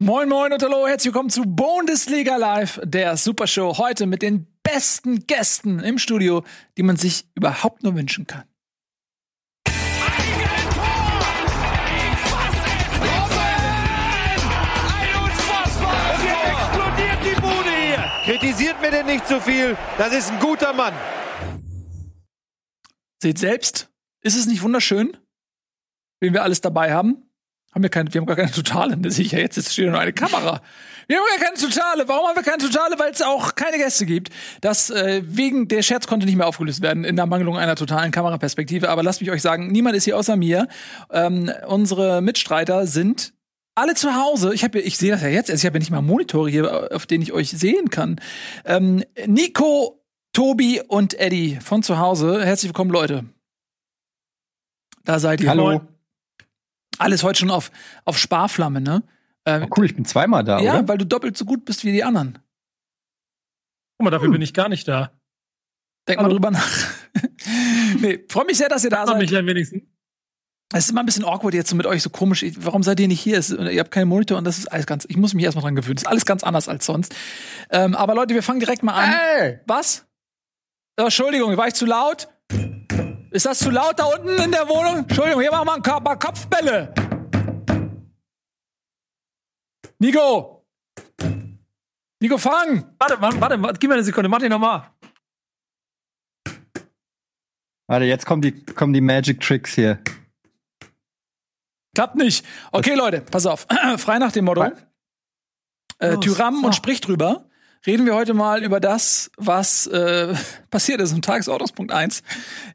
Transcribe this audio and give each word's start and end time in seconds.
Moin 0.00 0.28
Moin 0.28 0.52
und 0.52 0.60
hallo, 0.60 0.88
herzlich 0.88 1.14
willkommen 1.14 1.30
zu 1.30 1.44
Bundesliga 1.46 2.34
Live, 2.36 2.80
der 2.82 3.16
Supershow. 3.16 3.78
Heute 3.78 4.06
mit 4.06 4.22
den 4.22 4.48
besten 4.64 5.24
Gästen 5.28 5.78
im 5.78 5.98
Studio, 5.98 6.42
die 6.76 6.82
man 6.82 6.96
sich 6.96 7.28
überhaupt 7.36 7.84
nur 7.84 7.94
wünschen 7.94 8.26
kann. 8.26 8.42
Kritisiert 18.24 18.80
mir 18.80 18.90
denn 18.90 19.06
nicht 19.06 19.28
zu 19.28 19.40
viel. 19.40 19.76
Das 19.96 20.12
ist 20.12 20.32
ein 20.32 20.40
guter 20.40 20.72
Mann. 20.72 20.94
Seht 23.22 23.38
selbst, 23.38 23.92
ist 24.22 24.36
es 24.36 24.46
nicht 24.46 24.62
wunderschön, 24.62 25.16
wen 26.18 26.32
wir 26.32 26.42
alles 26.42 26.60
dabei 26.60 26.92
haben? 26.92 27.30
Haben 27.74 27.82
wir, 27.82 27.90
keine, 27.90 28.14
wir 28.14 28.20
haben 28.20 28.26
gar 28.26 28.36
keine 28.36 28.52
Totale, 28.52 28.96
das 28.96 29.16
sehe 29.16 29.24
ich 29.24 29.32
ja 29.32 29.40
jetzt, 29.40 29.56
jetzt 29.56 29.72
steht 29.72 29.90
nur 29.90 29.98
eine 29.98 30.12
Kamera. 30.12 30.60
Wir 31.08 31.16
haben 31.16 31.24
gar 31.38 31.48
keine 31.48 31.58
Totale. 31.58 32.08
Warum 32.08 32.28
haben 32.28 32.36
wir 32.36 32.42
keine 32.42 32.62
Totale? 32.62 32.98
Weil 32.98 33.10
es 33.10 33.20
auch 33.20 33.56
keine 33.56 33.76
Gäste 33.78 34.06
gibt. 34.06 34.30
Das 34.60 34.90
äh, 34.90 35.22
wegen 35.26 35.68
der 35.68 35.82
Scherz 35.82 36.06
konnte 36.06 36.24
nicht 36.24 36.36
mehr 36.36 36.46
aufgelöst 36.46 36.82
werden 36.82 37.04
in 37.04 37.16
der 37.16 37.26
Mangelung 37.26 37.58
einer 37.58 37.76
totalen 37.76 38.10
Kameraperspektive. 38.10 38.88
Aber 38.88 39.02
lasst 39.02 39.20
mich 39.20 39.30
euch 39.30 39.42
sagen, 39.42 39.72
niemand 39.72 39.96
ist 39.96 40.04
hier 40.04 40.16
außer 40.16 40.36
mir. 40.36 40.68
Ähm, 41.10 41.50
unsere 41.66 42.22
Mitstreiter 42.22 42.86
sind 42.86 43.34
alle 43.74 43.94
zu 43.94 44.14
Hause. 44.14 44.54
Ich 44.54 44.64
habe, 44.64 44.80
ich 44.80 44.96
sehe 44.96 45.10
das 45.10 45.22
ja 45.22 45.28
jetzt. 45.28 45.50
Ich 45.50 45.66
habe 45.66 45.76
ja 45.76 45.80
nicht 45.80 45.90
mal 45.90 46.00
Monitore 46.00 46.48
hier, 46.48 46.90
auf 46.92 47.06
denen 47.06 47.22
ich 47.22 47.32
euch 47.32 47.50
sehen 47.50 47.90
kann. 47.90 48.20
Ähm, 48.64 49.02
Nico, 49.26 50.00
Tobi 50.32 50.80
und 50.80 51.18
Eddie 51.18 51.58
von 51.62 51.82
zu 51.82 51.98
Hause. 51.98 52.44
Herzlich 52.44 52.70
willkommen, 52.70 52.90
Leute. 52.90 53.24
Da 55.04 55.18
seid 55.18 55.40
ihr. 55.40 55.50
Hallo. 55.50 55.82
Alles 56.98 57.22
heute 57.22 57.40
schon 57.40 57.50
auf, 57.50 57.70
auf 58.04 58.18
Sparflamme, 58.18 58.80
ne? 58.80 59.02
Ähm, 59.46 59.64
oh, 59.64 59.74
cool, 59.76 59.86
ich 59.86 59.94
bin 59.94 60.04
zweimal 60.04 60.44
da, 60.44 60.60
ja, 60.60 60.78
oder? 60.78 60.88
weil 60.88 60.98
du 60.98 61.06
doppelt 61.06 61.36
so 61.36 61.44
gut 61.44 61.64
bist 61.64 61.84
wie 61.84 61.92
die 61.92 62.04
anderen. 62.04 62.38
Guck 63.98 64.04
mal, 64.04 64.10
dafür 64.10 64.26
hm. 64.26 64.32
bin 64.32 64.42
ich 64.42 64.54
gar 64.54 64.68
nicht 64.68 64.88
da. 64.88 65.12
Denk 66.08 66.18
Hallo. 66.18 66.28
mal 66.28 66.34
drüber 66.34 66.50
nach. 66.50 66.68
nee, 68.00 68.24
freue 68.28 68.46
mich 68.46 68.58
sehr, 68.58 68.68
dass 68.68 68.84
ihr 68.84 68.90
da 68.90 69.06
seid. 69.06 69.18
mich 69.18 69.34
ein 69.36 69.46
wenigstens. 69.46 69.82
Es 70.72 70.86
ist 70.86 70.90
immer 70.90 71.02
ein 71.02 71.06
bisschen 71.06 71.24
awkward 71.24 71.54
jetzt 71.54 71.70
so 71.70 71.76
mit 71.76 71.86
euch 71.86 72.02
so 72.02 72.10
komisch. 72.10 72.44
Warum 72.58 72.82
seid 72.82 72.98
ihr 72.98 73.06
nicht 73.06 73.20
hier? 73.20 73.38
Es, 73.38 73.50
ihr 73.50 73.78
habt 73.78 73.92
keinen 73.92 74.08
Monitor 74.08 74.38
und 74.38 74.44
das 74.44 74.58
ist 74.58 74.66
alles 74.72 74.86
ganz. 74.86 75.06
Ich 75.08 75.16
muss 75.16 75.32
mich 75.32 75.44
erstmal 75.44 75.62
dran 75.62 75.76
gewöhnen. 75.76 75.96
Das 75.96 76.02
ist 76.02 76.08
alles 76.08 76.26
ganz 76.26 76.42
anders 76.42 76.68
als 76.68 76.84
sonst. 76.84 77.14
Ähm, 77.70 77.94
aber 77.94 78.14
Leute, 78.14 78.34
wir 78.34 78.42
fangen 78.42 78.60
direkt 78.60 78.82
mal 78.82 78.94
an. 78.94 79.10
Hey! 79.10 79.60
Was? 79.66 80.04
Oh, 80.98 81.04
Entschuldigung, 81.04 81.56
war 81.56 81.68
ich 81.68 81.74
zu 81.74 81.86
laut? 81.86 82.28
Ist 83.34 83.46
das 83.46 83.58
zu 83.58 83.70
laut 83.70 83.98
da 83.98 84.04
unten 84.04 84.40
in 84.40 84.52
der 84.52 84.68
Wohnung? 84.68 84.98
Entschuldigung, 84.98 85.40
hier 85.40 85.50
machen 85.50 85.66
wir 85.66 85.74
ein 85.74 86.04
paar 86.04 86.16
Kopfbälle. 86.16 86.94
Nico! 89.98 90.64
Nico, 92.20 92.38
fang! 92.38 92.94
Warte, 92.96 93.20
warte, 93.20 93.60
warte, 93.60 93.78
gib 93.80 93.88
mir 93.90 93.94
eine 93.94 94.04
Sekunde, 94.04 94.28
mach 94.28 94.38
den 94.38 94.50
nochmal. 94.50 94.88
Warte, 97.88 98.04
jetzt 98.04 98.24
kommen 98.24 98.40
die, 98.40 98.64
kommen 98.66 98.92
die 98.92 99.00
Magic 99.00 99.40
Tricks 99.40 99.74
hier. 99.74 100.00
Klappt 101.96 102.14
nicht. 102.14 102.46
Okay, 102.70 102.94
Leute, 102.94 103.20
pass 103.20 103.46
auf. 103.46 103.66
Frei 103.96 104.20
nach 104.20 104.30
dem 104.30 104.44
Motto. 104.44 104.70
Äh, 105.98 106.18
Tyram 106.18 106.62
und 106.62 106.76
sprich 106.76 107.00
drüber. 107.00 107.50
Reden 107.86 108.06
wir 108.06 108.14
heute 108.14 108.32
mal 108.32 108.62
über 108.62 108.80
das, 108.80 109.30
was 109.36 109.86
äh, 109.86 110.34
passiert 110.70 111.00
ist 111.00 111.12
im 111.12 111.22
Tagesordnungspunkt 111.22 111.92
1. 111.92 112.22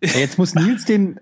Ja, 0.04 0.20
jetzt 0.20 0.38
muss 0.38 0.54
Nils 0.54 0.86
den 0.86 1.20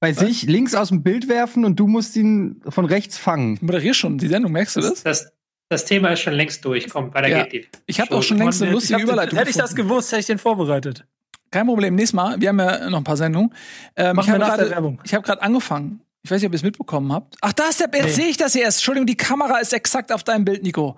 bei 0.00 0.16
was? 0.16 0.24
sich 0.24 0.42
links 0.42 0.74
aus 0.74 0.88
dem 0.88 1.02
Bild 1.02 1.28
werfen 1.28 1.64
und 1.64 1.76
du 1.76 1.86
musst 1.86 2.16
ihn 2.16 2.60
von 2.68 2.84
rechts 2.84 3.18
fangen. 3.18 3.54
Ich 3.54 3.62
moderiere 3.62 3.94
schon 3.94 4.18
die 4.18 4.28
Sendung, 4.28 4.52
merkst 4.52 4.76
du 4.76 4.80
das? 4.80 5.02
Das, 5.02 5.32
das 5.68 5.84
Thema 5.84 6.10
ist 6.10 6.20
schon 6.20 6.34
längst 6.34 6.64
durch. 6.64 6.88
Komm, 6.88 7.12
weiter 7.14 7.28
ja. 7.28 7.42
geht 7.44 7.52
die. 7.52 7.66
Ich 7.86 8.00
habe 8.00 8.14
auch 8.14 8.22
schon 8.22 8.38
längst 8.38 8.62
eine 8.62 8.72
lustige 8.72 9.02
Überleitung. 9.02 9.38
Hätte 9.38 9.50
ich 9.50 9.56
das 9.56 9.74
gewusst, 9.74 10.12
hätte 10.12 10.20
ich 10.20 10.26
den 10.26 10.38
vorbereitet. 10.38 11.04
Kein 11.50 11.66
Problem, 11.66 11.94
nächstes 11.94 12.14
Mal. 12.14 12.40
Wir 12.40 12.50
haben 12.50 12.58
ja 12.58 12.90
noch 12.90 12.98
ein 12.98 13.04
paar 13.04 13.16
Sendungen. 13.16 13.54
Ähm, 13.96 14.16
Machen 14.16 14.34
ich 14.34 15.14
habe 15.14 15.22
gerade 15.22 15.40
hab 15.40 15.42
angefangen 15.42 16.00
ich 16.22 16.30
weiß 16.30 16.42
nicht, 16.42 16.48
ob 16.48 16.52
ihr 16.52 16.56
es 16.56 16.62
mitbekommen 16.62 17.12
habt. 17.12 17.36
Ach, 17.40 17.52
da 17.54 17.68
ist 17.68 17.80
der, 17.80 17.88
jetzt 17.94 18.04
nee. 18.04 18.10
sehe 18.10 18.26
ich 18.26 18.36
das 18.36 18.54
erst. 18.54 18.78
Entschuldigung, 18.78 19.06
die 19.06 19.16
Kamera 19.16 19.60
ist 19.60 19.72
exakt 19.72 20.12
auf 20.12 20.24
deinem 20.24 20.44
Bild, 20.44 20.62
Nico. 20.62 20.96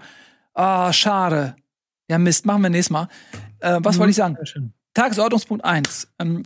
Ah, 0.55 0.89
oh, 0.89 0.93
schade. 0.93 1.55
Ja, 2.11 2.19
Mist, 2.19 2.45
machen 2.45 2.63
wir 2.63 2.71
nächstes 2.71 2.91
Mal. 2.91 3.07
Äh, 3.61 3.79
was 3.83 3.95
mhm, 3.95 4.01
wollte 4.01 4.11
ich 4.11 4.17
sagen? 4.17 4.37
Tagesordnungspunkt 4.95 5.65
1. 5.65 6.09
Ähm, 6.19 6.43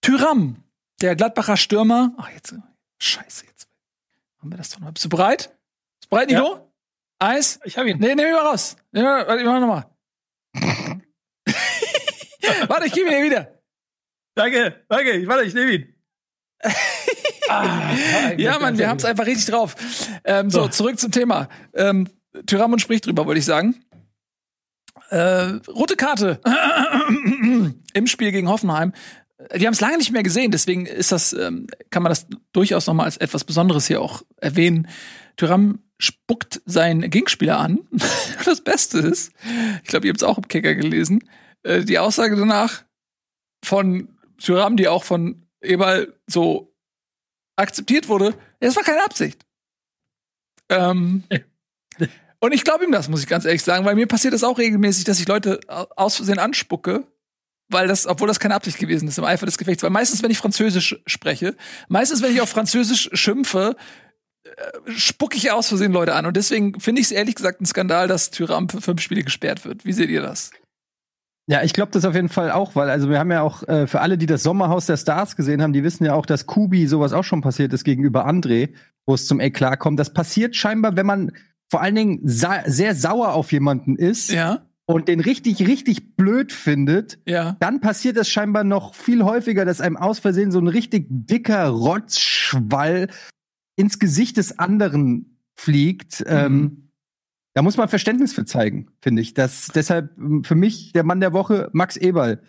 Tyram, 0.00 0.62
der 1.00 1.16
Gladbacher 1.16 1.56
Stürmer. 1.56 2.12
Ach, 2.18 2.30
jetzt, 2.30 2.54
scheiße, 3.02 3.46
jetzt. 3.46 3.68
Haben 4.38 4.52
wir 4.52 4.58
das 4.58 4.70
doch 4.70 4.78
noch. 4.78 4.92
Bist 4.92 5.06
du 5.06 5.08
bereit? 5.08 5.38
Bist 5.98 6.04
du 6.04 6.08
bereit, 6.10 6.30
Nico? 6.30 6.54
Ja. 6.54 6.64
Eis? 7.18 7.58
Ich 7.64 7.76
hab 7.76 7.86
ihn. 7.86 7.98
Nee, 7.98 8.14
nehm 8.14 8.28
ihn 8.28 8.32
mal 8.32 8.46
raus. 8.46 8.76
Nee, 8.92 9.02
warte, 9.02 9.40
ich 9.40 9.44
mach 9.44 9.58
nochmal. 9.58 9.90
warte, 12.68 12.86
ich 12.86 12.92
gebe 12.92 13.12
ihn 13.12 13.24
wieder. 13.24 13.60
Danke, 14.36 14.84
danke, 14.88 15.10
ich, 15.14 15.26
warte, 15.26 15.42
ich 15.42 15.54
nehme 15.54 15.72
ihn. 15.72 15.94
Ah, 17.50 18.32
ja, 18.36 18.58
Mann, 18.58 18.76
wir 18.76 18.90
haben 18.90 18.98
es 18.98 19.06
einfach 19.06 19.24
richtig 19.24 19.46
drauf. 19.46 19.74
Ähm, 20.22 20.50
so, 20.50 20.68
zurück 20.68 20.98
zum 21.00 21.10
Thema. 21.10 21.48
Ähm, 21.72 22.06
Tyramon 22.44 22.78
spricht 22.78 23.06
drüber, 23.06 23.24
wollte 23.24 23.38
ich 23.38 23.46
sagen. 23.46 23.82
Äh, 25.10 25.60
rote 25.68 25.96
Karte 25.96 26.40
im 27.94 28.06
Spiel 28.06 28.32
gegen 28.32 28.48
Hoffenheim. 28.48 28.92
Wir 29.52 29.66
haben 29.66 29.74
es 29.74 29.80
lange 29.80 29.98
nicht 29.98 30.12
mehr 30.12 30.22
gesehen, 30.22 30.50
deswegen 30.50 30.84
ist 30.84 31.12
das, 31.12 31.32
ähm, 31.32 31.68
kann 31.90 32.02
man 32.02 32.10
das 32.10 32.26
durchaus 32.52 32.86
noch 32.86 32.94
mal 32.94 33.04
als 33.04 33.16
etwas 33.16 33.44
Besonderes 33.44 33.86
hier 33.86 34.02
auch 34.02 34.22
erwähnen. 34.36 34.88
Tyram 35.36 35.78
spuckt 35.98 36.60
seinen 36.66 37.08
Gegenspieler 37.08 37.58
an. 37.58 37.80
das 38.44 38.60
Beste 38.60 38.98
ist, 38.98 39.32
ich 39.82 39.88
glaube, 39.88 40.06
ihr 40.06 40.10
habt 40.10 40.20
es 40.20 40.28
auch 40.28 40.38
im 40.38 40.48
Kicker 40.48 40.74
gelesen, 40.74 41.28
äh, 41.62 41.84
die 41.84 41.98
Aussage 41.98 42.36
danach 42.36 42.84
von 43.64 44.08
Tyram, 44.38 44.76
die 44.76 44.88
auch 44.88 45.04
von 45.04 45.46
Eberl 45.60 46.14
so 46.26 46.74
akzeptiert 47.56 48.08
wurde, 48.08 48.34
es 48.60 48.76
war 48.76 48.82
keine 48.82 49.04
Absicht. 49.04 49.44
Ähm, 50.68 51.24
und 52.40 52.52
ich 52.52 52.64
glaube 52.64 52.84
ihm 52.84 52.92
das, 52.92 53.08
muss 53.08 53.22
ich 53.22 53.28
ganz 53.28 53.44
ehrlich 53.44 53.62
sagen, 53.62 53.84
weil 53.84 53.94
mir 53.94 54.06
passiert 54.06 54.34
das 54.34 54.44
auch 54.44 54.58
regelmäßig, 54.58 55.04
dass 55.04 55.20
ich 55.20 55.28
Leute 55.28 55.60
aus 55.68 56.16
Versehen 56.16 56.38
anspucke, 56.38 57.04
weil 57.68 57.88
das, 57.88 58.06
obwohl 58.06 58.28
das 58.28 58.40
keine 58.40 58.54
Absicht 58.54 58.78
gewesen 58.78 59.08
ist 59.08 59.18
im 59.18 59.24
Eifer 59.24 59.46
des 59.46 59.58
Gefechts. 59.58 59.82
Weil 59.82 59.90
meistens, 59.90 60.22
wenn 60.22 60.30
ich 60.30 60.38
Französisch 60.38 61.00
spreche, 61.06 61.56
meistens, 61.88 62.22
wenn 62.22 62.32
ich 62.32 62.40
auf 62.40 62.48
Französisch 62.48 63.10
schimpfe, 63.12 63.76
äh, 64.44 64.90
spucke 64.92 65.36
ich 65.36 65.50
aus 65.50 65.68
Versehen 65.68 65.92
Leute 65.92 66.14
an. 66.14 66.26
Und 66.26 66.36
deswegen 66.36 66.78
finde 66.80 67.00
ich 67.00 67.08
es 67.08 67.12
ehrlich 67.12 67.34
gesagt 67.34 67.60
ein 67.60 67.66
Skandal, 67.66 68.08
dass 68.08 68.30
Tyram 68.30 68.68
für 68.68 68.80
fünf 68.80 69.00
Spiele 69.00 69.22
gesperrt 69.22 69.64
wird. 69.64 69.84
Wie 69.84 69.92
seht 69.92 70.08
ihr 70.08 70.22
das? 70.22 70.50
Ja, 71.50 71.62
ich 71.62 71.72
glaube 71.72 71.92
das 71.92 72.04
auf 72.04 72.14
jeden 72.14 72.28
Fall 72.28 72.50
auch, 72.50 72.76
weil 72.76 72.90
also 72.90 73.08
wir 73.08 73.18
haben 73.18 73.32
ja 73.32 73.40
auch 73.40 73.66
äh, 73.66 73.86
für 73.86 74.00
alle, 74.02 74.18
die 74.18 74.26
das 74.26 74.42
Sommerhaus 74.42 74.84
der 74.84 74.98
Stars 74.98 75.34
gesehen 75.34 75.62
haben, 75.62 75.72
die 75.72 75.82
wissen 75.82 76.04
ja 76.04 76.12
auch, 76.12 76.26
dass 76.26 76.46
Kubi 76.46 76.86
sowas 76.86 77.14
auch 77.14 77.24
schon 77.24 77.40
passiert 77.40 77.72
ist 77.72 77.84
gegenüber 77.84 78.28
André, 78.28 78.74
wo 79.06 79.14
es 79.14 79.26
zum 79.26 79.40
Eklat 79.40 79.78
kommt. 79.78 79.98
Das 79.98 80.12
passiert 80.12 80.56
scheinbar, 80.56 80.96
wenn 80.96 81.06
man 81.06 81.32
vor 81.68 81.82
allen 81.82 81.94
Dingen 81.94 82.20
sa 82.24 82.62
sehr 82.66 82.94
sauer 82.94 83.34
auf 83.34 83.52
jemanden 83.52 83.96
ist. 83.96 84.30
Ja. 84.30 84.64
Und 84.86 85.06
den 85.08 85.20
richtig, 85.20 85.66
richtig 85.66 86.16
blöd 86.16 86.50
findet, 86.50 87.18
ja. 87.26 87.58
dann 87.60 87.82
passiert 87.82 88.16
es 88.16 88.30
scheinbar 88.30 88.64
noch 88.64 88.94
viel 88.94 89.22
häufiger, 89.22 89.66
dass 89.66 89.82
einem 89.82 89.98
aus 89.98 90.18
Versehen 90.18 90.50
so 90.50 90.58
ein 90.58 90.66
richtig 90.66 91.06
dicker 91.10 91.68
Rotzschwall 91.68 93.08
ins 93.76 93.98
Gesicht 93.98 94.38
des 94.38 94.58
anderen 94.58 95.38
fliegt. 95.56 96.20
Mhm. 96.20 96.26
Ähm, 96.28 96.88
da 97.54 97.62
muss 97.62 97.76
man 97.76 97.88
Verständnis 97.88 98.32
für 98.32 98.44
zeigen, 98.44 98.88
finde 99.02 99.20
ich. 99.20 99.34
Das, 99.34 99.66
deshalb 99.74 100.16
ähm, 100.16 100.44
für 100.44 100.54
mich 100.54 100.92
der 100.92 101.04
Mann 101.04 101.20
der 101.20 101.32
Woche 101.32 101.68
Max 101.72 101.96
Eberl. 101.96 102.40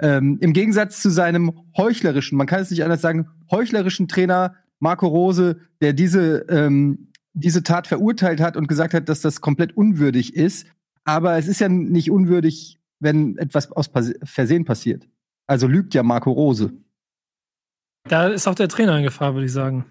Ähm, 0.00 0.38
Im 0.40 0.52
Gegensatz 0.52 1.00
zu 1.00 1.10
seinem 1.10 1.52
heuchlerischen, 1.76 2.36
man 2.36 2.46
kann 2.46 2.60
es 2.60 2.70
nicht 2.70 2.82
anders 2.82 3.02
sagen, 3.02 3.28
heuchlerischen 3.50 4.08
Trainer 4.08 4.54
Marco 4.80 5.06
Rose, 5.06 5.60
der 5.80 5.92
diese, 5.92 6.46
ähm, 6.48 7.12
diese 7.34 7.62
Tat 7.62 7.86
verurteilt 7.86 8.40
hat 8.40 8.56
und 8.56 8.68
gesagt 8.68 8.94
hat, 8.94 9.08
dass 9.08 9.20
das 9.20 9.40
komplett 9.40 9.76
unwürdig 9.76 10.34
ist. 10.34 10.66
Aber 11.04 11.36
es 11.36 11.48
ist 11.48 11.60
ja 11.60 11.68
nicht 11.68 12.10
unwürdig, 12.10 12.78
wenn 13.00 13.36
etwas 13.36 13.70
aus 13.72 13.90
Versehen 14.22 14.64
passiert. 14.64 15.06
Also 15.46 15.66
lügt 15.66 15.92
ja 15.94 16.02
Marco 16.02 16.32
Rose. 16.32 16.72
Da 18.08 18.28
ist 18.28 18.46
auch 18.46 18.54
der 18.54 18.68
Trainer 18.68 18.96
in 18.96 19.04
Gefahr, 19.04 19.34
würde 19.34 19.46
ich 19.46 19.52
sagen. 19.52 19.84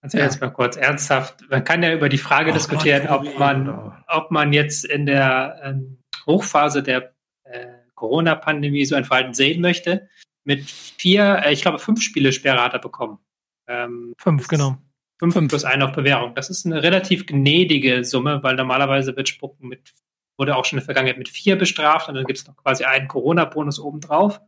Also 0.00 0.18
ja. 0.18 0.24
jetzt 0.24 0.40
mal 0.40 0.50
kurz 0.50 0.76
ernsthaft. 0.76 1.44
Man 1.50 1.64
kann 1.64 1.82
ja 1.82 1.92
über 1.92 2.08
die 2.08 2.18
Frage 2.18 2.50
oh, 2.50 2.54
diskutieren, 2.54 3.06
Gott, 3.06 3.26
ob 3.26 3.38
man, 3.38 4.04
ob 4.06 4.30
man 4.30 4.52
jetzt 4.52 4.84
in 4.84 5.06
der 5.06 5.60
ähm, 5.62 5.98
Hochphase 6.26 6.82
der 6.82 7.14
äh, 7.44 7.66
Corona-Pandemie 7.94 8.84
so 8.84 8.94
ein 8.94 9.04
Verhalten 9.04 9.34
sehen 9.34 9.60
möchte. 9.60 10.08
Mit 10.44 10.70
vier, 10.70 11.42
äh, 11.44 11.52
ich 11.52 11.62
glaube, 11.62 11.78
fünf 11.78 12.00
Spiele 12.00 12.32
Sperre 12.32 12.62
hat 12.62 12.74
er 12.74 12.78
bekommen. 12.78 13.18
Ähm, 13.66 14.14
fünf, 14.18 14.48
genau. 14.48 14.78
Fünf, 15.18 15.34
fünf 15.34 15.48
plus 15.48 15.64
ein 15.64 15.82
auf 15.82 15.92
Bewährung. 15.92 16.34
Das 16.34 16.48
ist 16.48 16.64
eine 16.64 16.82
relativ 16.82 17.26
gnädige 17.26 18.04
Summe, 18.04 18.42
weil 18.42 18.54
normalerweise 18.54 19.16
wird 19.16 19.28
Spucken 19.28 19.68
mit, 19.68 19.94
wurde 20.38 20.54
auch 20.54 20.64
schon 20.64 20.78
in 20.78 20.80
der 20.80 20.86
Vergangenheit 20.86 21.18
mit 21.18 21.28
vier 21.28 21.56
bestraft 21.56 22.08
und 22.08 22.14
dann 22.14 22.24
gibt 22.24 22.38
es 22.38 22.46
noch 22.46 22.56
quasi 22.56 22.84
einen 22.84 23.08
Corona-Bonus 23.08 23.80
obendrauf. 23.80 24.40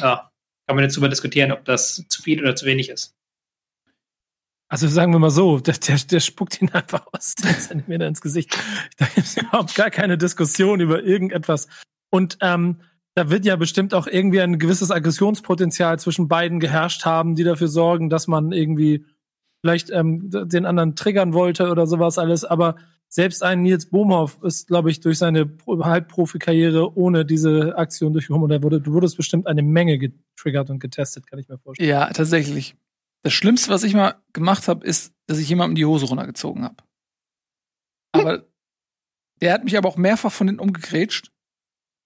Ja, 0.00 0.30
kann 0.66 0.76
man 0.76 0.84
jetzt 0.84 0.96
darüber 0.96 1.08
diskutieren, 1.08 1.52
ob 1.52 1.64
das 1.64 2.04
zu 2.08 2.22
viel 2.22 2.40
oder 2.40 2.56
zu 2.56 2.64
wenig 2.64 2.88
ist. 2.88 3.14
Also 4.70 4.88
sagen 4.88 5.12
wir 5.12 5.18
mal 5.18 5.28
so, 5.28 5.58
der, 5.58 5.74
der, 5.74 5.98
der 5.98 6.20
spuckt 6.20 6.62
ihn 6.62 6.70
einfach 6.70 7.06
aus 7.12 7.34
10 7.36 7.54
Zentimeter 7.60 8.06
ins 8.06 8.22
Gesicht. 8.22 8.56
Da 8.96 9.04
gibt 9.04 9.26
es 9.26 9.36
überhaupt 9.36 9.74
gar 9.74 9.90
keine 9.90 10.16
Diskussion 10.16 10.80
über 10.80 11.02
irgendetwas. 11.02 11.68
Und 12.10 12.38
ähm, 12.40 12.80
da 13.14 13.28
wird 13.28 13.44
ja 13.44 13.56
bestimmt 13.56 13.92
auch 13.92 14.06
irgendwie 14.06 14.40
ein 14.40 14.58
gewisses 14.58 14.90
Aggressionspotenzial 14.90 15.98
zwischen 15.98 16.28
beiden 16.28 16.58
geherrscht 16.58 17.04
haben, 17.04 17.34
die 17.34 17.44
dafür 17.44 17.68
sorgen, 17.68 18.08
dass 18.08 18.26
man 18.26 18.52
irgendwie 18.52 19.04
vielleicht 19.62 19.90
ähm, 19.90 20.28
den 20.28 20.66
anderen 20.66 20.94
triggern 20.96 21.32
wollte 21.32 21.70
oder 21.70 21.86
sowas 21.86 22.18
alles. 22.18 22.44
Aber 22.44 22.76
selbst 23.08 23.42
ein 23.42 23.62
Nils 23.62 23.86
Bohmhoff 23.86 24.38
ist, 24.42 24.66
glaube 24.66 24.90
ich, 24.90 25.00
durch 25.00 25.18
seine 25.18 25.50
Halbprofi-Karriere 25.66 26.96
ohne 26.96 27.24
diese 27.24 27.76
Aktion 27.76 28.12
durchgekommen. 28.12 28.44
Und 28.44 28.50
er 28.50 28.62
wurde, 28.62 28.80
du 28.80 28.92
wurdest 28.92 29.16
bestimmt 29.16 29.46
eine 29.46 29.62
Menge 29.62 29.98
getriggert 29.98 30.70
und 30.70 30.80
getestet, 30.80 31.26
kann 31.26 31.38
ich 31.38 31.48
mir 31.48 31.58
vorstellen. 31.58 31.88
Ja, 31.88 32.10
tatsächlich. 32.10 32.74
Das 33.22 33.32
Schlimmste, 33.32 33.70
was 33.70 33.84
ich 33.84 33.94
mal 33.94 34.16
gemacht 34.32 34.66
habe, 34.66 34.84
ist, 34.84 35.14
dass 35.26 35.38
ich 35.38 35.48
jemandem 35.48 35.76
die 35.76 35.84
Hose 35.84 36.06
runtergezogen 36.06 36.64
habe. 36.64 36.76
Aber 38.12 38.44
der 39.40 39.52
hat 39.52 39.64
mich 39.64 39.76
aber 39.76 39.88
auch 39.88 39.96
mehrfach 39.96 40.32
von 40.32 40.48
hinten 40.48 40.60
umgegrätscht. 40.60 41.30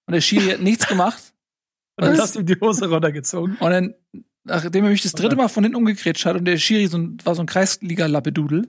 Und 0.06 0.12
der 0.12 0.20
Schiri 0.20 0.50
hat 0.50 0.60
nichts 0.60 0.86
gemacht. 0.86 1.32
Und 1.98 2.06
dann 2.06 2.18
hast 2.18 2.34
du 2.34 2.40
ihm 2.40 2.46
die 2.46 2.60
Hose 2.60 2.90
runtergezogen. 2.90 3.56
Und 3.56 3.70
dann, 3.70 3.94
nachdem 4.46 4.84
er 4.84 4.90
mich 4.90 5.02
das 5.02 5.12
dritte 5.12 5.36
Mal 5.36 5.48
von 5.48 5.64
hinten 5.64 5.76
umgegrätscht 5.76 6.24
hat 6.24 6.36
und 6.36 6.44
der 6.44 6.56
Schiri 6.56 6.86
so 6.86 6.98
ein, 6.98 7.18
war 7.24 7.34
so 7.34 7.42
ein 7.42 7.46
Kreisliga-Lappedudel, 7.46 8.66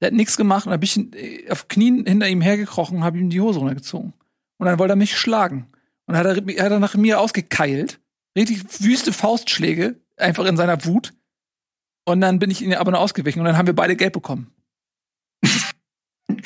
der 0.00 0.08
hat 0.08 0.14
nichts 0.14 0.36
gemacht 0.36 0.66
und 0.66 0.72
dann 0.72 0.80
bin 0.80 1.10
ich 1.14 1.50
auf 1.50 1.68
Knien 1.68 2.04
hinter 2.06 2.28
ihm 2.28 2.40
hergekrochen 2.40 2.98
und 2.98 3.04
habe 3.04 3.18
ihm 3.18 3.30
die 3.30 3.40
Hose 3.40 3.58
runtergezogen. 3.58 4.12
Und 4.58 4.66
dann 4.66 4.78
wollte 4.78 4.92
er 4.92 4.96
mich 4.96 5.16
schlagen. 5.16 5.68
Und 6.06 6.14
dann 6.14 6.18
hat 6.18 6.36
er, 6.36 6.64
hat 6.64 6.72
er 6.72 6.78
nach 6.80 6.94
mir 6.94 7.20
ausgekeilt. 7.20 8.00
Richtig 8.36 8.62
wüste 8.80 9.12
Faustschläge, 9.12 9.96
einfach 10.16 10.44
in 10.44 10.56
seiner 10.56 10.84
Wut. 10.84 11.14
Und 12.04 12.20
dann 12.20 12.38
bin 12.38 12.50
ich 12.50 12.62
ihn 12.62 12.74
aber 12.74 12.92
noch 12.92 13.00
ausgewichen 13.00 13.40
und 13.40 13.46
dann 13.46 13.56
haben 13.56 13.66
wir 13.66 13.74
beide 13.74 13.96
Geld 13.96 14.12
bekommen. 14.12 14.52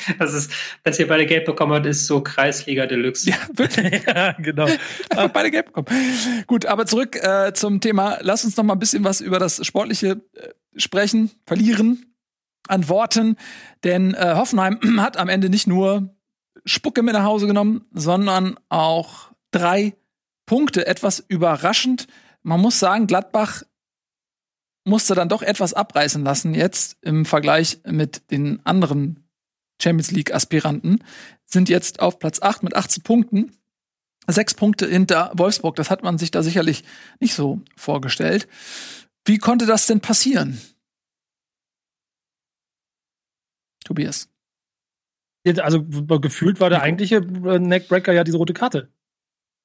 Das 0.19 0.33
ist, 0.33 0.51
dass 0.83 0.99
ihr 0.99 1.07
beide 1.07 1.25
Geld 1.25 1.45
bekommen 1.45 1.73
habt, 1.73 1.85
ist 1.85 2.07
so 2.07 2.21
Kreisliga 2.21 2.85
Deluxe. 2.85 3.29
Ja, 3.29 3.37
wirklich. 3.53 4.03
ja, 4.07 4.33
genau. 4.33 4.65
Einfach 5.09 5.29
beide 5.29 5.51
Geld 5.51 5.67
bekommen. 5.67 5.87
Gut, 6.47 6.65
aber 6.65 6.85
zurück 6.85 7.15
äh, 7.15 7.53
zum 7.53 7.81
Thema. 7.81 8.17
Lass 8.21 8.45
uns 8.45 8.57
noch 8.57 8.63
mal 8.63 8.73
ein 8.73 8.79
bisschen 8.79 9.03
was 9.03 9.21
über 9.21 9.39
das 9.39 9.65
Sportliche 9.65 10.21
äh, 10.33 10.49
sprechen, 10.75 11.31
verlieren 11.45 12.05
an 12.67 12.87
Worten, 12.89 13.37
denn 13.83 14.13
äh, 14.13 14.35
Hoffenheim 14.35 14.79
hat 14.99 15.17
am 15.17 15.29
Ende 15.29 15.49
nicht 15.49 15.67
nur 15.67 16.15
Spucke 16.65 17.01
mit 17.01 17.13
nach 17.13 17.23
Hause 17.23 17.47
genommen, 17.47 17.85
sondern 17.91 18.59
auch 18.69 19.31
drei 19.51 19.95
Punkte. 20.45 20.85
Etwas 20.85 21.23
überraschend. 21.27 22.07
Man 22.43 22.61
muss 22.61 22.79
sagen, 22.79 23.07
Gladbach 23.07 23.63
musste 24.83 25.15
dann 25.15 25.29
doch 25.29 25.41
etwas 25.41 25.73
abreißen 25.73 26.23
lassen 26.23 26.53
jetzt 26.53 26.97
im 27.01 27.25
Vergleich 27.25 27.79
mit 27.85 28.31
den 28.31 28.65
anderen 28.65 29.27
Champions 29.81 30.11
League 30.11 30.33
Aspiranten, 30.33 31.03
sind 31.45 31.69
jetzt 31.69 31.99
auf 31.99 32.19
Platz 32.19 32.41
8 32.41 32.63
mit 32.63 32.75
18 32.75 33.03
Punkten. 33.03 33.51
Sechs 34.27 34.53
Punkte 34.53 34.87
hinter 34.87 35.31
Wolfsburg. 35.35 35.75
Das 35.75 35.89
hat 35.89 36.03
man 36.03 36.17
sich 36.17 36.31
da 36.31 36.43
sicherlich 36.43 36.83
nicht 37.19 37.33
so 37.33 37.61
vorgestellt. 37.75 38.47
Wie 39.25 39.39
konnte 39.39 39.65
das 39.65 39.87
denn 39.87 39.99
passieren? 39.99 40.61
Tobias. 43.83 44.29
Also 45.57 45.83
gefühlt 45.83 46.59
war 46.59 46.69
der 46.69 46.83
eigentliche 46.83 47.15
äh, 47.15 47.59
Neckbreaker 47.59 48.13
ja 48.13 48.23
diese 48.23 48.37
rote 48.37 48.53
Karte. 48.53 48.91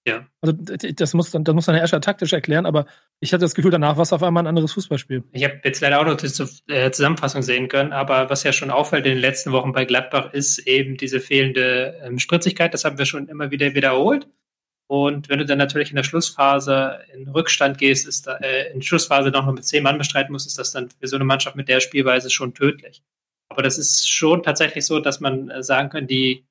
Ja. 0.07 0.25
Also 0.41 0.55
das 0.55 1.15
muss 1.15 1.33
dann, 1.33 1.43
das 1.43 1.55
muss 1.55 1.67
dann 1.67 1.75
Herr 1.75 1.83
Escher 1.83 2.01
taktisch 2.01 2.33
erklären, 2.33 2.65
aber 2.65 2.87
ich 3.19 3.33
hatte 3.33 3.41
das 3.41 3.57
Gefühl, 3.57 3.73
danach 3.73 3.97
war 3.97 4.05
es 4.05 4.13
auf 4.13 4.23
einmal 4.23 4.45
ein 4.45 4.47
anderes 4.47 4.73
Fußballspiel. 4.73 5.25
Ich 5.33 5.43
habe 5.43 5.61
jetzt 5.65 5.81
leider 5.81 6.01
auch 6.01 6.07
noch 6.07 6.17
die 6.17 6.27
äh, 6.73 6.93
Zusammenfassung 6.93 7.43
sehen 7.43 7.67
können, 7.69 7.93
aber 7.93 8.31
was 8.31 8.45
ja 8.45 8.53
schon 8.53 8.71
auffällt 8.71 9.05
in 9.05 9.13
den 9.13 9.21
letzten 9.21 9.51
Wochen 9.51 9.73
bei 9.73 9.85
Gladbach 9.85 10.33
ist 10.33 10.59
eben 10.61 10.97
diese 10.97 11.19
fehlende 11.19 12.01
ähm, 12.05 12.21
Spritzigkeit. 12.21 12.73
Das 12.73 12.85
haben 12.85 12.99
wir 12.99 13.05
schon 13.05 13.27
immer 13.27 13.51
wieder 13.51 13.75
wiederholt. 13.75 14.29
Und 14.89 15.29
wenn 15.29 15.41
du 15.41 15.45
dann 15.45 15.59
natürlich 15.59 15.91
in 15.91 15.97
der 15.97 16.05
Schlussphase 16.05 17.01
in 17.13 17.27
Rückstand 17.29 17.79
gehst, 17.79 18.07
ist 18.07 18.29
da, 18.29 18.37
äh, 18.37 18.73
in 18.73 18.83
Schlussphase 18.83 19.31
noch 19.31 19.51
mit 19.53 19.65
zehn 19.65 19.83
Mann 19.83 19.99
bestreiten 19.99 20.31
musst, 20.31 20.47
ist 20.47 20.59
das 20.59 20.71
dann 20.71 20.89
für 20.91 21.09
so 21.09 21.17
eine 21.17 21.25
Mannschaft 21.25 21.57
mit 21.57 21.69
der 21.69 21.81
Spielweise 21.81 22.31
schon 22.31 22.55
tödlich. 22.55 23.03
Aber 23.49 23.63
das 23.63 23.77
ist 23.77 24.09
schon 24.09 24.45
tatsächlich 24.45 24.87
so, 24.87 25.01
dass 25.01 25.19
man 25.19 25.51
äh, 25.51 25.65
sagen 25.65 25.89
kann, 25.89 26.07
die 26.07 26.47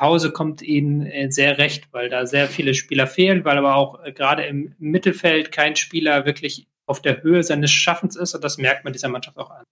Pause 0.00 0.32
kommt 0.32 0.62
ihnen 0.62 1.04
äh, 1.04 1.30
sehr 1.30 1.58
recht, 1.58 1.92
weil 1.92 2.08
da 2.08 2.24
sehr 2.24 2.48
viele 2.48 2.72
Spieler 2.72 3.06
fehlen, 3.06 3.44
weil 3.44 3.58
aber 3.58 3.76
auch 3.76 4.02
äh, 4.02 4.12
gerade 4.12 4.46
im 4.46 4.74
Mittelfeld 4.78 5.52
kein 5.52 5.76
Spieler 5.76 6.24
wirklich 6.24 6.66
auf 6.86 7.02
der 7.02 7.22
Höhe 7.22 7.42
seines 7.42 7.70
Schaffens 7.70 8.16
ist 8.16 8.34
und 8.34 8.42
das 8.42 8.56
merkt 8.56 8.82
man 8.82 8.94
dieser 8.94 9.10
Mannschaft 9.10 9.36
auch 9.36 9.50
an. 9.50 9.64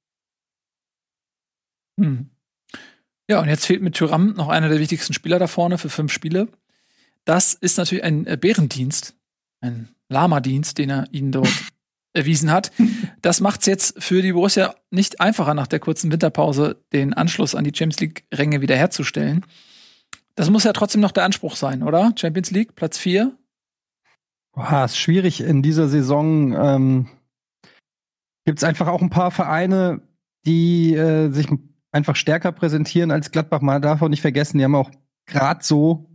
Hm. 1.98 2.28
Ja, 3.26 3.40
und 3.40 3.48
jetzt 3.48 3.64
fehlt 3.64 3.80
mit 3.80 3.94
Tyram 3.94 4.34
noch 4.34 4.48
einer 4.48 4.68
der 4.68 4.80
wichtigsten 4.80 5.14
Spieler 5.14 5.38
da 5.38 5.46
vorne 5.46 5.78
für 5.78 5.88
fünf 5.88 6.12
Spiele. 6.12 6.48
Das 7.24 7.54
ist 7.54 7.78
natürlich 7.78 8.04
ein 8.04 8.24
Bärendienst, 8.24 9.16
ein 9.62 9.88
Lama-Dienst, 10.10 10.76
den 10.76 10.90
er 10.90 11.08
ihnen 11.10 11.32
dort 11.32 11.48
erwiesen 12.12 12.52
hat. 12.52 12.70
Das 13.22 13.40
macht 13.40 13.60
es 13.60 13.66
jetzt 13.66 14.02
für 14.02 14.20
die 14.20 14.32
Borussia 14.32 14.74
nicht 14.90 15.22
einfacher, 15.22 15.54
nach 15.54 15.68
der 15.68 15.80
kurzen 15.80 16.12
Winterpause 16.12 16.84
den 16.92 17.14
Anschluss 17.14 17.54
an 17.54 17.64
die 17.64 17.72
Champions 17.74 18.00
League-Ränge 18.00 18.60
wiederherzustellen. 18.60 19.46
Das 20.38 20.50
muss 20.50 20.62
ja 20.62 20.72
trotzdem 20.72 21.00
noch 21.00 21.10
der 21.10 21.24
Anspruch 21.24 21.56
sein, 21.56 21.82
oder? 21.82 22.12
Champions 22.14 22.52
League, 22.52 22.76
Platz 22.76 22.96
4. 22.96 23.36
Boah, 24.54 24.84
ist 24.84 24.96
schwierig 24.96 25.40
in 25.40 25.64
dieser 25.64 25.88
Saison. 25.88 26.52
Ähm, 26.52 27.08
Gibt 28.44 28.60
es 28.60 28.64
einfach 28.64 28.86
auch 28.86 29.02
ein 29.02 29.10
paar 29.10 29.32
Vereine, 29.32 30.00
die 30.46 30.94
äh, 30.94 31.30
sich 31.30 31.48
einfach 31.90 32.14
stärker 32.14 32.52
präsentieren 32.52 33.10
als 33.10 33.32
Gladbach. 33.32 33.62
Man 33.62 33.82
darf 33.82 34.00
auch 34.00 34.08
nicht 34.08 34.20
vergessen, 34.20 34.58
die 34.58 34.64
haben 34.64 34.76
auch 34.76 34.92
gerade 35.26 35.64
so 35.64 36.08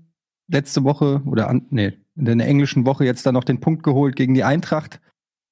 letzte 0.47 0.85
Woche 0.85 1.21
oder 1.25 1.49
an, 1.49 1.67
nee, 1.69 1.91
in 2.15 2.23
der 2.23 2.47
englischen 2.47 2.85
Woche 2.85 3.03
jetzt 3.03 3.25
dann 3.25 3.33
noch 3.33 3.43
den 3.43 3.59
Punkt 3.59 3.83
geholt 3.83 4.15
gegen 4.15 4.35
die 4.35 4.45
Eintracht. 4.45 5.01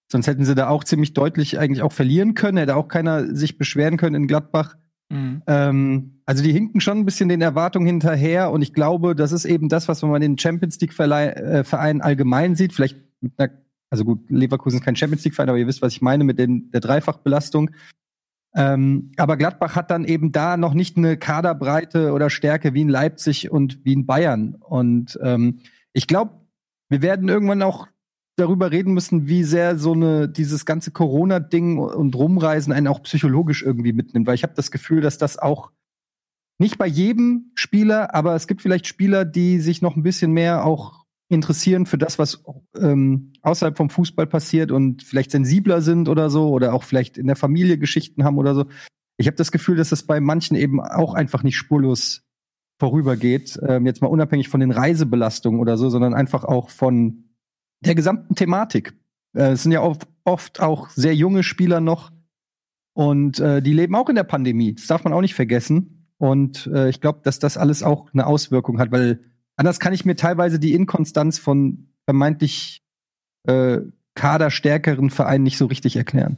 Sonst 0.10 0.28
hätten 0.28 0.46
sie 0.46 0.56
da 0.56 0.70
auch 0.70 0.86
ziemlich 0.86 1.14
deutlich 1.14 1.60
eigentlich 1.60 1.82
auch 1.82 1.92
verlieren 1.92 2.36
können. 2.36 2.58
Hätte 2.58 2.78
auch 2.78 2.88
keiner 2.88 3.36
sich 3.36 3.58
beschweren 3.58 3.98
können 3.98 4.16
in 4.16 4.28
Gladbach. 4.28 4.78
Mhm. 5.12 5.42
Ähm, 5.46 6.22
also 6.26 6.44
die 6.44 6.54
hinken 6.54 6.80
schon 6.80 7.00
ein 7.00 7.06
bisschen 7.06 7.30
den 7.30 7.42
Erwartungen 7.42 7.86
hinterher 7.86 8.52
und 8.52 8.62
ich 8.62 8.74
glaube, 8.74 9.16
das 9.16 9.32
ist 9.34 9.46
eben 9.46 9.68
das, 9.68 9.88
was 9.88 10.02
man 10.02 10.22
in 10.22 10.34
den 10.34 10.38
Champions 10.38 10.80
League 10.80 10.98
äh, 10.98 11.64
Vereinen 11.64 12.02
allgemein 12.02 12.56
sieht. 12.56 12.74
Vielleicht 12.74 12.98
mit 13.20 13.34
einer, 13.38 13.52
also 13.90 14.06
gut, 14.06 14.30
Leverkusen 14.30 14.80
ist 14.80 14.86
kein 14.86 14.96
Champions 14.96 15.26
League 15.26 15.36
Verein, 15.36 15.50
aber 15.50 15.60
ihr 15.60 15.68
wisst, 15.68 15.82
was 15.82 15.94
ich 15.94 16.02
meine 16.02 16.24
mit 16.24 16.40
den, 16.40 16.72
der 16.72 16.80
Dreifachbelastung. 16.80 17.72
Ähm, 18.56 19.12
aber 19.18 19.38
Gladbach 19.38 19.76
hat 19.76 19.92
dann 19.92 20.06
eben 20.06 20.32
da 20.32 20.58
noch 20.58 20.74
nicht 20.74 20.98
eine 20.98 21.18
Kaderbreite 21.18 22.12
oder 22.12 22.30
Stärke 22.30 22.74
wie 22.74 22.82
in 22.82 22.90
Leipzig 22.90 23.52
und 23.52 23.84
wie 23.84 23.94
in 23.94 24.06
Bayern. 24.06 24.56
Und 24.56 25.20
ähm, 25.22 25.60
ich 25.94 26.08
glaube, 26.08 26.32
wir 26.90 27.02
werden 27.02 27.30
irgendwann 27.30 27.62
auch 27.62 27.88
darüber 28.42 28.72
reden 28.72 28.94
müssen, 28.94 29.28
wie 29.28 29.44
sehr 29.44 29.78
so 29.78 29.94
eine 29.94 30.28
dieses 30.28 30.66
ganze 30.66 30.92
Corona-Ding 30.92 31.78
und 31.78 32.16
Rumreisen 32.16 32.74
einen 32.74 32.88
auch 32.88 33.04
psychologisch 33.04 33.64
irgendwie 33.64 33.94
mitnimmt, 33.94 34.28
weil 34.28 34.36
ich 34.36 34.44
habe 34.44 34.54
das 34.56 34.72
Gefühl, 34.72 35.02
dass 35.02 35.18
das 35.18 35.38
auch 35.38 35.72
nicht 36.60 36.78
bei 36.78 36.88
jedem 36.88 37.52
Spieler, 37.56 38.14
aber 38.14 38.36
es 38.36 38.48
gibt 38.48 38.62
vielleicht 38.62 38.86
Spieler, 38.86 39.26
die 39.26 39.60
sich 39.60 39.82
noch 39.82 39.96
ein 39.96 40.04
bisschen 40.04 40.32
mehr 40.32 40.66
auch 40.66 41.06
interessieren 41.30 41.86
für 41.86 41.98
das, 41.98 42.20
was 42.20 42.44
ähm, 42.78 43.34
außerhalb 43.42 43.78
vom 43.78 43.90
Fußball 43.90 44.28
passiert 44.28 44.72
und 44.72 45.02
vielleicht 45.02 45.32
sensibler 45.32 45.82
sind 45.82 46.10
oder 46.10 46.30
so 46.30 46.50
oder 46.50 46.74
auch 46.74 46.84
vielleicht 46.84 47.18
in 47.18 47.28
der 47.28 47.38
Familie 47.38 47.78
Geschichten 47.78 48.24
haben 48.24 48.38
oder 48.38 48.54
so. 48.54 48.66
Ich 49.18 49.28
habe 49.28 49.38
das 49.38 49.52
Gefühl, 49.52 49.78
dass 49.78 49.90
das 49.90 50.04
bei 50.04 50.20
manchen 50.20 50.58
eben 50.58 50.82
auch 50.82 51.14
einfach 51.14 51.44
nicht 51.44 51.56
spurlos 51.56 52.24
vorübergeht. 52.80 53.60
Ähm, 53.66 53.86
jetzt 53.86 54.02
mal 54.02 54.08
unabhängig 54.08 54.50
von 54.50 54.60
den 54.60 54.72
Reisebelastungen 54.72 55.62
oder 55.62 55.78
so, 55.78 55.90
sondern 55.90 56.14
einfach 56.14 56.44
auch 56.44 56.70
von 56.70 57.31
der 57.82 57.96
gesamten 57.96 58.36
Thematik. 58.36 58.94
Äh, 59.34 59.52
es 59.52 59.64
sind 59.64 59.72
ja 59.72 59.82
oft, 60.24 60.60
auch 60.60 60.90
sehr 60.90 61.16
junge 61.16 61.44
Spieler 61.44 61.82
noch 61.82 62.12
und 62.94 63.40
äh, 63.40 63.62
die 63.62 63.74
leben 63.74 63.96
auch 63.96 64.10
in 64.10 64.16
der 64.16 64.24
Pandemie. 64.24 64.76
Das 64.76 64.88
darf 64.88 65.04
man 65.04 65.14
auch 65.14 65.22
nicht 65.22 65.36
vergessen. 65.36 66.08
Und 66.18 66.68
äh, 66.68 66.90
ich 66.90 67.02
glaube, 67.02 67.22
dass 67.24 67.40
das 67.40 67.58
alles 67.58 67.82
auch 67.82 68.14
eine 68.14 68.28
Auswirkung 68.28 68.80
hat, 68.80 68.92
weil 68.92 69.24
anders 69.56 69.80
kann 69.80 69.94
ich 69.94 70.06
mir 70.06 70.16
teilweise 70.16 70.60
die 70.60 70.74
Inkonstanz 70.74 71.40
von 71.40 71.90
vermeintlich 72.06 72.84
äh, 73.48 73.80
kaderstärkeren 74.14 75.10
Vereinen 75.10 75.44
nicht 75.44 75.58
so 75.58 75.66
richtig 75.66 75.96
erklären. 75.96 76.38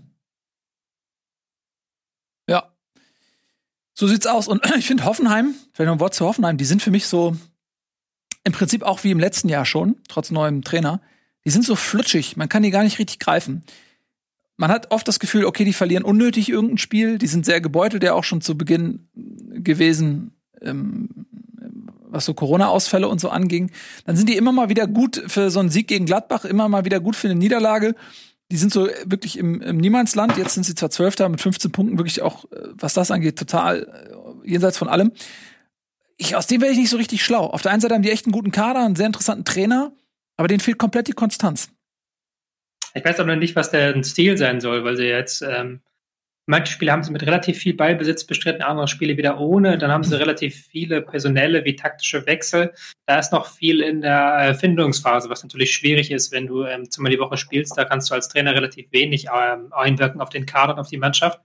Ja. 2.47 2.71
So 3.93 4.07
sieht's 4.07 4.27
aus. 4.27 4.47
Und 4.47 4.65
ich 4.77 4.87
finde 4.87 5.05
Hoffenheim, 5.05 5.53
vielleicht 5.73 5.87
noch 5.87 5.95
ein 5.95 5.99
Wort 5.99 6.13
zu 6.13 6.25
Hoffenheim, 6.25 6.57
die 6.57 6.65
sind 6.65 6.81
für 6.81 6.91
mich 6.91 7.07
so 7.07 7.35
im 8.45 8.53
Prinzip 8.53 8.83
auch 8.83 9.03
wie 9.03 9.11
im 9.11 9.19
letzten 9.19 9.49
Jahr 9.49 9.65
schon, 9.65 9.97
trotz 10.07 10.31
neuem 10.31 10.63
Trainer, 10.63 11.01
die 11.45 11.51
sind 11.51 11.65
so 11.65 11.75
flutschig, 11.75 12.37
man 12.37 12.49
kann 12.49 12.63
die 12.63 12.71
gar 12.71 12.83
nicht 12.83 12.99
richtig 12.99 13.19
greifen. 13.19 13.63
Man 14.55 14.71
hat 14.71 14.91
oft 14.91 15.07
das 15.07 15.19
Gefühl, 15.19 15.45
okay, 15.45 15.65
die 15.65 15.73
verlieren 15.73 16.03
unnötig 16.03 16.49
irgendein 16.49 16.77
Spiel, 16.77 17.17
die 17.17 17.27
sind 17.27 17.45
sehr 17.45 17.59
gebeutelt, 17.59 18.03
ja 18.03 18.13
auch 18.13 18.23
schon 18.23 18.41
zu 18.41 18.57
Beginn 18.57 19.07
gewesen, 19.15 20.31
ähm, 20.61 21.09
was 22.13 22.25
so 22.25 22.33
Corona-Ausfälle 22.33 23.07
und 23.07 23.19
so 23.19 23.29
anging. 23.29 23.71
Dann 24.05 24.15
sind 24.15 24.29
die 24.29 24.37
immer 24.37 24.51
mal 24.51 24.69
wieder 24.69 24.87
gut 24.87 25.23
für 25.27 25.49
so 25.49 25.59
einen 25.59 25.69
Sieg 25.69 25.87
gegen 25.87 26.05
Gladbach, 26.05 26.45
immer 26.45 26.69
mal 26.69 26.85
wieder 26.85 26.99
gut 26.99 27.15
für 27.15 27.27
eine 27.27 27.39
Niederlage. 27.39 27.95
die 28.51 28.57
sind 28.57 28.71
so 28.71 28.87
wirklich 29.05 29.39
im, 29.39 29.61
im 29.61 29.77
Niemandsland. 29.77 30.37
Jetzt 30.37 30.53
sind 30.53 30.63
sie 30.63 30.75
zwar 30.75 30.91
Zwölfter 30.91 31.27
mit 31.27 31.41
15 31.41 31.71
Punkten, 31.71 31.97
wirklich 31.97 32.21
auch, 32.21 32.45
äh, 32.51 32.69
was 32.73 32.93
das 32.93 33.09
angeht, 33.09 33.39
total 33.39 33.87
äh, 34.45 34.49
jenseits 34.49 34.77
von 34.77 34.87
allem. 34.87 35.11
Ich, 36.17 36.35
aus 36.35 36.45
dem 36.45 36.61
wäre 36.61 36.71
ich 36.71 36.77
nicht 36.77 36.91
so 36.91 36.97
richtig 36.97 37.23
schlau. 37.25 37.47
Auf 37.47 37.63
der 37.63 37.71
einen 37.71 37.81
Seite 37.81 37.95
haben 37.95 38.03
die 38.03 38.11
echt 38.11 38.27
einen 38.27 38.33
guten 38.33 38.51
Kader, 38.51 38.85
einen 38.85 38.95
sehr 38.95 39.07
interessanten 39.07 39.45
Trainer, 39.45 39.91
aber 40.37 40.47
denen 40.47 40.59
fehlt 40.59 40.77
komplett 40.77 41.07
die 41.07 41.13
Konstanz. 41.13 41.71
Ich 42.93 43.03
weiß 43.03 43.19
aber 43.19 43.33
noch 43.33 43.39
nicht, 43.39 43.55
was 43.55 43.71
der 43.71 44.03
Stil 44.03 44.37
sein 44.37 44.61
soll, 44.61 44.83
weil 44.83 44.95
sie 44.95 45.05
jetzt 45.05 45.41
ähm, 45.41 45.81
Manche 46.45 46.73
Spiele 46.73 46.91
haben 46.91 47.03
sie 47.03 47.11
mit 47.11 47.25
relativ 47.25 47.57
viel 47.57 47.73
Ballbesitz 47.73 48.25
bestritten, 48.25 48.63
andere 48.63 48.89
Spiele 48.89 49.15
wieder 49.15 49.39
ohne. 49.39 49.77
Dann 49.77 49.91
haben 49.91 50.03
sie 50.03 50.19
relativ 50.19 50.67
viele 50.67 51.01
personelle 51.01 51.63
wie 51.63 51.77
taktische 51.77 52.25
Wechsel. 52.25 52.73
Da 53.05 53.17
ist 53.17 53.31
noch 53.31 53.45
viel 53.45 53.79
in 53.79 54.01
der 54.01 54.11
Erfindungsphase, 54.11 55.29
was 55.29 55.41
natürlich 55.41 55.73
schwierig 55.73 56.11
ist, 56.11 56.33
wenn 56.33 56.47
du 56.47 56.65
ähm, 56.65 56.89
zweimal 56.89 57.13
die 57.13 57.19
Woche 57.19 57.37
spielst. 57.37 57.77
Da 57.77 57.85
kannst 57.85 58.09
du 58.09 58.15
als 58.15 58.27
Trainer 58.27 58.53
relativ 58.53 58.91
wenig 58.91 59.27
ähm, 59.33 59.71
einwirken 59.71 60.19
auf 60.19 60.29
den 60.29 60.45
Kader 60.45 60.73
und 60.73 60.79
auf 60.81 60.89
die 60.89 60.97
Mannschaft. 60.97 61.39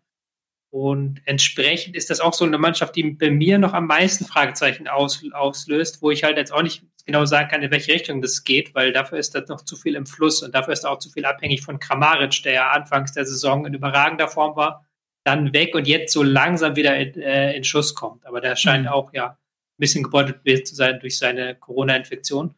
Und 0.71 1.23
entsprechend 1.25 1.97
ist 1.97 2.11
das 2.11 2.21
auch 2.21 2.35
so 2.35 2.45
eine 2.45 2.59
Mannschaft, 2.59 2.95
die 2.97 3.03
bei 3.03 3.31
mir 3.31 3.59
noch 3.59 3.73
am 3.73 3.87
meisten 3.87 4.27
Fragezeichen 4.27 4.87
aus, 4.87 5.25
auslöst, 5.33 6.03
wo 6.03 6.11
ich 6.11 6.25
halt 6.25 6.37
jetzt 6.37 6.53
auch 6.53 6.63
nicht 6.63 6.83
genau 7.07 7.25
sagen 7.25 7.49
kann, 7.49 7.63
in 7.63 7.71
welche 7.71 7.93
Richtung 7.93 8.21
das 8.21 8.45
geht, 8.45 8.75
weil 8.75 8.93
dafür 8.93 9.19
ist 9.19 9.35
das 9.35 9.49
noch 9.49 9.63
zu 9.63 9.77
viel 9.77 9.95
im 9.95 10.05
Fluss 10.05 10.43
und 10.43 10.55
dafür 10.55 10.75
ist 10.75 10.85
auch 10.85 10.99
zu 10.99 11.09
viel 11.09 11.25
abhängig 11.25 11.63
von 11.63 11.79
Kramaric, 11.79 12.43
der 12.43 12.53
ja 12.53 12.71
anfangs 12.71 13.13
der 13.13 13.25
Saison 13.25 13.65
in 13.65 13.73
überragender 13.73 14.29
Form 14.29 14.57
war 14.57 14.85
dann 15.29 15.53
weg 15.53 15.75
und 15.75 15.87
jetzt 15.87 16.13
so 16.13 16.23
langsam 16.23 16.77
wieder 16.77 16.97
in, 16.97 17.21
äh, 17.21 17.55
in 17.55 17.65
Schuss 17.65 17.95
kommt. 17.95 18.27
Aber 18.27 18.41
der 18.41 18.57
scheint 18.57 18.85
mhm. 18.85 18.89
auch 18.89 19.13
ja 19.13 19.29
ein 19.29 19.37
bisschen 19.79 20.03
gebeutelt 20.03 20.67
zu 20.67 20.75
sein 20.75 20.99
durch 21.01 21.19
seine 21.19 21.55
Corona-Infektion. 21.55 22.55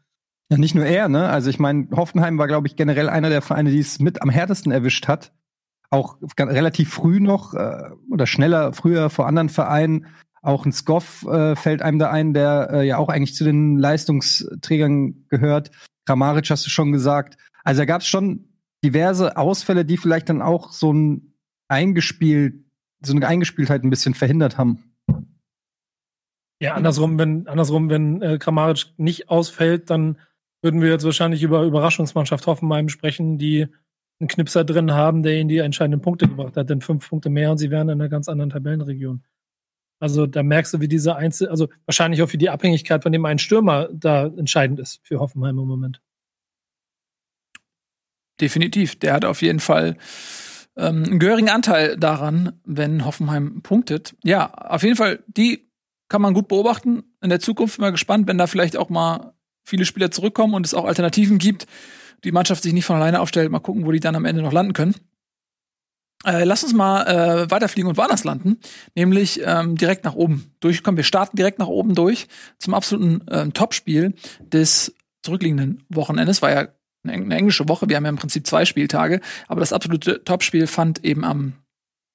Ja, 0.50 0.57
nicht 0.57 0.75
nur 0.75 0.87
er, 0.87 1.09
ne? 1.09 1.29
Also 1.29 1.50
ich 1.50 1.59
meine, 1.59 1.88
Hoffenheim 1.95 2.38
war, 2.38 2.47
glaube 2.47 2.67
ich, 2.67 2.76
generell 2.76 3.09
einer 3.09 3.29
der 3.29 3.43
Vereine, 3.43 3.71
die 3.71 3.79
es 3.79 3.99
mit 3.99 4.23
am 4.23 4.31
härtesten 4.31 4.73
erwischt 4.73 5.07
hat. 5.09 5.33
Auch 5.91 6.19
relativ 6.39 6.91
früh 6.93 7.21
noch 7.21 7.55
äh, 7.55 7.91
oder 8.11 8.27
schneller, 8.27 8.73
früher 8.73 9.11
vor 9.11 9.27
anderen 9.27 9.49
Vereinen. 9.49 10.07
Auch 10.43 10.65
ein 10.65 10.73
Skoff 10.73 11.27
äh, 11.27 11.57
fällt 11.57 11.83
einem 11.83 11.99
da 11.99 12.11
ein, 12.11 12.33
der 12.33 12.71
äh, 12.73 12.87
ja 12.87 12.97
auch 12.97 13.09
eigentlich 13.09 13.35
zu 13.35 13.45
den 13.45 13.77
Leistungsträgern 13.77 15.27
gehört. 15.29 15.71
Kramaric 16.07 16.49
hast 16.51 16.65
du 16.65 16.71
schon 16.71 16.93
gesagt. 16.93 17.37
Also 17.65 17.81
da 17.81 17.85
gab 17.85 18.01
es 18.01 18.07
schon 18.07 18.49
diverse 18.85 19.37
Ausfälle, 19.37 19.85
die 19.85 19.97
vielleicht 19.97 20.29
dann 20.29 20.43
auch 20.43 20.73
so 20.73 20.93
ein 20.93 21.35
eingespielt, 21.69 22.65
so 23.03 23.15
eine 23.15 23.27
Eingespieltheit 23.27 23.85
ein 23.85 23.91
bisschen 23.91 24.15
verhindert 24.15 24.59
haben. 24.59 24.95
Ja, 26.63 26.75
andersrum, 26.75 27.19
wenn, 27.19 27.47
andersrum, 27.47 27.89
wenn 27.89 28.21
äh, 28.21 28.39
Kramaric 28.39 28.93
nicht 28.99 29.31
ausfällt, 29.31 29.89
dann 29.89 30.19
würden 30.63 30.83
wir 30.83 30.91
jetzt 30.91 31.05
wahrscheinlich 31.05 31.43
über 31.43 31.63
Überraschungsmannschaft 31.63 32.47
Hoffenheim 32.47 32.91
sprechen, 32.91 33.39
die 33.39 33.69
einen 34.21 34.29
Knipser 34.29 34.65
drin 34.65 34.93
haben, 34.93 35.23
der 35.23 35.39
ihnen 35.39 35.49
die 35.49 35.59
entscheidenden 35.59 36.03
Punkte 36.03 36.29
gebracht 36.29 36.57
hat, 36.57 36.71
denn 36.71 36.81
fünf 36.81 37.09
Punkte 37.09 37.31
mehr 37.31 37.50
und 37.50 37.59
sie 37.59 37.71
wären 37.71 37.89
in 37.89 38.00
einer 38.00 38.09
ganz 38.09 38.29
anderen 38.29 38.50
Tabellenregion. 38.50 39.23
Also 39.99 40.27
da 40.27 40.43
merkst 40.43 40.73
du, 40.75 40.81
wie 40.81 40.89
diese 40.89 41.17
Einzel, 41.17 41.49
also 41.49 41.69
wahrscheinlich 41.85 42.23
auch 42.23 42.33
wie 42.33 42.39
die 42.39 42.50
Abhängigkeit 42.50 43.03
von 43.03 43.12
dem 43.12 43.25
einen 43.25 43.39
Stürmer 43.39 43.89
da 43.93 44.27
entscheidend 44.27 44.81
ist 44.81 45.00
für 45.03 45.21
Hoffenheim 45.21 45.59
im 45.59 45.67
Moment. 45.67 46.00
Definitiv. 48.41 48.99
Der 48.99 49.12
hat 49.12 49.25
auf 49.27 49.43
jeden 49.43 49.61
Fall 49.61 49.97
ähm, 50.77 51.05
einen 51.05 51.19
gehörigen 51.19 51.50
Anteil 51.50 51.97
daran, 51.97 52.61
wenn 52.65 53.05
Hoffenheim 53.05 53.61
punktet. 53.62 54.17
Ja, 54.25 54.53
auf 54.53 54.83
jeden 54.83 54.97
Fall, 54.97 55.23
die 55.27 55.71
kann 56.09 56.23
man 56.23 56.33
gut 56.33 56.49
beobachten. 56.49 57.03
In 57.21 57.29
der 57.29 57.41
Zukunft 57.41 57.79
mal 57.79 57.93
gespannt, 57.93 58.27
wenn 58.27 58.39
da 58.39 58.47
vielleicht 58.47 58.79
auch 58.79 58.89
mal 58.89 59.35
viele 59.65 59.85
Spieler 59.85 60.11
zurückkommen 60.11 60.55
und 60.55 60.65
es 60.65 60.75
auch 60.75 60.87
Alternativen 60.87 61.39
gibt, 61.39 61.67
die 62.25 62.33
Mannschaft 62.33 62.62
sich 62.62 62.73
nicht 62.73 62.85
von 62.85 62.97
alleine 62.97 63.21
aufstellt. 63.21 63.50
Mal 63.50 63.61
gucken, 63.61 63.87
wo 63.87 63.93
die 63.93 64.00
dann 64.00 64.17
am 64.17 64.25
Ende 64.25 64.43
noch 64.43 64.53
landen 64.53 64.73
können. 64.73 64.95
Äh, 66.25 66.45
lass 66.45 66.62
uns 66.62 66.75
mal 66.75 67.07
äh, 67.07 67.50
weiterfliegen 67.50 67.89
und 67.89 67.97
woanders 67.97 68.25
landen, 68.25 68.59
nämlich 68.95 69.41
ähm, 69.43 69.77
direkt 69.77 70.05
nach 70.05 70.15
oben 70.15 70.53
durchkommen. 70.61 70.99
Wir 70.99 71.05
starten 71.05 71.37
direkt 71.37 71.59
nach 71.59 71.67
oben 71.67 71.95
durch 71.95 72.29
zum 72.59 72.75
absoluten 72.75 73.25
ähm, 73.31 73.55
Topspiel 73.55 74.15
des 74.41 74.95
zurückliegenden 75.23 75.83
Wochenendes. 75.89 76.43
War 76.43 76.50
ja 76.50 76.69
eine 77.05 77.35
englische 77.35 77.69
Woche. 77.69 77.89
Wir 77.89 77.97
haben 77.97 78.05
ja 78.05 78.11
im 78.11 78.17
Prinzip 78.17 78.47
zwei 78.47 78.67
Spieltage. 78.67 79.21
Aber 79.49 79.61
das 79.61 79.73
absolute 79.73 80.23
Topspiel 80.25 80.67
fand 80.67 81.05
eben 81.05 81.25
am 81.25 81.55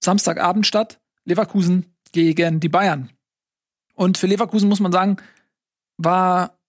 Samstagabend 0.04 0.68
statt. 0.68 1.00
Leverkusen 1.26 1.96
gegen 2.12 2.60
die 2.60 2.70
Bayern. 2.70 3.10
Und 3.96 4.18
für 4.18 4.28
Leverkusen 4.28 4.70
muss 4.70 4.80
man 4.80 4.92
sagen, 4.92 5.18
war 5.98 6.60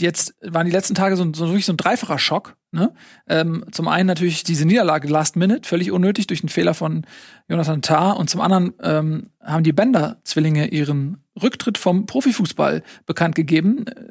jetzt, 0.00 0.34
waren 0.40 0.66
die 0.66 0.72
letzten 0.72 0.94
Tage 0.94 1.16
so, 1.16 1.24
so 1.34 1.48
wirklich 1.48 1.66
so 1.66 1.72
ein 1.72 1.76
dreifacher 1.76 2.18
Schock. 2.18 2.56
Ne? 2.72 2.92
Ähm, 3.28 3.66
zum 3.70 3.86
einen 3.86 4.06
natürlich 4.06 4.44
diese 4.44 4.64
Niederlage 4.64 5.06
Last 5.06 5.36
Minute, 5.36 5.68
völlig 5.68 5.92
unnötig 5.92 6.26
durch 6.26 6.42
einen 6.42 6.48
Fehler 6.48 6.72
von 6.72 7.06
Jonathan 7.48 7.82
Tah. 7.82 8.12
Und 8.12 8.30
zum 8.30 8.40
anderen 8.40 8.72
ähm, 8.80 9.28
haben 9.42 9.62
die 9.62 9.74
Bender-Zwillinge 9.74 10.68
ihren 10.68 11.22
Rücktritt 11.40 11.76
vom 11.76 12.06
Profifußball 12.06 12.82
bekannt 13.04 13.34
gegeben. 13.34 13.86
Äh, 13.86 14.06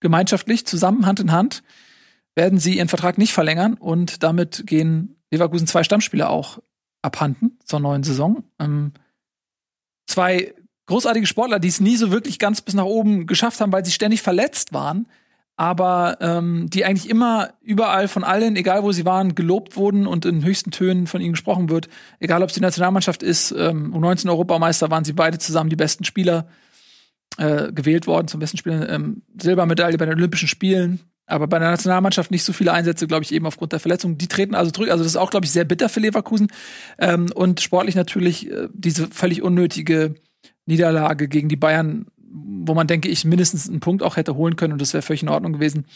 gemeinschaftlich, 0.00 0.66
zusammen, 0.66 1.06
Hand 1.06 1.20
in 1.20 1.32
Hand 1.32 1.62
werden 2.34 2.58
sie 2.58 2.76
ihren 2.76 2.88
Vertrag 2.88 3.16
nicht 3.16 3.32
verlängern 3.32 3.74
und 3.74 4.22
damit 4.22 4.66
gehen 4.66 5.16
Leverkusen 5.30 5.66
zwei 5.66 5.82
Stammspieler 5.82 6.28
auch 6.28 6.58
abhanden 7.00 7.58
zur 7.64 7.80
neuen 7.80 8.02
Saison. 8.02 8.44
Ähm, 8.58 8.92
zwei 10.06 10.54
großartige 10.86 11.26
Sportler, 11.26 11.58
die 11.58 11.68
es 11.68 11.80
nie 11.80 11.96
so 11.96 12.10
wirklich 12.10 12.38
ganz 12.38 12.60
bis 12.60 12.74
nach 12.74 12.84
oben 12.84 13.26
geschafft 13.26 13.60
haben, 13.60 13.72
weil 13.72 13.84
sie 13.84 13.92
ständig 13.92 14.20
verletzt 14.20 14.74
waren, 14.74 15.06
aber 15.56 16.18
ähm, 16.20 16.68
die 16.70 16.84
eigentlich 16.84 17.10
immer 17.10 17.50
überall 17.60 18.08
von 18.08 18.24
allen, 18.24 18.56
egal 18.56 18.82
wo 18.82 18.92
sie 18.92 19.04
waren, 19.04 19.34
gelobt 19.34 19.76
wurden 19.76 20.06
und 20.06 20.24
in 20.24 20.44
höchsten 20.44 20.70
Tönen 20.70 21.06
von 21.06 21.20
ihnen 21.20 21.32
gesprochen 21.32 21.68
wird. 21.68 21.88
Egal 22.20 22.42
ob 22.42 22.48
es 22.48 22.54
die 22.54 22.60
Nationalmannschaft 22.60 23.22
ist, 23.22 23.52
ähm, 23.52 23.94
U19 23.94 24.28
Europameister 24.28 24.90
waren 24.90 25.04
sie 25.04 25.12
beide 25.12 25.38
zusammen 25.38 25.70
die 25.70 25.76
besten 25.76 26.04
Spieler 26.04 26.46
äh, 27.38 27.72
gewählt 27.72 28.06
worden, 28.06 28.28
zum 28.28 28.40
besten 28.40 28.56
Spieler 28.56 28.88
ähm, 28.88 29.22
Silbermedaille 29.40 29.98
bei 29.98 30.06
den 30.06 30.14
Olympischen 30.14 30.48
Spielen, 30.48 31.00
aber 31.26 31.46
bei 31.46 31.58
der 31.58 31.70
Nationalmannschaft 31.70 32.30
nicht 32.30 32.44
so 32.44 32.52
viele 32.52 32.72
Einsätze, 32.72 33.06
glaube 33.06 33.24
ich, 33.24 33.32
eben 33.32 33.46
aufgrund 33.46 33.72
der 33.72 33.80
Verletzung. 33.80 34.18
Die 34.18 34.28
treten 34.28 34.54
also 34.54 34.70
zurück. 34.70 34.90
Also 34.90 35.04
das 35.04 35.12
ist 35.12 35.16
auch, 35.16 35.30
glaube 35.30 35.46
ich, 35.46 35.52
sehr 35.52 35.64
bitter 35.64 35.88
für 35.88 36.00
Leverkusen. 36.00 36.48
Ähm, 36.98 37.28
und 37.34 37.60
sportlich 37.60 37.94
natürlich 37.94 38.50
äh, 38.50 38.68
diese 38.72 39.08
völlig 39.08 39.42
unnötige 39.42 40.14
Niederlage 40.66 41.28
gegen 41.28 41.48
die 41.48 41.56
Bayern, 41.56 42.06
wo 42.32 42.74
man, 42.74 42.86
denke 42.86 43.08
ich, 43.08 43.24
mindestens 43.24 43.68
einen 43.68 43.80
Punkt 43.80 44.02
auch 44.02 44.16
hätte 44.16 44.34
holen 44.34 44.56
können 44.56 44.72
und 44.72 44.80
das 44.80 44.94
wäre 44.94 45.02
völlig 45.02 45.22
in 45.22 45.28
Ordnung 45.28 45.52
gewesen. 45.52 45.86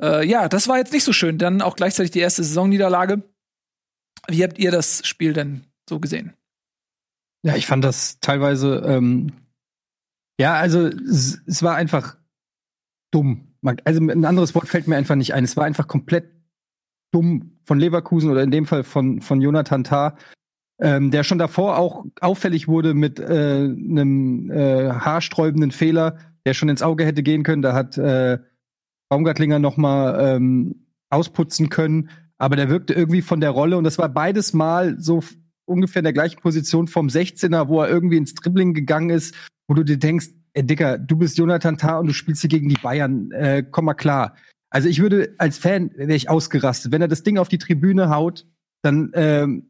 Äh, 0.00 0.26
ja, 0.26 0.48
das 0.48 0.68
war 0.68 0.78
jetzt 0.78 0.92
nicht 0.92 1.04
so 1.04 1.12
schön. 1.12 1.38
Dann 1.38 1.62
auch 1.62 1.76
gleichzeitig 1.76 2.10
die 2.10 2.20
erste 2.20 2.44
Saisonniederlage. 2.44 3.22
Wie 4.28 4.42
habt 4.42 4.58
ihr 4.58 4.70
das 4.70 5.06
Spiel 5.06 5.32
denn 5.32 5.64
so 5.88 6.00
gesehen? 6.00 6.34
Ja, 7.42 7.56
ich 7.56 7.66
fand 7.66 7.84
das 7.84 8.20
teilweise, 8.20 8.82
ähm, 8.86 9.32
ja, 10.38 10.54
also 10.54 10.86
es, 10.86 11.40
es 11.46 11.62
war 11.62 11.74
einfach 11.76 12.16
dumm 13.10 13.50
also 13.62 14.00
ein 14.00 14.24
anderes 14.24 14.54
Wort 14.54 14.68
fällt 14.68 14.88
mir 14.88 14.96
einfach 14.96 15.16
nicht 15.16 15.34
ein. 15.34 15.44
Es 15.44 15.56
war 15.56 15.64
einfach 15.64 15.86
komplett 15.86 16.30
dumm 17.12 17.58
von 17.64 17.78
Leverkusen 17.78 18.30
oder 18.30 18.42
in 18.42 18.50
dem 18.50 18.66
Fall 18.66 18.84
von, 18.84 19.20
von 19.20 19.40
Jonathan 19.40 19.84
Tah, 19.84 20.16
ähm, 20.80 21.10
der 21.10 21.24
schon 21.24 21.38
davor 21.38 21.78
auch 21.78 22.04
auffällig 22.20 22.68
wurde 22.68 22.94
mit 22.94 23.18
äh, 23.18 23.24
einem 23.24 24.50
äh, 24.50 24.90
haarsträubenden 24.90 25.70
Fehler, 25.70 26.18
der 26.46 26.54
schon 26.54 26.68
ins 26.68 26.82
Auge 26.82 27.04
hätte 27.04 27.22
gehen 27.22 27.42
können. 27.42 27.62
Da 27.62 27.74
hat 27.74 27.98
äh, 27.98 28.38
Baumgartlinger 29.10 29.58
noch 29.58 29.76
mal 29.76 30.36
ähm, 30.36 30.86
ausputzen 31.10 31.68
können, 31.68 32.10
aber 32.38 32.56
der 32.56 32.68
wirkte 32.68 32.94
irgendwie 32.94 33.22
von 33.22 33.40
der 33.40 33.50
Rolle 33.50 33.76
und 33.76 33.84
das 33.84 33.98
war 33.98 34.08
beides 34.08 34.52
Mal 34.52 34.98
so 34.98 35.22
ungefähr 35.66 36.00
in 36.00 36.04
der 36.04 36.12
gleichen 36.12 36.40
Position 36.40 36.88
vom 36.88 37.08
16er, 37.08 37.68
wo 37.68 37.82
er 37.82 37.88
irgendwie 37.88 38.16
ins 38.16 38.34
Dribbling 38.34 38.74
gegangen 38.74 39.10
ist, 39.10 39.34
wo 39.68 39.74
du 39.74 39.84
dir 39.84 39.98
denkst, 39.98 40.28
ey, 40.54 40.66
Dicker, 40.66 40.98
du 40.98 41.16
bist 41.16 41.38
Jonathan 41.38 41.78
Tah 41.78 41.98
und 41.98 42.06
du 42.06 42.12
spielst 42.12 42.40
hier 42.40 42.50
gegen 42.50 42.68
die 42.68 42.80
Bayern. 42.82 43.30
Äh, 43.32 43.64
komm 43.70 43.84
mal 43.84 43.94
klar. 43.94 44.34
Also 44.70 44.88
ich 44.88 45.00
würde 45.00 45.34
als 45.38 45.58
Fan 45.58 45.90
wäre 45.94 46.14
ich 46.14 46.28
ausgerastet. 46.30 46.92
Wenn 46.92 47.02
er 47.02 47.08
das 47.08 47.22
Ding 47.22 47.38
auf 47.38 47.48
die 47.48 47.58
Tribüne 47.58 48.10
haut, 48.10 48.46
dann 48.82 49.10
ähm, 49.14 49.69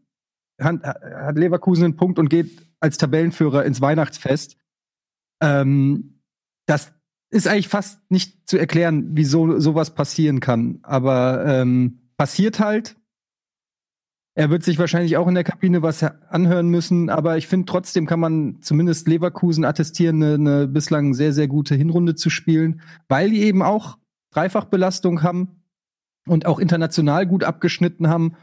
hat, 0.60 1.36
Leverkusen 1.36 1.84
einen 1.84 1.96
Punkt 1.96 2.18
und 2.18 2.28
geht 2.28 2.66
als 2.80 2.98
Tabellenführer 2.98 3.64
ins 3.64 3.80
Weihnachtsfest. 3.80 4.56
Ähm, 5.42 6.20
das 6.66 6.92
ist 7.30 7.46
eigentlich 7.46 7.68
fast 7.68 8.00
nicht 8.10 8.48
zu 8.48 8.58
erklären, 8.58 9.10
wieso 9.12 9.58
sowas 9.60 9.94
passieren 9.94 10.40
kann. 10.40 10.80
Aber 10.82 11.44
ähm, 11.46 12.10
passiert 12.16 12.60
halt. 12.60 12.96
Er 14.34 14.50
wird 14.50 14.62
sich 14.62 14.78
wahrscheinlich 14.78 15.16
auch 15.16 15.26
in 15.28 15.34
der 15.34 15.44
Kabine 15.44 15.82
was 15.82 16.02
anhören 16.02 16.68
müssen, 16.68 17.10
aber 17.10 17.36
ich 17.36 17.46
finde 17.46 17.66
trotzdem 17.66 18.06
kann 18.06 18.20
man 18.20 18.62
zumindest 18.62 19.08
Leverkusen 19.08 19.64
attestieren, 19.64 20.22
eine, 20.22 20.34
eine 20.34 20.68
bislang 20.68 21.14
sehr, 21.14 21.32
sehr 21.32 21.48
gute 21.48 21.74
Hinrunde 21.74 22.14
zu 22.14 22.30
spielen, 22.30 22.80
weil 23.08 23.30
die 23.30 23.42
eben 23.42 23.62
auch 23.62 23.98
Dreifachbelastung 24.32 25.22
haben 25.22 25.62
und 26.26 26.46
auch 26.46 26.58
international 26.58 27.26
gut 27.26 27.42
abgeschnitten 27.42 28.08
haben. 28.08 28.36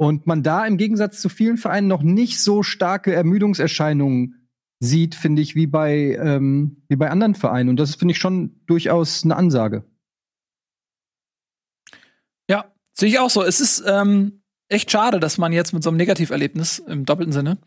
Und 0.00 0.26
man 0.26 0.42
da 0.42 0.64
im 0.64 0.78
Gegensatz 0.78 1.20
zu 1.20 1.28
vielen 1.28 1.58
Vereinen 1.58 1.86
noch 1.86 2.02
nicht 2.02 2.40
so 2.40 2.62
starke 2.62 3.12
Ermüdungserscheinungen 3.12 4.48
sieht, 4.82 5.14
finde 5.14 5.42
ich, 5.42 5.54
wie 5.54 5.66
bei, 5.66 6.18
ähm, 6.18 6.82
wie 6.88 6.96
bei 6.96 7.10
anderen 7.10 7.34
Vereinen. 7.34 7.68
Und 7.68 7.76
das 7.78 7.96
finde 7.96 8.12
ich 8.12 8.18
schon 8.18 8.62
durchaus 8.64 9.24
eine 9.24 9.36
Ansage. 9.36 9.84
Ja, 12.48 12.72
sehe 12.94 13.10
ich 13.10 13.18
auch 13.18 13.28
so. 13.28 13.42
Es 13.42 13.60
ist, 13.60 13.84
ähm, 13.86 14.40
echt 14.70 14.90
schade, 14.90 15.20
dass 15.20 15.36
man 15.36 15.52
jetzt 15.52 15.74
mit 15.74 15.82
so 15.82 15.90
einem 15.90 15.98
Negativerlebnis 15.98 16.78
im 16.78 17.04
doppelten 17.04 17.34
Sinne 17.34 17.58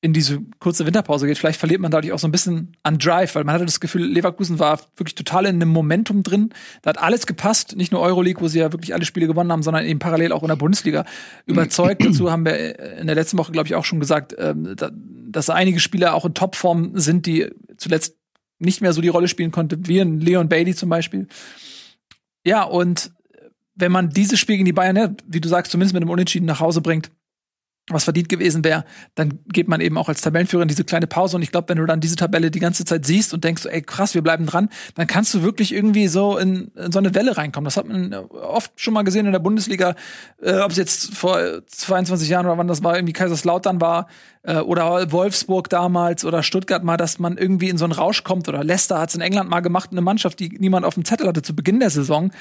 in 0.00 0.12
diese 0.12 0.40
kurze 0.60 0.86
Winterpause 0.86 1.26
geht. 1.26 1.38
Vielleicht 1.38 1.58
verliert 1.58 1.80
man 1.80 1.90
dadurch 1.90 2.12
auch 2.12 2.20
so 2.20 2.28
ein 2.28 2.32
bisschen 2.32 2.76
an 2.84 2.98
Drive, 2.98 3.34
weil 3.34 3.42
man 3.42 3.54
hatte 3.54 3.64
das 3.64 3.80
Gefühl, 3.80 4.04
Leverkusen 4.04 4.60
war 4.60 4.80
wirklich 4.96 5.16
total 5.16 5.46
in 5.46 5.56
einem 5.56 5.70
Momentum 5.70 6.22
drin. 6.22 6.50
Da 6.82 6.90
hat 6.90 6.98
alles 6.98 7.26
gepasst, 7.26 7.76
nicht 7.76 7.90
nur 7.90 8.00
Euroleague, 8.00 8.40
wo 8.40 8.46
sie 8.46 8.60
ja 8.60 8.72
wirklich 8.72 8.94
alle 8.94 9.04
Spiele 9.04 9.26
gewonnen 9.26 9.50
haben, 9.50 9.64
sondern 9.64 9.84
eben 9.84 9.98
parallel 9.98 10.32
auch 10.32 10.42
in 10.42 10.48
der 10.48 10.56
Bundesliga 10.56 11.04
überzeugt. 11.46 12.04
Dazu 12.04 12.30
haben 12.30 12.44
wir 12.44 12.78
in 12.98 13.06
der 13.08 13.16
letzten 13.16 13.38
Woche, 13.38 13.50
glaube 13.50 13.66
ich, 13.66 13.74
auch 13.74 13.84
schon 13.84 13.98
gesagt, 13.98 14.36
ähm, 14.38 14.76
dass 15.30 15.50
einige 15.50 15.80
Spieler 15.80 16.14
auch 16.14 16.24
in 16.24 16.34
Topform 16.34 16.92
sind, 16.94 17.26
die 17.26 17.50
zuletzt 17.76 18.14
nicht 18.60 18.80
mehr 18.80 18.92
so 18.92 19.00
die 19.00 19.08
Rolle 19.08 19.28
spielen 19.28 19.50
konnte, 19.50 19.78
wie 19.88 20.00
ein 20.00 20.20
Leon 20.20 20.48
Bailey 20.48 20.74
zum 20.76 20.88
Beispiel. 20.88 21.26
Ja, 22.44 22.62
und 22.62 23.10
wenn 23.74 23.92
man 23.92 24.10
dieses 24.10 24.38
Spiel 24.38 24.56
gegen 24.56 24.66
die 24.66 24.72
Bayern, 24.72 25.16
wie 25.26 25.40
du 25.40 25.48
sagst, 25.48 25.72
zumindest 25.72 25.94
mit 25.94 26.02
einem 26.02 26.10
Unentschieden 26.10 26.46
nach 26.46 26.60
Hause 26.60 26.80
bringt, 26.80 27.10
was 27.88 28.04
verdient 28.04 28.28
gewesen 28.28 28.64
wäre, 28.64 28.84
dann 29.14 29.40
geht 29.48 29.68
man 29.68 29.80
eben 29.80 29.96
auch 29.96 30.08
als 30.08 30.20
Tabellenführer 30.20 30.62
in 30.62 30.68
diese 30.68 30.84
kleine 30.84 31.06
Pause. 31.06 31.36
Und 31.36 31.42
ich 31.42 31.50
glaube, 31.50 31.68
wenn 31.68 31.78
du 31.78 31.86
dann 31.86 32.00
diese 32.00 32.16
Tabelle 32.16 32.50
die 32.50 32.58
ganze 32.58 32.84
Zeit 32.84 33.06
siehst 33.06 33.32
und 33.34 33.44
denkst, 33.44 33.66
ey 33.66 33.82
krass, 33.82 34.14
wir 34.14 34.22
bleiben 34.22 34.46
dran, 34.46 34.68
dann 34.94 35.06
kannst 35.06 35.34
du 35.34 35.42
wirklich 35.42 35.72
irgendwie 35.72 36.08
so 36.08 36.38
in, 36.38 36.70
in 36.76 36.92
so 36.92 36.98
eine 36.98 37.14
Welle 37.14 37.36
reinkommen. 37.36 37.64
Das 37.64 37.76
hat 37.76 37.86
man 37.86 38.14
oft 38.14 38.72
schon 38.76 38.94
mal 38.94 39.02
gesehen 39.02 39.26
in 39.26 39.32
der 39.32 39.38
Bundesliga, 39.38 39.94
äh, 40.42 40.58
ob 40.58 40.70
es 40.70 40.76
jetzt 40.76 41.14
vor 41.14 41.38
22 41.66 42.28
Jahren 42.28 42.46
oder 42.46 42.58
wann 42.58 42.68
das 42.68 42.82
war, 42.82 42.96
irgendwie 42.96 43.12
Kaiserslautern 43.12 43.80
war, 43.80 44.08
äh, 44.48 44.60
oder 44.60 45.12
Wolfsburg 45.12 45.68
damals 45.68 46.24
oder 46.24 46.42
Stuttgart 46.42 46.82
mal, 46.82 46.96
dass 46.96 47.18
man 47.18 47.36
irgendwie 47.36 47.68
in 47.68 47.76
so 47.76 47.84
einen 47.84 47.92
Rausch 47.92 48.24
kommt 48.24 48.48
oder 48.48 48.64
Leicester 48.64 48.98
hat 48.98 49.10
es 49.10 49.14
in 49.14 49.20
England 49.20 49.50
mal 49.50 49.60
gemacht, 49.60 49.90
eine 49.92 50.00
Mannschaft, 50.00 50.40
die 50.40 50.48
niemand 50.58 50.86
auf 50.86 50.94
dem 50.94 51.04
Zettel 51.04 51.28
hatte 51.28 51.42
zu 51.42 51.54
Beginn 51.54 51.80
der 51.80 51.90
Saison, 51.90 52.32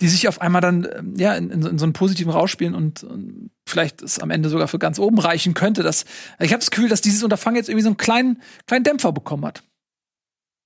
die 0.00 0.08
sich 0.08 0.26
auf 0.26 0.40
einmal 0.40 0.62
dann 0.62 0.88
ähm, 0.96 1.14
ja 1.18 1.34
in, 1.34 1.50
in, 1.50 1.62
in 1.62 1.78
so 1.78 1.84
einen 1.84 1.92
positiven 1.92 2.32
Rausch 2.32 2.50
spielen 2.50 2.74
und, 2.74 3.04
und 3.04 3.50
vielleicht 3.66 4.00
es 4.00 4.18
am 4.18 4.30
Ende 4.30 4.48
sogar 4.48 4.68
für 4.68 4.78
ganz 4.78 4.98
oben 4.98 5.18
reichen 5.18 5.52
könnte. 5.52 5.82
Dass, 5.82 6.06
ich 6.38 6.52
habe 6.52 6.60
das 6.60 6.70
Gefühl, 6.70 6.88
dass 6.88 7.02
dieses 7.02 7.22
Unterfangen 7.22 7.56
jetzt 7.56 7.68
irgendwie 7.68 7.84
so 7.84 7.90
einen 7.90 7.98
kleinen, 7.98 8.42
kleinen 8.66 8.84
Dämpfer 8.84 9.12
bekommen 9.12 9.44
hat. 9.44 9.62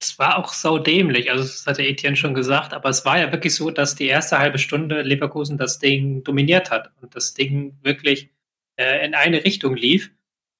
Es 0.00 0.16
war 0.18 0.38
auch 0.38 0.52
sau 0.52 0.78
dämlich, 0.78 1.30
also 1.30 1.42
das 1.42 1.66
hatte 1.66 1.82
Etienne 1.82 2.16
schon 2.16 2.34
gesagt, 2.34 2.72
aber 2.72 2.88
es 2.90 3.04
war 3.04 3.18
ja 3.18 3.32
wirklich 3.32 3.54
so, 3.54 3.70
dass 3.70 3.94
die 3.94 4.06
erste 4.06 4.38
halbe 4.38 4.58
Stunde 4.58 5.02
Leverkusen 5.02 5.56
das 5.56 5.78
Ding 5.78 6.22
dominiert 6.22 6.70
hat 6.70 6.92
und 7.00 7.16
das 7.16 7.32
Ding 7.34 7.78
wirklich 7.82 8.30
äh, 8.76 9.04
in 9.04 9.14
eine 9.14 9.44
Richtung 9.44 9.74
lief. 9.74 10.12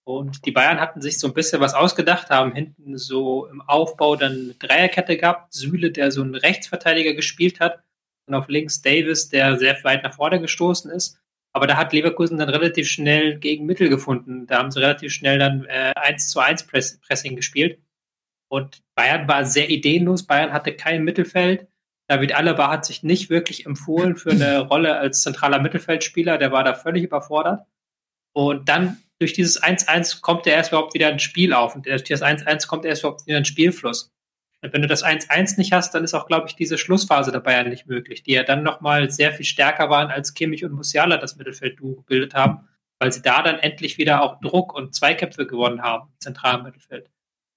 Und 0.07 0.45
die 0.45 0.53
Bayern 0.53 0.81
hatten 0.81 1.01
sich 1.01 1.19
so 1.19 1.27
ein 1.27 1.35
bisschen 1.35 1.61
was 1.61 1.73
ausgedacht, 1.73 2.29
haben 2.29 2.55
hinten 2.55 2.99
so 2.99 3.47
im 3.47 3.63
Aufbau 3.63 4.17
dann 4.17 4.33
eine 4.33 4.55
Dreierkette 4.55 5.17
gehabt. 5.17 5.55
Süle, 5.55 5.91
der 5.91 6.11
so 6.11 6.23
einen 6.23 6.35
Rechtsverteidiger 6.35 7.15
gespielt 7.15 7.61
hat. 7.61 7.83
Und 8.27 8.35
auf 8.35 8.49
links 8.49 8.83
Davis, 8.83 9.29
der 9.29 9.59
sehr 9.59 9.83
weit 9.85 10.03
nach 10.03 10.15
vorne 10.15 10.41
gestoßen 10.41 10.91
ist. 10.91 11.19
Aber 11.55 11.67
da 11.67 11.77
hat 11.77 11.93
Leverkusen 11.93 12.39
dann 12.39 12.49
relativ 12.49 12.89
schnell 12.89 13.39
gegen 13.39 13.65
Mittel 13.65 13.89
gefunden. 13.89 14.47
Da 14.47 14.59
haben 14.59 14.71
sie 14.71 14.81
relativ 14.81 15.13
schnell 15.13 15.39
dann 15.39 15.65
äh, 15.67 15.93
1 15.95 16.29
zu 16.29 16.41
1 16.41 16.67
Press 16.67 17.01
Pressing 17.01 17.37
gespielt. 17.37 17.81
Und 18.49 18.83
Bayern 18.95 19.27
war 19.29 19.45
sehr 19.45 19.71
ideenlos. 19.71 20.25
Bayern 20.25 20.53
hatte 20.53 20.75
kein 20.75 21.05
Mittelfeld. 21.05 21.69
David 22.09 22.35
Alaba 22.35 22.71
hat 22.71 22.85
sich 22.85 23.03
nicht 23.03 23.31
wirklich 23.31 23.67
empfohlen 23.67 24.17
für 24.17 24.33
eine 24.33 24.61
Rolle 24.69 24.99
als 24.99 25.23
zentraler 25.23 25.61
Mittelfeldspieler. 25.61 26.39
Der 26.39 26.53
war 26.53 26.65
da 26.65 26.75
völlig 26.75 27.05
überfordert. 27.05 27.67
Und 28.33 28.69
dann 28.69 28.99
durch 29.25 29.33
dieses 29.33 29.63
1-1 29.63 30.21
kommt 30.21 30.47
er 30.47 30.53
erst 30.53 30.71
überhaupt 30.71 30.93
wieder 30.93 31.09
ein 31.09 31.19
Spiel 31.19 31.55
auf 31.55 31.75
und 31.75 31.87
durch 31.87 32.05
das 32.05 32.21
1-1 32.21 32.67
kommt 32.67 32.85
erst 32.85 33.03
überhaupt 33.03 33.27
wieder 33.27 33.39
ein 33.39 33.47
Spielfluss. 33.47 34.13
Und 34.61 34.75
wenn 34.75 34.83
du 34.83 34.87
das 34.87 35.03
1-1 35.03 35.57
nicht 35.57 35.73
hast, 35.73 35.95
dann 35.95 36.05
ist 36.05 36.13
auch, 36.13 36.27
glaube 36.27 36.47
ich, 36.47 36.57
diese 36.57 36.77
Schlussphase 36.77 37.33
dabei 37.33 37.55
ja 37.55 37.63
nicht 37.63 37.87
möglich, 37.87 38.23
die 38.23 38.33
ja 38.33 38.43
dann 38.43 38.63
nochmal 38.63 39.11
sehr 39.11 39.33
viel 39.33 39.47
stärker 39.47 39.89
waren, 39.89 40.11
als 40.11 40.35
Kimmich 40.35 40.63
und 40.63 40.73
Musiala 40.73 41.17
das 41.17 41.37
Mittelfeld-Duo 41.37 41.95
gebildet 41.95 42.35
haben, 42.35 42.69
weil 42.99 43.13
sie 43.13 43.23
da 43.23 43.41
dann 43.41 43.59
endlich 43.59 43.97
wieder 43.97 44.23
auch 44.23 44.41
Druck 44.41 44.75
und 44.75 44.95
Zweikämpfe 44.95 45.47
gewonnen 45.47 45.81
haben 45.81 46.11
im 46.13 46.21
zentralen 46.21 46.63
Mittelfeld. 46.63 47.09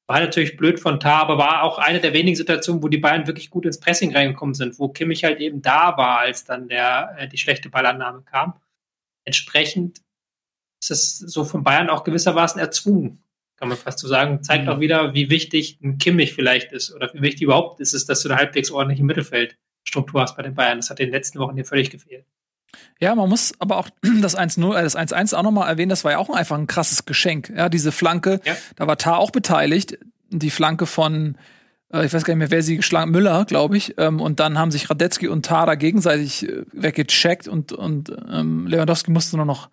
War 0.07 0.21
natürlich 0.21 0.55
blöd 0.55 0.79
von 0.79 1.01
Tar, 1.01 1.23
aber 1.23 1.37
war 1.37 1.63
auch 1.63 1.79
eine 1.79 1.99
der 1.99 2.13
wenigen 2.13 2.37
Situationen, 2.37 2.81
wo 2.81 2.87
die 2.87 2.97
Bayern 2.97 3.27
wirklich 3.27 3.49
gut 3.49 3.65
ins 3.65 3.81
Pressing 3.81 4.15
reingekommen 4.15 4.55
sind, 4.55 4.79
wo 4.79 4.87
Kimmich 4.87 5.25
halt 5.25 5.41
eben 5.41 5.61
da 5.61 5.97
war, 5.97 6.19
als 6.19 6.45
dann 6.45 6.69
der, 6.69 7.13
äh, 7.17 7.27
die 7.27 7.37
schlechte 7.37 7.69
Ballannahme 7.69 8.21
kam. 8.21 8.53
Entsprechend 9.25 9.99
ist 10.79 10.91
es 10.91 11.17
so 11.17 11.43
von 11.43 11.63
Bayern 11.63 11.89
auch 11.89 12.03
gewissermaßen 12.03 12.59
erzwungen, 12.59 13.23
kann 13.57 13.69
man 13.69 13.77
fast 13.77 13.99
so 13.99 14.07
sagen. 14.07 14.43
Zeigt 14.43 14.65
mhm. 14.65 14.69
auch 14.69 14.79
wieder, 14.79 15.13
wie 15.13 15.29
wichtig 15.29 15.79
ein 15.81 15.97
Kimmich 15.97 16.33
vielleicht 16.33 16.71
ist 16.71 16.93
oder 16.93 17.11
wie 17.13 17.21
wichtig 17.21 17.43
überhaupt 17.43 17.79
ist 17.79 17.93
es, 17.93 18.05
dass 18.05 18.21
du 18.21 18.29
eine 18.29 18.37
halbwegs 18.37 18.71
ordentliche 18.71 19.03
Mittelfeldstruktur 19.03 20.21
hast 20.21 20.37
bei 20.37 20.43
den 20.43 20.55
Bayern. 20.55 20.77
Das 20.77 20.89
hat 20.89 20.99
in 20.99 21.07
den 21.07 21.13
letzten 21.13 21.39
Wochen 21.39 21.55
hier 21.55 21.65
völlig 21.65 21.89
gefehlt. 21.89 22.25
Ja, 22.99 23.15
man 23.15 23.29
muss 23.29 23.53
aber 23.59 23.77
auch 23.77 23.89
das 24.21 24.37
1-0, 24.37 24.77
äh, 24.77 24.83
das 24.83 24.97
1-1 24.97 25.35
auch 25.35 25.43
nochmal 25.43 25.69
erwähnen, 25.69 25.89
das 25.89 26.03
war 26.03 26.11
ja 26.11 26.17
auch 26.17 26.29
einfach 26.29 26.57
ein 26.57 26.67
krasses 26.67 27.05
Geschenk. 27.05 27.51
Ja, 27.55 27.69
diese 27.69 27.91
Flanke, 27.91 28.41
ja. 28.45 28.55
da 28.75 28.87
war 28.87 28.97
Tar 28.97 29.19
auch 29.19 29.31
beteiligt. 29.31 29.97
Die 30.29 30.49
Flanke 30.49 30.85
von, 30.85 31.37
äh, 31.91 32.05
ich 32.05 32.13
weiß 32.13 32.23
gar 32.23 32.33
nicht 32.33 32.39
mehr, 32.39 32.51
wer 32.51 32.63
sie 32.63 32.77
geschlagen, 32.77 33.11
Müller, 33.11 33.45
glaube 33.45 33.77
ich. 33.77 33.95
Ähm, 33.97 34.19
und 34.19 34.39
dann 34.39 34.57
haben 34.57 34.71
sich 34.71 34.89
Radetzky 34.89 35.27
und 35.27 35.45
Tar 35.45 35.65
da 35.65 35.75
gegenseitig 35.75 36.47
äh, 36.47 36.63
weggecheckt 36.73 37.47
und, 37.47 37.71
und 37.71 38.11
ähm, 38.29 38.67
Lewandowski 38.67 39.11
musste 39.11 39.37
nur 39.37 39.45
noch 39.45 39.69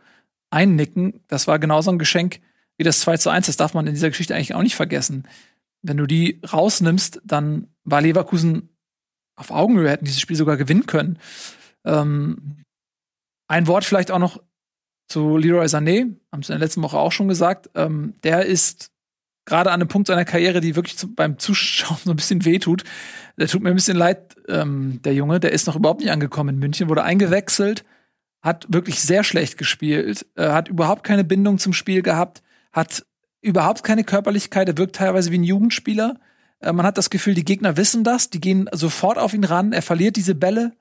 einnicken. 0.55 1.21
Das 1.29 1.47
war 1.47 1.59
genauso 1.59 1.90
ein 1.90 1.99
Geschenk 1.99 2.40
wie 2.77 2.85
das 2.85 3.01
2 3.01 3.19
zu 3.19 3.31
1. 3.31 3.47
Das 3.47 3.57
darf 3.57 3.75
man 3.75 3.87
in 3.87 3.95
dieser 3.95 4.09
Geschichte 4.09 4.35
eigentlich 4.35 4.55
auch 4.55 4.62
nicht 4.62 4.77
vergessen. 4.77 5.29
Wenn 5.83 5.97
du 5.97 6.07
die 6.07 6.40
rausnimmst, 6.51 7.21
dann 7.25 7.69
war 7.85 8.01
Leverkusen 8.01 8.71
auf 9.37 9.51
Augenhöhe, 9.51 9.90
hätten 9.90 10.05
dieses 10.05 10.21
Spiel 10.21 10.37
sogar 10.37 10.57
gewinnen 10.57 10.87
können. 10.87 11.19
Ähm, 11.85 12.64
ein 13.49 13.67
Wort 13.67 13.85
vielleicht 13.85 14.11
auch 14.11 14.19
noch 14.19 14.43
zu 15.09 15.37
Leroy 15.37 15.67
Sané, 15.67 16.17
haben 16.33 16.40
es 16.40 16.49
in 16.49 16.55
der 16.55 16.61
letzten 16.61 16.83
Woche 16.83 16.99
auch 16.99 17.12
schon 17.12 17.29
gesagt. 17.29 17.71
Ähm, 17.75 18.14
der 18.23 18.47
ist 18.47 18.90
gerade 19.45 19.71
an 19.71 19.81
einem 19.81 19.88
Punkt 19.88 20.09
seiner 20.09 20.25
Karriere, 20.25 20.61
die 20.61 20.77
wirklich 20.77 20.97
zu, 20.97 21.14
beim 21.14 21.38
Zuschauen 21.38 21.99
so 22.05 22.11
ein 22.11 22.17
bisschen 22.17 22.45
wehtut. 22.45 22.85
Der 23.37 23.49
tut 23.49 23.62
mir 23.62 23.71
ein 23.71 23.77
bisschen 23.77 23.97
leid, 23.97 24.37
ähm, 24.49 25.01
der 25.03 25.14
Junge. 25.14 25.40
Der 25.40 25.53
ist 25.53 25.67
noch 25.67 25.77
überhaupt 25.77 26.01
nicht 26.01 26.11
angekommen 26.11 26.55
in 26.55 26.61
München, 26.61 26.88
wurde 26.88 27.03
eingewechselt, 27.03 27.85
hat 28.45 28.67
wirklich 28.69 29.01
sehr 29.01 29.25
schlecht 29.25 29.57
gespielt, 29.57 30.27
äh, 30.37 30.51
hat 30.51 30.69
überhaupt 30.69 31.03
keine 31.03 31.25
Bindung 31.25 31.59
zum 31.59 31.73
Spiel 31.73 32.03
gehabt, 32.03 32.43
hat 32.73 33.07
überhaupt 33.41 33.83
keine 33.83 34.05
Körperlichkeit, 34.05 34.69
er 34.69 34.77
wirkt 34.77 34.97
teilweise 34.97 35.31
wie 35.31 35.39
ein 35.39 35.45
Jugendspieler. 35.45 36.21
Äh, 36.61 36.75
man 36.75 36.85
hat 36.85 36.99
das 36.99 37.09
Gefühl, 37.09 37.33
die 37.33 37.47
Gegner 37.47 37.79
wissen 37.79 38.05
das, 38.05 38.29
die 38.29 38.43
gehen 38.43 38.69
sofort 38.71 39.17
auf 39.17 39.33
ihn 39.33 39.45
ran, 39.45 39.73
er 39.73 39.81
verliert 39.81 40.17
diese 40.17 40.35
Bälle. 40.35 40.73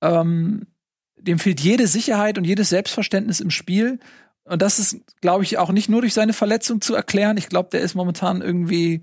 Ähm, 0.00 0.68
dem 1.16 1.40
fehlt 1.40 1.60
jede 1.60 1.88
Sicherheit 1.88 2.38
und 2.38 2.44
jedes 2.44 2.68
Selbstverständnis 2.68 3.40
im 3.40 3.50
Spiel. 3.50 3.98
Und 4.44 4.62
das 4.62 4.78
ist, 4.78 4.96
glaube 5.20 5.42
ich, 5.42 5.58
auch 5.58 5.70
nicht 5.72 5.88
nur 5.88 6.02
durch 6.02 6.14
seine 6.14 6.32
Verletzung 6.32 6.80
zu 6.80 6.94
erklären. 6.94 7.36
Ich 7.36 7.48
glaube, 7.48 7.70
der 7.70 7.80
ist 7.80 7.94
momentan 7.94 8.42
irgendwie 8.42 9.02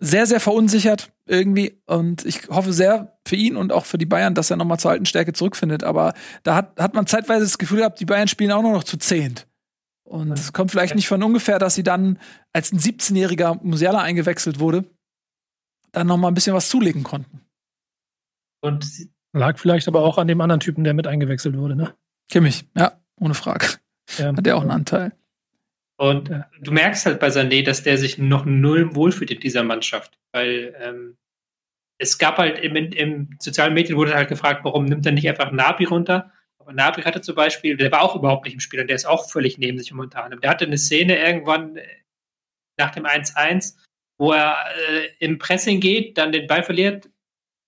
sehr, 0.00 0.26
sehr 0.26 0.40
verunsichert 0.40 1.12
irgendwie. 1.26 1.80
Und 1.86 2.24
ich 2.24 2.48
hoffe 2.48 2.72
sehr 2.72 3.18
für 3.26 3.36
ihn 3.36 3.56
und 3.56 3.72
auch 3.72 3.84
für 3.84 3.98
die 3.98 4.06
Bayern, 4.06 4.34
dass 4.34 4.50
er 4.50 4.56
nochmal 4.56 4.80
zur 4.80 4.90
alten 4.90 5.06
Stärke 5.06 5.32
zurückfindet. 5.32 5.84
Aber 5.84 6.14
da 6.42 6.56
hat, 6.56 6.80
hat 6.80 6.94
man 6.94 7.06
zeitweise 7.06 7.44
das 7.44 7.58
Gefühl 7.58 7.78
gehabt, 7.78 8.00
die 8.00 8.06
Bayern 8.06 8.26
spielen 8.26 8.50
auch 8.50 8.62
nur 8.62 8.72
noch 8.72 8.84
zu 8.84 8.96
zehnt. 8.96 9.46
Und 10.02 10.32
es 10.32 10.52
kommt 10.52 10.72
vielleicht 10.72 10.96
nicht 10.96 11.06
von 11.06 11.22
ungefähr, 11.22 11.60
dass 11.60 11.76
sie 11.76 11.84
dann, 11.84 12.18
als 12.52 12.72
ein 12.72 12.80
17-jähriger 12.80 13.62
Musiala 13.62 14.00
eingewechselt 14.00 14.58
wurde, 14.58 14.84
dann 15.92 16.08
nochmal 16.08 16.32
ein 16.32 16.34
bisschen 16.34 16.54
was 16.54 16.68
zulegen 16.68 17.04
konnten. 17.04 17.42
Und 18.60 18.86
lag 19.32 19.58
vielleicht 19.58 19.86
aber 19.86 20.00
auch 20.00 20.18
an 20.18 20.26
dem 20.26 20.40
anderen 20.40 20.60
Typen, 20.60 20.82
der 20.82 20.94
mit 20.94 21.06
eingewechselt 21.06 21.56
wurde, 21.56 21.76
ne? 21.76 21.94
Kimmich, 22.28 22.64
ja, 22.76 22.92
ohne 23.20 23.34
Frage. 23.34 23.66
Ja. 24.18 24.36
Hat 24.36 24.44
der 24.44 24.56
auch 24.56 24.62
einen 24.62 24.72
Anteil. 24.72 25.12
Und 26.00 26.30
äh, 26.30 26.40
du 26.62 26.72
merkst 26.72 27.04
halt 27.04 27.20
bei 27.20 27.28
Sané, 27.28 27.62
dass 27.62 27.82
der 27.82 27.98
sich 27.98 28.16
noch 28.16 28.46
null 28.46 28.94
wohlfühlt 28.94 29.30
in 29.32 29.40
dieser 29.40 29.62
Mannschaft. 29.62 30.18
Weil 30.32 30.74
ähm, 30.80 31.18
es 31.98 32.16
gab 32.16 32.38
halt 32.38 32.58
im, 32.58 32.74
im 32.74 33.36
sozialen 33.38 33.74
Medien 33.74 33.98
wurde 33.98 34.14
halt 34.14 34.30
gefragt, 34.30 34.64
warum 34.64 34.86
nimmt 34.86 35.04
er 35.04 35.12
nicht 35.12 35.28
einfach 35.28 35.52
Nabi 35.52 35.84
runter? 35.84 36.32
Aber 36.58 36.72
Nabi 36.72 37.02
hatte 37.02 37.20
zum 37.20 37.34
Beispiel, 37.34 37.76
der 37.76 37.92
war 37.92 38.00
auch 38.00 38.16
überhaupt 38.16 38.46
nicht 38.46 38.54
im 38.54 38.60
Spiel 38.60 38.80
und 38.80 38.86
der 38.86 38.96
ist 38.96 39.04
auch 39.04 39.30
völlig 39.30 39.58
neben 39.58 39.76
sich 39.76 39.92
momentan. 39.92 40.40
Der 40.40 40.48
hatte 40.48 40.64
eine 40.64 40.78
Szene 40.78 41.18
irgendwann 41.18 41.76
äh, 41.76 41.86
nach 42.78 42.92
dem 42.92 43.04
1-1, 43.04 43.76
wo 44.16 44.32
er 44.32 44.56
äh, 44.88 45.08
im 45.18 45.36
Pressing 45.36 45.80
geht, 45.80 46.16
dann 46.16 46.32
den 46.32 46.46
Ball 46.46 46.62
verliert, 46.62 47.09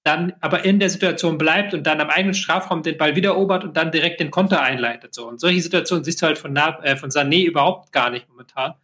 dann 0.05 0.33
aber 0.41 0.65
in 0.65 0.81
der 0.81 0.91
Situation 0.91 1.38
bleibt 1.38 1.75
und 1.75 1.87
dann 1.87 2.01
am 2.01 2.11
eigenen 2.11 2.35
Strafraum 2.35 2.83
den 2.83 2.99
Ball 2.99 3.15
wieder 3.15 3.31
erobert 3.31 3.62
und 3.62 3.77
dann 3.77 3.93
direkt 3.93 4.19
den 4.21 4.31
Konter 4.31 4.61
einleitet. 4.62 5.15
So. 5.15 5.29
Und 5.29 5.41
solche 5.41 5.61
Situationen 5.61 6.05
siehst 6.05 6.21
du 6.23 6.27
halt 6.27 6.38
von, 6.38 6.57
äh, 6.57 6.97
von 6.97 7.11
Sané 7.11 7.45
überhaupt 7.45 7.93
gar 7.93 8.11
nicht 8.11 8.29
momentan. 8.29 8.75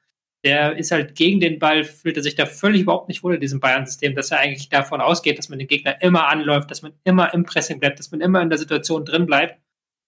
Der 0.45 0.77
ist 0.77 0.93
halt 0.93 1.17
gegen 1.17 1.41
den 1.41 1.59
Ball, 1.59 1.83
fühlt 1.83 2.17
er 2.17 2.23
sich 2.23 2.37
da 2.37 2.47
völlig 2.47 2.83
überhaupt 2.83 3.09
nicht 3.09 3.25
wohl 3.25 3.35
in 3.35 3.41
diesem 3.41 3.59
Bayern-System, 3.59 4.15
dass 4.15 4.31
er 4.31 4.39
eigentlich 4.39 4.69
davon 4.69 5.01
ausgeht, 5.01 5.39
dass 5.39 5.49
man 5.49 5.59
den 5.59 5.67
Gegner 5.67 6.01
immer 6.01 6.29
anläuft, 6.29 6.71
dass 6.71 6.83
man 6.83 6.93
immer 7.03 7.35
im 7.35 7.45
Pressing 7.45 7.81
bleibt, 7.81 7.99
dass 7.99 8.13
man 8.13 8.21
immer 8.21 8.41
in 8.41 8.49
der 8.49 8.59
Situation 8.59 9.05
drin 9.05 9.27
bleibt. 9.27 9.61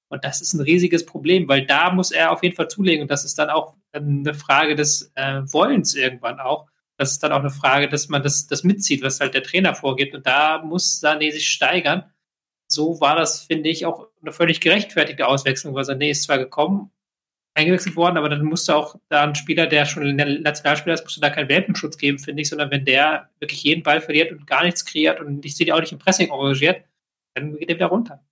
Und 0.08 0.24
das 0.24 0.40
ist 0.40 0.52
ein 0.52 0.60
riesiges 0.60 1.04
Problem, 1.04 1.48
weil 1.48 1.66
da 1.66 1.90
muss 1.90 2.12
er 2.12 2.30
auf 2.30 2.44
jeden 2.44 2.54
Fall 2.54 2.68
zulegen. 2.68 3.02
Und 3.02 3.10
das 3.10 3.24
ist 3.24 3.38
dann 3.38 3.50
auch 3.50 3.74
eine 3.92 4.34
Frage 4.34 4.76
des 4.76 5.10
äh, 5.16 5.42
Wollens 5.52 5.96
irgendwann 5.96 6.38
auch 6.38 6.68
das 7.00 7.12
ist 7.12 7.22
dann 7.22 7.32
auch 7.32 7.40
eine 7.40 7.48
Frage, 7.48 7.88
dass 7.88 8.10
man 8.10 8.22
das, 8.22 8.46
das 8.46 8.62
mitzieht, 8.62 9.02
was 9.02 9.20
halt 9.20 9.32
der 9.32 9.42
Trainer 9.42 9.74
vorgibt. 9.74 10.14
Und 10.14 10.26
da 10.26 10.62
muss 10.62 11.02
Sané 11.02 11.32
sich 11.32 11.48
steigern. 11.48 12.04
so 12.68 13.00
war 13.00 13.16
das, 13.16 13.40
finde 13.44 13.70
ich, 13.70 13.86
auch 13.86 14.08
eine 14.20 14.32
völlig 14.32 14.60
gerechtfertigte 14.60 15.26
Auswechslung, 15.26 15.74
weil 15.74 15.84
Sané 15.84 16.10
ist 16.10 16.24
zwar 16.24 16.36
gekommen, 16.38 16.90
eingewechselt 17.54 17.96
worden, 17.96 18.18
aber 18.18 18.28
dann 18.28 18.44
musste 18.44 18.76
auch 18.76 18.96
da 19.08 19.22
ein 19.24 19.34
Spieler, 19.34 19.66
der 19.66 19.86
schon 19.86 20.06
in 20.06 20.18
der 20.18 20.40
Nationalspieler 20.40 20.94
ist, 20.94 21.04
musste 21.04 21.22
da 21.22 21.30
keinen 21.30 21.48
Welpenschutz 21.48 21.96
geben, 21.96 22.18
finde 22.18 22.42
ich, 22.42 22.50
sondern 22.50 22.70
wenn 22.70 22.84
der 22.84 23.30
wirklich 23.40 23.62
jeden 23.62 23.82
Ball 23.82 24.02
verliert 24.02 24.30
und 24.30 24.46
gar 24.46 24.62
nichts 24.62 24.84
kreiert 24.84 25.20
und 25.20 25.44
ich 25.44 25.56
sehe 25.56 25.64
die 25.64 25.72
auch 25.72 25.80
nicht 25.80 25.92
im 25.92 25.98
Pressing 25.98 26.30
engagiert, 26.30 26.84
dann 27.34 27.56
geht 27.56 27.70
er 27.70 27.76
wieder 27.76 27.86
runter. 27.86 28.22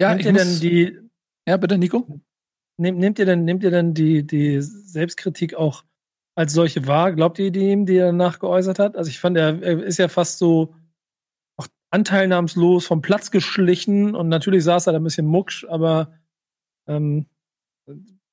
Ja, 0.00 0.14
nehmt 0.14 0.26
ihr 0.26 0.32
denn 0.32 0.60
die. 0.60 0.98
Ja, 1.46 1.56
bitte, 1.56 1.76
Nico? 1.76 2.06
Nehmt, 2.76 2.98
nehmt 2.98 3.18
ihr 3.18 3.26
denn, 3.26 3.44
nehmt 3.44 3.64
ihr 3.64 3.72
denn 3.72 3.94
die, 3.94 4.24
die 4.24 4.62
Selbstkritik 4.62 5.54
auch 5.54 5.84
als 6.34 6.52
solche 6.52 6.86
wahr? 6.86 7.12
Glaubt 7.12 7.38
ihr 7.38 7.50
die 7.50 7.96
er 7.96 8.06
danach 8.06 8.38
geäußert 8.38 8.78
hat? 8.78 8.96
Also 8.96 9.10
ich 9.10 9.20
fand, 9.20 9.36
er, 9.36 9.62
er 9.62 9.82
ist 9.82 9.98
ja 9.98 10.08
fast 10.08 10.38
so 10.38 10.74
auch 11.56 11.66
anteilnahmslos 11.90 12.86
vom 12.86 13.02
Platz 13.02 13.30
geschlichen 13.30 14.14
und 14.14 14.28
natürlich 14.28 14.64
saß 14.64 14.86
er 14.86 14.92
da 14.92 14.98
ein 14.98 15.04
bisschen 15.04 15.26
mucksch, 15.26 15.64
aber 15.68 16.12
ähm, 16.86 17.26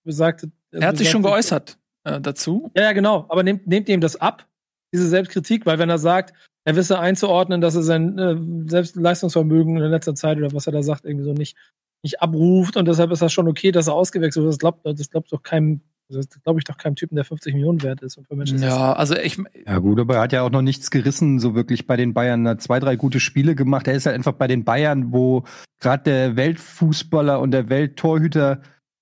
besagte. 0.04 0.52
Er 0.72 0.88
hat 0.88 0.98
sich 0.98 1.10
schon 1.10 1.24
geäußert 1.24 1.78
äh, 2.04 2.20
dazu. 2.20 2.72
Ja, 2.76 2.84
ja, 2.84 2.92
genau. 2.94 3.26
Aber 3.30 3.44
nehmt, 3.44 3.68
nehmt 3.68 3.90
ihm 3.90 4.02
das 4.02 4.16
ab, 4.16 4.48
diese 4.94 5.08
Selbstkritik, 5.08 5.66
weil 5.66 5.80
wenn 5.80 5.90
er 5.90 5.98
sagt, 5.98 6.34
er 6.64 6.76
wisse 6.76 7.00
einzuordnen, 7.00 7.62
dass 7.62 7.76
er 7.76 7.84
sein 7.84 8.18
äh, 8.18 8.36
Selbstleistungsvermögen 8.70 9.78
in 9.78 9.84
letzter 9.84 10.16
Zeit 10.16 10.38
oder 10.38 10.54
was 10.54 10.68
er 10.68 10.74
da 10.74 10.84
sagt, 10.84 11.06
irgendwie 11.06 11.26
so 11.26 11.34
nicht, 11.34 11.58
nicht 12.04 12.22
abruft 12.22 12.78
und 12.78 12.88
deshalb 12.88 13.12
ist 13.12 13.22
das 13.22 13.34
schon 13.34 13.48
okay, 13.48 13.72
dass 13.72 13.88
er 13.88 13.94
ausgewechselt 13.94 14.44
wird. 14.44 14.54
Das 14.54 14.60
glaubt, 14.60 14.86
das 14.86 15.10
glaubt 15.10 15.32
doch 15.32 15.44
keinem, 15.44 15.82
das 16.16 16.28
glaube 16.44 16.60
ich 16.60 16.66
doch 16.66 16.78
keinem 16.78 16.96
Typen, 16.96 17.16
der 17.16 17.26
50 17.26 17.54
Millionen 17.54 17.82
wert 17.84 18.02
ist. 18.02 18.18
Und 18.18 18.28
für 18.28 18.36
Menschen 18.36 18.62
ja, 18.62 18.94
also 18.94 19.16
ich. 19.16 19.38
Ja, 19.66 19.80
gut, 19.80 20.00
aber 20.00 20.16
er 20.16 20.22
hat 20.22 20.34
ja 20.34 20.42
auch 20.42 20.52
noch 20.52 20.62
nichts 20.62 20.92
gerissen, 20.92 21.40
so 21.40 21.56
wirklich 21.56 21.88
bei 21.88 21.98
den 21.98 22.14
Bayern. 22.14 22.46
Er 22.46 22.52
hat 22.52 22.62
zwei, 22.62 22.80
drei 22.80 22.96
gute 22.96 23.20
Spiele 23.20 23.56
gemacht. 23.56 23.88
Er 23.88 23.94
ist 23.94 24.06
halt 24.06 24.16
einfach 24.16 24.34
bei 24.34 24.48
den 24.48 24.64
Bayern, 24.64 25.12
wo 25.12 25.44
gerade 25.80 26.04
der 26.04 26.36
Weltfußballer 26.36 27.40
und 27.40 27.52
der 27.52 27.70
Welttorhüter 27.70 28.62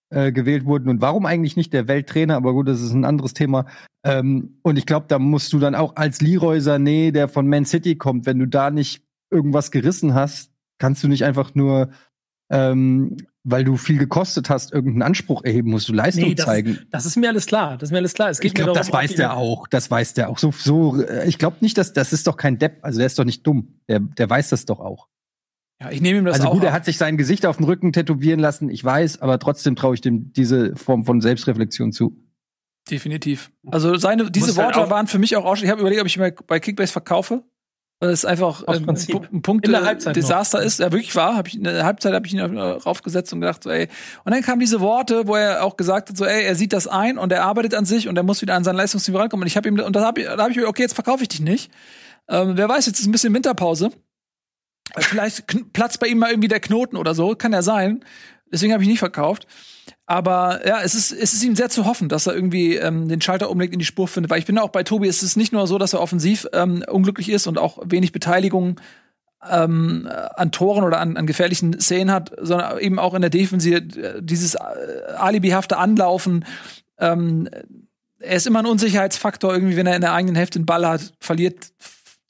äh, 0.10 0.32
gewählt 0.32 0.66
wurden 0.66 0.90
und 0.90 1.02
warum 1.02 1.26
eigentlich 1.26 1.56
nicht 1.56 1.74
der 1.74 1.88
Welttrainer, 1.88 2.36
aber 2.36 2.54
gut, 2.54 2.68
das 2.68 2.82
ist 2.82 2.94
ein 2.94 3.06
anderes 3.06 3.34
Thema. 3.34 3.66
Ähm, 4.04 4.58
und 4.64 4.78
ich 4.78 4.86
glaube, 4.86 5.06
da 5.08 5.20
musst 5.20 5.54
du 5.54 5.60
dann 5.60 5.76
auch 5.76 5.96
als 5.96 6.22
Leroy 6.22 6.58
Sané, 6.60 7.12
der 7.12 7.28
von 7.28 7.48
Man 7.48 7.66
City 7.66 7.96
kommt, 7.96 8.26
wenn 8.26 8.40
du 8.40 8.48
da 8.48 8.72
nicht 8.72 9.04
irgendwas 9.30 9.72
gerissen 9.72 10.16
hast, 10.16 10.52
kannst 10.80 11.04
du 11.04 11.08
nicht 11.08 11.26
einfach 11.26 11.54
nur 11.54 11.90
ähm, 12.50 13.18
weil 13.50 13.64
du 13.64 13.78
viel 13.78 13.98
gekostet 13.98 14.50
hast, 14.50 14.74
irgendeinen 14.74 15.04
Anspruch 15.04 15.44
erheben 15.44 15.72
musst, 15.72 15.90
du 15.90 15.94
Leistung 15.94 16.30
nee, 16.30 16.36
das, 16.36 16.46
zeigen. 16.46 16.80
Das 16.92 17.06
ist 17.06 17.16
mir 17.16 17.30
alles 17.30 17.46
klar. 17.46 17.78
Das 17.78 17.90
ist 17.90 17.92
mir 17.92 17.98
alles 17.98 18.14
klar. 18.14 18.30
Es 18.30 18.40
geht 18.40 18.50
ich 18.50 18.56
glaube, 18.56 18.74
das 18.74 18.92
weiß 18.92 19.16
der 19.16 19.36
auch. 19.36 19.68
Das 19.68 19.90
weiß 19.90 20.14
der 20.14 20.30
auch. 20.30 20.38
So, 20.38 20.52
so, 20.52 21.02
äh, 21.02 21.28
ich 21.28 21.38
glaube 21.38 21.58
nicht, 21.62 21.78
dass 21.78 21.94
das 21.94 22.14
ist 22.14 22.28
doch 22.28 22.38
kein 22.38 22.58
Depp. 22.58 22.80
Also 22.82 22.98
der 22.98 23.08
ist 23.08 23.18
doch 23.18 23.26
nicht 23.26 23.46
dumm. 23.46 23.80
Der, 23.88 24.00
der 24.00 24.30
weiß 24.30 24.50
das 24.50 24.66
doch 24.66 24.80
auch. 24.80 25.08
Ja, 25.82 25.92
ich 25.92 26.02
nehme 26.02 26.20
ihm 26.20 26.26
das 26.26 26.36
also 26.36 26.48
auch. 26.48 26.52
Also 26.52 26.60
gut, 26.60 26.68
er 26.68 26.74
hat 26.74 26.86
sich 26.86 26.98
sein 26.98 27.18
Gesicht 27.18 27.46
auf 27.46 27.58
den 27.58 27.66
Rücken 27.66 27.94
tätowieren 27.94 28.40
lassen, 28.40 28.70
ich 28.70 28.84
weiß, 28.84 29.22
aber 29.22 29.40
trotzdem 29.40 29.76
traue 29.76 29.96
ich 29.96 30.02
dem 30.02 30.34
diese 30.34 30.76
Form 30.76 31.06
von 31.06 31.22
Selbstreflexion 31.22 31.94
zu. 31.94 32.18
Definitiv. 32.90 33.52
Also 33.68 33.96
seine, 33.96 34.30
diese 34.32 34.48
halt 34.58 34.76
Worte 34.76 34.90
waren 34.90 35.08
für 35.08 35.20
mich 35.20 35.36
auch, 35.36 35.56
ich 35.56 35.70
habe 35.70 35.80
überlegt, 35.80 36.02
ob 36.02 36.08
ich 36.08 36.18
mal 36.18 36.34
bei 36.48 36.60
Kickbase 36.60 36.92
verkaufe. 36.92 37.44
Weil 38.02 38.12
es 38.12 38.24
einfach 38.24 38.64
ähm, 38.68 38.88
ein 38.88 39.42
Punkt 39.42 39.68
Halbzeit 39.68 40.16
Desaster 40.16 40.60
noch. 40.60 40.66
ist. 40.66 40.80
Ja, 40.80 40.90
wirklich 40.92 41.16
war. 41.16 41.36
Hab 41.36 41.48
ich, 41.48 41.56
in 41.56 41.66
der 41.66 41.84
Halbzeit 41.84 42.14
habe 42.14 42.26
ich 42.26 42.34
ihn 42.34 42.40
raufgesetzt 42.40 43.34
und 43.34 43.42
gedacht, 43.42 43.64
so, 43.64 43.70
ey. 43.70 43.90
Und 44.24 44.34
dann 44.34 44.42
kamen 44.42 44.62
diese 44.62 44.80
Worte, 44.80 45.28
wo 45.28 45.36
er 45.36 45.66
auch 45.66 45.76
gesagt 45.76 46.10
hat, 46.10 46.16
so, 46.16 46.24
ey, 46.24 46.46
er 46.46 46.56
sieht 46.56 46.72
das 46.72 46.88
ein 46.88 47.18
und 47.18 47.32
er 47.34 47.44
arbeitet 47.44 47.76
an 47.76 47.84
sich 47.84 48.08
und 48.08 48.16
er 48.16 48.24
muss 48.24 48.42
wieder 48.42 48.56
an 48.56 48.64
sein 48.64 48.78
Leistungsniveau 48.78 49.20
rankommen. 49.20 49.44
Und 49.44 49.48
ich 49.48 49.58
habe 49.58 49.68
ihm, 49.68 49.78
und 49.80 49.96
da 49.96 50.02
habe 50.02 50.22
ich, 50.22 50.28
da 50.28 50.38
hab 50.38 50.50
ich 50.50 50.56
mir, 50.56 50.68
okay, 50.68 50.84
jetzt 50.84 50.94
verkaufe 50.94 51.24
ich 51.24 51.30
dich 51.30 51.42
nicht. 51.42 51.72
Ähm, 52.30 52.54
wer 52.56 52.70
weiß, 52.70 52.86
jetzt 52.86 53.02
ist 53.02 53.06
ein 53.06 53.12
bisschen 53.12 53.34
Winterpause. 53.34 53.92
Vielleicht 54.98 55.74
platzt 55.74 56.00
bei 56.00 56.08
ihm 56.08 56.20
mal 56.20 56.30
irgendwie 56.30 56.48
der 56.48 56.62
Knoten 56.62 56.96
oder 56.96 57.14
so, 57.14 57.36
kann 57.36 57.52
ja 57.52 57.62
sein. 57.62 58.04
Deswegen 58.52 58.72
habe 58.72 58.82
ich 58.82 58.90
nicht 58.90 59.00
verkauft. 59.00 59.46
Aber 60.10 60.66
ja, 60.68 60.82
es 60.82 60.96
ist, 60.96 61.12
es 61.12 61.34
ist 61.34 61.44
ihm 61.44 61.56
sehr 61.56 61.70
zu 61.70 61.86
hoffen, 61.86 62.10
dass 62.10 62.26
er 62.26 62.34
irgendwie 62.34 62.78
ähm, 62.78 63.08
den 63.08 63.22
Schalter 63.22 63.52
umlegt, 63.52 63.74
in 63.74 63.80
die 63.80 63.86
Spur 63.86 64.08
findet. 64.08 64.32
Weil 64.32 64.40
ich 64.40 64.48
bin 64.48 64.58
auch 64.58 64.70
bei 64.70 64.82
Tobi, 64.82 65.08
es 65.08 65.22
ist 65.22 65.38
nicht 65.38 65.54
nur 65.54 65.68
so, 65.68 65.78
dass 65.78 65.94
er 65.94 66.02
offensiv 66.02 66.48
ähm, 66.52 66.84
unglücklich 66.90 67.30
ist 67.30 67.46
und 67.46 67.60
auch 67.60 67.78
wenig 67.86 68.12
Beteiligung 68.12 68.82
ähm, 69.48 70.10
an 70.36 70.52
Toren 70.52 70.84
oder 70.84 71.00
an, 71.00 71.16
an 71.16 71.28
gefährlichen 71.28 71.80
Szenen 71.80 72.12
hat, 72.12 72.32
sondern 72.42 72.80
eben 72.80 72.98
auch 72.98 73.14
in 73.14 73.22
der 73.22 73.30
Defensive 73.30 73.78
äh, 73.78 74.20
dieses 74.20 74.56
äh, 74.56 74.60
alibihafte 75.16 75.78
Anlaufen. 75.78 76.44
Ähm, 76.98 77.48
er 78.18 78.36
ist 78.36 78.48
immer 78.48 78.60
ein 78.60 78.66
Unsicherheitsfaktor, 78.66 79.54
irgendwie, 79.54 79.76
wenn 79.76 79.86
er 79.86 79.94
in 79.96 80.02
der 80.02 80.14
eigenen 80.14 80.36
Hälfte 80.36 80.58
den 80.58 80.66
Ball 80.66 80.88
hat, 80.88 81.14
verliert 81.20 81.68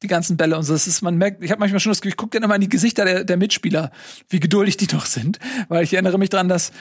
die 0.04 0.08
ganzen 0.08 0.36
Bälle 0.36 0.58
und 0.58 0.64
so. 0.64 0.74
Das 0.74 0.86
ist, 0.86 1.02
man 1.02 1.18
merkt, 1.18 1.42
ich 1.42 1.52
habe 1.52 1.60
manchmal 1.60 1.80
schon 1.80 1.92
das 1.92 2.02
Gefühl, 2.02 2.12
ich 2.12 2.18
gucke 2.18 2.32
dann 2.32 2.44
immer 2.44 2.56
in 2.56 2.62
die 2.62 2.70
Gesichter 2.70 3.06
der, 3.06 3.24
der 3.24 3.38
Mitspieler, 3.38 3.92
wie 4.28 4.42
geduldig 4.42 4.76
die 4.76 4.88
doch 4.88 5.06
sind. 5.06 5.40
Weil 5.70 5.86
ich 5.86 5.94
erinnere 5.94 6.18
mich 6.18 6.30
dran, 6.30 6.50
dass 6.50 6.74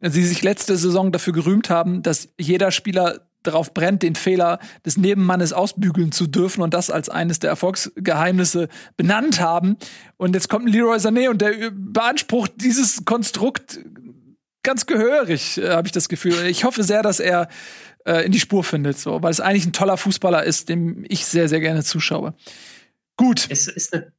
sie 0.00 0.24
sich 0.24 0.42
letzte 0.42 0.76
Saison 0.76 1.12
dafür 1.12 1.32
gerühmt 1.32 1.70
haben, 1.70 2.02
dass 2.02 2.28
jeder 2.38 2.70
Spieler 2.70 3.20
darauf 3.42 3.74
brennt, 3.74 4.02
den 4.02 4.14
Fehler 4.14 4.58
des 4.84 4.96
Nebenmannes 4.96 5.52
ausbügeln 5.52 6.12
zu 6.12 6.26
dürfen 6.26 6.62
und 6.62 6.74
das 6.74 6.90
als 6.90 7.08
eines 7.08 7.38
der 7.38 7.50
Erfolgsgeheimnisse 7.50 8.68
benannt 8.96 9.40
haben. 9.40 9.76
Und 10.16 10.34
jetzt 10.34 10.48
kommt 10.48 10.68
Leroy 10.68 10.96
Sané 10.96 11.28
und 11.28 11.40
der 11.40 11.70
beansprucht 11.70 12.52
dieses 12.56 13.04
Konstrukt 13.04 13.80
ganz 14.62 14.86
gehörig, 14.86 15.58
äh, 15.58 15.70
habe 15.70 15.86
ich 15.86 15.92
das 15.92 16.08
Gefühl. 16.08 16.46
Ich 16.46 16.64
hoffe 16.64 16.82
sehr, 16.82 17.02
dass 17.02 17.20
er 17.20 17.48
äh, 18.06 18.24
in 18.24 18.32
die 18.32 18.40
Spur 18.40 18.64
findet, 18.64 18.98
so, 18.98 19.22
weil 19.22 19.30
es 19.30 19.40
eigentlich 19.40 19.66
ein 19.66 19.72
toller 19.72 19.96
Fußballer 19.96 20.42
ist, 20.42 20.68
dem 20.68 21.04
ich 21.08 21.26
sehr, 21.26 21.48
sehr 21.48 21.60
gerne 21.60 21.84
zuschaue. 21.84 22.34
Gut. 23.16 23.46
Es 23.50 23.68
ist, 23.68 23.94
eine, 23.94 24.12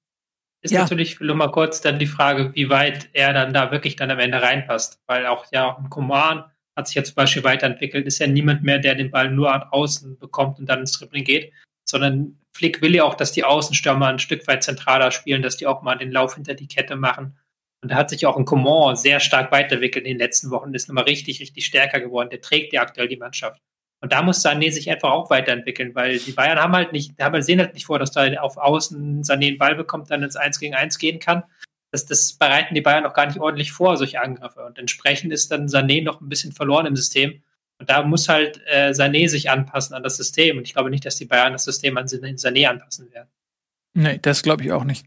ist 0.61 0.71
ja. 0.71 0.81
natürlich 0.81 1.19
nur 1.19 1.35
mal 1.35 1.51
kurz 1.51 1.81
dann 1.81 1.99
die 1.99 2.07
Frage, 2.07 2.51
wie 2.55 2.69
weit 2.69 3.09
er 3.13 3.33
dann 3.33 3.53
da 3.53 3.71
wirklich 3.71 3.95
dann 3.95 4.11
am 4.11 4.19
Ende 4.19 4.41
reinpasst, 4.41 5.01
weil 5.07 5.25
auch 5.27 5.45
ja 5.51 5.77
ein 5.77 5.89
Coman 5.89 6.45
hat 6.75 6.87
sich 6.87 6.95
ja 6.95 7.03
zum 7.03 7.15
Beispiel 7.15 7.43
weiterentwickelt, 7.43 8.05
ist 8.05 8.19
ja 8.19 8.27
niemand 8.27 8.63
mehr, 8.63 8.79
der 8.79 8.95
den 8.95 9.11
Ball 9.11 9.31
nur 9.31 9.53
an 9.53 9.63
Außen 9.63 10.17
bekommt 10.19 10.59
und 10.59 10.67
dann 10.67 10.79
ins 10.79 10.91
Dribbling 10.91 11.23
geht, 11.23 11.53
sondern 11.87 12.39
Flick 12.55 12.81
will 12.81 12.95
ja 12.95 13.03
auch, 13.03 13.15
dass 13.15 13.31
die 13.31 13.43
Außenstürmer 13.43 14.07
ein 14.07 14.19
Stück 14.19 14.47
weit 14.47 14.63
zentraler 14.63 15.11
spielen, 15.11 15.41
dass 15.41 15.57
die 15.57 15.67
auch 15.67 15.81
mal 15.83 15.95
den 15.95 16.11
Lauf 16.11 16.35
hinter 16.35 16.53
die 16.53 16.67
Kette 16.67 16.95
machen. 16.95 17.37
Und 17.81 17.91
da 17.91 17.95
hat 17.95 18.09
sich 18.09 18.25
auch 18.25 18.37
ein 18.37 18.45
Coman 18.45 18.95
sehr 18.95 19.19
stark 19.19 19.51
weiterentwickelt 19.51 20.05
in 20.05 20.13
den 20.13 20.19
letzten 20.19 20.49
Wochen, 20.51 20.73
ist 20.73 20.87
nochmal 20.87 21.03
richtig, 21.03 21.39
richtig 21.39 21.65
stärker 21.65 21.99
geworden. 21.99 22.29
Der 22.29 22.41
trägt 22.41 22.73
ja 22.73 22.81
aktuell 22.81 23.07
die 23.07 23.17
Mannschaft. 23.17 23.61
Und 24.01 24.11
da 24.11 24.21
muss 24.21 24.45
Sané 24.45 24.71
sich 24.71 24.89
einfach 24.89 25.11
auch 25.11 25.29
weiterentwickeln, 25.29 25.95
weil 25.95 26.19
die 26.19 26.31
Bayern 26.31 26.59
haben 26.59 26.75
halt 26.75 26.91
nicht, 26.91 27.19
haben, 27.19 27.41
sehen 27.41 27.59
halt 27.59 27.73
nicht 27.73 27.85
vor, 27.85 27.97
dass 27.97 28.11
da 28.11 28.25
auf 28.41 28.57
Außen 28.57 29.23
Sané 29.23 29.47
einen 29.47 29.57
Ball 29.57 29.75
bekommt, 29.75 30.11
dann 30.11 30.23
ins 30.23 30.35
1 30.35 30.59
gegen 30.59 30.75
1 30.75 30.97
gehen 30.99 31.19
kann. 31.19 31.43
Das, 31.91 32.05
das 32.05 32.33
bereiten 32.33 32.75
die 32.75 32.81
Bayern 32.81 33.05
auch 33.05 33.13
gar 33.13 33.25
nicht 33.25 33.39
ordentlich 33.39 33.71
vor, 33.71 33.97
solche 33.97 34.21
Angriffe. 34.21 34.65
Und 34.65 34.77
entsprechend 34.77 35.31
ist 35.31 35.51
dann 35.51 35.67
Sané 35.67 36.03
noch 36.03 36.21
ein 36.21 36.29
bisschen 36.29 36.51
verloren 36.51 36.85
im 36.85 36.95
System. 36.95 37.41
Und 37.79 37.89
da 37.89 38.03
muss 38.03 38.29
halt 38.29 38.61
äh, 38.67 38.91
Sané 38.91 39.27
sich 39.27 39.49
anpassen 39.49 39.95
an 39.95 40.03
das 40.03 40.17
System. 40.17 40.57
Und 40.57 40.63
ich 40.63 40.73
glaube 40.73 40.89
nicht, 40.89 41.05
dass 41.05 41.15
die 41.15 41.25
Bayern 41.25 41.53
das 41.53 41.63
System 41.63 41.97
an 41.97 42.05
Sané 42.05 42.67
anpassen 42.67 43.11
werden. 43.11 43.29
Nee, 43.93 44.19
das 44.21 44.43
glaube 44.43 44.63
ich 44.63 44.71
auch 44.71 44.83
nicht. 44.83 45.05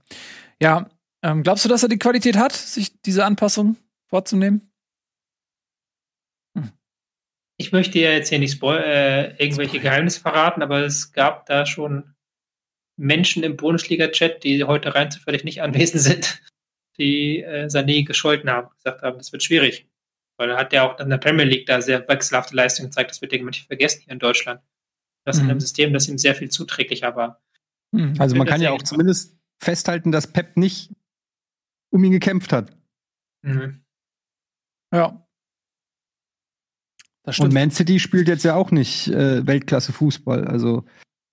Ja, 0.60 0.88
ähm, 1.22 1.42
glaubst 1.42 1.64
du, 1.64 1.68
dass 1.68 1.82
er 1.82 1.88
die 1.88 1.98
Qualität 1.98 2.36
hat, 2.36 2.52
sich 2.52 3.00
diese 3.02 3.24
Anpassung 3.24 3.76
vorzunehmen? 4.06 4.67
Ich 7.60 7.72
möchte 7.72 7.98
ja 7.98 8.12
jetzt 8.12 8.28
hier 8.28 8.38
nicht 8.38 8.52
spoil 8.52 8.82
äh, 8.82 9.42
irgendwelche 9.42 9.80
Geheimnisse 9.80 10.20
verraten, 10.20 10.62
aber 10.62 10.84
es 10.84 11.12
gab 11.12 11.46
da 11.46 11.66
schon 11.66 12.14
Menschen 12.96 13.42
im 13.42 13.56
Bundesliga-Chat, 13.56 14.44
die 14.44 14.64
heute 14.64 14.94
rein 14.94 15.10
zufällig 15.10 15.44
nicht 15.44 15.60
anwesend 15.60 16.02
sind, 16.02 16.42
die 16.98 17.42
äh, 17.42 17.66
Sané 17.66 18.06
gescholten 18.06 18.48
haben, 18.48 18.70
gesagt 18.76 19.02
haben, 19.02 19.18
das 19.18 19.32
wird 19.32 19.42
schwierig. 19.42 19.88
Weil 20.36 20.50
er 20.50 20.56
hat 20.56 20.72
ja 20.72 20.88
auch 20.88 21.00
in 21.00 21.10
der 21.10 21.18
Premier 21.18 21.44
League 21.44 21.66
da 21.66 21.80
sehr 21.80 22.06
wechselhafte 22.08 22.54
Leistungen 22.54 22.90
gezeigt, 22.90 23.10
das 23.10 23.20
wird 23.20 23.32
irgendwann 23.32 23.50
nicht 23.50 23.66
vergessen 23.66 24.02
hier 24.04 24.12
in 24.12 24.20
Deutschland. 24.20 24.62
Das 25.24 25.38
mhm. 25.38 25.44
in 25.44 25.50
einem 25.50 25.60
System, 25.60 25.92
das 25.92 26.08
ihm 26.08 26.18
sehr 26.18 26.36
viel 26.36 26.48
zuträglicher 26.48 27.16
war. 27.16 27.42
Mhm. 27.90 28.14
Also 28.20 28.36
man 28.36 28.46
kann 28.46 28.60
ja 28.60 28.70
auch 28.70 28.82
zumindest 28.82 29.36
festhalten, 29.60 30.12
dass 30.12 30.32
Pep 30.32 30.56
nicht 30.56 30.92
um 31.90 32.04
ihn 32.04 32.12
gekämpft 32.12 32.52
hat. 32.52 32.70
Mhm. 33.42 33.84
Ja, 34.92 35.27
und 37.38 37.52
Man 37.52 37.70
City 37.70 37.98
spielt 37.98 38.28
jetzt 38.28 38.44
ja 38.44 38.54
auch 38.54 38.70
nicht 38.70 39.08
äh, 39.08 39.46
Weltklasse 39.46 39.92
Fußball. 39.92 40.46
Also 40.46 40.84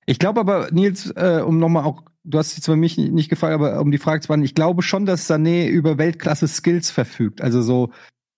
ich 0.06 0.20
glaube 0.20 0.40
aber, 0.40 0.70
Nils, 0.72 1.12
äh, 1.16 1.42
um 1.46 1.60
nochmal 1.60 1.84
auch, 1.84 2.04
du 2.24 2.38
hast 2.38 2.56
jetzt 2.56 2.68
bei 2.68 2.76
mich 2.76 2.98
nicht 2.98 3.30
gefragt, 3.30 3.54
aber 3.54 3.80
um 3.82 3.92
die 3.92 3.98
Frage 3.98 4.22
zu 4.22 4.28
beantworten, 4.28 4.46
ich 4.46 4.56
glaube 4.56 4.82
schon, 4.84 5.06
dass 5.06 5.30
Sané 5.30 5.68
über 5.68 5.98
Weltklasse 5.98 6.48
Skills 6.48 6.92
verfügt. 6.92 7.42
Also 7.42 7.62
so 7.62 7.92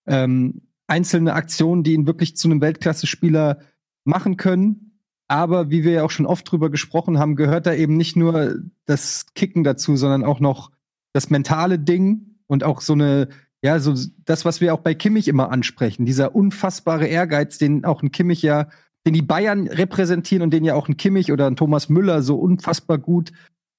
ähm, 0.07 0.61
einzelne 0.87 1.33
Aktionen, 1.33 1.83
die 1.83 1.93
ihn 1.93 2.07
wirklich 2.07 2.37
zu 2.37 2.47
einem 2.47 2.61
Weltklasse-Spieler 2.61 3.59
machen 4.05 4.37
können. 4.37 4.99
Aber 5.27 5.69
wie 5.69 5.83
wir 5.83 5.91
ja 5.91 6.03
auch 6.03 6.11
schon 6.11 6.25
oft 6.25 6.49
drüber 6.49 6.69
gesprochen 6.69 7.19
haben, 7.19 7.35
gehört 7.35 7.65
da 7.65 7.73
eben 7.73 7.97
nicht 7.97 8.15
nur 8.15 8.55
das 8.85 9.25
Kicken 9.35 9.65
dazu, 9.65 9.97
sondern 9.97 10.23
auch 10.23 10.39
noch 10.39 10.71
das 11.11 11.29
mentale 11.29 11.77
Ding 11.77 12.37
und 12.47 12.63
auch 12.63 12.79
so 12.79 12.93
eine 12.93 13.27
ja, 13.67 13.79
so 13.79 13.93
das, 14.23 14.45
was 14.45 14.61
wir 14.61 14.73
auch 14.73 14.79
bei 14.79 14.95
Kimmich 14.95 15.27
immer 15.27 15.51
ansprechen, 15.51 16.05
dieser 16.05 16.33
unfassbare 16.33 17.05
Ehrgeiz, 17.05 17.57
den 17.57 17.83
auch 17.83 18.01
ein 18.01 18.11
Kimmich 18.11 18.41
ja, 18.41 18.69
den 19.05 19.13
die 19.13 19.21
Bayern 19.21 19.67
repräsentieren 19.67 20.41
und 20.41 20.51
den 20.51 20.63
ja 20.63 20.73
auch 20.73 20.87
ein 20.87 20.95
Kimmich 20.95 21.33
oder 21.33 21.47
ein 21.47 21.57
Thomas 21.57 21.89
Müller 21.89 22.21
so 22.21 22.37
unfassbar 22.37 22.97
gut 22.97 23.33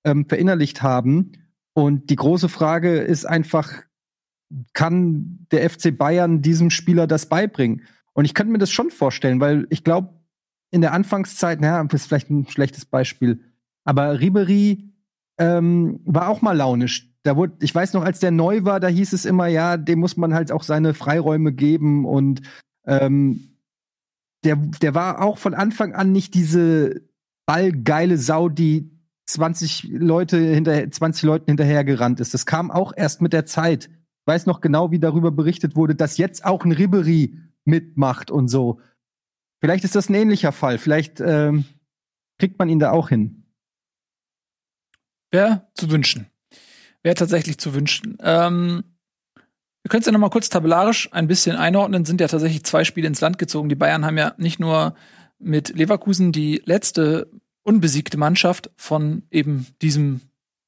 ähm, 0.04 0.26
verinnerlicht 0.28 0.82
haben. 0.82 1.32
Und 1.72 2.10
die 2.10 2.16
große 2.16 2.50
Frage 2.50 2.98
ist 2.98 3.24
einfach, 3.24 3.72
kann 4.74 5.46
der 5.52 5.68
FC 5.70 5.96
Bayern 5.96 6.42
diesem 6.42 6.68
Spieler 6.68 7.06
das 7.06 7.26
beibringen? 7.26 7.82
Und 8.12 8.26
ich 8.26 8.34
könnte 8.34 8.52
mir 8.52 8.58
das 8.58 8.70
schon 8.70 8.90
vorstellen, 8.90 9.40
weil 9.40 9.66
ich 9.70 9.84
glaube, 9.84 10.10
in 10.70 10.82
der 10.82 10.92
Anfangszeit, 10.92 11.62
naja, 11.62 11.82
das 11.84 12.02
ist 12.02 12.08
vielleicht 12.08 12.28
ein 12.28 12.46
schlechtes 12.46 12.84
Beispiel, 12.84 13.40
aber 13.84 14.20
Ribery 14.20 14.92
ähm, 15.38 16.00
war 16.04 16.28
auch 16.28 16.42
mal 16.42 16.56
launisch. 16.56 17.10
Da 17.24 17.36
wurde, 17.36 17.54
ich 17.60 17.74
weiß 17.74 17.94
noch, 17.94 18.04
als 18.04 18.20
der 18.20 18.30
neu 18.30 18.64
war, 18.64 18.80
da 18.80 18.88
hieß 18.88 19.12
es 19.12 19.24
immer, 19.24 19.46
ja, 19.46 19.76
dem 19.76 19.98
muss 19.98 20.16
man 20.16 20.34
halt 20.34 20.52
auch 20.52 20.62
seine 20.62 20.94
Freiräume 20.94 21.52
geben 21.52 22.04
und 22.04 22.42
ähm, 22.86 23.56
der, 24.44 24.56
der 24.56 24.94
war 24.94 25.20
auch 25.20 25.38
von 25.38 25.54
Anfang 25.54 25.94
an 25.94 26.12
nicht 26.12 26.34
diese 26.34 27.02
ballgeile 27.46 28.18
Sau, 28.18 28.48
die 28.48 28.90
20 29.26 29.88
Leute 29.90 30.38
hinter 30.38 30.90
20 30.90 31.24
Leuten 31.24 31.46
hinterhergerannt 31.48 32.20
ist. 32.20 32.34
Das 32.34 32.46
kam 32.46 32.70
auch 32.70 32.92
erst 32.96 33.20
mit 33.20 33.32
der 33.32 33.46
Zeit. 33.46 33.86
Ich 33.86 34.26
weiß 34.26 34.46
noch 34.46 34.60
genau, 34.60 34.90
wie 34.90 34.98
darüber 34.98 35.30
berichtet 35.30 35.76
wurde, 35.76 35.94
dass 35.94 36.18
jetzt 36.18 36.44
auch 36.44 36.64
ein 36.64 36.72
Ribery 36.72 37.36
mitmacht 37.64 38.30
und 38.30 38.48
so. 38.48 38.80
Vielleicht 39.60 39.84
ist 39.84 39.96
das 39.96 40.08
ein 40.08 40.14
ähnlicher 40.14 40.52
Fall. 40.52 40.78
Vielleicht 40.78 41.20
ähm, 41.20 41.64
kriegt 42.38 42.58
man 42.58 42.68
ihn 42.68 42.78
da 42.78 42.92
auch 42.92 43.08
hin. 43.08 43.44
Wäre 45.30 45.68
zu 45.74 45.90
wünschen. 45.90 46.26
Wäre 47.02 47.14
tatsächlich 47.14 47.58
zu 47.58 47.74
wünschen. 47.74 48.18
Ähm, 48.20 48.84
wir 49.82 49.90
können 49.90 50.00
es 50.00 50.06
ja 50.06 50.12
noch 50.12 50.18
mal 50.18 50.30
kurz 50.30 50.48
tabellarisch 50.48 51.08
ein 51.12 51.28
bisschen 51.28 51.56
einordnen. 51.56 52.04
Sind 52.04 52.20
ja 52.20 52.28
tatsächlich 52.28 52.64
zwei 52.64 52.84
Spiele 52.84 53.06
ins 53.06 53.20
Land 53.20 53.38
gezogen. 53.38 53.68
Die 53.68 53.74
Bayern 53.74 54.04
haben 54.04 54.18
ja 54.18 54.34
nicht 54.36 54.60
nur 54.60 54.94
mit 55.38 55.70
Leverkusen 55.70 56.32
die 56.32 56.60
letzte 56.64 57.30
unbesiegte 57.62 58.16
Mannschaft 58.16 58.70
von 58.76 59.22
eben 59.30 59.66
diesem 59.80 60.20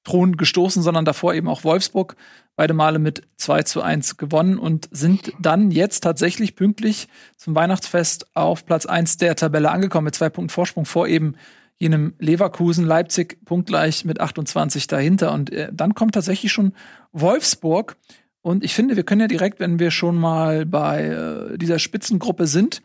Thron 0.04 0.36
gestoßen, 0.36 0.82
sondern 0.82 1.04
davor 1.04 1.34
eben 1.34 1.48
auch 1.48 1.64
Wolfsburg 1.64 2.16
beide 2.56 2.74
Male 2.74 2.98
mit 2.98 3.22
2 3.36 3.62
zu 3.62 3.82
1 3.82 4.16
gewonnen 4.16 4.58
und 4.58 4.88
sind 4.90 5.32
dann 5.40 5.70
jetzt 5.70 6.00
tatsächlich 6.00 6.56
pünktlich 6.56 7.08
zum 7.36 7.54
Weihnachtsfest 7.54 8.34
auf 8.34 8.66
Platz 8.66 8.86
1 8.86 9.18
der 9.18 9.36
Tabelle 9.36 9.70
angekommen 9.70 10.06
mit 10.06 10.14
zwei 10.14 10.30
Punkten 10.30 10.50
Vorsprung 10.50 10.84
vor 10.84 11.06
eben 11.06 11.36
jenem 11.80 12.14
Leverkusen, 12.18 12.84
Leipzig 12.84 13.44
punktgleich 13.44 14.04
mit 14.04 14.20
28 14.20 14.86
dahinter. 14.86 15.32
Und 15.32 15.50
äh, 15.50 15.70
dann 15.72 15.94
kommt 15.94 16.14
tatsächlich 16.14 16.52
schon 16.52 16.72
Wolfsburg. 17.12 17.96
Und 18.42 18.62
ich 18.62 18.74
finde, 18.74 18.96
wir 18.96 19.02
können 19.02 19.22
ja 19.22 19.26
direkt, 19.26 19.58
wenn 19.60 19.78
wir 19.78 19.90
schon 19.90 20.16
mal 20.16 20.66
bei 20.66 21.06
äh, 21.06 21.58
dieser 21.58 21.78
Spitzengruppe 21.78 22.46
sind, 22.46 22.82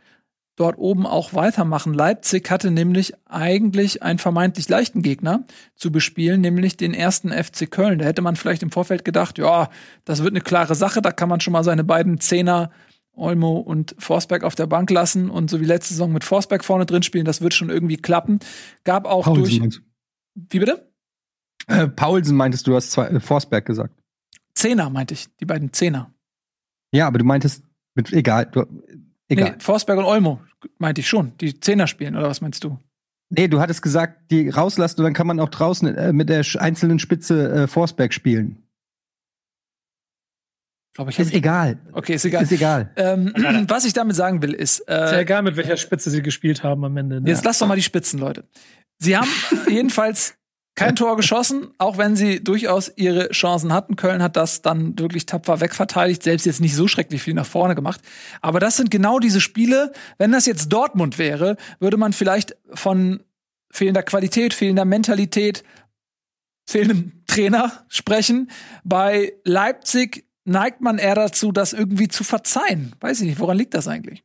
dort 0.55 0.77
oben 0.77 1.05
auch 1.05 1.33
weitermachen. 1.33 1.93
Leipzig 1.93 2.49
hatte 2.49 2.71
nämlich 2.71 3.13
eigentlich 3.25 4.01
einen 4.01 4.19
vermeintlich 4.19 4.69
leichten 4.69 5.01
Gegner 5.01 5.43
zu 5.75 5.91
bespielen, 5.91 6.39
nämlich 6.39 6.77
den 6.77 6.93
ersten 6.93 7.31
FC 7.31 7.69
Köln. 7.69 7.99
Da 7.99 8.05
hätte 8.05 8.21
man 8.21 8.37
vielleicht 8.37 8.63
im 8.63 8.71
Vorfeld 8.71 9.03
gedacht, 9.03 9.37
ja, 9.37 9.69
das 10.05 10.23
wird 10.23 10.31
eine 10.31 10.41
klare 10.41 10.75
Sache, 10.75 11.01
da 11.01 11.11
kann 11.11 11.27
man 11.27 11.41
schon 11.41 11.51
mal 11.51 11.65
seine 11.65 11.83
beiden 11.83 12.21
Zehner 12.21 12.71
Olmo 13.15 13.57
und 13.57 13.95
Forsberg 13.97 14.43
auf 14.43 14.55
der 14.55 14.67
Bank 14.67 14.89
lassen 14.89 15.29
und 15.29 15.49
so 15.49 15.61
wie 15.61 15.65
letzte 15.65 15.93
Saison 15.93 16.11
mit 16.11 16.23
Forsberg 16.23 16.63
vorne 16.63 16.85
drin 16.85 17.03
spielen, 17.03 17.25
das 17.25 17.41
wird 17.41 17.53
schon 17.53 17.69
irgendwie 17.69 17.97
klappen. 17.97 18.39
Gab 18.83 19.05
auch 19.05 19.25
Paulsen 19.25 19.69
durch. 19.69 19.81
Wie 20.35 20.59
bitte? 20.59 20.91
Äh, 21.67 21.87
Paulsen 21.87 22.35
meintest 22.35 22.67
du, 22.67 22.75
hast 22.75 22.91
zwei, 22.91 23.07
äh, 23.07 23.19
Forsberg 23.19 23.65
gesagt. 23.65 23.93
Zehner 24.53 24.89
meinte 24.89 25.13
ich, 25.13 25.27
die 25.37 25.45
beiden 25.45 25.73
Zehner. 25.73 26.13
Ja, 26.91 27.07
aber 27.07 27.17
du 27.17 27.25
meintest 27.25 27.63
mit 27.95 28.11
egal, 28.13 28.45
du, 28.45 28.65
Egal. 29.27 29.51
Nee, 29.51 29.55
Forsberg 29.59 29.97
und 29.97 30.05
Olmo, 30.05 30.39
meinte 30.77 31.01
ich 31.01 31.09
schon. 31.09 31.33
Die 31.39 31.59
Zehner 31.59 31.87
spielen, 31.87 32.15
oder 32.15 32.29
was 32.29 32.41
meinst 32.41 32.63
du? 32.63 32.77
Nee, 33.29 33.47
du 33.47 33.59
hattest 33.59 33.81
gesagt, 33.81 34.29
die 34.31 34.49
rauslassen 34.49 34.99
und 34.99 35.05
dann 35.05 35.13
kann 35.13 35.27
man 35.27 35.39
auch 35.39 35.49
draußen 35.49 35.95
äh, 35.95 36.13
mit 36.13 36.29
der 36.29 36.45
einzelnen 36.59 36.99
Spitze 36.99 37.51
äh, 37.51 37.67
Forsberg 37.67 38.13
spielen. 38.13 38.63
Glaub 40.95 41.09
ich, 41.09 41.19
ist 41.19 41.33
egal. 41.33 41.77
Okay, 41.91 42.13
ist 42.13 42.23
egal. 42.23 42.43
Ist 42.43 42.53
egal. 42.53 42.89
Ähm, 42.95 43.33
was 43.67 43.83
ich 43.83 43.91
damit 43.91 44.15
sagen 44.15 44.41
will, 44.41 44.53
ist. 44.53 44.79
Äh, 44.87 45.03
ist 45.05 45.11
ja 45.11 45.19
egal, 45.19 45.41
mit 45.41 45.57
welcher 45.57 45.75
Spitze 45.75 46.09
sie 46.09 46.21
gespielt 46.21 46.63
haben 46.63 46.85
am 46.85 46.95
Ende. 46.95 47.19
Ne? 47.19 47.29
Jetzt 47.29 47.43
lass 47.43 47.59
doch 47.59 47.67
mal 47.67 47.75
die 47.75 47.83
Spitzen, 47.83 48.17
Leute. 48.17 48.45
Sie 48.97 49.17
haben 49.17 49.29
jedenfalls 49.69 50.35
kein 50.73 50.95
Tor 50.95 51.17
geschossen, 51.17 51.67
auch 51.79 51.97
wenn 51.97 52.15
sie 52.15 52.41
durchaus 52.41 52.93
ihre 52.95 53.29
Chancen 53.31 53.73
hatten. 53.73 53.97
Köln 53.97 54.23
hat 54.23 54.37
das 54.37 54.61
dann 54.61 54.97
wirklich 54.97 55.25
tapfer 55.25 55.59
wegverteidigt, 55.59 56.23
selbst 56.23 56.45
jetzt 56.45 56.61
nicht 56.61 56.75
so 56.75 56.87
schrecklich 56.87 57.21
viel 57.21 57.33
nach 57.33 57.45
vorne 57.45 57.75
gemacht. 57.75 57.99
Aber 58.41 58.61
das 58.61 58.77
sind 58.77 58.89
genau 58.89 59.19
diese 59.19 59.41
Spiele. 59.41 59.91
Wenn 60.17 60.31
das 60.31 60.45
jetzt 60.45 60.69
Dortmund 60.69 61.17
wäre, 61.17 61.57
würde 61.81 61.97
man 61.97 62.13
vielleicht 62.13 62.55
von 62.73 63.21
fehlender 63.69 64.03
Qualität, 64.03 64.53
fehlender 64.53 64.85
Mentalität, 64.85 65.65
fehlendem 66.65 67.23
Trainer 67.27 67.85
sprechen. 67.89 68.49
Bei 68.85 69.33
Leipzig 69.43 70.25
neigt 70.45 70.81
man 70.81 70.97
eher 70.97 71.15
dazu, 71.15 71.51
das 71.51 71.73
irgendwie 71.73 72.07
zu 72.07 72.23
verzeihen. 72.23 72.93
Weiß 72.99 73.19
ich 73.21 73.27
nicht, 73.27 73.39
woran 73.39 73.57
liegt 73.57 73.73
das 73.73 73.87
eigentlich? 73.87 74.23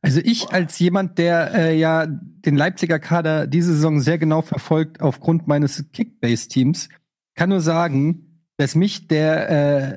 Also 0.00 0.20
ich 0.22 0.50
als 0.50 0.78
jemand, 0.78 1.18
der 1.18 1.54
äh, 1.54 1.78
ja 1.78 2.06
den 2.06 2.56
Leipziger 2.56 3.00
Kader 3.00 3.46
diese 3.46 3.74
Saison 3.74 4.00
sehr 4.00 4.18
genau 4.18 4.42
verfolgt 4.42 5.00
aufgrund 5.00 5.48
meines 5.48 5.90
Kickbase-Teams, 5.92 6.88
kann 7.34 7.48
nur 7.48 7.60
sagen, 7.60 8.28
dass 8.58 8.74
mich 8.74 9.08
der 9.08 9.50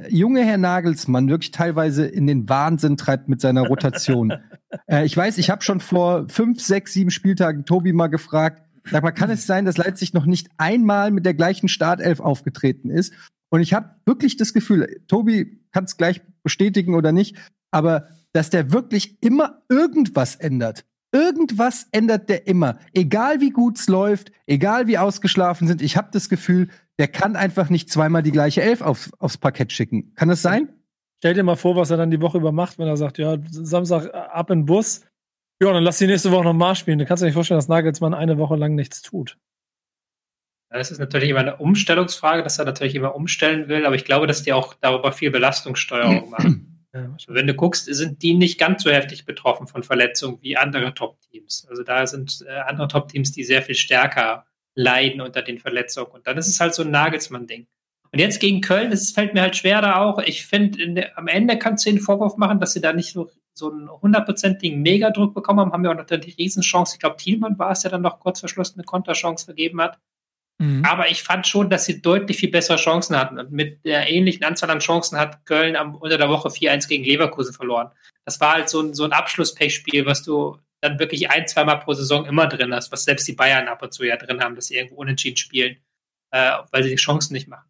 äh, 0.06 0.16
junge 0.16 0.44
Herr 0.44 0.58
Nagelsmann 0.58 1.30
wirklich 1.30 1.52
teilweise 1.52 2.06
in 2.06 2.28
den 2.28 2.50
Wahnsinn 2.50 2.98
treibt 2.98 3.28
mit 3.28 3.42
seiner 3.42 3.68
Rotation. 3.68 4.34
äh, 4.88 5.06
ich 5.06 5.16
weiß, 5.16 5.38
ich 5.38 5.50
habe 5.50 5.64
schon 5.64 5.80
vor 5.80 6.28
fünf, 6.30 6.62
sechs, 6.62 6.94
sieben 6.94 7.12
Spieltagen 7.12 7.66
Tobi 7.66 7.94
mal 7.94 8.08
gefragt, 8.08 8.64
sag 8.90 9.04
mal, 9.04 9.12
kann 9.12 9.30
es 9.30 9.46
sein, 9.48 9.66
dass 9.66 9.78
Leipzig 9.78 10.14
noch 10.14 10.26
nicht 10.26 10.50
einmal 10.58 11.12
mit 11.12 11.26
der 11.26 11.34
gleichen 11.34 11.68
Startelf 11.68 12.20
aufgetreten 12.20 12.90
ist? 12.90 13.14
Und 13.52 13.62
ich 13.62 13.74
habe 13.74 13.96
wirklich 14.06 14.38
das 14.38 14.54
Gefühl, 14.54 15.02
Tobi 15.08 15.62
kann 15.72 15.84
es 15.84 15.98
gleich 15.98 16.22
bestätigen 16.42 16.96
oder 16.96 17.12
nicht, 17.12 17.38
aber 17.70 18.08
dass 18.34 18.50
der 18.50 18.72
wirklich 18.72 19.22
immer 19.22 19.62
irgendwas 19.70 20.36
ändert. 20.36 20.86
Irgendwas 21.14 21.88
ändert 21.92 22.30
der 22.30 22.48
immer. 22.48 22.80
Egal 22.94 23.42
wie 23.42 23.50
gut 23.50 23.78
es 23.78 23.90
läuft, 23.90 24.32
egal 24.48 24.88
wie 24.88 24.98
ausgeschlafen 24.98 25.68
sind, 25.68 25.82
ich 25.82 25.98
habe 25.98 26.08
das 26.12 26.30
Gefühl, 26.30 26.70
der 26.98 27.10
kann 27.10 27.36
einfach 27.36 27.70
nicht 27.70 27.90
zweimal 27.90 28.24
die 28.24 28.32
gleiche 28.32 28.62
Elf 28.62 28.82
aufs, 28.82 29.12
aufs 29.20 29.38
Parkett 29.38 29.74
schicken. 29.74 30.14
Kann 30.16 30.30
das 30.30 30.42
sein? 30.42 30.70
Stell 31.20 31.34
dir 31.34 31.44
mal 31.44 31.58
vor, 31.58 31.76
was 31.76 31.92
er 31.92 31.98
dann 31.98 32.12
die 32.12 32.22
Woche 32.22 32.38
über 32.38 32.54
macht, 32.54 32.80
wenn 32.80 32.88
er 32.88 32.98
sagt, 32.98 33.18
ja, 33.18 33.38
Samstag 33.50 34.14
ab 34.14 34.50
in 34.50 34.60
den 34.60 34.66
Bus. 34.66 35.02
Ja, 35.62 35.74
dann 35.74 35.84
lass 35.84 35.98
die 35.98 36.08
nächste 36.08 36.32
Woche 36.32 36.46
noch 36.46 36.54
mal 36.54 36.76
spielen. 36.76 36.98
Du 36.98 37.06
kannst 37.06 37.22
dir 37.22 37.28
nicht 37.28 37.36
vorstellen, 37.36 37.58
dass 37.58 37.68
Nagelsmann 37.68 38.14
eine 38.14 38.38
Woche 38.38 38.56
lang 38.56 38.76
nichts 38.76 39.02
tut. 39.02 39.38
Das 40.72 40.90
ist 40.90 41.00
natürlich 41.00 41.30
immer 41.30 41.42
eine 41.42 41.58
Umstellungsfrage, 41.58 42.44
dass 42.44 42.58
er 42.58 42.66
natürlich 42.66 42.96
immer 42.96 43.14
umstellen 43.14 43.68
will, 43.68 43.86
aber 43.86 43.96
ich 43.96 44.06
glaube, 44.06 44.26
dass 44.26 44.44
die 44.44 44.54
auch 44.54 44.74
darüber 44.74 45.12
viel 45.12 45.30
Belastungssteuerung 45.30 46.30
machen. 46.30 46.88
Ja, 46.94 47.10
wenn 47.28 47.48
du 47.48 47.54
guckst, 47.54 47.86
sind 47.86 48.22
die 48.22 48.34
nicht 48.34 48.60
ganz 48.60 48.84
so 48.84 48.92
heftig 48.92 49.26
betroffen 49.26 49.68
von 49.68 49.84
Verletzungen 49.84 50.40
wie 50.42 50.58
andere 50.58 50.94
Top-Teams. 50.94 51.68
Also 51.70 51.84
da 51.84 52.06
sind 52.06 52.44
äh, 52.48 52.52
andere 52.52 52.90
Top-Teams, 52.90 53.32
die 53.32 53.44
sehr 53.44 53.62
viel 53.62 53.76
stärker 53.76 54.46
leiden 54.76 55.22
unter 55.22 55.42
den 55.42 55.58
Verletzungen. 55.58 56.12
Und 56.12 56.28
dann 56.28 56.38
ist 56.38 56.48
es 56.48 56.60
halt 56.60 56.74
so 56.74 56.84
ein 56.84 56.92
Nagelsmann-Ding. 56.92 57.68
Und 58.12 58.20
jetzt 58.20 58.42
gegen 58.42 58.60
Köln, 58.60 58.92
es 58.92 59.12
fällt 59.12 59.34
mir 59.34 59.42
halt 59.42 59.56
schwer 59.56 59.82
da 59.82 60.02
auch. 60.02 60.20
Ich 60.20 60.46
finde, 60.46 61.18
am 61.18 61.28
Ende 61.28 61.58
kannst 61.58 61.86
du 61.86 61.92
den 61.92 62.00
Vorwurf 62.00 62.36
machen, 62.36 62.60
dass 62.60 62.74
sie 62.74 62.82
da 62.82 62.92
nicht 62.92 63.14
so, 63.14 63.30
so 63.54 63.72
einen 63.72 63.90
hundertprozentigen 63.90 64.82
Megadruck 64.82 65.34
bekommen 65.34 65.62
haben. 65.62 65.72
Haben 65.72 65.84
wir 65.84 65.92
auch 65.92 65.96
noch 65.96 66.06
die 66.06 66.32
Riesenchance. 66.32 66.96
Ich 66.96 67.00
glaube, 67.00 67.16
Thielmann 67.16 67.58
war 67.58 67.72
es, 67.72 67.82
der 67.82 67.92
dann 67.92 68.02
noch 68.02 68.20
kurz 68.20 68.42
verschlossen 68.42 68.80
eine 68.80 68.86
Konterchance 68.86 69.46
vergeben 69.46 69.82
hat. 69.82 69.98
Mhm. 70.62 70.86
Aber 70.86 71.10
ich 71.10 71.24
fand 71.24 71.48
schon, 71.48 71.72
dass 71.72 71.86
sie 71.86 72.04
deutlich 72.04 72.38
viel 72.38 72.52
bessere 72.52 72.78
Chancen 72.78 73.18
hatten. 73.18 73.40
Und 73.40 73.52
mit 73.52 73.84
der 73.84 74.08
ähnlichen 74.08 74.44
Anzahl 74.44 74.70
an 74.70 74.78
Chancen 74.78 75.18
hat 75.18 75.44
Köln 75.46 75.76
am, 75.76 75.96
unter 75.96 76.20
der 76.20 76.30
Woche 76.30 76.50
4-1 76.50 76.88
gegen 76.88 77.04
Leverkusen 77.04 77.54
verloren. 77.54 77.90
Das 78.26 78.40
war 78.40 78.54
halt 78.54 78.70
so 78.70 78.80
ein, 78.80 78.94
so 78.94 79.04
ein 79.04 79.12
Abschlusspechspiel, 79.12 80.06
was 80.06 80.22
du 80.22 80.60
dann 80.80 81.00
wirklich 81.00 81.32
ein, 81.32 81.48
zweimal 81.48 81.80
pro 81.80 81.94
Saison 81.94 82.26
immer 82.28 82.46
drin 82.46 82.76
hast, 82.76 82.92
was 82.92 83.06
selbst 83.06 83.28
die 83.28 83.34
Bayern 83.34 83.68
ab 83.68 83.82
und 83.82 83.92
zu 83.92 84.04
ja 84.04 84.18
drin 84.18 84.40
haben, 84.40 84.56
dass 84.56 84.68
sie 84.68 84.76
irgendwo 84.76 84.98
unentschieden 84.98 85.38
spielen, 85.38 85.78
äh, 86.30 86.58
weil 86.72 86.84
sie 86.84 86.92
die 86.92 86.96
Chancen 86.96 87.34
nicht 87.34 87.48
machen. 87.48 87.70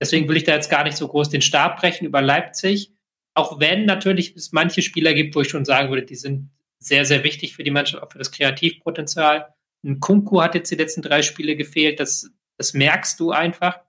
Deswegen 0.00 0.26
will 0.26 0.38
ich 0.38 0.44
da 0.44 0.54
jetzt 0.54 0.70
gar 0.70 0.84
nicht 0.84 0.96
so 0.96 1.08
groß 1.08 1.28
den 1.28 1.42
Stab 1.42 1.78
brechen 1.78 2.06
über 2.06 2.22
Leipzig. 2.22 2.94
Auch 3.34 3.60
wenn 3.60 3.84
natürlich 3.84 4.34
es 4.34 4.52
manche 4.52 4.80
Spieler 4.80 5.12
gibt, 5.12 5.34
wo 5.34 5.42
ich 5.42 5.50
schon 5.50 5.66
sagen 5.66 5.90
würde, 5.90 6.06
die 6.06 6.16
sind 6.16 6.50
sehr, 6.78 7.04
sehr 7.04 7.22
wichtig 7.22 7.54
für 7.54 7.64
die 7.64 7.70
Mannschaft, 7.70 8.02
auch 8.02 8.10
für 8.10 8.18
das 8.18 8.32
Kreativpotenzial. 8.32 9.52
Ein 9.84 10.00
Kunku 10.00 10.40
hat 10.42 10.54
jetzt 10.54 10.70
die 10.70 10.76
letzten 10.76 11.02
drei 11.02 11.22
Spiele 11.22 11.56
gefehlt, 11.56 12.00
das, 12.00 12.30
das 12.56 12.74
merkst 12.74 13.18
du 13.18 13.30
einfach. 13.30 13.80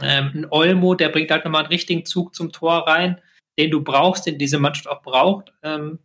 Ähm, 0.00 0.32
ein 0.34 0.46
Olmo, 0.50 0.94
der 0.94 1.10
bringt 1.10 1.30
halt 1.30 1.44
nochmal 1.44 1.62
einen 1.62 1.72
richtigen 1.72 2.04
Zug 2.04 2.34
zum 2.34 2.50
Tor 2.50 2.88
rein, 2.88 3.20
den 3.58 3.70
du 3.70 3.82
brauchst, 3.82 4.26
den 4.26 4.38
diese 4.38 4.58
Mannschaft 4.58 4.88
auch 4.88 5.02
braucht. 5.02 5.52
Ähm, 5.62 6.00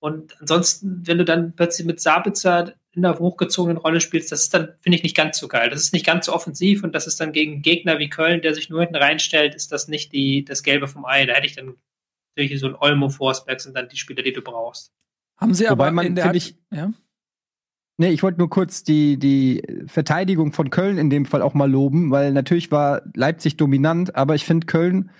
und 0.00 0.38
ansonsten, 0.40 1.06
wenn 1.06 1.18
du 1.18 1.24
dann 1.24 1.54
plötzlich 1.54 1.86
mit 1.86 2.00
Sabitzer 2.00 2.74
in 2.92 3.02
der 3.02 3.18
hochgezogenen 3.18 3.76
Rolle 3.76 4.00
spielst, 4.00 4.32
das 4.32 4.42
ist 4.42 4.54
dann, 4.54 4.74
finde 4.80 4.96
ich, 4.96 5.02
nicht 5.02 5.16
ganz 5.16 5.38
so 5.38 5.46
geil. 5.46 5.70
Das 5.70 5.80
ist 5.80 5.92
nicht 5.92 6.06
ganz 6.06 6.26
so 6.26 6.32
offensiv 6.32 6.82
und 6.82 6.94
das 6.94 7.06
ist 7.06 7.20
dann 7.20 7.32
gegen 7.32 7.62
Gegner 7.62 7.98
wie 7.98 8.10
Köln, 8.10 8.42
der 8.42 8.54
sich 8.54 8.68
nur 8.68 8.80
hinten 8.80 8.96
reinstellt, 8.96 9.54
ist 9.54 9.72
das 9.72 9.88
nicht 9.88 10.12
die, 10.12 10.44
das 10.44 10.62
Gelbe 10.62 10.88
vom 10.88 11.04
Ei. 11.04 11.26
Da 11.26 11.34
hätte 11.34 11.46
ich 11.46 11.54
dann 11.54 11.76
natürlich 12.34 12.58
so 12.60 12.66
ein 12.66 12.74
Olmo 12.74 13.08
Forsberg 13.08 13.60
sind 13.60 13.76
dann 13.76 13.88
die 13.88 13.96
Spieler, 13.96 14.22
die 14.22 14.32
du 14.32 14.42
brauchst. 14.42 14.92
Haben 15.36 15.54
sie 15.54 15.64
Wobei 15.64 15.72
aber 15.72 15.90
man, 15.92 16.06
in 16.06 16.14
der, 16.16 16.34
ich, 16.34 16.56
ja? 16.70 16.92
Nee, 18.00 18.12
ich 18.12 18.22
wollte 18.22 18.38
nur 18.38 18.48
kurz 18.48 18.82
die, 18.82 19.18
die 19.18 19.62
Verteidigung 19.84 20.54
von 20.54 20.70
Köln 20.70 20.96
in 20.96 21.10
dem 21.10 21.26
Fall 21.26 21.42
auch 21.42 21.52
mal 21.52 21.70
loben, 21.70 22.10
weil 22.10 22.32
natürlich 22.32 22.72
war 22.72 23.02
Leipzig 23.14 23.58
dominant, 23.58 24.16
aber 24.16 24.34
ich 24.34 24.46
finde, 24.46 24.64
Köln 24.64 25.10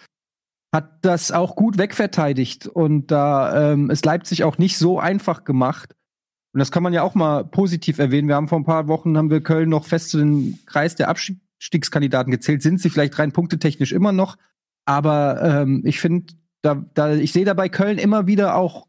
hat 0.72 1.04
das 1.04 1.30
auch 1.30 1.56
gut 1.56 1.76
wegverteidigt 1.76 2.66
und 2.66 3.10
da 3.10 3.72
ähm, 3.72 3.90
ist 3.90 4.06
Leipzig 4.06 4.44
auch 4.44 4.56
nicht 4.56 4.78
so 4.78 4.98
einfach 4.98 5.44
gemacht. 5.44 5.94
Und 6.54 6.60
das 6.60 6.72
kann 6.72 6.82
man 6.82 6.94
ja 6.94 7.02
auch 7.02 7.14
mal 7.14 7.44
positiv 7.44 7.98
erwähnen. 7.98 8.28
Wir 8.28 8.36
haben 8.36 8.48
vor 8.48 8.58
ein 8.58 8.64
paar 8.64 8.88
Wochen 8.88 9.18
haben 9.18 9.28
wir 9.28 9.42
Köln 9.42 9.68
noch 9.68 9.84
fest 9.84 10.08
zu 10.08 10.16
den 10.16 10.58
Kreis 10.64 10.94
der 10.94 11.10
Abstiegskandidaten 11.10 12.30
gezählt. 12.30 12.62
Sind 12.62 12.80
sie 12.80 12.88
vielleicht 12.88 13.18
rein 13.18 13.32
punktetechnisch 13.32 13.92
immer 13.92 14.12
noch, 14.12 14.38
aber 14.86 15.42
ähm, 15.42 15.82
ich 15.84 16.00
finde, 16.00 16.32
da, 16.62 16.82
da, 16.94 17.12
ich 17.12 17.32
sehe 17.32 17.44
dabei 17.44 17.68
Köln 17.68 17.98
immer 17.98 18.26
wieder 18.26 18.54
auch 18.54 18.86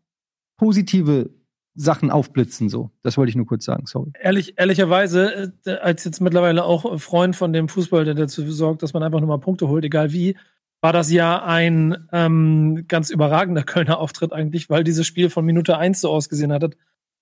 positive 0.55 1.40
Sachen 1.73 2.11
aufblitzen, 2.11 2.69
so. 2.69 2.91
Das 3.01 3.17
wollte 3.17 3.29
ich 3.29 3.35
nur 3.35 3.45
kurz 3.45 3.65
sagen, 3.65 3.85
sorry. 3.85 4.11
Ehrlich, 4.19 4.57
ehrlicherweise, 4.57 5.53
äh, 5.65 5.71
als 5.71 6.03
jetzt 6.03 6.19
mittlerweile 6.19 6.65
auch 6.65 6.99
Freund 6.99 7.35
von 7.35 7.53
dem 7.53 7.69
Fußball, 7.69 8.05
der 8.05 8.13
dazu 8.13 8.49
sorgt, 8.51 8.83
dass 8.83 8.93
man 8.93 9.03
einfach 9.03 9.19
nur 9.19 9.29
mal 9.29 9.39
Punkte 9.39 9.67
holt, 9.67 9.85
egal 9.85 10.11
wie, 10.11 10.35
war 10.81 10.91
das 10.93 11.11
ja 11.11 11.43
ein 11.43 12.07
ähm, 12.11 12.85
ganz 12.87 13.09
überragender 13.09 13.63
Kölner 13.65 13.99
Auftritt 13.99 14.33
eigentlich, 14.33 14.69
weil 14.69 14.83
dieses 14.83 15.07
Spiel 15.07 15.29
von 15.29 15.45
Minute 15.45 15.77
eins 15.77 16.01
so 16.01 16.09
ausgesehen 16.09 16.51
hat, 16.51 16.75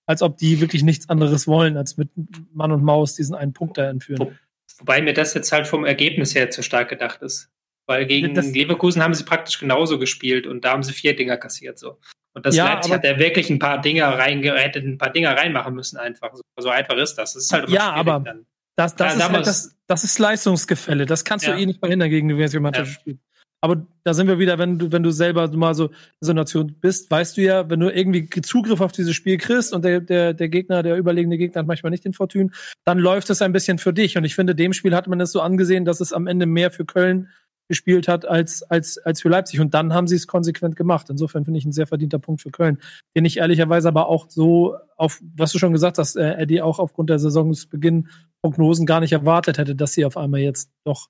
als 0.05 0.23
ob 0.23 0.37
die 0.37 0.59
wirklich 0.61 0.81
nichts 0.81 1.09
anderes 1.09 1.47
wollen, 1.47 1.77
als 1.77 1.97
mit 1.97 2.09
Mann 2.51 2.71
und 2.71 2.83
Maus 2.83 3.15
diesen 3.15 3.35
einen 3.35 3.53
Punkt 3.53 3.77
da 3.77 3.89
entführen. 3.89 4.19
Wo, 4.19 4.31
wobei 4.79 5.01
mir 5.01 5.13
das 5.13 5.35
jetzt 5.35 5.51
halt 5.51 5.67
vom 5.67 5.85
Ergebnis 5.85 6.33
her 6.33 6.49
zu 6.49 6.63
stark 6.63 6.89
gedacht 6.89 7.21
ist. 7.21 7.51
Weil 7.85 8.05
gegen 8.05 8.33
das, 8.35 8.51
Leverkusen 8.51 9.03
haben 9.03 9.13
sie 9.13 9.23
praktisch 9.23 9.59
genauso 9.59 9.99
gespielt 9.99 10.47
und 10.47 10.63
da 10.63 10.71
haben 10.71 10.83
sie 10.83 10.93
vier 10.93 11.15
Dinger 11.15 11.37
kassiert 11.37 11.79
so. 11.79 11.97
Und 12.33 12.45
das 12.45 12.55
ja, 12.55 12.65
Leipzig 12.65 12.93
hat 12.93 13.03
ja 13.03 13.17
wirklich 13.17 13.49
ein 13.49 13.59
paar 13.59 13.81
Dinger 13.81 14.07
reingerettet, 14.17 14.85
ein 14.85 14.97
paar 14.97 15.11
Dinger 15.11 15.35
reinmachen 15.35 15.73
müssen 15.73 15.97
einfach. 15.97 16.33
So, 16.35 16.43
so 16.59 16.69
einfach 16.69 16.95
ist 16.95 17.15
das. 17.15 17.33
Das 17.33 17.43
ist 17.43 17.53
halt 17.53 17.69
ja, 17.69 17.91
aber 17.91 18.21
dann. 18.23 18.45
Das, 18.75 18.95
das, 18.95 19.17
ja, 19.17 19.25
ist 19.25 19.31
halt 19.31 19.47
das, 19.47 19.77
das 19.87 20.03
ist 20.05 20.19
Leistungsgefälle. 20.19 21.05
Das 21.05 21.25
kannst 21.25 21.45
ja. 21.45 21.53
du 21.53 21.59
eh 21.59 21.65
nicht 21.65 21.79
verhindern 21.79 22.09
gegen 22.09 22.29
die 22.29 22.59
Mannschaft 22.59 22.91
ja. 22.91 22.99
spielt. 22.99 23.19
Aber 23.61 23.85
da 24.05 24.13
sind 24.13 24.27
wir 24.27 24.39
wieder, 24.39 24.57
wenn 24.57 24.79
du, 24.79 24.91
wenn 24.91 25.03
du 25.03 25.11
selber 25.11 25.49
mal 25.49 25.75
so 25.75 25.87
in 25.87 25.93
so 26.21 26.31
einer 26.31 26.41
Nation 26.41 26.75
bist, 26.79 27.11
weißt 27.11 27.35
du 27.35 27.41
ja, 27.41 27.69
wenn 27.69 27.81
du 27.81 27.89
irgendwie 27.89 28.29
Zugriff 28.41 28.79
auf 28.79 28.93
dieses 28.93 29.13
Spiel 29.13 29.37
kriegst 29.37 29.73
und 29.73 29.83
der, 29.83 29.99
der, 29.99 30.33
der 30.33 30.47
Gegner, 30.47 30.81
der 30.81 30.95
überlegene 30.95 31.37
Gegner 31.37 31.59
hat 31.59 31.67
manchmal 31.67 31.89
nicht 31.89 32.05
den 32.05 32.13
Fortune, 32.13 32.51
dann 32.85 32.99
läuft 32.99 33.29
es 33.29 33.41
ein 33.41 33.51
bisschen 33.51 33.77
für 33.77 33.91
dich. 33.91 34.17
Und 34.17 34.23
ich 34.23 34.35
finde, 34.35 34.55
dem 34.55 34.71
Spiel 34.71 34.95
hat 34.95 35.07
man 35.07 35.19
es 35.19 35.33
so 35.33 35.41
angesehen, 35.41 35.83
dass 35.83 35.99
es 35.99 36.13
am 36.13 36.27
Ende 36.27 36.45
mehr 36.45 36.71
für 36.71 36.85
Köln 36.85 37.27
gespielt 37.69 38.07
hat 38.07 38.27
als, 38.27 38.63
als, 38.63 38.97
als 38.97 39.21
für 39.21 39.29
Leipzig. 39.29 39.61
Und 39.61 39.73
dann 39.73 39.93
haben 39.93 40.07
sie 40.07 40.15
es 40.15 40.27
konsequent 40.27 40.75
gemacht. 40.75 41.09
Insofern 41.09 41.45
finde 41.45 41.59
ich 41.59 41.65
ein 41.65 41.71
sehr 41.71 41.87
verdienter 41.87 42.19
Punkt 42.19 42.41
für 42.41 42.49
Köln, 42.49 42.79
den 43.15 43.23
ich 43.23 43.37
ehrlicherweise 43.37 43.87
aber 43.87 44.07
auch 44.09 44.25
so 44.27 44.75
auf, 44.97 45.21
was 45.35 45.51
du 45.53 45.59
schon 45.59 45.71
gesagt 45.71 45.99
hast, 45.99 46.17
äh, 46.17 46.33
Eddie, 46.33 46.61
auch 46.61 46.79
aufgrund 46.79 47.09
der 47.09 47.19
Saisonsbeginn 47.19 48.09
Prognosen 48.41 48.85
gar 48.85 48.99
nicht 48.99 49.13
erwartet 49.13 49.57
hätte, 49.57 49.75
dass 49.75 49.93
sie 49.93 50.03
auf 50.03 50.17
einmal 50.17 50.41
jetzt 50.41 50.71
doch 50.83 51.09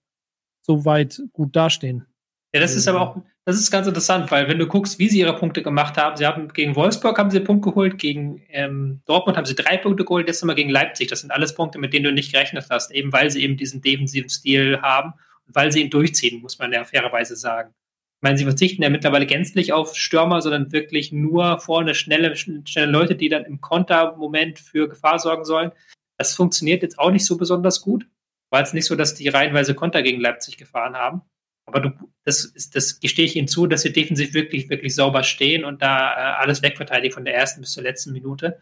so 0.62 0.86
weit 0.86 1.22
gut 1.34 1.56
dastehen. 1.56 2.06
Ja, 2.54 2.60
das 2.60 2.76
ist 2.76 2.88
aber 2.88 3.02
auch, 3.02 3.22
das 3.46 3.58
ist 3.58 3.72
ganz 3.72 3.88
interessant, 3.88 4.30
weil 4.32 4.48
wenn 4.48 4.60
du 4.60 4.68
guckst, 4.68 5.00
wie 5.00 5.08
sie 5.08 5.20
ihre 5.20 5.36
Punkte 5.36 5.64
gemacht 5.64 5.98
haben, 5.98 6.18
sie 6.18 6.26
haben 6.26 6.50
gegen 6.50 6.76
Wolfsburg 6.76 7.18
haben 7.18 7.32
sie 7.32 7.38
einen 7.38 7.46
Punkt 7.46 7.64
geholt, 7.64 8.00
gegen 8.00 8.42
ähm, 8.50 9.02
Dortmund 9.06 9.38
haben 9.38 9.46
sie 9.46 9.56
drei 9.56 9.78
Punkte 9.78 10.04
geholt, 10.04 10.28
jetzt 10.28 10.42
nochmal 10.42 10.56
gegen 10.56 10.72
Leipzig. 10.72 11.08
Das 11.08 11.22
sind 11.22 11.32
alles 11.32 11.54
Punkte, 11.54 11.80
mit 11.80 11.94
denen 11.94 12.06
du 12.06 12.12
nicht 12.12 12.34
gerechnet 12.34 12.66
hast, 12.70 12.92
eben 12.92 13.14
weil 13.14 13.30
sie 13.30 13.44
eben 13.44 13.56
diesen 13.56 13.82
defensiven 13.82 14.30
Stil 14.30 14.82
haben 14.82 15.14
weil 15.54 15.72
sie 15.72 15.82
ihn 15.82 15.90
durchziehen, 15.90 16.42
muss 16.42 16.60
man 16.60 16.72
ja 16.72 16.84
fairerweise 16.84 17.36
sagen. 17.36 17.74
Ich 18.20 18.24
meine, 18.24 18.38
sie 18.38 18.44
verzichten 18.44 18.84
ja 18.84 18.90
mittlerweile 18.90 19.26
gänzlich 19.26 19.72
auf 19.72 19.96
Stürmer, 19.96 20.42
sondern 20.42 20.72
wirklich 20.72 21.12
nur 21.12 21.60
vorne 21.60 21.96
schnelle, 21.96 22.36
schnelle 22.36 22.92
Leute, 22.92 23.16
die 23.16 23.30
dann 23.30 23.46
im 23.46 23.62
Kontermoment 23.62 24.60
für 24.60 24.90
Gefahr 24.90 25.20
sorgen 25.20 25.46
sollen. 25.46 25.72
Das 26.18 26.36
funktioniert 26.36 26.84
jetzt 26.84 27.00
auch 27.00 27.12
nicht 27.12 27.26
so 27.26 27.38
besonders 27.38 27.82
gut. 27.82 28.06
War 28.52 28.62
es 28.62 28.74
nicht 28.74 28.86
so, 28.86 28.96
dass 28.96 29.16
die 29.16 29.30
reihenweise 29.30 29.74
Konter 29.74 30.04
gegen 30.04 30.20
Leipzig 30.20 30.58
gefahren 30.58 30.96
haben. 30.96 31.22
Aber 31.66 31.80
du, 31.80 31.92
das, 32.26 32.44
ist, 32.44 32.76
das 32.76 33.00
gestehe 33.00 33.26
ich 33.26 33.36
ihnen 33.36 33.48
zu, 33.48 33.68
dass 33.68 33.84
sie 33.84 33.94
defensiv 33.94 34.34
wirklich, 34.34 34.70
wirklich 34.70 34.96
sauber 34.96 35.24
stehen 35.24 35.64
und 35.64 35.82
da 35.82 36.12
äh, 36.12 36.42
alles 36.42 36.62
wegverteidigen 36.62 37.14
von 37.14 37.26
der 37.26 37.36
ersten 37.36 37.62
bis 37.62 37.72
zur 37.72 37.84
letzten 37.84 38.12
Minute 38.12 38.60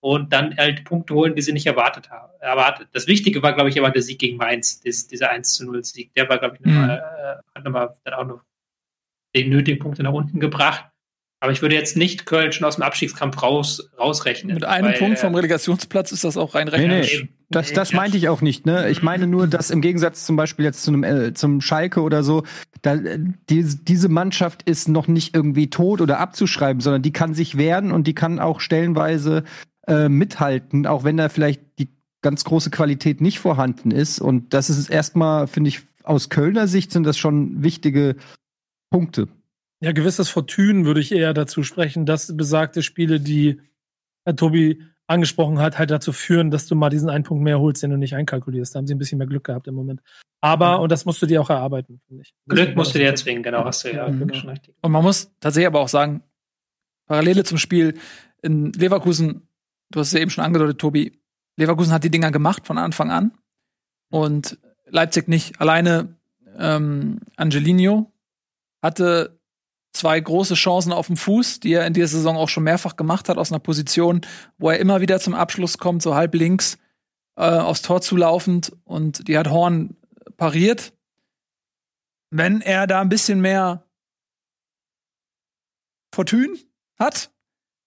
und 0.00 0.32
dann 0.32 0.56
halt 0.56 0.84
Punkte 0.84 1.14
holen, 1.14 1.34
die 1.34 1.42
sie 1.42 1.52
nicht 1.52 1.66
erwartet 1.66 2.10
haben. 2.10 2.32
Erwartet. 2.40 2.88
Das 2.92 3.06
Wichtige 3.06 3.42
war, 3.42 3.52
glaube 3.52 3.68
ich, 3.68 3.78
aber 3.78 3.90
der 3.90 4.02
Sieg 4.02 4.18
gegen 4.18 4.38
Mainz, 4.38 4.80
dieses, 4.80 5.06
dieser 5.06 5.30
1 5.30 5.54
zu 5.54 5.66
0 5.66 5.84
Sieg. 5.84 6.14
Der 6.14 6.28
war, 6.28 6.38
glaube 6.38 6.56
ich, 6.56 6.60
nochmal, 6.66 6.84
mhm. 6.84 6.90
äh, 6.90 7.54
hat 7.54 7.64
nochmal 7.64 7.96
dann 8.04 8.14
auch 8.14 8.26
noch 8.26 8.40
den 9.36 9.50
nötigen 9.50 9.78
Punkte 9.78 10.02
nach 10.02 10.12
unten 10.12 10.40
gebracht. 10.40 10.86
Aber 11.42 11.52
ich 11.52 11.62
würde 11.62 11.74
jetzt 11.74 11.96
nicht 11.96 12.26
Köln 12.26 12.52
schon 12.52 12.66
aus 12.66 12.76
dem 12.76 12.82
Abstiegskampf 12.82 13.42
raus, 13.42 13.90
rausrechnen. 13.98 14.54
Mit 14.54 14.64
einem 14.64 14.88
weil, 14.88 14.98
Punkt 14.98 15.18
vom 15.18 15.32
äh, 15.32 15.36
Relegationsplatz 15.36 16.12
ist 16.12 16.22
das 16.22 16.36
auch 16.36 16.54
rein 16.54 16.68
rechnerisch. 16.68 17.20
Nee, 17.20 17.28
nee. 17.28 17.34
Das, 17.48 17.72
das 17.72 17.94
meinte 17.94 18.18
ich 18.18 18.28
auch 18.28 18.42
nicht. 18.42 18.66
Ne? 18.66 18.90
Ich 18.90 19.02
meine 19.02 19.26
nur, 19.26 19.46
dass 19.46 19.70
im 19.70 19.80
Gegensatz 19.80 20.26
zum 20.26 20.36
Beispiel 20.36 20.66
jetzt 20.66 20.82
zu 20.82 20.92
einem, 20.92 21.02
äh, 21.02 21.32
zum 21.32 21.62
Schalke 21.62 22.02
oder 22.02 22.22
so, 22.22 22.44
da, 22.82 22.96
die, 22.96 23.64
diese 23.82 24.08
Mannschaft 24.10 24.62
ist 24.64 24.88
noch 24.88 25.08
nicht 25.08 25.34
irgendwie 25.34 25.70
tot 25.70 26.02
oder 26.02 26.20
abzuschreiben, 26.20 26.80
sondern 26.80 27.02
die 27.02 27.12
kann 27.12 27.32
sich 27.32 27.56
wehren 27.56 27.90
und 27.90 28.06
die 28.06 28.14
kann 28.14 28.38
auch 28.38 28.60
stellenweise 28.60 29.44
äh, 29.90 30.08
mithalten, 30.08 30.86
auch 30.86 31.04
wenn 31.04 31.16
da 31.16 31.28
vielleicht 31.28 31.60
die 31.78 31.88
ganz 32.22 32.44
große 32.44 32.70
Qualität 32.70 33.20
nicht 33.20 33.40
vorhanden 33.40 33.90
ist. 33.90 34.20
Und 34.20 34.54
das 34.54 34.70
ist 34.70 34.88
erstmal, 34.88 35.46
finde 35.46 35.68
ich, 35.68 35.80
aus 36.04 36.28
Kölner 36.28 36.66
Sicht 36.66 36.92
sind 36.92 37.04
das 37.04 37.18
schon 37.18 37.62
wichtige 37.62 38.16
Punkte. 38.90 39.28
Ja, 39.82 39.92
gewisses 39.92 40.28
Fortune 40.28 40.84
würde 40.84 41.00
ich 41.00 41.12
eher 41.12 41.34
dazu 41.34 41.62
sprechen, 41.62 42.06
dass 42.06 42.36
besagte 42.36 42.82
Spiele, 42.82 43.18
die 43.18 43.60
Herr 44.24 44.36
Tobi 44.36 44.82
angesprochen 45.06 45.58
hat, 45.58 45.78
halt 45.78 45.90
dazu 45.90 46.12
führen, 46.12 46.50
dass 46.50 46.66
du 46.66 46.76
mal 46.76 46.90
diesen 46.90 47.10
einen 47.10 47.24
Punkt 47.24 47.42
mehr 47.42 47.58
holst, 47.58 47.82
den 47.82 47.90
du 47.90 47.96
nicht 47.96 48.14
einkalkulierst. 48.14 48.74
Da 48.74 48.78
haben 48.78 48.86
sie 48.86 48.94
ein 48.94 48.98
bisschen 48.98 49.18
mehr 49.18 49.26
Glück 49.26 49.44
gehabt 49.44 49.66
im 49.66 49.74
Moment. 49.74 50.00
Aber, 50.40 50.80
und 50.80 50.92
das 50.92 51.04
musst 51.04 51.20
du 51.20 51.26
dir 51.26 51.40
auch 51.40 51.50
erarbeiten, 51.50 52.00
finde 52.06 52.22
ich. 52.22 52.34
Glück 52.46 52.76
musst 52.76 52.94
du 52.94 52.98
dir 52.98 53.06
erzwingen, 53.06 53.42
genau, 53.42 53.64
hast 53.64 53.84
du 53.84 53.92
ja 53.92 54.08
mhm. 54.08 54.20
genau. 54.20 54.34
schon 54.34 54.50
richtig. 54.50 54.74
Und 54.82 54.92
man 54.92 55.02
muss 55.02 55.32
tatsächlich 55.40 55.66
aber 55.66 55.80
auch 55.80 55.88
sagen, 55.88 56.22
Parallele 57.06 57.42
zum 57.42 57.58
Spiel 57.58 57.98
in 58.42 58.72
Leverkusen 58.72 59.48
du 59.90 60.00
hast 60.00 60.08
es 60.08 60.12
ja 60.14 60.20
eben 60.20 60.30
schon 60.30 60.44
angedeutet, 60.44 60.78
Tobi, 60.78 61.20
Leverkusen 61.56 61.92
hat 61.92 62.04
die 62.04 62.10
Dinger 62.10 62.30
gemacht 62.30 62.66
von 62.66 62.78
Anfang 62.78 63.10
an 63.10 63.32
und 64.10 64.58
Leipzig 64.86 65.28
nicht. 65.28 65.60
Alleine 65.60 66.16
ähm, 66.56 67.20
Angelino 67.36 68.12
hatte 68.82 69.40
zwei 69.92 70.18
große 70.20 70.54
Chancen 70.54 70.92
auf 70.92 71.08
dem 71.08 71.16
Fuß, 71.16 71.60
die 71.60 71.72
er 71.72 71.86
in 71.86 71.92
dieser 71.92 72.08
Saison 72.08 72.36
auch 72.36 72.48
schon 72.48 72.64
mehrfach 72.64 72.96
gemacht 72.96 73.28
hat, 73.28 73.38
aus 73.38 73.52
einer 73.52 73.58
Position, 73.58 74.20
wo 74.58 74.70
er 74.70 74.78
immer 74.78 75.00
wieder 75.00 75.20
zum 75.20 75.34
Abschluss 75.34 75.78
kommt, 75.78 76.02
so 76.02 76.14
halb 76.14 76.34
links 76.34 76.78
äh, 77.36 77.42
aufs 77.42 77.82
Tor 77.82 78.00
zulaufend 78.00 78.72
und 78.84 79.28
die 79.28 79.36
hat 79.36 79.50
Horn 79.50 79.96
pariert. 80.36 80.92
Wenn 82.30 82.60
er 82.60 82.86
da 82.86 83.00
ein 83.00 83.08
bisschen 83.08 83.40
mehr 83.40 83.84
Fortune 86.14 86.56
hat, 86.98 87.32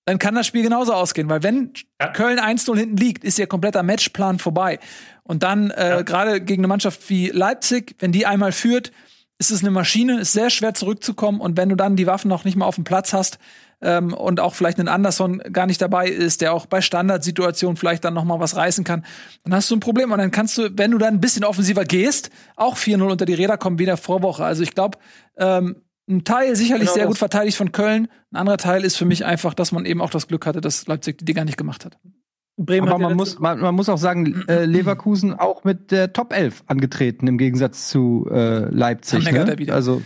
dann 0.05 0.19
kann 0.19 0.35
das 0.35 0.47
Spiel 0.47 0.63
genauso 0.63 0.93
ausgehen, 0.93 1.29
weil 1.29 1.43
wenn 1.43 1.73
ja. 2.01 2.09
Köln 2.09 2.39
1-0 2.39 2.77
hinten 2.77 2.97
liegt, 2.97 3.23
ist 3.23 3.39
ihr 3.39 3.47
kompletter 3.47 3.83
Matchplan 3.83 4.39
vorbei. 4.39 4.79
Und 5.23 5.43
dann 5.43 5.71
äh, 5.71 5.89
ja. 5.89 6.01
gerade 6.01 6.41
gegen 6.41 6.61
eine 6.61 6.67
Mannschaft 6.67 7.09
wie 7.09 7.29
Leipzig, 7.29 7.95
wenn 7.99 8.11
die 8.11 8.25
einmal 8.25 8.51
führt, 8.51 8.91
ist 9.39 9.51
es 9.51 9.61
eine 9.61 9.71
Maschine, 9.71 10.19
ist 10.19 10.33
sehr 10.33 10.49
schwer 10.49 10.73
zurückzukommen 10.73 11.41
und 11.41 11.57
wenn 11.57 11.69
du 11.69 11.75
dann 11.75 11.95
die 11.95 12.07
Waffen 12.07 12.29
noch 12.29 12.45
nicht 12.45 12.55
mal 12.55 12.65
auf 12.65 12.75
dem 12.75 12.83
Platz 12.83 13.13
hast 13.13 13.39
ähm, 13.81 14.13
und 14.13 14.39
auch 14.39 14.53
vielleicht 14.55 14.79
einen 14.79 14.87
Anderson 14.87 15.39
gar 15.51 15.65
nicht 15.65 15.81
dabei 15.81 16.07
ist, 16.07 16.41
der 16.41 16.53
auch 16.53 16.65
bei 16.65 16.81
Standardsituationen 16.81 17.75
vielleicht 17.75 18.05
dann 18.05 18.13
noch 18.13 18.23
mal 18.23 18.39
was 18.39 18.55
reißen 18.55 18.83
kann, 18.83 19.05
dann 19.43 19.55
hast 19.55 19.71
du 19.71 19.75
ein 19.75 19.79
Problem 19.79 20.11
und 20.11 20.19
dann 20.19 20.31
kannst 20.31 20.57
du, 20.57 20.69
wenn 20.77 20.91
du 20.91 20.97
dann 20.97 21.15
ein 21.15 21.21
bisschen 21.21 21.43
offensiver 21.43 21.83
gehst, 21.83 22.29
auch 22.55 22.77
4-0 22.77 23.03
unter 23.03 23.25
die 23.25 23.33
Räder 23.33 23.57
kommen 23.57 23.79
wie 23.79 23.83
in 23.83 23.87
der 23.87 23.97
Vorwoche. 23.97 24.45
Also 24.45 24.63
ich 24.63 24.75
glaube, 24.75 24.97
ähm, 25.37 25.75
ein 26.09 26.23
Teil 26.23 26.55
sicherlich 26.55 26.87
genau 26.87 26.93
sehr 26.93 27.07
gut 27.07 27.17
verteidigt 27.17 27.57
von 27.57 27.71
Köln. 27.71 28.07
Ein 28.31 28.37
anderer 28.37 28.57
Teil 28.57 28.83
ist 28.83 28.97
für 28.97 29.05
mich 29.05 29.25
einfach, 29.25 29.53
dass 29.53 29.71
man 29.71 29.85
eben 29.85 30.01
auch 30.01 30.09
das 30.09 30.27
Glück 30.27 30.45
hatte, 30.45 30.61
dass 30.61 30.87
Leipzig 30.87 31.17
die 31.17 31.25
Dinger 31.25 31.45
nicht 31.45 31.57
gemacht 31.57 31.85
hat. 31.85 31.97
Bremen 32.57 32.87
Aber 32.87 32.99
man 32.99 33.15
muss, 33.15 33.39
man, 33.39 33.59
man, 33.59 33.73
muss 33.73 33.89
auch 33.89 33.97
sagen, 33.97 34.43
äh, 34.47 34.65
Leverkusen 34.65 35.33
auch 35.33 35.63
mit 35.63 35.91
der 35.91 36.13
Top 36.13 36.33
11 36.33 36.63
angetreten, 36.67 37.27
im 37.27 37.37
Gegensatz 37.37 37.89
zu 37.89 38.27
äh, 38.31 38.65
Leipzig. 38.69 39.23
Da 39.23 39.31
meckert 39.31 39.47
ne? 39.47 39.53
er 39.53 39.57
wieder. 39.57 39.75
Also, 39.75 40.01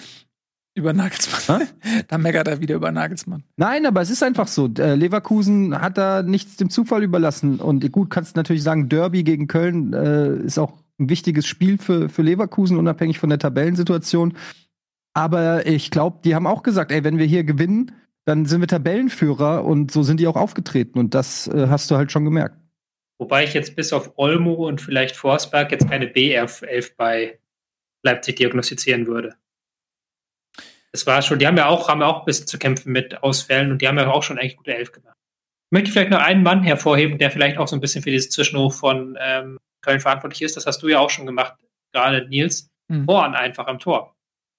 über 0.73 0.93
Nagelsmann. 0.93 1.67
da 2.07 2.17
meckert 2.17 2.47
er 2.47 2.61
wieder 2.61 2.75
über 2.75 2.91
Nagelsmann. 2.91 3.43
Nein, 3.57 3.85
aber 3.85 4.01
es 4.01 4.11
ist 4.11 4.23
einfach 4.23 4.47
so. 4.47 4.69
Äh, 4.77 4.95
Leverkusen 4.95 5.81
hat 5.81 5.97
da 5.97 6.21
nichts 6.21 6.55
dem 6.55 6.69
Zufall 6.69 7.03
überlassen. 7.03 7.59
Und 7.59 7.91
gut, 7.91 8.09
kannst 8.09 8.35
natürlich 8.35 8.63
sagen, 8.63 8.87
Derby 8.87 9.23
gegen 9.23 9.47
Köln 9.47 9.91
äh, 9.93 10.37
ist 10.37 10.59
auch 10.59 10.73
ein 10.99 11.09
wichtiges 11.09 11.47
Spiel 11.47 11.77
für, 11.79 12.09
für 12.09 12.21
Leverkusen, 12.21 12.77
unabhängig 12.77 13.19
von 13.19 13.29
der 13.29 13.39
Tabellensituation. 13.39 14.35
Aber 15.17 15.65
ich 15.65 15.89
glaube, 15.89 16.19
die 16.23 16.35
haben 16.35 16.45
auch 16.45 16.61
gesagt, 16.61 16.91
ey, 16.91 17.03
wenn 17.03 17.17
wir 17.17 17.25
hier 17.25 17.43
gewinnen, 17.43 17.91
dann 18.25 18.45
sind 18.45 18.61
wir 18.61 18.67
Tabellenführer 18.67 19.65
und 19.65 19.89
so 19.89 20.03
sind 20.03 20.19
die 20.19 20.27
auch 20.27 20.35
aufgetreten 20.35 20.99
und 20.99 21.15
das 21.15 21.47
äh, 21.47 21.69
hast 21.69 21.89
du 21.89 21.95
halt 21.95 22.11
schon 22.11 22.23
gemerkt. 22.23 22.55
Wobei 23.17 23.43
ich 23.43 23.55
jetzt 23.55 23.75
bis 23.75 23.93
auf 23.93 24.11
Olmo 24.17 24.67
und 24.67 24.79
vielleicht 24.79 25.15
Forsberg 25.15 25.71
jetzt 25.71 25.89
keine 25.89 26.05
BF11 26.05 26.91
bei 26.97 27.39
Leipzig 28.03 28.35
diagnostizieren 28.35 29.07
würde. 29.07 29.33
Das 30.91 31.07
war 31.07 31.23
schon, 31.23 31.39
die 31.39 31.47
haben 31.47 31.57
ja 31.57 31.65
auch, 31.65 31.89
haben 31.89 32.01
ja 32.01 32.07
auch 32.07 32.19
ein 32.19 32.25
bisschen 32.25 32.45
zu 32.45 32.59
kämpfen 32.59 32.91
mit 32.91 33.23
Ausfällen 33.23 33.71
und 33.71 33.81
die 33.81 33.87
haben 33.87 33.97
ja 33.97 34.11
auch 34.11 34.21
schon 34.21 34.37
eigentlich 34.37 34.57
gute 34.57 34.75
Elf 34.75 34.91
gemacht. 34.91 35.17
möchte 35.71 35.89
vielleicht 35.89 36.11
noch 36.11 36.21
einen 36.21 36.43
Mann 36.43 36.61
hervorheben, 36.61 37.17
der 37.17 37.31
vielleicht 37.31 37.57
auch 37.57 37.67
so 37.67 37.75
ein 37.75 37.81
bisschen 37.81 38.03
für 38.03 38.11
dieses 38.11 38.29
Zwischenhoch 38.29 38.71
von 38.71 39.17
ähm, 39.19 39.57
Köln 39.81 39.99
verantwortlich 39.99 40.43
ist. 40.43 40.57
Das 40.57 40.67
hast 40.67 40.83
du 40.83 40.89
ja 40.89 40.99
auch 40.99 41.09
schon 41.09 41.25
gemacht, 41.25 41.55
gerade 41.91 42.27
Nils. 42.29 42.69
Mhm. 42.87 43.07
Horn 43.07 43.33
einfach 43.33 43.65
am 43.65 43.79
Tor. 43.79 44.13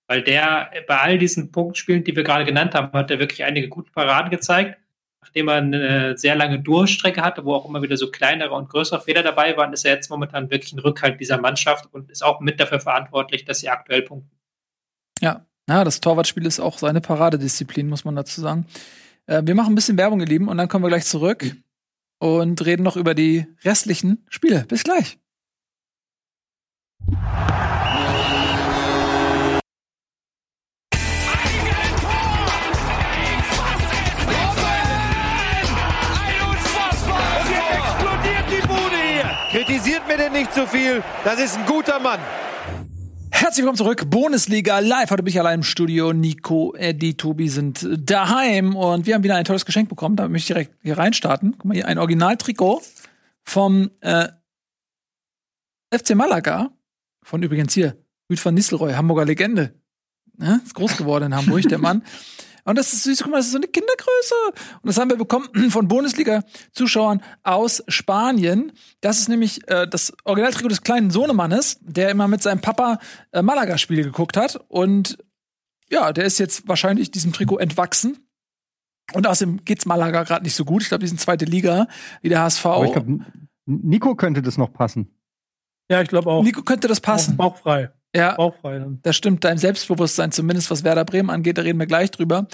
Weil 0.09 0.23
der 0.23 0.71
bei 0.87 0.99
all 0.99 1.19
diesen 1.19 1.53
Punktspielen, 1.53 2.03
die 2.03 2.17
wir 2.17 2.25
gerade 2.25 2.47
genannt 2.47 2.75
haben, 2.75 2.91
hat 2.93 3.11
er 3.11 3.19
wirklich 3.19 3.45
einige 3.45 3.69
gute 3.69 3.93
Paraden 3.93 4.31
gezeigt. 4.31 4.79
Nachdem 5.21 5.49
er 5.49 5.57
eine 5.57 6.17
sehr 6.17 6.35
lange 6.35 6.61
Durchstrecke 6.61 7.23
hatte, 7.23 7.45
wo 7.45 7.53
auch 7.55 7.69
immer 7.69 7.83
wieder 7.83 7.99
so 7.99 8.11
kleinere 8.11 8.55
und 8.55 8.71
größere 8.71 9.03
Fehler 9.03 9.23
dabei 9.23 9.55
waren, 9.59 9.75
ist 9.75 9.85
er 9.85 9.95
jetzt 9.95 10.09
momentan 10.09 10.51
wirklich 10.51 10.73
ein 10.73 10.79
Rückhalt 10.79 11.21
dieser 11.21 11.39
Mannschaft 11.39 11.93
und 11.93 12.11
ist 12.11 12.25
auch 12.25 12.41
mit 12.41 12.59
dafür 12.59 12.81
verantwortlich, 12.81 13.45
dass 13.45 13.61
sie 13.61 13.69
aktuell 13.69 14.01
punkten. 14.01 14.31
Ja, 15.21 15.45
ja 15.69 15.85
das 15.85 16.01
Torwartspiel 16.01 16.47
ist 16.47 16.61
auch 16.61 16.79
seine 16.79 17.03
Paradedisziplin, 17.03 17.89
muss 17.89 18.07
man 18.07 18.17
dazu 18.17 18.41
sagen. 18.41 18.67
Äh, 19.27 19.43
wir 19.45 19.55
machen 19.55 19.73
ein 19.73 19.75
bisschen 19.75 19.99
Werbung, 19.99 20.21
ihr 20.21 20.27
Lieben, 20.27 20.49
und 20.49 20.57
dann 20.57 20.69
kommen 20.69 20.85
wir 20.85 20.89
gleich 20.89 21.05
zurück 21.05 21.55
und 22.19 22.65
reden 22.65 22.83
noch 22.83 22.97
über 22.97 23.15
die 23.15 23.47
restlichen 23.63 24.25
Spiele. 24.31 24.65
Bis 24.67 24.85
gleich. 24.85 25.19
Mir 40.09 40.17
denn 40.17 40.33
nicht 40.33 40.55
zu 40.55 40.67
viel. 40.67 41.03
Das 41.23 41.39
ist 41.39 41.59
ein 41.59 41.67
guter 41.67 42.01
Mann. 42.01 42.19
Herzlich 43.31 43.59
willkommen 43.59 43.77
zurück. 43.77 44.09
Bundesliga 44.09 44.79
live. 44.79 45.11
Heute 45.11 45.23
bin 45.23 45.31
ich 45.31 45.39
allein 45.39 45.61
im 45.61 45.63
Studio. 45.63 46.15
Nico, 46.15 46.75
Eddie, 46.75 47.15
Tobi 47.15 47.51
sind 47.51 47.87
daheim 47.99 48.75
und 48.75 49.05
wir 49.07 49.15
haben 49.15 49.23
wieder 49.23 49.37
ein 49.37 49.45
tolles 49.45 49.67
Geschenk 49.67 49.91
bekommen. 49.91 50.17
Da 50.17 50.27
möchte 50.29 50.45
ich 50.45 50.47
direkt 50.47 50.83
hier 50.83 50.97
reinstarten. 50.97 51.53
Guck 51.59 51.67
mal 51.67 51.75
hier, 51.75 51.87
ein 51.87 51.99
Originaltrikot 51.99 52.83
vom 53.45 53.91
äh, 54.01 54.29
FC 55.95 56.15
Malaga. 56.15 56.71
Von 57.23 57.43
übrigens 57.43 57.75
hier, 57.75 57.99
Rüd 58.31 58.43
van 58.43 58.55
Nistelrooy, 58.55 58.95
Hamburger 58.95 59.27
Legende. 59.27 59.75
Ja, 60.41 60.61
ist 60.65 60.75
groß 60.75 60.97
geworden 60.97 61.25
in 61.25 61.37
Hamburg, 61.37 61.69
der 61.69 61.79
Mann. 61.79 62.03
Und 62.69 62.77
das 62.77 62.93
ist 62.93 63.05
süß, 63.05 63.23
guck 63.23 63.31
mal, 63.31 63.39
das 63.39 63.47
ist 63.47 63.53
so 63.53 63.59
eine 63.59 63.67
Kindergröße. 63.67 64.35
Und 64.83 64.89
das 64.89 64.99
haben 64.99 65.09
wir 65.09 65.17
bekommen 65.17 65.49
von 65.71 65.89
Bundesliga-Zuschauern 65.89 67.23
aus 67.43 67.83
Spanien. 67.89 68.73
Das 69.01 69.21
ist 69.21 69.31
nämlich 69.31 69.67
äh, 69.71 69.89
das 69.89 70.13
Originaltrikot 70.25 70.69
des 70.69 70.83
kleinen 70.83 71.11
Sohnemannes, 71.11 71.79
der 71.81 72.11
immer 72.11 72.29
mit 72.29 72.43
seinem 72.43 72.61
Papa 72.61 72.99
äh, 73.33 73.41
Malaga-Spiele 73.41 74.03
geguckt 74.03 74.37
hat. 74.37 74.61
Und 74.69 75.17
ja, 75.89 76.13
der 76.13 76.27
ist 76.27 76.39
jetzt 76.39 76.69
wahrscheinlich 76.69 77.11
diesem 77.11 77.33
Trikot 77.33 77.57
entwachsen. 77.57 78.29
Und 79.15 79.27
außerdem 79.27 79.65
geht's 79.65 79.87
Malaga 79.87 80.25
gerade 80.25 80.45
nicht 80.45 80.55
so 80.55 80.67
gut. 80.67 80.83
Ich 80.83 80.89
glaube, 80.89 81.01
die 81.01 81.09
sind 81.09 81.19
zweite 81.19 81.47
Liga, 81.47 81.89
wie 82.21 82.29
der 82.29 82.43
HSV. 82.43 82.67
Aber 82.67 82.85
ich 82.85 82.93
glaube, 82.93 83.25
Nico 83.65 84.15
könnte 84.15 84.43
das 84.43 84.59
noch 84.59 84.75
passen. 84.75 85.09
Ja, 85.91 86.03
ich 86.03 86.09
glaube 86.09 86.29
auch. 86.29 86.43
Nico 86.43 86.63
könnte 86.63 86.87
das 86.87 87.01
passen. 87.01 87.39
Bauchfrei. 87.39 87.93
Ja, 88.15 88.35
Bauchfrei 88.35 88.79
dann. 88.79 89.01
das 89.03 89.17
stimmt. 89.17 89.45
Dein 89.45 89.59
Selbstbewusstsein, 89.59 90.33
zumindest 90.33 90.71
was 90.71 90.85
Werder 90.85 91.05
Bremen 91.05 91.31
angeht, 91.31 91.59
da 91.59 91.63
reden 91.63 91.79
wir 91.79 91.87
gleich 91.87 92.11
drüber. 92.11 92.47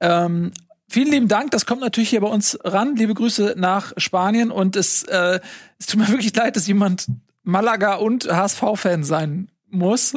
Ähm, 0.00 0.52
vielen 0.88 1.10
lieben 1.10 1.28
Dank. 1.28 1.50
Das 1.50 1.66
kommt 1.66 1.80
natürlich 1.80 2.10
hier 2.10 2.20
bei 2.20 2.28
uns 2.28 2.58
ran. 2.62 2.96
Liebe 2.96 3.14
Grüße 3.14 3.54
nach 3.56 3.92
Spanien. 3.96 4.50
Und 4.50 4.76
es, 4.76 5.02
äh, 5.04 5.40
es 5.78 5.86
tut 5.86 6.00
mir 6.00 6.08
wirklich 6.12 6.34
leid, 6.34 6.56
dass 6.56 6.66
jemand 6.66 7.06
Malaga 7.42 7.94
und 7.94 8.30
HSV-Fan 8.30 9.02
sein 9.04 9.48
muss, 9.68 10.14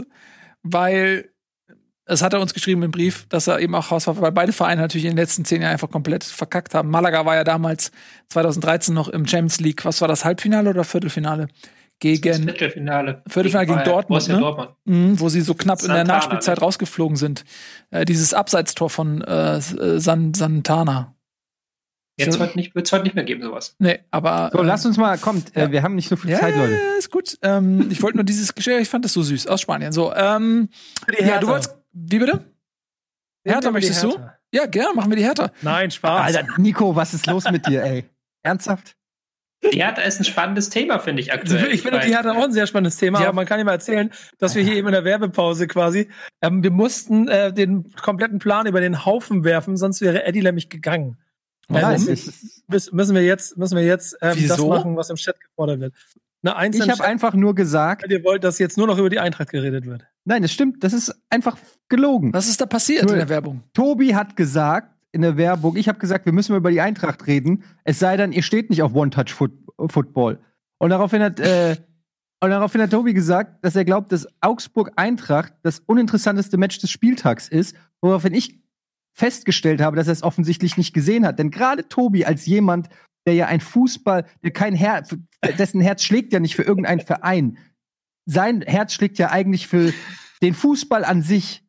weil 0.61 1.29
es 2.05 2.21
hat 2.21 2.33
er 2.33 2.41
uns 2.41 2.53
geschrieben 2.53 2.83
im 2.83 2.91
Brief, 2.91 3.25
dass 3.29 3.47
er 3.47 3.59
eben 3.59 3.73
auch 3.75 3.89
HSV, 3.89 4.07
weil 4.15 4.31
beide 4.33 4.51
Vereine 4.51 4.81
natürlich 4.81 5.05
in 5.05 5.11
den 5.11 5.17
letzten 5.17 5.45
zehn 5.45 5.61
Jahren 5.61 5.71
einfach 5.71 5.89
komplett 5.89 6.23
verkackt 6.23 6.75
haben. 6.75 6.89
Malaga 6.89 7.25
war 7.25 7.35
ja 7.35 7.43
damals 7.43 7.91
2013 8.29 8.93
noch 8.93 9.07
im 9.07 9.25
Champions 9.25 9.59
League. 9.61 9.85
Was 9.85 10.01
war 10.01 10.07
das 10.07 10.25
Halbfinale 10.25 10.69
oder 10.69 10.83
Viertelfinale? 10.83 11.47
Gegen 11.99 12.43
Viertelfinale, 12.43 13.23
Viertelfinale 13.27 13.67
gegen, 13.67 13.77
gegen 13.79 13.89
Dortmund, 13.89 14.27
ne? 14.27 14.39
Dortmund. 14.39 14.69
Mhm, 14.85 15.19
wo 15.19 15.29
sie 15.29 15.41
so 15.41 15.53
knapp 15.53 15.79
Santana, 15.79 16.01
in 16.01 16.07
der 16.07 16.15
Nachspielzeit 16.15 16.57
ne? 16.57 16.63
rausgeflogen 16.63 17.15
sind. 17.15 17.45
Äh, 17.91 18.05
dieses 18.05 18.33
Abseitstor 18.33 18.89
von 18.89 19.21
äh, 19.21 19.61
San 19.61 20.33
Santana. 20.33 21.15
Jetzt 22.17 22.39
wird 22.39 22.55
es 22.55 22.65
heute, 22.75 22.91
heute 22.91 23.03
nicht 23.03 23.15
mehr 23.15 23.23
geben, 23.23 23.41
sowas. 23.41 23.75
Nee, 23.79 23.99
aber. 24.11 24.51
So, 24.53 24.59
äh, 24.59 24.65
lass 24.65 24.85
uns 24.85 24.97
mal, 24.97 25.17
kommt, 25.17 25.55
äh, 25.55 25.61
ja. 25.61 25.71
wir 25.71 25.81
haben 25.81 25.95
nicht 25.95 26.09
so 26.09 26.15
viel 26.15 26.29
ja, 26.29 26.39
Zeit, 26.39 26.55
Leute. 26.55 26.73
Ja, 26.73 26.97
ist 26.97 27.09
gut. 27.09 27.37
Ähm, 27.41 27.87
ich 27.89 28.03
wollte 28.03 28.17
nur 28.17 28.23
dieses 28.23 28.53
Geschirr, 28.53 28.79
ich 28.79 28.89
fand 28.89 29.03
das 29.03 29.13
so 29.13 29.23
süß, 29.23 29.47
aus 29.47 29.61
Spanien. 29.61 29.91
So, 29.91 30.13
ähm, 30.13 30.69
ja, 31.19 31.39
du 31.39 31.47
wolltest, 31.47 31.75
wie 31.91 32.19
bitte? 32.19 32.45
Hertha 33.43 33.71
möchtest 33.71 34.03
Hertha. 34.03 34.17
du? 34.17 34.57
Ja, 34.57 34.67
gerne, 34.67 34.93
machen 34.93 35.09
wir 35.09 35.17
die 35.17 35.23
Hertha. 35.23 35.51
Nein, 35.63 35.89
Spaß. 35.89 36.35
Alter, 36.35 36.47
Nico, 36.57 36.95
was 36.95 37.15
ist 37.15 37.25
los 37.25 37.49
mit 37.49 37.65
dir, 37.65 37.83
ey? 37.83 38.05
Ernsthaft? 38.43 38.95
Die 39.72 39.82
Hertha 39.82 40.01
ist 40.01 40.20
ein 40.20 40.26
spannendes 40.26 40.70
Thema, 40.70 40.99
finde 40.99 41.22
ich 41.22 41.32
aktuell. 41.32 41.72
Ich 41.72 41.82
finde 41.82 41.99
die 41.99 42.14
Hertha 42.14 42.32
auch 42.32 42.43
ein 42.43 42.51
sehr 42.51 42.68
spannendes 42.68 42.97
Thema, 42.97 43.22
ja. 43.22 43.28
aber 43.28 43.36
man 43.36 43.45
kann 43.45 43.59
ja 43.59 43.66
mal 43.66 43.72
erzählen, 43.74 44.11
dass 44.38 44.55
wir 44.55 44.64
hier 44.64 44.76
eben 44.76 44.88
in 44.88 44.93
der 44.93 45.05
Werbepause 45.05 45.68
quasi, 45.68 46.09
ähm, 46.41 46.64
wir 46.64 46.72
mussten 46.72 47.28
äh, 47.28 47.53
den 47.53 47.91
kompletten 47.93 48.39
Plan 48.39 48.66
über 48.68 48.82
den 48.82 49.05
Haufen 49.05 49.43
werfen, 49.43 49.78
sonst 49.78 50.01
wäre 50.01 50.26
Eddie 50.26 50.41
nämlich 50.41 50.70
gegangen. 50.70 51.18
Ja, 51.70 51.89
müssen 51.91 53.16
wir 53.16 53.24
jetzt, 53.24 53.57
müssen 53.57 53.78
wir 53.78 53.84
jetzt 53.84 54.18
ähm, 54.22 54.47
das 54.47 54.59
machen, 54.59 54.97
was 54.97 55.09
im 55.09 55.16
Chat 55.16 55.39
gefordert 55.39 55.80
wird. 55.80 55.93
Na, 56.41 56.61
ich 56.66 56.89
habe 56.89 57.03
einfach 57.05 57.34
nur 57.36 57.55
gesagt, 57.55 58.05
ihr 58.09 58.22
wollt, 58.26 58.43
dass 58.43 58.59
jetzt 58.59 58.78
nur 58.78 58.86
noch 58.86 58.97
über 58.97 59.09
die 59.09 59.20
Eintracht 59.20 59.49
geredet 59.49 59.86
wird. 59.86 60.05
Nein, 60.26 60.41
das 60.41 60.51
stimmt. 60.51 60.84
Das 60.84 60.91
ist 60.91 61.16
einfach 61.30 61.57
gelogen. 61.88 62.34
Was 62.34 62.49
ist 62.49 62.59
da 62.59 62.66
passiert 62.66 63.03
nur, 63.03 63.14
in 63.14 63.20
der 63.20 63.30
Werbung? 63.30 63.64
Tobi 63.74 64.14
hat 64.14 64.36
gesagt, 64.36 64.92
in 65.14 65.22
der 65.22 65.38
Werbung, 65.38 65.78
ich 65.78 65.88
habe 65.88 65.99
gesagt, 65.99 66.26
wir 66.26 66.34
müssen 66.34 66.55
über 66.55 66.72
die 66.72 66.82
Eintracht 66.82 67.28
reden. 67.28 67.64
Es 67.84 67.99
sei 67.99 68.18
denn, 68.18 68.32
ihr 68.32 68.41
steht 68.41 68.70
nicht 68.70 68.82
auf 68.82 68.93
One-Touch-Football. 68.93 70.39
Und 70.80 70.89
daraufhin 70.89 71.22
hat, 71.22 71.39
äh, 71.39 71.78
und 72.41 72.49
daraufhin 72.49 72.82
hat 72.82 72.91
Tobi 72.91 73.14
gesagt, 73.14 73.64
dass 73.64 73.76
er 73.76 73.86
glaubt, 73.86 74.11
dass 74.11 74.28
Augsburg-Eintracht 74.41 75.53
das 75.61 75.80
uninteressanteste 75.80 76.57
Match 76.57 76.80
des 76.80 76.91
Spieltags 76.91 77.47
ist, 77.47 77.76
woraufhin 78.01 78.34
ich 78.34 78.59
festgestellt 79.14 79.82
habe, 79.82 79.95
dass 79.95 80.07
er 80.07 80.14
es 80.14 80.24
offensichtlich 80.24 80.78
nicht 80.78 80.93
gesehen 80.93 81.26
hat. 81.26 81.38
Denn 81.38 81.51
gerade 81.51 81.88
Tobi 81.88 82.26
als 82.26 82.47
jemand, 82.47 82.89
der 83.28 83.36
ja 83.36 83.45
ein 83.45 83.61
Fußball, 83.61 84.26
der 84.43 84.51
kein 84.51 84.74
Herz, 84.74 85.16
dessen 85.57 85.80
Herz 85.80 86.03
schlägt 86.03 86.34
ja 86.34 86.39
nicht 86.39 86.55
für 86.55 86.64
irgendeinen 86.64 87.01
Verein. 87.01 87.57
Sein 88.26 88.61
Herz 88.61 88.93
schlägt 88.93 89.20
ja 89.20 89.30
eigentlich 89.30 89.68
für 89.68 89.93
den 90.41 90.55
Fußball 90.55 91.05
an 91.05 91.22
sich. 91.22 91.62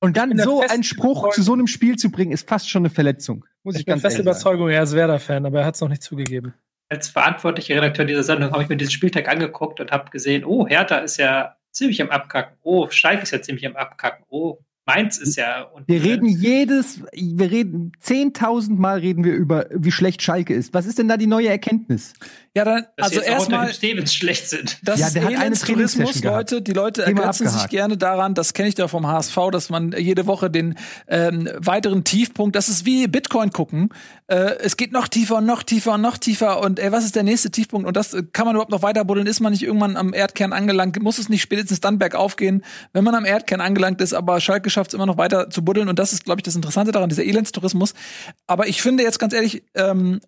Und 0.00 0.16
dann 0.16 0.36
so 0.38 0.60
einen 0.60 0.84
Spruch 0.84 1.30
zu 1.30 1.42
so 1.42 1.52
einem 1.52 1.66
Spiel 1.66 1.96
zu 1.96 2.10
bringen, 2.10 2.32
ist 2.32 2.48
fast 2.48 2.70
schon 2.70 2.82
eine 2.82 2.90
Verletzung. 2.90 3.44
Muss 3.64 3.74
ich, 3.74 3.80
ich 3.80 3.86
ganz 3.86 4.02
feste 4.02 4.22
Überzeugung, 4.22 4.68
er 4.68 4.82
ist 4.82 4.94
Werder-Fan, 4.94 5.44
aber 5.44 5.60
er 5.60 5.66
hat 5.66 5.74
es 5.74 5.80
noch 5.80 5.88
nicht 5.88 6.02
zugegeben. 6.02 6.54
Als 6.88 7.08
verantwortlicher 7.08 7.74
Redakteur 7.76 8.04
dieser 8.04 8.22
Sendung 8.22 8.52
habe 8.52 8.62
ich 8.62 8.68
mir 8.68 8.76
diesen 8.76 8.92
Spieltag 8.92 9.28
angeguckt 9.28 9.80
und 9.80 9.90
habe 9.90 10.10
gesehen, 10.10 10.44
oh, 10.44 10.66
Hertha 10.66 10.98
ist 10.98 11.18
ja 11.18 11.56
ziemlich 11.72 12.00
am 12.00 12.10
Abkacken. 12.10 12.56
Oh, 12.62 12.88
Schalke 12.90 13.24
ist 13.24 13.32
ja 13.32 13.42
ziemlich 13.42 13.66
am 13.66 13.76
Abkacken. 13.76 14.24
Oh, 14.28 14.58
Mainz 14.88 15.18
ist 15.18 15.36
ja. 15.36 15.70
wir 15.86 16.02
reden 16.02 16.26
jedes, 16.26 17.02
wir 17.12 17.50
reden 17.50 17.92
zehntausend 18.00 18.78
Mal 18.78 19.00
reden 19.00 19.22
wir 19.22 19.34
über, 19.34 19.66
wie 19.70 19.92
schlecht 19.92 20.22
Schalke 20.22 20.54
ist. 20.54 20.72
Was 20.72 20.86
ist 20.86 20.98
denn 20.98 21.08
da 21.08 21.18
die 21.18 21.26
neue 21.26 21.48
Erkenntnis? 21.48 22.14
Ja, 22.58 22.64
dann, 22.64 22.86
Dass 22.96 23.12
also 23.12 23.20
erstmal. 23.20 23.72
Stevens 23.72 24.12
schlecht 24.12 24.48
sind. 24.48 24.78
Das 24.82 24.98
ja, 24.98 25.10
der 25.10 25.22
ist 25.22 25.36
hat 25.36 25.44
eine 25.44 25.56
Tourismus, 25.56 26.24
Leute. 26.24 26.60
Die 26.60 26.72
Leute 26.72 27.04
ergänzen 27.04 27.48
sich 27.48 27.68
gerne 27.68 27.96
daran, 27.96 28.34
das 28.34 28.52
kenne 28.52 28.68
ich 28.68 28.74
da 28.74 28.88
vom 28.88 29.06
HSV, 29.06 29.36
dass 29.52 29.70
man 29.70 29.92
jede 29.92 30.26
Woche 30.26 30.50
den 30.50 30.74
ähm, 31.06 31.48
weiteren 31.58 32.02
Tiefpunkt, 32.02 32.56
das 32.56 32.68
ist 32.68 32.84
wie 32.84 33.06
Bitcoin 33.06 33.52
gucken. 33.52 33.90
Äh, 34.26 34.56
es 34.58 34.76
geht 34.76 34.90
noch 34.90 35.06
tiefer 35.06 35.36
und 35.36 35.46
noch 35.46 35.62
tiefer 35.62 35.94
und 35.94 36.00
noch 36.00 36.18
tiefer 36.18 36.60
und 36.60 36.80
ey, 36.80 36.90
was 36.90 37.04
ist 37.04 37.14
der 37.14 37.22
nächste 37.22 37.52
Tiefpunkt? 37.52 37.86
Und 37.86 37.96
das 37.96 38.16
kann 38.32 38.44
man 38.44 38.56
überhaupt 38.56 38.72
noch 38.72 38.82
weiter 38.82 39.04
buddeln? 39.04 39.28
Ist 39.28 39.38
man 39.38 39.52
nicht 39.52 39.62
irgendwann 39.62 39.96
am 39.96 40.12
Erdkern 40.12 40.52
angelangt? 40.52 41.00
Muss 41.00 41.18
es 41.18 41.28
nicht 41.28 41.42
spätestens 41.42 41.78
dann 41.78 42.00
bergauf 42.00 42.34
gehen, 42.34 42.64
wenn 42.92 43.04
man 43.04 43.14
am 43.14 43.24
Erdkern 43.24 43.60
angelangt 43.60 44.00
ist, 44.00 44.14
aber 44.14 44.40
Schalke 44.40 44.68
schafft 44.68 44.90
es 44.90 44.94
immer 44.94 45.06
noch 45.06 45.16
weiter 45.16 45.48
zu 45.48 45.64
buddeln. 45.64 45.88
Und 45.88 46.00
das 46.00 46.12
ist, 46.12 46.24
glaube 46.24 46.40
ich, 46.40 46.42
das 46.42 46.56
Interessante 46.56 46.90
daran, 46.90 47.08
dieser 47.08 47.24
Elendstourismus. 47.24 47.94
Aber 48.48 48.66
ich 48.66 48.82
finde 48.82 49.04
jetzt 49.04 49.20
ganz 49.20 49.32
ehrlich, 49.32 49.62
ähm, 49.76 50.20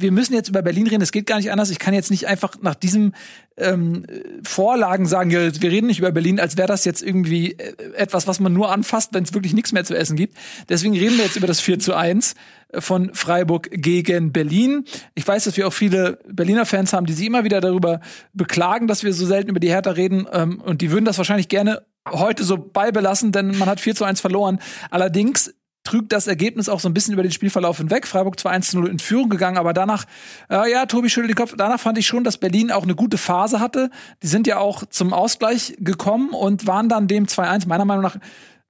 wir 0.00 0.12
müssen 0.12 0.34
jetzt 0.34 0.48
über 0.48 0.62
Berlin 0.62 0.86
reden, 0.86 1.02
es 1.02 1.12
geht 1.12 1.26
gar 1.26 1.36
nicht 1.36 1.50
anders. 1.50 1.70
Ich 1.70 1.78
kann 1.78 1.92
jetzt 1.92 2.10
nicht 2.10 2.26
einfach 2.26 2.54
nach 2.62 2.74
diesem 2.74 3.12
ähm, 3.56 4.04
Vorlagen 4.44 5.06
sagen, 5.06 5.30
ja, 5.30 5.40
wir 5.60 5.70
reden 5.70 5.88
nicht 5.88 5.98
über 5.98 6.12
Berlin, 6.12 6.38
als 6.38 6.56
wäre 6.56 6.68
das 6.68 6.84
jetzt 6.84 7.02
irgendwie 7.02 7.52
äh, 7.52 7.74
etwas, 7.94 8.26
was 8.26 8.38
man 8.40 8.52
nur 8.52 8.70
anfasst, 8.70 9.12
wenn 9.12 9.24
es 9.24 9.34
wirklich 9.34 9.54
nichts 9.54 9.72
mehr 9.72 9.84
zu 9.84 9.96
essen 9.96 10.16
gibt. 10.16 10.36
Deswegen 10.68 10.96
reden 10.96 11.16
wir 11.16 11.24
jetzt 11.24 11.36
über 11.36 11.46
das 11.46 11.60
4 11.60 11.78
zu 11.80 11.94
1 11.94 12.34
von 12.78 13.12
Freiburg 13.14 13.70
gegen 13.72 14.32
Berlin. 14.32 14.84
Ich 15.14 15.26
weiß, 15.26 15.44
dass 15.44 15.56
wir 15.56 15.66
auch 15.66 15.72
viele 15.72 16.18
Berliner 16.28 16.66
Fans 16.66 16.92
haben, 16.92 17.06
die 17.06 17.14
sich 17.14 17.26
immer 17.26 17.44
wieder 17.44 17.60
darüber 17.60 18.00
beklagen, 18.32 18.86
dass 18.86 19.02
wir 19.02 19.12
so 19.12 19.26
selten 19.26 19.50
über 19.50 19.60
die 19.60 19.70
Hertha 19.70 19.90
reden. 19.90 20.26
Ähm, 20.32 20.60
und 20.60 20.80
die 20.80 20.90
würden 20.90 21.04
das 21.04 21.18
wahrscheinlich 21.18 21.48
gerne 21.48 21.82
heute 22.08 22.44
so 22.44 22.56
beibelassen, 22.56 23.32
denn 23.32 23.56
man 23.58 23.68
hat 23.68 23.80
4 23.80 23.94
zu 23.94 24.04
1 24.04 24.20
verloren. 24.20 24.60
Allerdings 24.90 25.54
trügt 25.88 26.12
das 26.12 26.26
Ergebnis 26.26 26.68
auch 26.68 26.80
so 26.80 26.88
ein 26.88 26.92
bisschen 26.92 27.14
über 27.14 27.22
den 27.22 27.32
Spielverlauf 27.32 27.78
hinweg. 27.78 28.06
Freiburg 28.06 28.38
zwar 28.38 28.52
1 28.52 28.72
zu 28.72 28.78
0 28.78 28.90
in 28.90 28.98
Führung 28.98 29.30
gegangen, 29.30 29.56
aber 29.56 29.72
danach, 29.72 30.04
äh, 30.50 30.70
ja, 30.70 30.84
Tobi 30.84 31.08
schüttelt 31.08 31.30
den 31.30 31.36
Kopf, 31.36 31.54
danach 31.56 31.80
fand 31.80 31.96
ich 31.96 32.06
schon, 32.06 32.24
dass 32.24 32.36
Berlin 32.36 32.70
auch 32.70 32.82
eine 32.82 32.94
gute 32.94 33.16
Phase 33.16 33.58
hatte. 33.58 33.88
Die 34.22 34.26
sind 34.26 34.46
ja 34.46 34.58
auch 34.58 34.84
zum 34.90 35.14
Ausgleich 35.14 35.76
gekommen 35.78 36.30
und 36.30 36.66
waren 36.66 36.90
dann 36.90 37.08
dem 37.08 37.24
2-1 37.24 37.66
meiner 37.68 37.86
Meinung 37.86 38.02
nach 38.02 38.18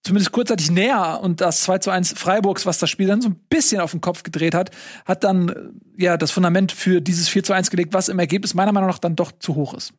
zumindest 0.04 0.30
kurzzeitig 0.30 0.70
näher 0.70 1.18
und 1.20 1.40
das 1.40 1.62
2 1.62 1.78
zu 1.78 1.90
1 1.90 2.12
Freiburgs, 2.16 2.66
was 2.66 2.78
das 2.78 2.88
Spiel 2.88 3.08
dann 3.08 3.20
so 3.20 3.30
ein 3.30 3.40
bisschen 3.48 3.80
auf 3.80 3.90
den 3.90 4.00
Kopf 4.00 4.22
gedreht 4.22 4.54
hat, 4.54 4.70
hat 5.04 5.24
dann 5.24 5.48
äh, 5.48 6.04
ja 6.04 6.16
das 6.16 6.30
Fundament 6.30 6.70
für 6.70 7.00
dieses 7.00 7.28
4 7.28 7.42
zu 7.42 7.52
1 7.52 7.70
gelegt, 7.70 7.94
was 7.94 8.08
im 8.08 8.20
Ergebnis 8.20 8.54
meiner 8.54 8.70
Meinung 8.70 8.90
nach 8.90 9.00
dann 9.00 9.16
doch 9.16 9.32
zu 9.40 9.56
hoch 9.56 9.74
ist. 9.74 9.92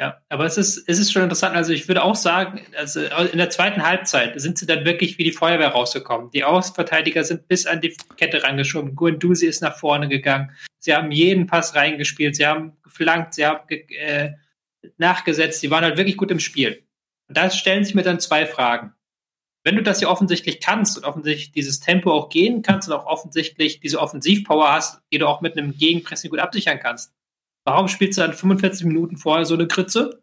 Ja, 0.00 0.22
aber 0.28 0.44
es 0.44 0.56
ist, 0.56 0.88
es 0.88 1.00
ist 1.00 1.10
schon 1.10 1.24
interessant. 1.24 1.56
Also 1.56 1.72
ich 1.72 1.88
würde 1.88 2.04
auch 2.04 2.14
sagen, 2.14 2.60
also 2.76 3.00
in 3.00 3.38
der 3.38 3.50
zweiten 3.50 3.82
Halbzeit 3.82 4.40
sind 4.40 4.56
sie 4.56 4.66
dann 4.66 4.84
wirklich 4.84 5.18
wie 5.18 5.24
die 5.24 5.32
Feuerwehr 5.32 5.70
rausgekommen. 5.70 6.30
Die 6.30 6.44
Außenverteidiger 6.44 7.24
sind 7.24 7.48
bis 7.48 7.66
an 7.66 7.80
die 7.80 7.96
Kette 8.16 8.44
rangeschoben. 8.44 8.94
Guendouzi 8.94 9.46
ist 9.46 9.60
nach 9.60 9.76
vorne 9.76 10.08
gegangen. 10.08 10.52
Sie 10.78 10.94
haben 10.94 11.10
jeden 11.10 11.48
Pass 11.48 11.74
reingespielt. 11.74 12.36
Sie 12.36 12.46
haben 12.46 12.76
geflankt. 12.84 13.34
Sie 13.34 13.44
haben 13.44 13.66
ge 13.66 13.86
äh, 13.96 14.34
nachgesetzt. 14.98 15.60
Sie 15.60 15.70
waren 15.72 15.82
halt 15.82 15.96
wirklich 15.96 16.16
gut 16.16 16.30
im 16.30 16.38
Spiel. 16.38 16.84
Und 17.26 17.36
da 17.36 17.50
stellen 17.50 17.84
sich 17.84 17.96
mir 17.96 18.02
dann 18.02 18.20
zwei 18.20 18.46
Fragen. 18.46 18.94
Wenn 19.64 19.74
du 19.74 19.82
das 19.82 20.00
ja 20.00 20.08
offensichtlich 20.08 20.60
kannst 20.60 20.96
und 20.96 21.04
offensichtlich 21.04 21.50
dieses 21.50 21.80
Tempo 21.80 22.12
auch 22.12 22.28
gehen 22.28 22.62
kannst 22.62 22.88
und 22.88 22.94
auch 22.94 23.06
offensichtlich 23.06 23.80
diese 23.80 24.00
Offensivpower 24.00 24.70
hast, 24.70 25.02
die 25.12 25.18
du 25.18 25.26
auch 25.26 25.40
mit 25.40 25.58
einem 25.58 25.76
Gegenpressing 25.76 26.30
gut 26.30 26.38
absichern 26.38 26.78
kannst, 26.78 27.12
warum 27.70 27.88
spielst 27.88 28.18
du 28.18 28.22
dann 28.22 28.32
45 28.32 28.86
Minuten 28.86 29.16
vorher 29.16 29.44
so 29.44 29.54
eine 29.54 29.68
Kritze? 29.68 30.22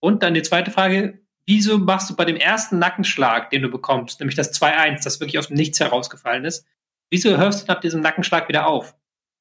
Und 0.00 0.22
dann 0.22 0.34
die 0.34 0.42
zweite 0.42 0.70
Frage, 0.70 1.20
wieso 1.46 1.78
machst 1.78 2.10
du 2.10 2.16
bei 2.16 2.24
dem 2.24 2.36
ersten 2.36 2.78
Nackenschlag, 2.78 3.50
den 3.50 3.62
du 3.62 3.68
bekommst, 3.68 4.20
nämlich 4.20 4.36
das 4.36 4.52
2-1, 4.60 5.02
das 5.02 5.18
wirklich 5.18 5.38
aus 5.38 5.48
dem 5.48 5.56
Nichts 5.56 5.80
herausgefallen 5.80 6.44
ist, 6.44 6.66
wieso 7.10 7.36
hörst 7.36 7.62
du 7.62 7.72
nach 7.72 7.80
diesem 7.80 8.00
Nackenschlag 8.00 8.48
wieder 8.48 8.66
auf? 8.66 8.94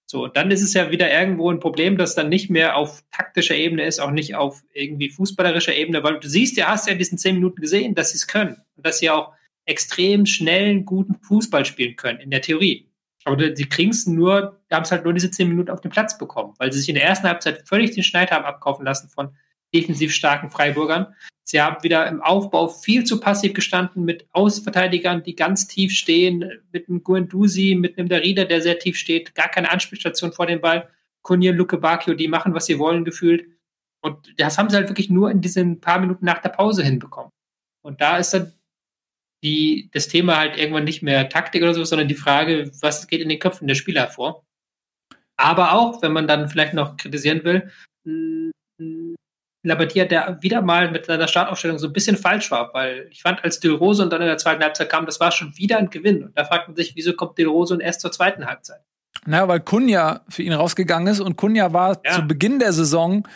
So, 0.09 0.27
dann 0.27 0.51
ist 0.51 0.61
es 0.61 0.73
ja 0.73 0.89
wieder 0.89 1.11
irgendwo 1.11 1.51
ein 1.51 1.59
Problem, 1.59 1.97
das 1.97 2.15
dann 2.15 2.29
nicht 2.29 2.49
mehr 2.49 2.77
auf 2.77 3.03
taktischer 3.11 3.55
Ebene 3.55 3.85
ist, 3.85 3.99
auch 3.99 4.11
nicht 4.11 4.35
auf 4.35 4.63
irgendwie 4.71 5.09
fußballerischer 5.09 5.75
Ebene, 5.75 6.01
weil 6.01 6.19
du 6.21 6.29
siehst 6.29 6.55
ja, 6.55 6.69
hast 6.69 6.87
ja 6.87 6.93
in 6.93 6.99
diesen 6.99 7.17
zehn 7.17 7.35
Minuten 7.35 7.59
gesehen, 7.59 7.93
dass 7.93 8.11
sie 8.11 8.17
es 8.17 8.27
können 8.27 8.55
und 8.77 8.85
dass 8.85 8.99
sie 8.99 9.09
auch 9.09 9.33
extrem 9.65 10.25
schnellen, 10.25 10.85
guten 10.85 11.15
Fußball 11.15 11.65
spielen 11.65 11.97
können, 11.97 12.21
in 12.21 12.31
der 12.31 12.41
Theorie. 12.41 12.89
Aber 13.27 13.55
sie 13.57 13.67
kriegen 13.67 13.91
es 13.91 14.07
nur, 14.07 14.57
haben 14.71 14.83
es 14.83 14.91
halt 14.91 15.03
nur 15.03 15.11
diese 15.11 15.29
zehn 15.29 15.49
Minuten 15.49 15.69
auf 15.69 15.81
den 15.81 15.91
Platz 15.91 16.17
bekommen, 16.17 16.53
weil 16.59 16.71
sie 16.71 16.79
sich 16.79 16.87
in 16.87 16.95
der 16.95 17.03
ersten 17.03 17.27
Halbzeit 17.27 17.67
völlig 17.67 17.91
den 17.91 18.03
Schneid 18.03 18.31
haben 18.31 18.45
abkaufen 18.45 18.85
lassen 18.85 19.09
von 19.09 19.35
defensiv 19.75 20.13
starken 20.13 20.49
Freiburgern. 20.49 21.13
Sie 21.43 21.61
haben 21.61 21.83
wieder 21.83 22.07
im 22.07 22.21
Aufbau 22.21 22.69
viel 22.69 23.03
zu 23.03 23.19
passiv 23.19 23.53
gestanden 23.53 24.05
mit 24.05 24.25
Außenverteidigern, 24.31 25.23
die 25.23 25.35
ganz 25.35 25.67
tief 25.67 25.91
stehen, 25.91 26.49
mit 26.71 26.87
einem 26.87 27.03
Guendouzi, 27.03 27.75
mit 27.77 27.97
einem 27.97 28.07
Darida, 28.07 28.45
der 28.45 28.61
sehr 28.61 28.79
tief 28.79 28.95
steht, 28.95 29.35
gar 29.35 29.49
keine 29.49 29.71
Anspielstation 29.71 30.31
vor 30.31 30.45
dem 30.45 30.61
Ball. 30.61 30.87
Kunir, 31.21 31.51
Luke 31.51 31.77
Bacchio, 31.79 32.13
die 32.13 32.29
machen, 32.29 32.53
was 32.53 32.67
sie 32.67 32.79
wollen, 32.79 33.03
gefühlt. 33.03 33.45
Und 33.99 34.33
das 34.37 34.57
haben 34.57 34.69
sie 34.69 34.77
halt 34.77 34.87
wirklich 34.87 35.09
nur 35.09 35.29
in 35.31 35.41
diesen 35.41 35.81
paar 35.81 35.99
Minuten 35.99 36.23
nach 36.23 36.39
der 36.39 36.49
Pause 36.49 36.81
hinbekommen. 36.81 37.31
Und 37.81 37.99
da 37.99 38.19
ist 38.19 38.33
dann 38.33 38.53
die, 39.43 39.89
das 39.93 40.07
Thema 40.07 40.37
halt 40.37 40.57
irgendwann 40.57 40.83
nicht 40.83 41.03
mehr 41.03 41.29
Taktik 41.29 41.63
oder 41.63 41.73
so, 41.73 41.83
sondern 41.83 42.07
die 42.07 42.15
Frage, 42.15 42.71
was 42.81 43.07
geht 43.07 43.21
in 43.21 43.29
den 43.29 43.39
Köpfen 43.39 43.67
der 43.67 43.75
Spieler 43.75 44.07
vor. 44.07 44.43
Aber 45.37 45.73
auch, 45.73 46.01
wenn 46.01 46.13
man 46.13 46.27
dann 46.27 46.49
vielleicht 46.49 46.73
noch 46.73 46.97
kritisieren 46.97 47.43
will, 47.43 47.71
Labadia, 49.63 50.05
der 50.05 50.41
wieder 50.41 50.61
mal 50.61 50.89
mit 50.89 51.05
seiner 51.05 51.27
Startaufstellung 51.27 51.77
so 51.77 51.87
ein 51.87 51.93
bisschen 51.93 52.17
falsch 52.17 52.49
war, 52.51 52.73
weil 52.73 53.07
ich 53.11 53.21
fand, 53.21 53.43
als 53.43 53.59
Del 53.59 53.73
Rose 53.73 54.01
und 54.01 54.11
dann 54.11 54.21
in 54.21 54.27
der 54.27 54.37
zweiten 54.37 54.63
Halbzeit 54.63 54.89
kam, 54.89 55.05
das 55.05 55.19
war 55.19 55.31
schon 55.31 55.55
wieder 55.57 55.77
ein 55.77 55.89
Gewinn. 55.89 56.23
Und 56.23 56.37
da 56.37 56.45
fragt 56.45 56.67
man 56.67 56.75
sich, 56.75 56.95
wieso 56.95 57.13
kommt 57.13 57.37
Del 57.37 57.47
Rose 57.47 57.73
und 57.73 57.81
erst 57.81 58.01
zur 58.01 58.11
zweiten 58.11 58.45
Halbzeit? 58.45 58.81
Naja, 59.25 59.47
weil 59.47 59.59
Kunja 59.59 60.21
für 60.29 60.43
ihn 60.43 60.53
rausgegangen 60.53 61.07
ist 61.07 61.19
und 61.19 61.35
Kunja 61.35 61.73
war 61.73 61.99
ja. 62.05 62.13
zu 62.13 62.21
Beginn 62.23 62.59
der 62.59 62.71
Saison 62.71 63.27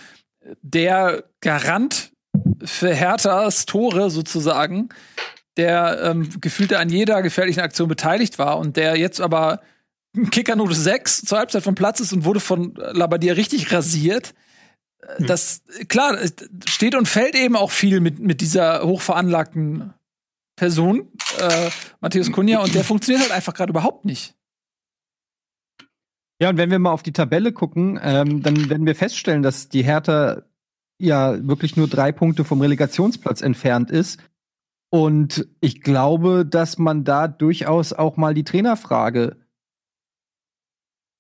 der 0.62 1.26
Garant 1.42 2.12
für 2.64 2.94
Herthas 2.94 3.66
Tore 3.66 4.10
sozusagen, 4.10 4.90
der 5.58 6.02
ähm, 6.04 6.30
gefühlt 6.40 6.74
an 6.74 6.90
jeder 6.90 7.22
gefährlichen 7.22 7.60
Aktion 7.60 7.88
beteiligt 7.88 8.40
war 8.40 8.58
und 8.58 8.78
der 8.78 8.98
jetzt 8.98 9.20
aber 9.20 9.62
Kickernote 10.32 10.76
6 10.76 11.24
zur 11.24 11.38
Halbzeit 11.40 11.64
vom 11.64 11.76
Platz 11.76 12.00
ist 12.00 12.14
und 12.14 12.26
wurde 12.26 12.40
von 12.40 12.76
Labadia 12.76 13.34
richtig 13.34 13.72
rasiert. 13.72 14.34
Hm. 15.18 15.28
das, 15.28 15.64
klar, 15.88 16.18
steht 16.66 16.96
und 16.96 17.08
fällt 17.08 17.36
eben 17.36 17.56
auch 17.56 17.72
viel 17.72 18.00
mit, 18.00 18.20
mit 18.20 18.42
dieser 18.42 18.84
hochveranlagten 18.84 19.94
Person, 20.56 21.08
äh, 21.40 21.70
Matthäus 22.02 22.32
Kunja, 22.32 22.60
und 22.60 22.76
der 22.76 22.84
funktioniert 22.84 23.24
halt 23.24 23.32
einfach 23.32 23.54
gerade 23.54 23.72
überhaupt 23.72 24.06
nicht. 24.06 24.36
Ja, 26.40 26.50
und 26.50 26.58
wenn 26.58 26.72
wir 26.72 26.80
mal 26.80 26.92
auf 26.92 27.04
die 27.04 27.14
Tabelle 27.14 27.52
gucken, 27.52 28.00
ähm, 28.02 28.42
dann 28.42 28.70
werden 28.70 28.86
wir 28.86 28.96
feststellen, 28.96 29.44
dass 29.44 29.70
die 29.70 29.84
Hertha 29.84 30.44
ja 30.98 31.48
wirklich 31.48 31.78
nur 31.78 31.88
drei 31.88 32.12
Punkte 32.12 32.46
vom 32.46 32.62
Relegationsplatz 32.62 33.42
entfernt 33.42 33.92
ist. 33.92 34.20
Und 34.92 35.48
ich 35.62 35.82
glaube, 35.82 36.46
dass 36.46 36.78
man 36.78 37.06
da 37.06 37.30
durchaus 37.30 37.94
auch 37.94 38.18
mal 38.18 38.34
die 38.34 38.44
Trainerfrage 38.44 39.38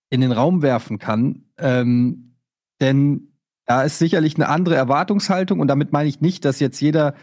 in 0.09 0.19
den 0.19 0.33
Raum 0.33 0.61
werfen 0.61 0.99
kann. 0.99 1.45
Ähm, 1.57 2.35
denn 2.81 3.31
da 3.65 3.83
ist 3.83 3.97
sicherlich 3.97 4.35
eine 4.35 4.49
andere 4.49 4.75
Erwartungshaltung 4.75 5.61
und 5.61 5.69
damit 5.69 5.93
meine 5.93 6.09
ich 6.09 6.19
nicht, 6.19 6.43
dass 6.43 6.59
jetzt 6.59 6.81
jeder 6.81 7.15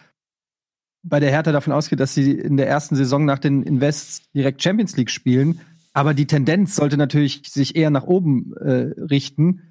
bei 1.03 1.21
der 1.21 1.31
Hertha 1.31 1.53
davon 1.53 1.75
ausgeht, 1.75 2.01
dass 2.01 2.15
sie 2.15 2.33
in 2.33 2.57
der 2.57 2.67
ersten 2.67 2.97
Saison 2.97 3.27
nach 3.27 3.39
den 3.39 3.63
Invests 3.63 4.31
direkt 4.33 4.63
Champions 4.63 4.97
League 4.97 5.11
spielen. 5.11 5.61
Aber 5.93 6.15
die 6.15 6.27
Tendenz 6.27 6.77
sollte 6.77 6.97
natürlich 6.97 7.43
sich 7.45 7.77
eher 7.77 7.91
nach 7.91 8.05
oben 8.05 8.55
äh, 8.57 8.95
richten. 9.03 9.68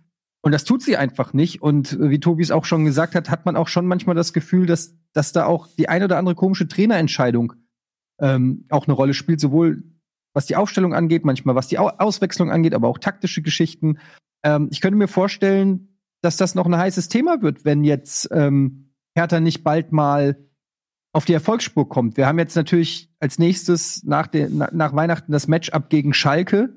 Und 0.47 0.53
das 0.53 0.63
tut 0.63 0.81
sie 0.81 0.95
einfach 0.95 1.33
nicht. 1.33 1.61
Und 1.61 1.91
äh, 1.91 2.09
wie 2.09 2.21
Tobi 2.21 2.41
es 2.41 2.51
auch 2.51 2.63
schon 2.63 2.85
gesagt 2.85 3.15
hat, 3.15 3.29
hat 3.29 3.45
man 3.45 3.57
auch 3.57 3.67
schon 3.67 3.85
manchmal 3.85 4.15
das 4.15 4.31
Gefühl, 4.31 4.65
dass, 4.65 4.95
dass 5.11 5.33
da 5.33 5.45
auch 5.45 5.67
die 5.77 5.89
eine 5.89 6.05
oder 6.05 6.17
andere 6.17 6.35
komische 6.35 6.69
Trainerentscheidung 6.69 7.51
ähm, 8.21 8.63
auch 8.69 8.87
eine 8.87 8.93
Rolle 8.93 9.13
spielt, 9.13 9.41
sowohl 9.41 9.83
was 10.33 10.45
die 10.45 10.55
Aufstellung 10.55 10.93
angeht, 10.93 11.25
manchmal 11.25 11.55
was 11.55 11.67
die 11.67 11.77
Auswechslung 11.77 12.49
angeht, 12.49 12.73
aber 12.73 12.87
auch 12.87 12.97
taktische 12.97 13.41
Geschichten. 13.41 13.99
Ähm, 14.41 14.69
ich 14.71 14.79
könnte 14.79 14.97
mir 14.97 15.09
vorstellen, 15.09 15.97
dass 16.21 16.37
das 16.37 16.55
noch 16.55 16.65
ein 16.65 16.77
heißes 16.77 17.09
Thema 17.09 17.41
wird, 17.41 17.65
wenn 17.65 17.83
jetzt 17.83 18.29
ähm, 18.31 18.93
Hertha 19.17 19.41
nicht 19.41 19.65
bald 19.65 19.91
mal 19.91 20.37
auf 21.11 21.25
die 21.25 21.33
Erfolgsspur 21.33 21.89
kommt. 21.89 22.15
Wir 22.15 22.25
haben 22.25 22.39
jetzt 22.39 22.55
natürlich 22.55 23.11
als 23.19 23.37
nächstes 23.37 24.01
nach, 24.05 24.27
den, 24.27 24.63
nach 24.71 24.95
Weihnachten 24.95 25.33
das 25.33 25.49
Matchup 25.49 25.89
gegen 25.89 26.13
Schalke. 26.13 26.73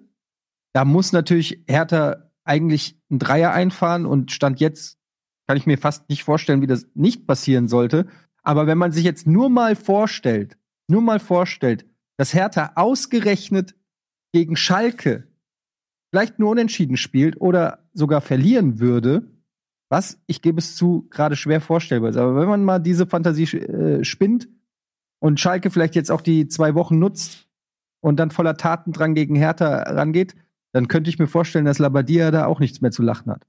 Da 0.73 0.85
muss 0.85 1.13
natürlich 1.13 1.63
Hertha 1.69 2.30
eigentlich 2.51 2.99
ein 3.11 3.21
Dreier 3.21 3.53
einfahren 3.53 4.05
und 4.05 4.33
Stand 4.33 4.59
jetzt 4.59 4.99
kann 5.47 5.57
ich 5.57 5.67
mir 5.67 5.79
fast 5.79 6.09
nicht 6.11 6.25
vorstellen, 6.25 6.61
wie 6.63 6.67
das 6.67 6.85
nicht 6.95 7.25
passieren 7.27 7.69
sollte. 7.69 8.09
Aber 8.43 8.67
wenn 8.67 8.77
man 8.77 8.91
sich 8.91 9.05
jetzt 9.05 9.27
nur 9.27 9.49
mal 9.51 9.77
vorstellt, 9.77 10.59
nur 10.89 11.01
mal 11.01 11.21
vorstellt, 11.21 11.87
dass 12.17 12.35
Hertha 12.35 12.73
ausgerechnet 12.75 13.77
gegen 14.33 14.57
Schalke 14.57 15.29
vielleicht 16.11 16.41
nur 16.41 16.51
unentschieden 16.51 16.97
spielt 16.97 17.41
oder 17.41 17.89
sogar 17.93 18.21
verlieren 18.21 18.81
würde, 18.81 19.23
was, 19.89 20.21
ich 20.27 20.43
gebe 20.43 20.59
es 20.59 20.75
zu, 20.75 21.07
gerade 21.09 21.37
schwer 21.37 21.61
vorstellbar 21.61 22.11
ist. 22.11 22.17
Aber 22.17 22.35
wenn 22.35 22.49
man 22.49 22.65
mal 22.65 22.81
diese 22.81 23.07
Fantasie 23.07 23.45
äh, 23.59 24.05
spinnt 24.05 24.49
und 25.21 25.39
Schalke 25.39 25.71
vielleicht 25.71 25.95
jetzt 25.95 26.11
auch 26.11 26.21
die 26.21 26.49
zwei 26.49 26.75
Wochen 26.75 26.99
nutzt 26.99 27.49
und 28.01 28.17
dann 28.19 28.33
voller 28.33 28.57
Taten 28.57 28.91
dran 28.91 29.15
gegen 29.15 29.37
Hertha 29.37 29.83
rangeht, 29.83 30.35
dann 30.73 30.89
könnte 30.89 31.11
ich 31.11 31.19
mir 31.19 31.27
vorstellen, 31.27 31.65
dass 31.65 31.79
Labadia 31.79 32.31
da 32.31 32.47
auch 32.47 32.61
nichts 32.61 32.81
mehr 32.81 32.91
zu 32.91 33.03
lachen 33.03 33.31
hat. 33.33 33.47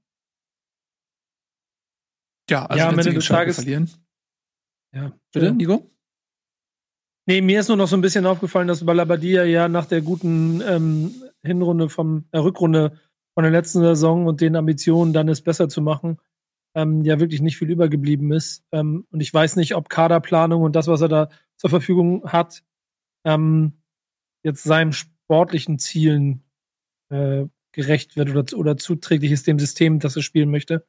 Ja, 2.50 2.66
also 2.66 2.78
ja, 2.78 2.88
am 2.88 2.98
Ende 2.98 3.14
des 3.14 3.26
Tages 3.26 3.56
verlieren. 3.56 3.90
Ja, 4.94 5.12
bitte, 5.32 5.52
Nico? 5.52 5.90
Nee, 7.26 7.40
mir 7.40 7.60
ist 7.60 7.68
nur 7.68 7.76
noch 7.76 7.86
so 7.86 7.96
ein 7.96 8.02
bisschen 8.02 8.26
aufgefallen, 8.26 8.68
dass 8.68 8.84
bei 8.84 8.92
Labadia 8.92 9.44
ja 9.44 9.68
nach 9.68 9.86
der 9.86 10.02
guten 10.02 10.60
ähm, 10.60 11.14
Hinrunde 11.44 11.88
vom 11.88 12.24
äh, 12.32 12.38
Rückrunde 12.38 12.98
von 13.34 13.44
der 13.44 13.52
letzten 13.52 13.80
Saison 13.80 14.26
und 14.26 14.40
den 14.40 14.56
Ambitionen, 14.56 15.12
dann 15.12 15.28
es 15.28 15.40
besser 15.40 15.68
zu 15.68 15.80
machen, 15.80 16.18
ähm, 16.74 17.04
ja 17.04 17.20
wirklich 17.20 17.40
nicht 17.40 17.56
viel 17.56 17.70
übergeblieben 17.70 18.32
ist. 18.32 18.64
Ähm, 18.72 19.06
und 19.10 19.20
ich 19.20 19.32
weiß 19.32 19.56
nicht, 19.56 19.76
ob 19.76 19.88
Kaderplanung 19.88 20.62
und 20.62 20.74
das, 20.74 20.88
was 20.88 21.00
er 21.00 21.08
da 21.08 21.28
zur 21.56 21.70
Verfügung 21.70 22.24
hat, 22.30 22.62
ähm, 23.24 23.80
jetzt 24.42 24.64
seinen 24.64 24.92
sportlichen 24.92 25.78
Zielen 25.78 26.42
äh, 27.12 27.46
gerecht 27.72 28.16
wird 28.16 28.30
oder, 28.30 28.44
oder 28.56 28.76
zuträglich 28.76 29.32
ist 29.32 29.46
dem 29.46 29.58
System, 29.58 29.98
das 29.98 30.16
er 30.16 30.22
spielen 30.22 30.50
möchte. 30.50 30.86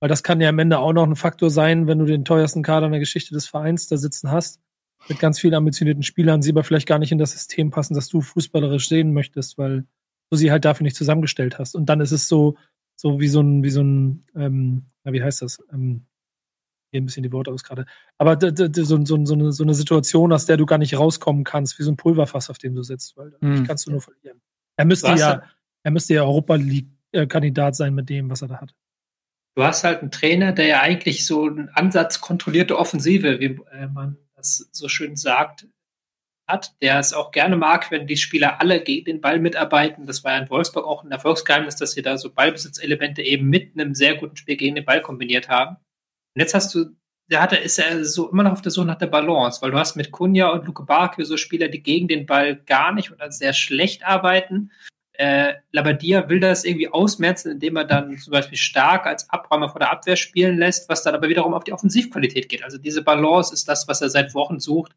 Weil 0.00 0.08
das 0.08 0.22
kann 0.22 0.40
ja 0.40 0.48
am 0.48 0.58
Ende 0.58 0.78
auch 0.78 0.92
noch 0.92 1.06
ein 1.06 1.16
Faktor 1.16 1.50
sein, 1.50 1.86
wenn 1.86 1.98
du 1.98 2.04
den 2.04 2.24
teuersten 2.24 2.62
Kader 2.62 2.86
in 2.86 2.92
der 2.92 3.00
Geschichte 3.00 3.34
des 3.34 3.46
Vereins 3.46 3.88
da 3.88 3.96
sitzen 3.96 4.30
hast, 4.30 4.60
mit 5.08 5.18
ganz 5.18 5.40
vielen 5.40 5.54
ambitionierten 5.54 6.02
Spielern, 6.02 6.42
sie 6.42 6.50
aber 6.50 6.64
vielleicht 6.64 6.88
gar 6.88 6.98
nicht 6.98 7.12
in 7.12 7.18
das 7.18 7.32
System 7.32 7.70
passen, 7.70 7.94
das 7.94 8.08
du 8.08 8.20
fußballerisch 8.20 8.88
sehen 8.88 9.12
möchtest, 9.12 9.56
weil 9.58 9.86
du 10.30 10.36
sie 10.36 10.50
halt 10.50 10.64
dafür 10.64 10.84
nicht 10.84 10.96
zusammengestellt 10.96 11.58
hast. 11.58 11.74
Und 11.74 11.86
dann 11.86 12.00
ist 12.00 12.12
es 12.12 12.28
so, 12.28 12.56
so 12.94 13.20
wie 13.20 13.28
so 13.28 13.40
ein, 13.40 13.62
wie 13.62 13.70
so 13.70 13.82
ein, 13.82 14.24
ähm, 14.34 14.86
ja, 15.04 15.12
wie 15.12 15.22
heißt 15.22 15.42
das? 15.42 15.62
Ähm, 15.72 16.06
ein 16.92 17.04
bisschen 17.04 17.22
die 17.22 17.32
Worte 17.32 17.50
aus 17.50 17.62
gerade. 17.62 17.84
Aber 18.18 18.38
so, 18.40 18.66
so, 18.84 19.04
so, 19.04 19.34
eine, 19.34 19.52
so 19.52 19.62
eine 19.62 19.74
Situation, 19.74 20.32
aus 20.32 20.46
der 20.46 20.56
du 20.56 20.66
gar 20.66 20.78
nicht 20.78 20.98
rauskommen 20.98 21.44
kannst, 21.44 21.78
wie 21.78 21.82
so 21.82 21.90
ein 21.90 21.96
Pulverfass, 21.96 22.50
auf 22.50 22.58
dem 22.58 22.74
du 22.74 22.82
sitzt, 22.82 23.16
weil 23.16 23.36
mhm. 23.40 23.64
kannst 23.64 23.86
du 23.86 23.90
nur 23.90 24.00
verlieren. 24.00 24.40
Er 24.76 24.84
müsste 24.84 25.14
ja, 25.14 25.42
er 25.82 25.90
müsste 25.90 26.14
ja 26.14 26.22
Europa 26.22 26.56
League-Kandidat 26.56 27.76
sein 27.76 27.94
mit 27.94 28.08
dem, 28.08 28.30
was 28.30 28.42
er 28.42 28.48
da 28.48 28.60
hat. 28.60 28.74
Du 29.56 29.64
hast 29.64 29.84
halt 29.84 30.02
einen 30.02 30.10
Trainer, 30.10 30.52
der 30.52 30.66
ja 30.66 30.80
eigentlich 30.82 31.24
so 31.24 31.46
einen 31.46 31.70
Ansatz 31.70 32.20
kontrollierte 32.20 32.78
Offensive, 32.78 33.40
wie 33.40 33.58
äh, 33.72 33.86
man 33.86 34.18
das 34.34 34.68
so 34.70 34.88
schön 34.88 35.16
sagt, 35.16 35.66
hat, 36.46 36.76
der 36.80 36.98
es 36.98 37.12
auch 37.12 37.32
gerne 37.32 37.56
mag, 37.56 37.90
wenn 37.90 38.06
die 38.06 38.16
Spieler 38.16 38.60
alle 38.60 38.82
gegen 38.82 39.06
den 39.06 39.20
Ball 39.20 39.40
mitarbeiten. 39.40 40.06
Das 40.06 40.24
war 40.24 40.32
ja 40.32 40.38
in 40.38 40.50
Wolfsburg 40.50 40.86
auch 40.86 41.02
ein 41.02 41.10
Erfolgsgeheimnis, 41.10 41.76
dass 41.76 41.92
sie 41.92 42.02
da 42.02 42.18
so 42.18 42.32
Ballbesitzelemente 42.32 43.22
eben 43.22 43.48
mit 43.48 43.72
einem 43.74 43.94
sehr 43.94 44.16
guten 44.16 44.36
Spiel 44.36 44.56
gegen 44.56 44.76
den 44.76 44.84
Ball 44.84 45.02
kombiniert 45.02 45.48
haben. 45.48 45.76
Und 45.76 46.40
jetzt 46.40 46.54
hast 46.54 46.74
du, 46.74 46.94
der 47.30 47.42
hatte, 47.42 47.56
ist 47.56 47.78
er 47.78 48.04
so 48.04 48.30
immer 48.30 48.44
noch 48.44 48.52
auf 48.52 48.62
der 48.62 48.72
Suche 48.72 48.86
nach 48.86 48.98
der 48.98 49.06
Balance, 49.06 49.60
weil 49.62 49.70
du 49.70 49.78
hast 49.78 49.96
mit 49.96 50.12
Kunja 50.12 50.48
und 50.50 50.66
Luke 50.66 50.84
Barke 50.84 51.24
so 51.24 51.36
Spieler, 51.36 51.68
die 51.68 51.82
gegen 51.82 52.08
den 52.08 52.26
Ball 52.26 52.56
gar 52.56 52.92
nicht 52.92 53.10
oder 53.10 53.30
sehr 53.32 53.52
schlecht 53.52 54.04
arbeiten. 54.04 54.70
Äh, 55.14 55.54
Labadia 55.72 56.28
will 56.28 56.40
das 56.40 56.64
irgendwie 56.64 56.88
ausmerzen, 56.88 57.52
indem 57.52 57.76
er 57.76 57.84
dann 57.84 58.16
zum 58.18 58.32
Beispiel 58.32 58.58
stark 58.58 59.06
als 59.06 59.28
Abräumer 59.30 59.70
vor 59.70 59.80
der 59.80 59.90
Abwehr 59.90 60.16
spielen 60.16 60.58
lässt, 60.58 60.88
was 60.88 61.02
dann 61.02 61.14
aber 61.14 61.28
wiederum 61.28 61.54
auf 61.54 61.64
die 61.64 61.72
Offensivqualität 61.72 62.48
geht. 62.48 62.62
Also 62.62 62.78
diese 62.78 63.02
Balance 63.02 63.52
ist 63.52 63.66
das, 63.68 63.88
was 63.88 64.02
er 64.02 64.10
seit 64.10 64.34
Wochen 64.34 64.60
sucht 64.60 64.92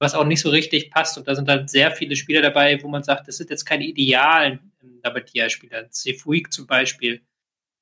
was 0.00 0.14
auch 0.14 0.24
nicht 0.24 0.40
so 0.40 0.48
richtig 0.48 0.90
passt. 0.90 1.16
Und 1.18 1.28
da 1.28 1.34
sind 1.34 1.46
dann 1.46 1.68
sehr 1.68 1.92
viele 1.92 2.16
Spieler 2.16 2.42
dabei, 2.42 2.82
wo 2.82 2.88
man 2.88 3.04
sagt, 3.04 3.28
das 3.28 3.36
sind 3.36 3.50
jetzt 3.50 3.66
keine 3.66 3.84
idealen 3.84 4.72
Labadia-Spieler. 5.04 5.90
Cefuig 5.90 6.50
zum 6.50 6.66
Beispiel, 6.66 7.20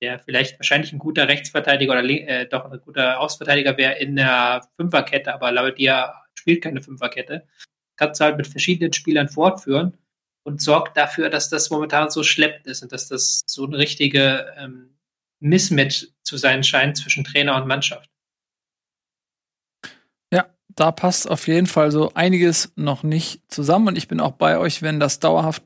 der 0.01 0.18
vielleicht 0.18 0.59
wahrscheinlich 0.59 0.92
ein 0.92 0.99
guter 0.99 1.28
Rechtsverteidiger 1.28 1.92
oder 1.92 2.05
äh, 2.05 2.46
doch 2.46 2.70
ein 2.70 2.80
guter 2.80 3.20
Außenverteidiger 3.20 3.76
wäre 3.76 3.99
in 3.99 4.16
der 4.16 4.68
Fünferkette, 4.76 5.32
aber 5.34 5.53
Labadia 5.53 6.24
spielt 6.34 6.62
keine 6.62 6.82
Fünferkette. 6.82 7.46
Kannst 7.96 8.20
du 8.20 8.24
halt 8.24 8.36
mit 8.36 8.46
verschiedenen 8.46 8.92
Spielern 8.92 9.28
fortführen 9.28 9.96
und 10.44 10.62
sorgt 10.62 10.96
dafür, 10.96 11.30
dass 11.30 11.49
das 11.51 11.70
momentan 11.70 12.11
so 12.11 12.22
schleppend 12.22 12.66
ist 12.66 12.82
und 12.82 12.92
dass 12.92 13.09
das 13.09 13.42
so 13.46 13.66
eine 13.66 13.78
richtige 13.78 14.55
ähm, 14.57 14.96
Mismatch 15.40 16.09
zu 16.22 16.36
sein 16.36 16.62
scheint 16.62 16.96
zwischen 16.96 17.24
Trainer 17.24 17.57
und 17.57 17.66
Mannschaft 17.66 18.09
da 20.78 20.92
passt 20.92 21.28
auf 21.28 21.49
jeden 21.49 21.66
Fall 21.66 21.90
so 21.90 22.12
einiges 22.14 22.72
noch 22.76 23.03
nicht 23.03 23.42
zusammen. 23.49 23.88
Und 23.88 23.99
ich 23.99 24.09
bin 24.09 24.20
auch 24.20 24.32
bei 24.32 24.59
euch, 24.59 24.82
wenn 24.82 25.01
das 25.01 25.18
dauerhaft 25.18 25.64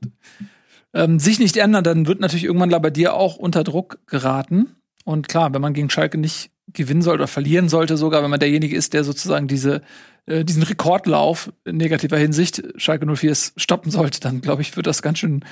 ähm, 0.94 1.18
sich 1.18 1.38
nicht 1.38 1.56
ändert, 1.56 1.86
dann 1.86 2.06
wird 2.06 2.20
natürlich 2.20 2.44
irgendwann 2.44 2.70
Labadier 2.70 3.14
auch 3.14 3.36
unter 3.36 3.64
Druck 3.64 3.98
geraten. 4.06 4.76
Und 5.04 5.28
klar, 5.28 5.52
wenn 5.52 5.62
man 5.62 5.74
gegen 5.74 5.90
Schalke 5.90 6.18
nicht 6.18 6.50
gewinnen 6.72 7.02
sollte 7.02 7.22
oder 7.22 7.28
verlieren 7.28 7.68
sollte, 7.68 7.96
sogar 7.96 8.22
wenn 8.22 8.30
man 8.30 8.40
derjenige 8.40 8.76
ist, 8.76 8.92
der 8.92 9.04
sozusagen 9.04 9.48
diese, 9.48 9.82
äh, 10.26 10.44
diesen 10.44 10.62
Rekordlauf 10.62 11.52
in 11.64 11.76
negativer 11.76 12.16
Hinsicht 12.16 12.62
Schalke 12.76 13.06
04 13.06 13.34
stoppen 13.56 13.90
sollte, 13.90 14.20
dann 14.20 14.40
glaube 14.40 14.62
ich, 14.62 14.76
wird 14.76 14.86
das 14.86 15.02
ganz 15.02 15.18
schön 15.18 15.44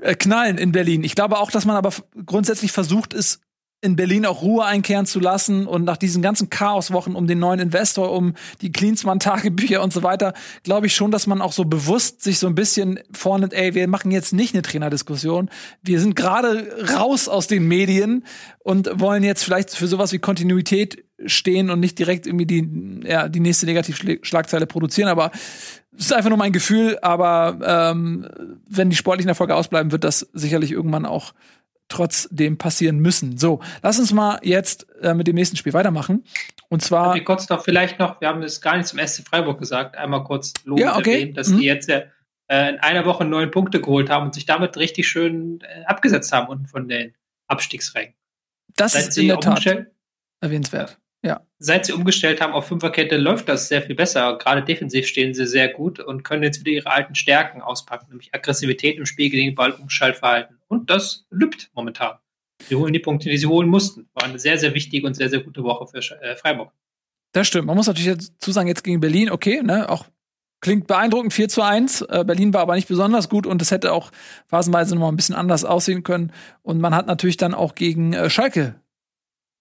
äh, 0.00 0.14
knallen 0.14 0.58
in 0.58 0.72
Berlin. 0.72 1.04
Ich 1.04 1.14
glaube 1.14 1.38
auch, 1.38 1.50
dass 1.50 1.64
man 1.64 1.76
aber 1.76 1.92
grundsätzlich 2.24 2.72
versucht 2.72 3.14
ist, 3.14 3.40
in 3.82 3.94
Berlin 3.94 4.26
auch 4.26 4.42
Ruhe 4.42 4.64
einkehren 4.64 5.06
zu 5.06 5.20
lassen 5.20 5.66
und 5.66 5.84
nach 5.84 5.96
diesen 5.96 6.22
ganzen 6.22 6.50
Chaoswochen 6.50 7.14
um 7.14 7.26
den 7.26 7.38
neuen 7.38 7.60
Investor, 7.60 8.10
um 8.12 8.34
die 8.62 8.72
Klinsmann-Tagebücher 8.72 9.82
und 9.82 9.92
so 9.92 10.02
weiter, 10.02 10.32
glaube 10.62 10.86
ich 10.86 10.94
schon, 10.94 11.10
dass 11.10 11.26
man 11.26 11.42
auch 11.42 11.52
so 11.52 11.64
bewusst 11.64 12.22
sich 12.22 12.38
so 12.38 12.46
ein 12.46 12.54
bisschen 12.54 12.98
vornimmt, 13.12 13.52
ey, 13.52 13.74
wir 13.74 13.86
machen 13.86 14.10
jetzt 14.10 14.32
nicht 14.32 14.54
eine 14.54 14.62
Trainerdiskussion. 14.62 15.50
Wir 15.82 16.00
sind 16.00 16.16
gerade 16.16 16.66
raus 16.96 17.28
aus 17.28 17.46
den 17.46 17.68
Medien 17.68 18.24
und 18.58 18.88
wollen 18.98 19.22
jetzt 19.22 19.44
vielleicht 19.44 19.70
für 19.70 19.86
sowas 19.86 20.12
wie 20.12 20.18
Kontinuität 20.18 21.04
stehen 21.24 21.70
und 21.70 21.80
nicht 21.80 21.98
direkt 21.98 22.26
irgendwie 22.26 22.46
die, 22.46 23.00
ja, 23.04 23.28
die 23.28 23.40
nächste 23.40 23.66
Negativschlagzeile 23.66 24.66
produzieren. 24.66 25.08
Aber 25.08 25.30
es 25.96 26.06
ist 26.06 26.12
einfach 26.12 26.28
nur 26.28 26.38
mein 26.38 26.52
Gefühl. 26.52 26.98
Aber 27.00 27.58
ähm, 27.64 28.28
wenn 28.68 28.90
die 28.90 28.96
sportlichen 28.96 29.28
Erfolge 29.28 29.54
ausbleiben, 29.54 29.92
wird 29.92 30.04
das 30.04 30.28
sicherlich 30.32 30.72
irgendwann 30.72 31.06
auch 31.06 31.32
trotzdem 31.88 32.58
passieren 32.58 32.98
müssen. 32.98 33.36
So, 33.38 33.60
lass 33.82 33.98
uns 33.98 34.12
mal 34.12 34.38
jetzt 34.42 34.86
äh, 35.02 35.14
mit 35.14 35.26
dem 35.26 35.36
nächsten 35.36 35.56
Spiel 35.56 35.72
weitermachen. 35.72 36.24
Und 36.68 36.82
zwar. 36.82 37.14
Wir 37.14 37.24
kurz 37.24 37.48
noch 37.48 37.62
vielleicht 37.64 37.98
noch, 37.98 38.20
wir 38.20 38.28
haben 38.28 38.40
das 38.40 38.60
gar 38.60 38.76
nicht 38.76 38.88
zum 38.88 38.98
SC 38.98 39.26
Freiburg 39.26 39.58
gesagt, 39.58 39.96
einmal 39.96 40.24
kurz 40.24 40.52
loben 40.64 40.82
ja, 40.82 40.96
okay. 40.96 41.12
erwähnen, 41.12 41.34
dass 41.34 41.48
mhm. 41.48 41.58
die 41.58 41.64
jetzt 41.64 41.88
äh, 41.88 42.06
in 42.48 42.78
einer 42.80 43.04
Woche 43.04 43.24
neun 43.24 43.50
Punkte 43.50 43.80
geholt 43.80 44.10
haben 44.10 44.26
und 44.26 44.34
sich 44.34 44.46
damit 44.46 44.76
richtig 44.76 45.08
schön 45.08 45.60
äh, 45.62 45.84
abgesetzt 45.84 46.32
haben 46.32 46.48
und 46.48 46.66
von 46.68 46.88
den 46.88 47.14
Abstiegsrängen. 47.46 48.14
Das 48.76 48.92
Seit 48.92 49.08
ist 49.08 49.18
in 49.18 49.28
der 49.28 49.40
Tat 49.40 49.86
erwähnenswert. 50.40 50.98
Ja. 51.24 51.44
Seit 51.58 51.86
sie 51.86 51.92
umgestellt 51.92 52.40
haben 52.40 52.52
auf 52.52 52.68
Fünferkette, 52.68 53.16
läuft 53.16 53.48
das 53.48 53.68
sehr 53.68 53.82
viel 53.82 53.94
besser. 53.94 54.38
Gerade 54.38 54.62
defensiv 54.62 55.06
stehen 55.06 55.34
sie 55.34 55.46
sehr 55.46 55.68
gut 55.68 55.98
und 55.98 56.22
können 56.22 56.42
jetzt 56.42 56.60
wieder 56.60 56.72
ihre 56.72 56.90
alten 56.90 57.14
Stärken 57.14 57.62
auspacken, 57.62 58.06
nämlich 58.10 58.34
Aggressivität 58.34 58.98
im 58.98 59.06
Spiel 59.06 59.30
gegen 59.30 59.48
den 59.48 59.54
Ball, 59.54 59.72
Umschaltverhalten. 59.72 60.58
Und 60.68 60.90
das 60.90 61.26
lübt 61.30 61.70
momentan. 61.74 62.18
Sie 62.68 62.74
holen 62.74 62.92
die 62.92 62.98
Punkte, 62.98 63.28
die 63.28 63.38
sie 63.38 63.46
holen 63.46 63.68
mussten. 63.68 64.08
War 64.14 64.24
eine 64.24 64.38
sehr, 64.38 64.58
sehr 64.58 64.74
wichtige 64.74 65.06
und 65.06 65.14
sehr, 65.14 65.28
sehr 65.28 65.40
gute 65.40 65.62
Woche 65.62 65.86
für 65.86 65.98
äh, 66.22 66.36
Freiburg. 66.36 66.72
Das 67.32 67.46
stimmt. 67.46 67.66
Man 67.66 67.76
muss 67.76 67.86
natürlich 67.86 68.16
dazu 68.16 68.52
sagen, 68.52 68.68
jetzt 68.68 68.84
gegen 68.84 69.00
Berlin, 69.00 69.30
okay, 69.30 69.62
ne, 69.62 69.88
auch 69.90 70.06
klingt 70.60 70.86
beeindruckend, 70.86 71.32
4 71.32 71.48
zu 71.48 71.62
1. 71.62 72.02
Äh, 72.02 72.24
Berlin 72.26 72.54
war 72.54 72.62
aber 72.62 72.74
nicht 72.74 72.88
besonders 72.88 73.28
gut 73.28 73.46
und 73.46 73.60
es 73.60 73.70
hätte 73.70 73.92
auch 73.92 74.10
phasenweise 74.46 74.94
noch 74.94 75.02
mal 75.02 75.08
ein 75.08 75.16
bisschen 75.16 75.34
anders 75.34 75.64
aussehen 75.64 76.02
können. 76.02 76.32
Und 76.62 76.80
man 76.80 76.94
hat 76.94 77.06
natürlich 77.06 77.36
dann 77.36 77.54
auch 77.54 77.74
gegen 77.74 78.12
äh, 78.12 78.30
Schalke 78.30 78.80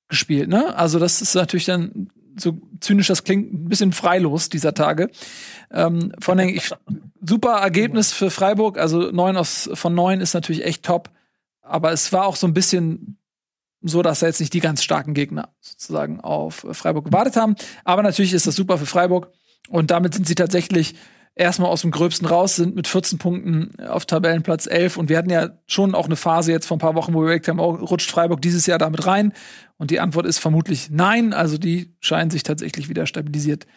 gespielt, 0.07 0.49
ne? 0.49 0.75
Also 0.75 0.99
das 0.99 1.21
ist 1.21 1.35
natürlich 1.35 1.65
dann 1.65 2.09
so 2.37 2.59
zynisch 2.81 3.07
das 3.07 3.23
klingt, 3.23 3.53
ein 3.53 3.69
bisschen 3.69 3.93
freilos 3.93 4.49
dieser 4.49 4.73
Tage. 4.73 5.09
Ähm, 5.71 6.11
von 6.19 6.37
den 6.37 6.49
ich, 6.49 6.71
super 7.21 7.57
Ergebnis 7.59 8.11
für 8.11 8.29
Freiburg, 8.29 8.77
also 8.77 9.11
neun 9.11 9.37
aus 9.37 9.69
von 9.73 9.95
neun 9.95 10.21
ist 10.21 10.33
natürlich 10.33 10.65
echt 10.65 10.83
top, 10.83 11.09
aber 11.61 11.91
es 11.91 12.11
war 12.13 12.25
auch 12.25 12.35
so 12.35 12.45
ein 12.47 12.53
bisschen 12.53 13.17
so, 13.81 14.01
dass 14.01 14.19
da 14.19 14.27
jetzt 14.27 14.39
nicht 14.39 14.53
die 14.53 14.59
ganz 14.59 14.83
starken 14.83 15.13
Gegner 15.13 15.49
sozusagen 15.61 16.19
auf 16.19 16.65
Freiburg 16.71 17.05
gewartet 17.05 17.35
haben. 17.35 17.55
Aber 17.83 18.01
natürlich 18.01 18.33
ist 18.33 18.47
das 18.47 18.55
super 18.55 18.77
für 18.77 18.85
Freiburg 18.85 19.31
und 19.69 19.91
damit 19.91 20.13
sind 20.13 20.27
sie 20.27 20.35
tatsächlich 20.35 20.95
erstmal 21.35 21.69
aus 21.69 21.81
dem 21.81 21.91
Gröbsten 21.91 22.27
raus, 22.27 22.55
sind 22.55 22.75
mit 22.75 22.87
14 22.87 23.19
Punkten 23.19 23.79
auf 23.87 24.05
Tabellenplatz 24.05 24.67
11. 24.67 24.97
Und 24.97 25.09
wir 25.09 25.17
hatten 25.17 25.29
ja 25.29 25.49
schon 25.67 25.93
auch 25.93 26.05
eine 26.05 26.15
Phase 26.15 26.51
jetzt 26.51 26.65
vor 26.65 26.77
ein 26.77 26.79
paar 26.79 26.95
Wochen, 26.95 27.13
wo 27.13 27.19
wir 27.19 27.25
überlegt 27.25 27.47
haben, 27.47 27.59
oh, 27.59 27.71
rutscht 27.75 28.09
Freiburg 28.09 28.41
dieses 28.41 28.65
Jahr 28.65 28.79
damit 28.79 29.05
rein? 29.05 29.33
Und 29.77 29.91
die 29.91 29.99
Antwort 29.99 30.25
ist 30.25 30.39
vermutlich 30.39 30.89
nein. 30.89 31.33
Also 31.33 31.57
die 31.57 31.93
scheinen 31.99 32.31
sich 32.31 32.43
tatsächlich 32.43 32.89
wieder 32.89 33.05
stabilisiert 33.05 33.67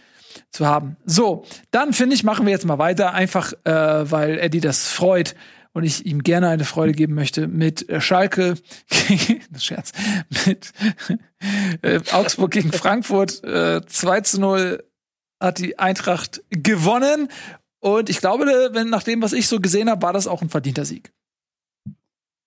zu 0.51 0.67
haben. 0.67 0.97
So, 1.05 1.45
dann 1.71 1.93
finde 1.93 2.15
ich, 2.15 2.23
machen 2.23 2.47
wir 2.47 2.53
jetzt 2.53 2.67
mal 2.67 2.79
weiter, 2.79 3.13
einfach 3.13 3.53
äh, 3.65 4.11
weil 4.11 4.39
Eddie 4.39 4.61
das 4.61 4.89
freut 4.89 5.35
und 5.73 5.85
ich 5.85 6.07
ihm 6.07 6.23
gerne 6.23 6.49
eine 6.49 6.65
Freude 6.65 6.93
geben 6.93 7.15
möchte 7.15 7.47
mit 7.47 7.89
äh, 7.89 8.01
Schalke, 8.01 8.55
Scherz, 9.59 9.93
mit 10.47 10.73
äh, 11.83 12.01
Augsburg 12.13 12.51
gegen 12.51 12.73
Frankfurt, 12.73 13.43
äh, 13.45 13.81
2 13.85 14.21
zu 14.23 14.41
0 14.41 14.85
hat 15.41 15.59
die 15.59 15.79
Eintracht 15.79 16.43
gewonnen. 16.51 17.29
Und 17.81 18.11
ich 18.11 18.19
glaube, 18.19 18.47
wenn, 18.73 18.91
nach 18.91 19.03
dem, 19.03 19.23
was 19.23 19.33
ich 19.33 19.47
so 19.47 19.61
gesehen 19.61 19.89
habe, 19.89 20.03
war 20.03 20.13
das 20.13 20.27
auch 20.27 20.43
ein 20.43 20.49
verdienter 20.49 20.85
Sieg. 20.85 21.13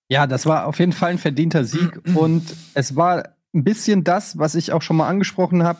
Ja, 0.09 0.27
das 0.27 0.45
war 0.45 0.65
auf 0.65 0.79
jeden 0.79 0.91
Fall 0.91 1.11
ein 1.11 1.17
verdienter 1.17 1.63
Sieg. 1.63 2.01
und 2.15 2.43
es 2.73 2.95
war 2.95 3.29
ein 3.53 3.63
bisschen 3.63 4.03
das, 4.03 4.37
was 4.37 4.55
ich 4.55 4.71
auch 4.73 4.81
schon 4.81 4.97
mal 4.97 5.07
angesprochen 5.07 5.63
habe, 5.63 5.79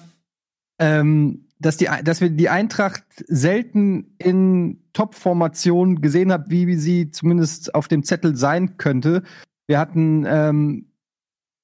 ähm, 0.79 1.47
dass, 1.59 1.77
die, 1.77 1.89
dass 2.03 2.21
wir 2.21 2.29
die 2.29 2.49
Eintracht 2.49 3.03
selten 3.27 4.15
in 4.17 4.81
Top-Formationen 4.93 6.01
gesehen 6.01 6.31
haben, 6.31 6.45
wie 6.49 6.75
sie 6.75 7.11
zumindest 7.11 7.75
auf 7.75 7.87
dem 7.87 8.03
Zettel 8.03 8.35
sein 8.35 8.77
könnte. 8.77 9.23
Wir 9.67 9.79
hatten 9.79 10.25
ähm, 10.25 10.91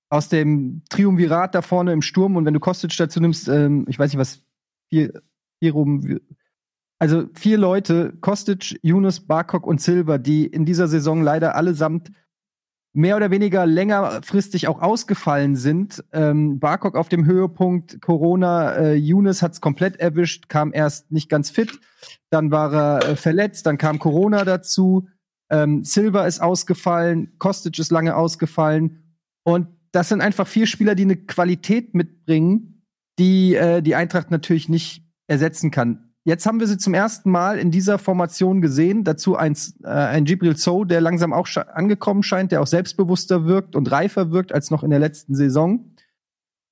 aus 0.09 0.29
dem 0.29 0.83
Triumvirat 0.89 1.55
da 1.55 1.61
vorne 1.61 1.93
im 1.93 2.01
Sturm 2.01 2.35
und 2.35 2.45
wenn 2.45 2.53
du 2.53 2.59
Kostic 2.59 2.95
dazu 2.97 3.19
nimmst, 3.19 3.47
ähm, 3.47 3.85
ich 3.87 3.97
weiß 3.97 4.11
nicht, 4.11 4.19
was 4.19 4.41
vier, 4.89 5.21
hier 5.59 5.73
rum. 5.73 6.19
Also 6.99 7.25
vier 7.33 7.57
Leute, 7.57 8.13
Kostic, 8.21 8.79
Yunus, 8.81 9.19
Barkok 9.19 9.67
und 9.67 9.81
Silver, 9.81 10.17
die 10.17 10.47
in 10.47 10.65
dieser 10.65 10.87
Saison 10.87 11.21
leider 11.21 11.55
allesamt 11.55 12.11
mehr 12.97 13.15
oder 13.15 13.29
weniger 13.29 13.67
längerfristig 13.67 14.67
auch 14.67 14.81
ausgefallen 14.81 15.55
sind. 15.55 16.03
Ähm, 16.11 16.59
Barkok 16.59 16.95
auf 16.95 17.09
dem 17.09 17.27
Höhepunkt 17.27 18.01
Corona, 18.01 18.75
äh, 18.75 18.95
Yunus 18.95 19.43
hat 19.43 19.53
es 19.53 19.61
komplett 19.61 19.97
erwischt, 19.97 20.49
kam 20.49 20.73
erst 20.73 21.11
nicht 21.11 21.29
ganz 21.29 21.51
fit, 21.51 21.79
dann 22.31 22.49
war 22.49 22.73
er 22.73 23.09
äh, 23.09 23.15
verletzt, 23.15 23.67
dann 23.67 23.77
kam 23.77 23.99
Corona 23.99 24.43
dazu. 24.45 25.07
Ähm, 25.51 25.83
Silver 25.83 26.25
ist 26.25 26.41
ausgefallen, 26.41 27.37
Kostic 27.37 27.77
ist 27.77 27.91
lange 27.91 28.15
ausgefallen. 28.15 29.03
Und 29.43 29.67
das 29.91 30.09
sind 30.09 30.21
einfach 30.21 30.47
vier 30.47 30.65
Spieler, 30.65 30.95
die 30.95 31.03
eine 31.03 31.17
Qualität 31.17 31.93
mitbringen, 31.93 32.83
die 33.19 33.53
äh, 33.53 33.83
die 33.83 33.93
Eintracht 33.93 34.31
natürlich 34.31 34.69
nicht 34.69 35.06
ersetzen 35.27 35.71
kann. 35.71 36.13
Jetzt 36.23 36.45
haben 36.45 36.59
wir 36.59 36.67
sie 36.67 36.77
zum 36.77 36.93
ersten 36.93 37.31
Mal 37.31 37.57
in 37.57 37.71
dieser 37.71 37.97
Formation 37.99 38.59
gesehen. 38.59 39.05
Dazu 39.05 39.37
ein, 39.37 39.55
äh, 39.83 39.87
ein 39.87 40.25
Gibril 40.25 40.57
So, 40.57 40.83
der 40.83 40.99
langsam 40.99 41.31
auch 41.31 41.47
angekommen 41.55 42.21
scheint, 42.21 42.51
der 42.51 42.61
auch 42.61 42.67
selbstbewusster 42.67 43.45
wirkt 43.45 43.77
und 43.77 43.89
reifer 43.89 44.31
wirkt 44.31 44.51
als 44.51 44.69
noch 44.69 44.83
in 44.83 44.89
der 44.89 44.99
letzten 44.99 45.35
Saison. 45.35 45.93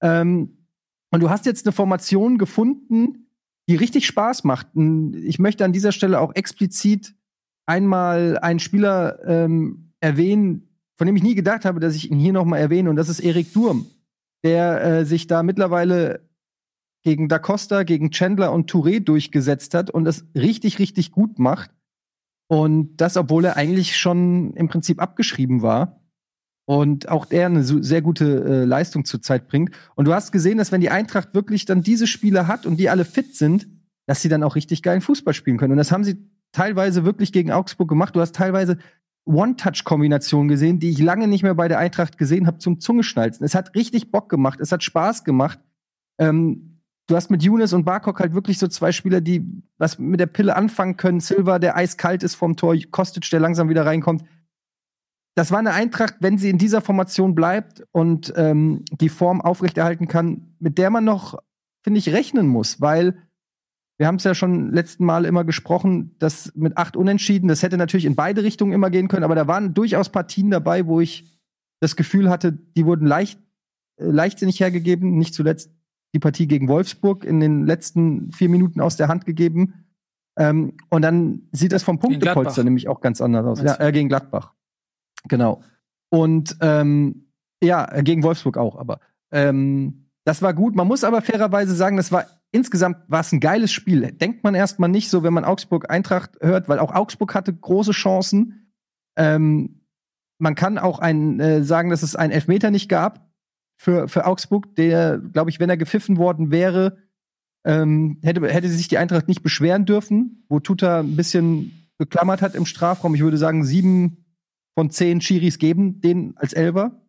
Ähm, 0.02 0.58
und 1.12 1.22
du 1.22 1.30
hast 1.30 1.46
jetzt 1.46 1.66
eine 1.66 1.72
Formation 1.72 2.38
gefunden, 2.38 3.30
die 3.70 3.78
richtig 3.78 4.06
Spaß 4.06 4.44
macht. 4.44 4.68
Ich 5.14 5.40
möchte 5.40 5.64
an 5.64 5.72
dieser 5.72 5.94
Stelle 5.94 6.20
auch 6.20 6.36
explizit 6.36 7.16
einmal 7.66 8.38
einen 8.40 8.60
Spieler 8.60 9.20
ähm, 9.26 9.94
erwähnen, 10.02 10.68
von 10.98 11.08
dem 11.08 11.16
ich 11.16 11.24
nie 11.24 11.36
gedacht 11.36 11.64
habe, 11.64 11.80
dass 11.80 11.96
ich 11.96 12.12
ihn 12.12 12.20
hier 12.20 12.34
noch 12.34 12.46
mal 12.46 12.58
erwähne, 12.58 12.90
und 12.90 12.96
das 12.98 13.10
ist 13.10 13.22
Erik 13.22 13.54
Durm, 13.54 13.86
der 14.44 14.84
äh, 14.84 15.06
sich 15.06 15.28
da 15.28 15.44
mittlerweile 15.44 16.30
gegen 17.06 17.30
Da 17.30 17.38
Costa, 17.38 17.84
gegen 17.84 18.10
Chandler 18.10 18.52
und 18.52 18.70
Touré 18.70 19.00
durchgesetzt 19.00 19.76
hat 19.76 19.92
und 19.92 20.06
das 20.06 20.26
richtig, 20.36 20.80
richtig 20.80 21.12
gut 21.12 21.38
macht. 21.38 21.70
Und 22.48 22.98
das, 22.98 23.16
obwohl 23.16 23.46
er 23.46 23.58
eigentlich 23.58 23.96
schon 23.96 24.56
im 24.56 24.68
Prinzip 24.68 25.00
abgeschrieben 25.00 25.62
war. 25.62 26.02
Und 26.68 27.08
auch 27.08 27.28
der 27.28 27.46
eine 27.46 27.64
sehr 27.64 28.02
gute 28.02 28.44
äh, 28.44 28.66
Leistung 28.66 29.06
zurzeit 29.06 29.48
bringt. 29.48 29.70
Und 29.94 30.06
du 30.06 30.16
hast 30.16 30.32
gesehen, 30.32 30.58
dass 30.58 30.72
wenn 30.72 30.82
die 30.82 30.90
Eintracht 30.90 31.36
wirklich 31.36 31.66
dann 31.66 31.84
diese 31.84 32.08
Spieler 32.08 32.48
hat 32.48 32.66
und 32.66 32.78
die 32.78 32.90
alle 32.90 33.06
fit 33.06 33.36
sind, 33.36 33.68
dass 34.08 34.24
sie 34.24 34.30
dann 34.30 34.42
auch 34.42 34.56
richtig 34.56 34.82
geilen 34.82 35.02
Fußball 35.02 35.36
spielen 35.36 35.58
können. 35.58 35.74
Und 35.74 35.78
das 35.78 35.92
haben 35.92 36.04
sie 36.04 36.18
teilweise 36.54 37.06
wirklich 37.06 37.32
gegen 37.32 37.52
Augsburg 37.52 37.88
gemacht. 37.88 38.16
Du 38.16 38.22
hast 38.22 38.34
teilweise 38.34 38.80
One-Touch-Kombinationen 39.26 40.48
gesehen, 40.48 40.80
die 40.80 40.90
ich 40.90 40.98
lange 40.98 41.28
nicht 41.28 41.44
mehr 41.44 41.54
bei 41.54 41.68
der 41.68 41.78
Eintracht 41.78 42.18
gesehen 42.18 42.48
habe, 42.48 42.58
zum 42.58 42.80
Zungeschnalzen. 42.80 43.46
Es 43.46 43.54
hat 43.54 43.76
richtig 43.76 44.12
Bock 44.12 44.28
gemacht, 44.28 44.60
es 44.60 44.72
hat 44.72 44.84
Spaß 44.84 45.24
gemacht. 45.24 45.60
Ähm, 46.18 46.75
du 47.08 47.16
hast 47.16 47.30
mit 47.30 47.44
Younes 47.44 47.74
und 47.74 47.86
Barkok 47.86 48.20
halt 48.20 48.34
wirklich 48.34 48.58
so 48.58 48.68
zwei 48.68 48.92
Spieler, 48.92 49.22
die 49.22 49.46
was 49.78 50.00
mit 50.00 50.20
der 50.20 50.26
Pille 50.28 50.56
anfangen 50.56 50.98
können. 50.98 51.20
Silva, 51.20 51.60
der 51.60 51.76
eiskalt 51.76 52.24
ist 52.24 52.36
vom 52.36 52.56
Tor, 52.56 52.76
Kostic, 52.92 53.30
der 53.30 53.40
langsam 53.40 53.70
wieder 53.70 53.86
reinkommt. 53.86 54.24
Das 55.36 55.52
war 55.52 55.60
eine 55.60 55.74
Eintracht, 55.74 56.16
wenn 56.22 56.38
sie 56.38 56.50
in 56.50 56.58
dieser 56.58 56.82
Formation 56.82 57.36
bleibt 57.36 57.84
und 57.92 58.34
ähm, 58.38 58.86
die 58.90 59.10
Form 59.10 59.42
aufrechterhalten 59.42 60.08
kann, 60.08 60.56
mit 60.60 60.78
der 60.78 60.90
man 60.90 61.04
noch, 61.04 61.38
finde 61.84 62.00
ich, 62.00 62.14
rechnen 62.14 62.48
muss, 62.48 62.80
weil 62.80 63.18
wir 63.98 64.08
haben 64.08 64.16
es 64.16 64.24
ja 64.24 64.34
schon 64.34 64.72
letzten 64.72 65.06
Mal 65.06 65.26
immer 65.26 65.44
gesprochen, 65.44 66.16
dass 66.20 66.54
mit 66.56 66.78
acht 66.78 66.98
Unentschieden, 66.98 67.48
das 67.48 67.64
hätte 67.64 67.78
natürlich 67.78 68.06
in 68.06 68.16
beide 68.16 68.44
Richtungen 68.44 68.74
immer 68.74 68.90
gehen 68.90 69.08
können, 69.08 69.24
aber 69.24 69.36
da 69.36 69.48
waren 69.48 69.74
durchaus 69.74 70.10
Partien 70.10 70.52
dabei, 70.52 70.86
wo 70.86 71.00
ich 71.02 71.38
das 71.82 71.96
Gefühl 71.96 72.30
hatte, 72.30 72.54
die 72.54 72.86
wurden 72.86 73.06
leicht, 73.06 73.40
äh, 73.98 74.06
leichtsinnig 74.06 74.60
hergegeben, 74.60 75.18
nicht 75.18 75.34
zuletzt 75.34 75.75
die 76.16 76.20
Partie 76.20 76.48
gegen 76.48 76.70
Wolfsburg 76.70 77.26
in 77.26 77.40
den 77.40 77.66
letzten 77.66 78.32
vier 78.32 78.50
Minuten 78.50 78.80
aus 78.80 78.96
der 78.96 79.10
Hand 79.10 79.26
gegeben. 79.26 79.86
Ähm, 80.38 80.78
und 80.90 81.02
dann 81.02 81.44
sieht 81.52 81.74
das 81.74 81.84
vom 81.84 82.00
Punktepolster 82.00 82.64
nämlich 82.64 82.88
auch 82.88 83.02
ganz 83.02 83.22
anders 83.22 83.46
aus. 83.46 83.62
Ja, 83.62 83.80
äh, 83.80 83.92
gegen 83.92 84.10
Gladbach. 84.10 84.54
Genau. 85.28 85.62
Und 86.10 86.58
ähm, 86.62 87.28
ja, 87.62 87.86
äh, 87.92 88.02
gegen 88.02 88.24
Wolfsburg 88.24 88.58
auch, 88.58 88.78
aber 88.78 89.00
ähm, 89.32 90.08
das 90.24 90.42
war 90.42 90.54
gut. 90.54 90.76
Man 90.76 90.88
muss 90.88 91.04
aber 91.04 91.22
fairerweise 91.22 91.76
sagen, 91.76 91.98
das 91.98 92.12
war 92.12 92.26
insgesamt 92.52 92.98
war 93.08 93.20
es 93.20 93.32
ein 93.34 93.42
geiles 93.42 93.72
Spiel. 93.72 94.12
Denkt 94.14 94.44
man 94.44 94.56
erstmal 94.56 94.90
nicht 94.90 95.10
so, 95.10 95.24
wenn 95.24 95.34
man 95.34 95.44
Augsburg 95.44 95.90
Eintracht 95.90 96.38
hört, 96.40 96.70
weil 96.70 96.80
auch 96.80 96.96
Augsburg 96.96 97.36
hatte 97.36 97.54
große 97.54 97.92
Chancen. 97.92 98.72
Ähm, 99.18 99.82
man 100.38 100.56
kann 100.56 100.78
auch 100.78 101.00
ein, 101.00 101.40
äh, 101.40 101.64
sagen, 101.64 101.90
dass 101.90 102.04
es 102.04 102.16
einen 102.16 102.32
Elfmeter 102.32 102.72
nicht 102.72 102.88
gab 102.88 103.26
für, 103.78 104.08
für 104.08 104.26
Augsburg, 104.26 104.76
der, 104.76 105.20
glaube 105.20 105.50
ich, 105.50 105.60
wenn 105.60 105.70
er 105.70 105.78
gepfiffen 105.78 106.18
worden 106.18 106.52
wäre, 106.52 106.98
ähm, 107.66 108.20
hätte, 108.22 108.48
hätte 108.48 108.70
sich 108.70 108.88
die 108.88 108.98
Eintracht 108.98 109.28
nicht 109.28 109.44
beschweren 109.44 109.86
dürfen, 109.86 110.46
wo 110.50 110.60
Tuta 110.60 111.00
ein 111.00 111.16
bisschen 111.16 111.90
geklammert 111.98 112.42
hat 112.42 112.56
im 112.56 112.66
Strafraum. 112.66 113.16
Ich 113.16 113.22
würde 113.22 113.38
sagen, 113.38 113.66
sieben 113.66 114.26
von 114.78 114.90
zehn 114.90 115.22
Schiris 115.22 115.58
geben 115.58 116.02
den 116.02 116.38
als 116.38 116.54
Elber. 116.54 117.02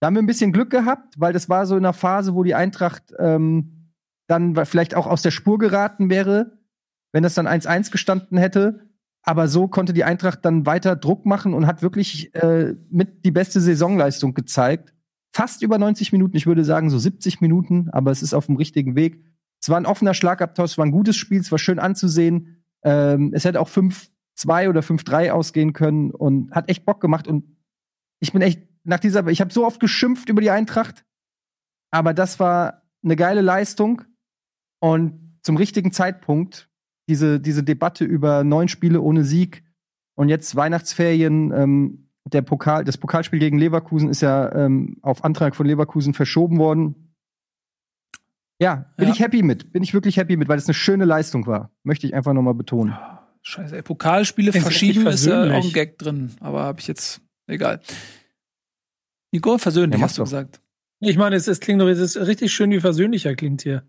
Da 0.00 0.06
haben 0.06 0.14
wir 0.14 0.22
ein 0.22 0.26
bisschen 0.26 0.52
Glück 0.52 0.70
gehabt, 0.70 1.14
weil 1.18 1.32
das 1.32 1.48
war 1.48 1.66
so 1.66 1.76
in 1.76 1.84
einer 1.84 1.92
Phase, 1.92 2.34
wo 2.34 2.44
die 2.44 2.54
Eintracht 2.54 3.02
ähm, 3.18 3.92
dann 4.28 4.54
vielleicht 4.64 4.94
auch 4.94 5.06
aus 5.06 5.22
der 5.22 5.30
Spur 5.30 5.58
geraten 5.58 6.08
wäre, 6.08 6.58
wenn 7.12 7.22
das 7.22 7.34
dann 7.34 7.48
1-1 7.48 7.90
gestanden 7.90 8.38
hätte. 8.38 8.86
Aber 9.22 9.48
so 9.48 9.68
konnte 9.68 9.92
die 9.92 10.04
Eintracht 10.04 10.44
dann 10.44 10.64
weiter 10.64 10.96
Druck 10.96 11.26
machen 11.26 11.52
und 11.52 11.66
hat 11.66 11.82
wirklich 11.82 12.34
äh, 12.34 12.74
mit 12.90 13.24
die 13.24 13.30
beste 13.30 13.60
Saisonleistung 13.60 14.32
gezeigt 14.32 14.94
fast 15.32 15.62
über 15.62 15.78
90 15.78 16.12
Minuten. 16.12 16.36
Ich 16.36 16.46
würde 16.46 16.64
sagen 16.64 16.90
so 16.90 16.98
70 16.98 17.40
Minuten, 17.40 17.88
aber 17.90 18.10
es 18.10 18.22
ist 18.22 18.34
auf 18.34 18.46
dem 18.46 18.56
richtigen 18.56 18.94
Weg. 18.96 19.24
Es 19.60 19.68
war 19.68 19.76
ein 19.76 19.86
offener 19.86 20.14
Schlagabtausch, 20.14 20.72
es 20.72 20.78
war 20.78 20.86
ein 20.86 20.92
gutes 20.92 21.16
Spiel, 21.16 21.40
es 21.40 21.50
war 21.50 21.58
schön 21.58 21.78
anzusehen. 21.78 22.64
Ähm, 22.82 23.32
es 23.34 23.44
hätte 23.44 23.60
auch 23.60 23.68
5-2 23.68 24.68
oder 24.68 24.80
5-3 24.80 25.30
ausgehen 25.30 25.72
können 25.72 26.10
und 26.10 26.52
hat 26.52 26.68
echt 26.68 26.84
Bock 26.84 27.00
gemacht. 27.00 27.28
Und 27.28 27.56
ich 28.20 28.32
bin 28.32 28.42
echt 28.42 28.62
nach 28.84 29.00
dieser, 29.00 29.26
ich 29.28 29.40
habe 29.40 29.52
so 29.52 29.66
oft 29.66 29.80
geschimpft 29.80 30.28
über 30.28 30.40
die 30.40 30.50
Eintracht, 30.50 31.04
aber 31.90 32.14
das 32.14 32.40
war 32.40 32.82
eine 33.02 33.16
geile 33.16 33.40
Leistung 33.40 34.02
und 34.80 35.38
zum 35.42 35.56
richtigen 35.56 35.92
Zeitpunkt 35.92 36.70
diese, 37.08 37.40
diese 37.40 37.62
Debatte 37.62 38.04
über 38.04 38.44
neun 38.44 38.68
Spiele 38.68 39.00
ohne 39.00 39.24
Sieg 39.24 39.64
und 40.14 40.28
jetzt 40.28 40.54
Weihnachtsferien. 40.54 41.52
Ähm, 41.52 42.09
der 42.24 42.42
Pokal, 42.42 42.84
das 42.84 42.98
Pokalspiel 42.98 43.38
gegen 43.38 43.58
Leverkusen 43.58 44.08
ist 44.08 44.20
ja 44.20 44.52
ähm, 44.54 44.98
auf 45.02 45.24
Antrag 45.24 45.56
von 45.56 45.66
Leverkusen 45.66 46.14
verschoben 46.14 46.58
worden. 46.58 47.14
Ja, 48.60 48.92
bin 48.96 49.08
ja. 49.08 49.14
ich 49.14 49.20
happy 49.20 49.42
mit. 49.42 49.72
Bin 49.72 49.82
ich 49.82 49.94
wirklich 49.94 50.18
happy 50.18 50.36
mit, 50.36 50.48
weil 50.48 50.58
es 50.58 50.66
eine 50.66 50.74
schöne 50.74 51.06
Leistung 51.06 51.46
war. 51.46 51.70
Möchte 51.82 52.06
ich 52.06 52.14
einfach 52.14 52.34
nochmal 52.34 52.54
betonen. 52.54 52.94
Scheiße, 53.42 53.74
ey, 53.74 53.82
Pokalspiele 53.82 54.52
verschieben 54.52 55.06
ist 55.06 55.24
ja 55.24 55.44
auch 55.44 55.64
ein 55.64 55.72
Gag 55.72 55.98
drin, 55.98 56.32
aber 56.40 56.62
habe 56.64 56.78
ich 56.78 56.86
jetzt 56.86 57.22
egal. 57.46 57.80
Nico, 59.32 59.56
versöhnlich 59.56 59.98
ja, 59.98 60.04
hast 60.04 60.18
du 60.18 60.22
doch. 60.22 60.26
gesagt. 60.26 60.60
Ich 61.00 61.16
meine, 61.16 61.36
es, 61.36 61.48
es 61.48 61.60
klingt 61.60 61.80
doch, 61.80 61.88
es 61.88 61.98
ist 61.98 62.16
richtig 62.18 62.52
schön, 62.52 62.70
wie 62.70 62.80
versöhnlich 62.80 63.24
er 63.24 63.34
klingt 63.34 63.62
hier. 63.62 63.84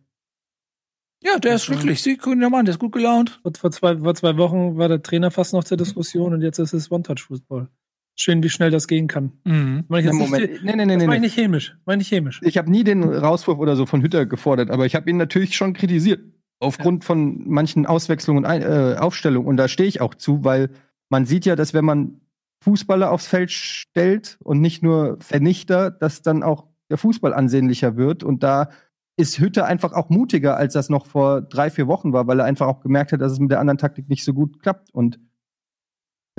Ja, 1.21 1.37
der 1.37 1.55
ist 1.55 1.69
wirklich, 1.69 2.01
Sie 2.01 2.17
gucken 2.17 2.39
Mann, 2.49 2.65
der 2.65 2.73
ist 2.73 2.79
gut 2.79 2.93
gelaunt. 2.93 3.41
Vor, 3.43 3.51
vor, 3.55 3.71
zwei, 3.71 3.97
vor 3.97 4.15
zwei 4.15 4.37
Wochen 4.37 4.77
war 4.77 4.87
der 4.87 5.03
Trainer 5.03 5.29
fast 5.31 5.53
noch 5.53 5.65
zur 5.65 5.77
Diskussion 5.77 6.33
und 6.33 6.41
jetzt 6.41 6.57
ist 6.59 6.73
es 6.73 6.89
One-Touch-Fußball. 6.89 7.67
Schön, 8.15 8.43
wie 8.43 8.49
schnell 8.49 8.71
das 8.71 8.87
gehen 8.87 9.07
kann. 9.07 9.31
Mhm. 9.45 9.85
Meine 9.87 10.07
ich 10.07 10.13
Moment. 10.13 10.51
Nicht, 10.51 10.63
nee, 10.63 10.75
nee, 10.75 10.85
nee, 10.85 10.97
das 10.97 11.07
nee. 11.07 11.15
ich 11.15 11.21
nicht 11.21 11.35
chemisch. 11.35 11.75
Meine 11.85 12.01
ich 12.01 12.09
chemisch. 12.09 12.39
Ich 12.43 12.57
habe 12.57 12.69
nie 12.69 12.83
den 12.83 13.03
Rauswurf 13.03 13.57
oder 13.57 13.75
so 13.75 13.85
von 13.85 14.01
Hütter 14.01 14.25
gefordert, 14.25 14.69
aber 14.69 14.85
ich 14.85 14.95
habe 14.95 15.09
ihn 15.09 15.17
natürlich 15.17 15.55
schon 15.55 15.73
kritisiert. 15.73 16.21
Aufgrund 16.59 17.03
ja. 17.03 17.07
von 17.07 17.49
manchen 17.49 17.87
Auswechslungen 17.87 18.45
und 18.45 18.61
äh, 18.61 18.95
Aufstellungen. 18.99 19.47
Und 19.47 19.57
da 19.57 19.67
stehe 19.67 19.89
ich 19.89 19.99
auch 19.99 20.13
zu, 20.13 20.43
weil 20.43 20.69
man 21.09 21.25
sieht 21.25 21.45
ja, 21.45 21.55
dass 21.55 21.73
wenn 21.73 21.85
man 21.85 22.21
Fußballer 22.63 23.11
aufs 23.11 23.25
Feld 23.25 23.51
stellt 23.51 24.37
und 24.43 24.61
nicht 24.61 24.83
nur 24.83 25.17
Vernichter, 25.19 25.89
dass 25.89 26.21
dann 26.21 26.43
auch 26.43 26.67
der 26.91 26.97
Fußball 26.97 27.33
ansehnlicher 27.33 27.97
wird. 27.97 28.23
Und 28.23 28.43
da 28.43 28.69
ist 29.17 29.39
Hütter 29.39 29.65
einfach 29.65 29.93
auch 29.93 30.09
mutiger, 30.09 30.57
als 30.57 30.73
das 30.73 30.89
noch 30.89 31.07
vor 31.07 31.41
drei, 31.41 31.69
vier 31.71 31.87
Wochen 31.87 32.13
war, 32.13 32.27
weil 32.27 32.39
er 32.39 32.45
einfach 32.45 32.67
auch 32.67 32.81
gemerkt 32.81 33.11
hat, 33.11 33.21
dass 33.21 33.31
es 33.31 33.39
mit 33.39 33.51
der 33.51 33.59
anderen 33.59 33.79
Taktik 33.79 34.09
nicht 34.09 34.23
so 34.23 34.33
gut 34.33 34.61
klappt. 34.61 34.93
Und 34.93 35.19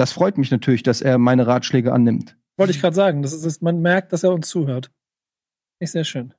das 0.03 0.11
freut 0.11 0.36
mich 0.36 0.50
natürlich, 0.50 0.82
dass 0.82 1.00
er 1.00 1.16
meine 1.16 1.46
Ratschläge 1.46 1.92
annimmt. 1.92 2.36
Wollte 2.57 2.72
ich 2.72 2.80
gerade 2.80 2.96
sagen, 2.96 3.22
das 3.22 3.32
ist, 3.32 3.62
man 3.62 3.80
merkt, 3.80 4.12
dass 4.12 4.24
er 4.24 4.32
uns 4.32 4.48
zuhört. 4.48 4.90
Ist 5.78 5.92
sehr 5.92 6.03
schön. 6.03 6.34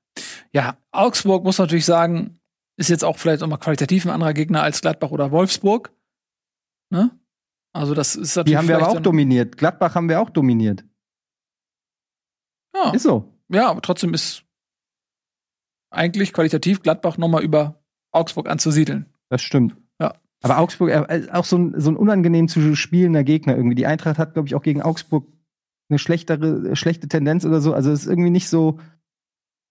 Ja, 0.51 0.77
Augsburg 0.91 1.45
muss 1.45 1.59
natürlich 1.59 1.85
sagen, 1.85 2.41
ist 2.77 2.89
jetzt 2.89 3.05
auch 3.05 3.17
vielleicht 3.17 3.39
nochmal 3.39 3.59
qualitativ 3.59 4.05
ein 4.05 4.11
anderer 4.11 4.33
Gegner 4.33 4.63
als 4.63 4.81
Gladbach 4.81 5.11
oder 5.11 5.31
Wolfsburg. 5.31 5.93
Ne? 6.89 7.17
Also 7.71 7.93
das 7.93 8.17
ist 8.17 8.35
natürlich. 8.35 8.53
Die 8.53 8.57
haben 8.57 8.67
wir 8.67 8.75
aber 8.75 8.89
auch 8.89 8.99
dominiert. 8.99 9.55
Gladbach 9.55 9.95
haben 9.95 10.09
wir 10.09 10.19
auch 10.19 10.29
dominiert. 10.29 10.83
Ja. 12.75 12.91
Ist 12.91 13.03
so. 13.03 13.33
Ja, 13.47 13.69
aber 13.69 13.81
trotzdem 13.81 14.13
ist 14.13 14.43
eigentlich 15.89 16.33
qualitativ 16.33 16.81
Gladbach 16.81 17.17
nochmal 17.17 17.43
über 17.43 17.81
Augsburg 18.11 18.49
anzusiedeln. 18.49 19.05
Das 19.29 19.41
stimmt. 19.41 19.77
Aber 20.43 20.59
Augsburg, 20.59 20.91
äh, 20.91 21.27
auch 21.31 21.45
so 21.45 21.57
ein, 21.57 21.79
so 21.79 21.89
ein 21.89 21.95
unangenehm 21.95 22.47
zu 22.47 22.75
spielender 22.75 23.23
Gegner 23.23 23.55
irgendwie. 23.55 23.75
Die 23.75 23.87
Eintracht 23.87 24.19
hat, 24.19 24.33
glaube 24.33 24.47
ich, 24.47 24.55
auch 24.55 24.61
gegen 24.61 24.81
Augsburg 24.81 25.25
eine 25.89 25.97
schlechtere, 25.97 26.75
schlechte 26.75 27.07
Tendenz 27.07 27.45
oder 27.45 27.61
so. 27.61 27.73
Also 27.73 27.91
es 27.91 28.01
ist 28.01 28.07
irgendwie 28.07 28.29
nicht 28.29 28.49
so, 28.49 28.79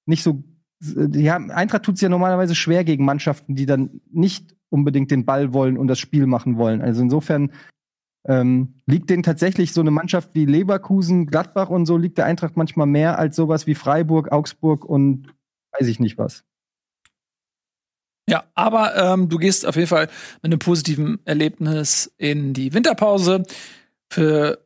nicht 0.07 0.23
so. 0.23 0.43
Haben, 0.83 1.51
Eintracht 1.51 1.85
tut 1.85 1.97
es 1.97 2.01
ja 2.01 2.09
normalerweise 2.09 2.55
schwer 2.55 2.85
gegen 2.85 3.05
Mannschaften, 3.05 3.55
die 3.55 3.67
dann 3.67 4.01
nicht 4.11 4.57
unbedingt 4.71 5.11
den 5.11 5.27
Ball 5.27 5.53
wollen 5.53 5.77
und 5.77 5.87
das 5.87 5.99
Spiel 5.99 6.27
machen 6.27 6.57
wollen. 6.57 6.81
Also 6.81 7.03
insofern 7.03 7.53
ähm, 8.27 8.75
liegt 8.87 9.11
denen 9.11 9.23
tatsächlich 9.23 9.73
so 9.73 9.81
eine 9.83 9.91
Mannschaft 9.91 10.31
wie 10.35 10.47
Leverkusen, 10.47 11.27
Gladbach 11.27 11.69
und 11.69 11.87
so, 11.87 11.99
liegt 11.99 12.19
der 12.19 12.25
Eintracht 12.25 12.57
manchmal 12.57 12.87
mehr 12.87 13.19
als 13.19 13.37
sowas 13.37 13.67
wie 13.67 13.75
Freiburg, 13.75 14.33
Augsburg 14.33 14.85
und 14.85 15.35
weiß 15.79 15.87
ich 15.89 16.01
nicht 16.01 16.19
was. 16.19 16.45
Ja, 18.29 18.45
aber 18.55 18.97
ähm, 18.97 19.29
du 19.29 19.39
gehst 19.39 19.67
auf 19.67 19.77
jeden 19.77 19.89
Fall 19.89 20.09
mit 20.43 20.53
einem 20.53 20.59
positiven 20.59 21.19
Erlebnis 21.25 22.13
in 22.19 22.55
die 22.55 22.73
Winterpause. 22.73 23.43
Für 24.11 24.65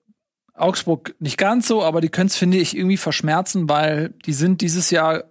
Augsburg 0.55 1.15
nicht 1.21 1.39
ganz 1.39 1.69
so, 1.69 1.83
aber 1.83 2.01
die 2.01 2.09
können 2.09 2.29
es, 2.29 2.37
finde 2.37 2.59
ich, 2.59 2.77
irgendwie 2.77 2.97
verschmerzen, 2.97 3.69
weil 3.69 4.15
die 4.25 4.33
sind 4.33 4.61
dieses 4.61 4.91
Jahr 4.91 5.25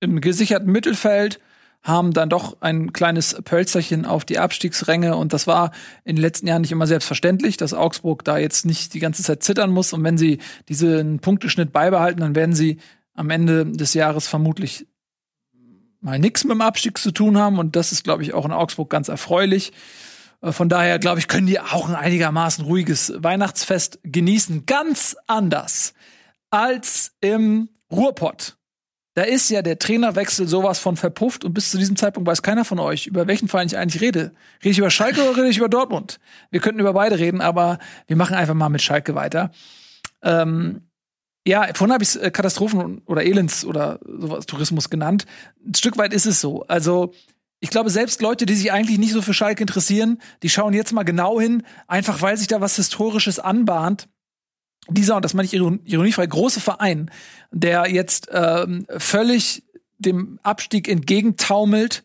im 0.00 0.20
gesicherten 0.20 0.70
Mittelfeld, 0.70 1.40
haben 1.82 2.12
dann 2.12 2.28
doch 2.28 2.60
ein 2.60 2.92
kleines 2.92 3.40
Pölzerchen 3.44 4.04
auf 4.04 4.24
die 4.24 4.38
Abstiegsränge 4.38 5.16
und 5.16 5.32
das 5.32 5.46
war 5.46 5.72
in 6.04 6.16
den 6.16 6.22
letzten 6.22 6.46
Jahren 6.46 6.62
nicht 6.62 6.72
immer 6.72 6.86
selbstverständlich, 6.86 7.56
dass 7.56 7.74
Augsburg 7.74 8.24
da 8.24 8.38
jetzt 8.38 8.66
nicht 8.66 8.94
die 8.94 9.00
ganze 9.00 9.22
Zeit 9.22 9.42
zittern 9.42 9.70
muss 9.70 9.92
und 9.92 10.04
wenn 10.04 10.18
sie 10.18 10.38
diesen 10.68 11.20
Punkteschnitt 11.20 11.72
beibehalten, 11.72 12.20
dann 12.20 12.34
werden 12.34 12.54
sie 12.54 12.78
am 13.14 13.30
Ende 13.30 13.66
des 13.66 13.94
Jahres 13.94 14.28
vermutlich 14.28 14.86
mal 16.00 16.18
nichts 16.18 16.44
mit 16.44 16.52
dem 16.52 16.60
Abstieg 16.60 16.98
zu 16.98 17.10
tun 17.10 17.38
haben. 17.38 17.58
Und 17.58 17.76
das 17.76 17.92
ist, 17.92 18.04
glaube 18.04 18.22
ich, 18.22 18.34
auch 18.34 18.44
in 18.44 18.52
Augsburg 18.52 18.90
ganz 18.90 19.08
erfreulich. 19.08 19.72
Äh, 20.40 20.52
von 20.52 20.68
daher, 20.68 20.98
glaube 20.98 21.18
ich, 21.18 21.28
können 21.28 21.46
die 21.46 21.60
auch 21.60 21.88
ein 21.88 21.94
einigermaßen 21.94 22.64
ruhiges 22.64 23.12
Weihnachtsfest 23.16 24.00
genießen. 24.02 24.66
Ganz 24.66 25.16
anders 25.26 25.94
als 26.50 27.12
im 27.20 27.68
Ruhrpott. 27.90 28.56
da 29.14 29.24
ist 29.24 29.48
ja 29.50 29.62
der 29.62 29.78
Trainerwechsel 29.78 30.46
sowas 30.46 30.78
von 30.78 30.96
verpufft 30.96 31.44
und 31.44 31.52
bis 31.52 31.72
zu 31.72 31.78
diesem 31.78 31.96
Zeitpunkt 31.96 32.28
weiß 32.28 32.42
keiner 32.42 32.64
von 32.64 32.78
euch, 32.78 33.08
über 33.08 33.26
welchen 33.26 33.48
Verein 33.48 33.66
ich 33.66 33.76
eigentlich 33.76 34.00
rede. 34.00 34.32
Rede 34.62 34.70
ich 34.70 34.78
über 34.78 34.90
Schalke 34.90 35.22
oder 35.22 35.38
rede 35.38 35.48
ich 35.48 35.58
über 35.58 35.68
Dortmund? 35.68 36.20
Wir 36.50 36.60
könnten 36.60 36.78
über 36.78 36.92
beide 36.92 37.18
reden, 37.18 37.40
aber 37.40 37.78
wir 38.06 38.14
machen 38.16 38.36
einfach 38.36 38.54
mal 38.54 38.68
mit 38.68 38.80
Schalke 38.80 39.16
weiter. 39.16 39.50
Ähm, 40.22 40.87
ja, 41.48 41.66
vorhin 41.74 41.92
habe 41.92 42.02
ich 42.02 42.10
es 42.10 42.16
äh, 42.16 42.30
Katastrophen 42.30 43.02
oder 43.06 43.24
Elends 43.24 43.64
oder 43.64 44.00
sowas 44.04 44.46
Tourismus 44.46 44.90
genannt. 44.90 45.24
Ein 45.66 45.74
Stück 45.74 45.96
weit 45.96 46.12
ist 46.12 46.26
es 46.26 46.40
so. 46.40 46.64
Also 46.68 47.12
ich 47.60 47.70
glaube, 47.70 47.90
selbst 47.90 48.20
Leute, 48.22 48.46
die 48.46 48.54
sich 48.54 48.70
eigentlich 48.70 48.98
nicht 48.98 49.12
so 49.12 49.22
für 49.22 49.34
Schalke 49.34 49.62
interessieren, 49.62 50.18
die 50.42 50.48
schauen 50.48 50.74
jetzt 50.74 50.92
mal 50.92 51.02
genau 51.02 51.40
hin, 51.40 51.64
einfach 51.86 52.22
weil 52.22 52.36
sich 52.36 52.46
da 52.46 52.60
was 52.60 52.76
Historisches 52.76 53.38
anbahnt 53.38 54.08
dieser, 54.90 55.16
und 55.16 55.24
das 55.24 55.34
meine 55.34 55.46
ich 55.46 55.52
ironiefrei, 55.52 56.26
große 56.26 56.60
Verein, 56.60 57.10
der 57.50 57.90
jetzt 57.90 58.28
ähm, 58.32 58.86
völlig 58.96 59.64
dem 59.98 60.38
Abstieg 60.42 60.88
entgegentaumelt 60.88 62.04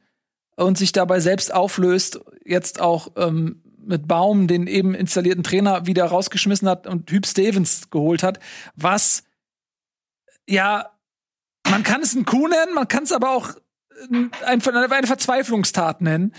und 0.56 0.78
sich 0.78 0.92
dabei 0.92 1.20
selbst 1.20 1.54
auflöst, 1.54 2.20
jetzt 2.46 2.82
auch 2.82 3.12
ähm, 3.16 3.62
mit 3.86 4.08
Baum 4.08 4.48
den 4.48 4.68
eben 4.68 4.96
installierten 4.96 5.44
Trainer 5.44 5.86
wieder 5.86 6.06
rausgeschmissen 6.06 6.68
hat 6.68 6.88
und 6.88 7.10
Hüb 7.10 7.26
Stevens 7.26 7.90
geholt 7.90 8.24
hat, 8.24 8.40
was 8.76 9.24
ja, 10.48 10.92
man 11.70 11.84
kann 11.84 12.02
es 12.02 12.14
ein 12.14 12.26
Coup 12.26 12.50
nennen, 12.50 12.74
man 12.74 12.88
kann 12.88 13.04
es 13.04 13.12
aber 13.12 13.32
auch 13.32 13.52
eine, 14.12 14.92
eine 14.92 15.08
Verzweiflungstat 15.08 16.02
nennen. 16.02 16.34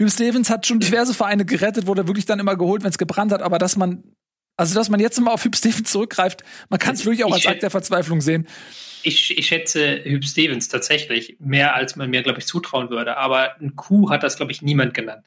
Hugh 0.00 0.10
Stevens 0.10 0.48
hat 0.48 0.66
schon 0.66 0.80
diverse 0.80 1.14
Vereine 1.14 1.44
gerettet, 1.44 1.86
wurde 1.86 2.06
wirklich 2.06 2.26
dann 2.26 2.38
immer 2.38 2.56
geholt, 2.56 2.82
wenn 2.82 2.90
es 2.90 2.98
gebrannt 2.98 3.32
hat, 3.32 3.42
aber 3.42 3.58
dass 3.58 3.76
man 3.76 4.14
also, 4.60 4.74
dass 4.74 4.90
man 4.90 5.00
jetzt 5.00 5.18
mal 5.18 5.32
auf 5.32 5.42
Hüb 5.42 5.56
Stevens 5.56 5.90
zurückgreift, 5.90 6.44
man 6.68 6.78
kann 6.78 6.94
es 6.94 7.06
wirklich 7.06 7.24
auch 7.24 7.32
als 7.32 7.46
Akt 7.46 7.62
der 7.62 7.70
Verzweiflung 7.70 8.20
sehen. 8.20 8.46
Ich, 9.02 9.38
ich 9.38 9.46
schätze 9.46 10.04
Hüb 10.04 10.22
Stevens 10.22 10.68
tatsächlich 10.68 11.38
mehr, 11.40 11.74
als 11.74 11.96
man 11.96 12.10
mir, 12.10 12.22
glaube 12.22 12.40
ich, 12.40 12.46
zutrauen 12.46 12.90
würde. 12.90 13.16
Aber 13.16 13.58
ein 13.58 13.74
Kuh 13.74 14.10
hat 14.10 14.22
das, 14.22 14.36
glaube 14.36 14.52
ich, 14.52 14.60
niemand 14.60 14.92
genannt. 14.92 15.24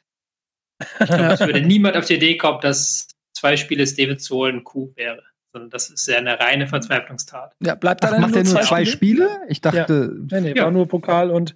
Ich 1.00 1.06
glaube, 1.06 1.32
es 1.32 1.40
würde 1.40 1.60
niemand 1.66 1.96
auf 1.96 2.04
die 2.04 2.14
Idee 2.14 2.36
kommen, 2.36 2.60
dass 2.60 3.08
zwei 3.36 3.56
Spiele 3.56 3.84
Stevens 3.88 4.22
zu 4.22 4.36
holen 4.36 4.58
ein 4.58 4.64
Kuh 4.64 4.92
wäre. 4.94 5.24
Sondern 5.54 5.70
das 5.70 5.88
ist 5.88 6.08
ja 6.08 6.18
eine 6.18 6.40
reine 6.40 6.66
Verzweiflungstat. 6.66 7.54
Ja, 7.60 7.76
bleibt 7.76 8.02
da 8.02 8.10
dann 8.10 8.22
macht 8.22 8.34
er 8.34 8.42
nur 8.42 8.60
zwei 8.60 8.84
Spiele? 8.84 9.28
Spiele? 9.28 9.40
Ich 9.46 9.60
dachte. 9.60 10.16
Ja. 10.28 10.40
Nee, 10.40 10.48
nee, 10.48 10.58
ja. 10.58 10.64
war 10.64 10.72
nur 10.72 10.88
Pokal 10.88 11.30
und 11.30 11.54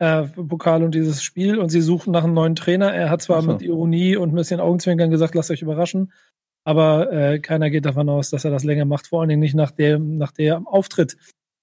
äh, 0.00 0.24
Pokal 0.24 0.82
und 0.82 0.92
dieses 0.92 1.22
Spiel 1.22 1.56
und 1.56 1.68
sie 1.68 1.80
suchen 1.80 2.12
nach 2.12 2.24
einem 2.24 2.34
neuen 2.34 2.56
Trainer. 2.56 2.92
Er 2.92 3.10
hat 3.10 3.22
zwar 3.22 3.42
so. 3.42 3.52
mit 3.52 3.62
Ironie 3.62 4.16
und 4.16 4.32
ein 4.32 4.34
bisschen 4.34 4.58
Augenzwinkern 4.58 5.12
gesagt, 5.12 5.36
lasst 5.36 5.52
euch 5.52 5.62
überraschen, 5.62 6.12
aber 6.64 7.12
äh, 7.12 7.38
keiner 7.38 7.70
geht 7.70 7.84
davon 7.84 8.08
aus, 8.08 8.30
dass 8.30 8.44
er 8.44 8.50
das 8.50 8.64
länger 8.64 8.86
macht, 8.86 9.06
vor 9.06 9.20
allen 9.20 9.28
Dingen 9.28 9.40
nicht 9.40 9.54
nach 9.54 9.70
dem, 9.70 10.18
nach 10.18 10.32
dem 10.32 10.66
Auftritt. 10.66 11.16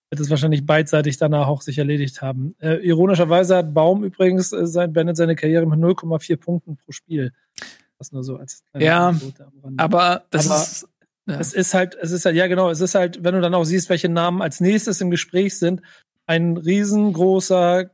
Wird 0.10 0.22
es 0.22 0.30
wahrscheinlich 0.30 0.66
beidseitig 0.66 1.18
danach 1.18 1.48
auch 1.48 1.62
sich 1.62 1.78
erledigt 1.78 2.22
haben. 2.22 2.56
Äh, 2.60 2.76
ironischerweise 2.88 3.58
hat 3.58 3.74
Baum 3.74 4.06
übrigens 4.06 4.54
äh, 4.54 4.66
sein, 4.66 4.94
beendet 4.94 5.18
seine 5.18 5.36
Karriere 5.36 5.66
mit 5.66 5.80
0,4 5.80 6.38
Punkten 6.38 6.78
pro 6.78 6.94
Spiel. 6.94 7.34
Das 7.98 8.12
nur 8.12 8.24
so 8.24 8.38
als 8.38 8.64
Ja, 8.78 9.14
aber 9.78 10.24
das 10.30 10.50
aber 10.50 10.62
ist. 10.62 10.88
Ja. 11.28 11.40
Es 11.40 11.54
ist 11.54 11.74
halt, 11.74 11.96
es 11.96 12.12
ist 12.12 12.26
halt, 12.26 12.36
ja 12.36 12.48
genau, 12.48 12.70
es 12.70 12.82
ist 12.82 12.96
halt, 12.96 13.24
wenn 13.24 13.34
du 13.34 13.42
dann 13.42 13.56
auch 13.56 13.64
siehst, 13.64 13.90
welche 13.90 14.10
Namen 14.10 14.42
als 14.42 14.60
nächstes 14.60 15.02
im 15.02 15.10
Gespräch 15.10 15.58
sind, 15.58 15.82
ein 16.28 16.58
riesengroßer 16.58 17.90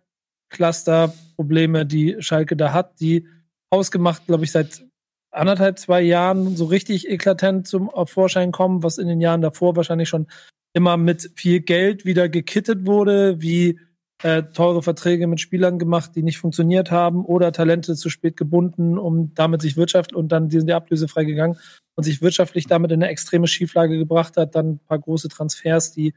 Cluster 0.50 1.14
Probleme, 1.38 1.86
die 1.86 2.18
Schalke 2.20 2.58
da 2.58 2.74
hat, 2.74 3.00
die 3.00 3.26
ausgemacht, 3.70 4.28
glaube 4.28 4.44
ich, 4.44 4.52
seit 4.52 4.86
anderthalb, 5.32 5.80
zwei 5.80 6.02
Jahren 6.02 6.58
so 6.58 6.66
richtig 6.66 7.10
eklatant 7.10 7.68
zum 7.68 7.90
Vorschein 8.06 8.52
kommen, 8.52 8.84
was 8.84 8.98
in 8.98 9.08
den 9.08 9.22
Jahren 9.22 9.42
davor 9.42 9.78
wahrscheinlich 9.78 10.10
schon 10.10 10.28
immer 10.74 10.98
mit 10.98 11.32
viel 11.36 11.62
Geld 11.62 12.06
wieder 12.06 12.28
gekittet 12.28 12.86
wurde, 12.86 13.42
wie 13.42 13.80
äh, 14.24 14.44
teure 14.44 14.84
Verträge 14.84 15.28
mit 15.28 15.40
Spielern 15.40 15.80
gemacht, 15.80 16.12
die 16.16 16.24
nicht 16.24 16.38
funktioniert 16.38 16.92
haben 16.92 17.26
oder 17.26 17.52
Talente 17.52 17.96
zu 17.96 18.10
spät 18.10 18.38
gebunden, 18.38 18.98
um 18.98 19.34
damit 19.34 19.62
sich 19.62 19.78
Wirtschaft 19.78 20.14
und 20.14 20.32
dann 20.32 20.50
sind 20.50 20.68
die 20.68 20.74
Ablöse 20.74 21.08
freigegangen 21.08 21.58
und 21.96 22.04
sich 22.04 22.22
wirtschaftlich 22.22 22.68
damit 22.68 22.92
in 22.92 23.02
eine 23.02 23.12
extreme 23.12 23.48
Schieflage 23.48 23.98
gebracht 23.98 24.38
hat, 24.38 24.56
dann 24.56 24.74
ein 24.74 24.80
paar 24.80 25.00
große 25.00 25.30
Transfers, 25.30 25.92
die 25.92 26.14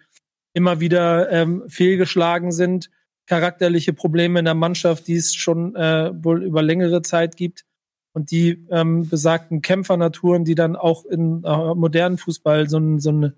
immer 0.52 0.80
wieder 0.80 1.30
ähm, 1.30 1.64
fehlgeschlagen 1.68 2.52
sind, 2.52 2.90
charakterliche 3.26 3.92
Probleme 3.92 4.38
in 4.38 4.44
der 4.44 4.54
Mannschaft, 4.54 5.06
die 5.08 5.16
es 5.16 5.34
schon 5.34 5.74
äh, 5.74 6.10
wohl 6.14 6.44
über 6.44 6.62
längere 6.62 7.02
Zeit 7.02 7.36
gibt 7.36 7.64
und 8.12 8.30
die 8.30 8.66
ähm, 8.70 9.08
besagten 9.08 9.62
Kämpfernaturen, 9.62 10.44
die 10.44 10.54
dann 10.54 10.76
auch 10.76 11.04
in 11.04 11.42
äh, 11.44 11.74
modernen 11.74 12.18
Fußball 12.18 12.68
so 12.68 12.98
so, 12.98 13.10
ein, 13.10 13.32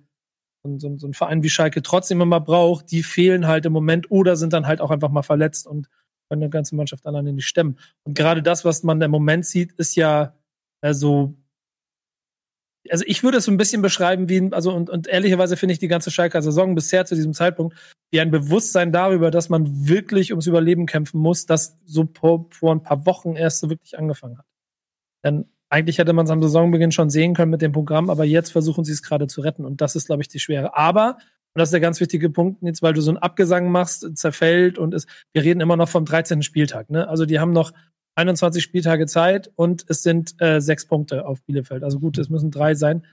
so, 0.78 0.96
so 0.98 1.06
ein 1.06 1.14
Verein 1.14 1.42
wie 1.42 1.50
Schalke 1.50 1.82
trotzdem 1.82 2.20
immer 2.20 2.40
braucht, 2.40 2.90
die 2.90 3.02
fehlen 3.02 3.46
halt 3.46 3.66
im 3.66 3.72
Moment 3.72 4.10
oder 4.10 4.36
sind 4.36 4.52
dann 4.52 4.66
halt 4.66 4.80
auch 4.80 4.90
einfach 4.90 5.10
mal 5.10 5.22
verletzt 5.22 5.66
und 5.66 5.88
können 6.28 6.42
eine 6.42 6.50
ganze 6.50 6.74
Mannschaft 6.74 7.06
alleine 7.06 7.32
nicht 7.32 7.46
stemmen. 7.46 7.78
Und 8.04 8.16
gerade 8.16 8.42
das, 8.42 8.64
was 8.64 8.82
man 8.82 9.00
im 9.00 9.10
Moment 9.10 9.46
sieht, 9.46 9.72
ist 9.72 9.96
ja 9.96 10.34
also 10.80 11.34
also 12.90 13.04
ich 13.06 13.22
würde 13.22 13.38
es 13.38 13.44
so 13.44 13.50
ein 13.50 13.56
bisschen 13.56 13.82
beschreiben 13.82 14.28
wie, 14.28 14.52
also 14.52 14.72
und, 14.72 14.90
und 14.90 15.06
ehrlicherweise 15.08 15.56
finde 15.56 15.72
ich 15.72 15.78
die 15.78 15.88
ganze 15.88 16.10
Schalker 16.10 16.42
Saison 16.42 16.74
bisher 16.74 17.04
zu 17.04 17.14
diesem 17.14 17.32
Zeitpunkt 17.32 17.76
wie 18.12 18.20
ein 18.20 18.30
Bewusstsein 18.30 18.92
darüber, 18.92 19.30
dass 19.30 19.48
man 19.48 19.88
wirklich 19.88 20.30
ums 20.30 20.46
Überleben 20.46 20.86
kämpfen 20.86 21.18
muss, 21.18 21.46
das 21.46 21.76
so 21.84 22.08
vor, 22.14 22.46
vor 22.50 22.72
ein 22.72 22.82
paar 22.82 23.04
Wochen 23.06 23.34
erst 23.34 23.58
so 23.58 23.70
wirklich 23.70 23.98
angefangen 23.98 24.38
hat. 24.38 24.46
Denn 25.24 25.46
eigentlich 25.68 25.98
hätte 25.98 26.12
man 26.12 26.26
es 26.26 26.30
am 26.30 26.42
Saisonbeginn 26.42 26.92
schon 26.92 27.10
sehen 27.10 27.34
können 27.34 27.50
mit 27.50 27.62
dem 27.62 27.72
Programm, 27.72 28.10
aber 28.10 28.24
jetzt 28.24 28.52
versuchen 28.52 28.84
sie 28.84 28.92
es 28.92 29.02
gerade 29.02 29.26
zu 29.26 29.40
retten. 29.40 29.64
Und 29.64 29.80
das 29.80 29.96
ist, 29.96 30.06
glaube 30.06 30.22
ich, 30.22 30.28
die 30.28 30.38
Schwere. 30.38 30.76
Aber, 30.76 31.16
und 31.54 31.60
das 31.60 31.68
ist 31.68 31.72
der 31.72 31.80
ganz 31.80 32.00
wichtige 32.00 32.30
Punkt 32.30 32.62
jetzt, 32.62 32.82
weil 32.82 32.92
du 32.92 33.00
so 33.00 33.10
einen 33.10 33.18
Abgesang 33.18 33.70
machst, 33.70 34.16
zerfällt 34.16 34.78
und 34.78 34.94
es, 34.94 35.06
wir 35.32 35.42
reden 35.42 35.60
immer 35.60 35.76
noch 35.76 35.88
vom 35.88 36.04
13. 36.04 36.42
Spieltag. 36.42 36.90
Ne? 36.90 37.08
Also 37.08 37.26
die 37.26 37.40
haben 37.40 37.52
noch 37.52 37.72
21 38.14 38.62
Spieltage 38.62 39.06
Zeit 39.06 39.50
und 39.56 39.84
es 39.88 40.02
sind 40.02 40.40
äh, 40.40 40.60
sechs 40.60 40.86
Punkte 40.86 41.26
auf 41.26 41.42
Bielefeld. 41.42 41.82
Also 41.82 41.98
gut, 41.98 42.16
es 42.18 42.30
müssen 42.30 42.50
drei 42.50 42.74
sein. 42.74 43.04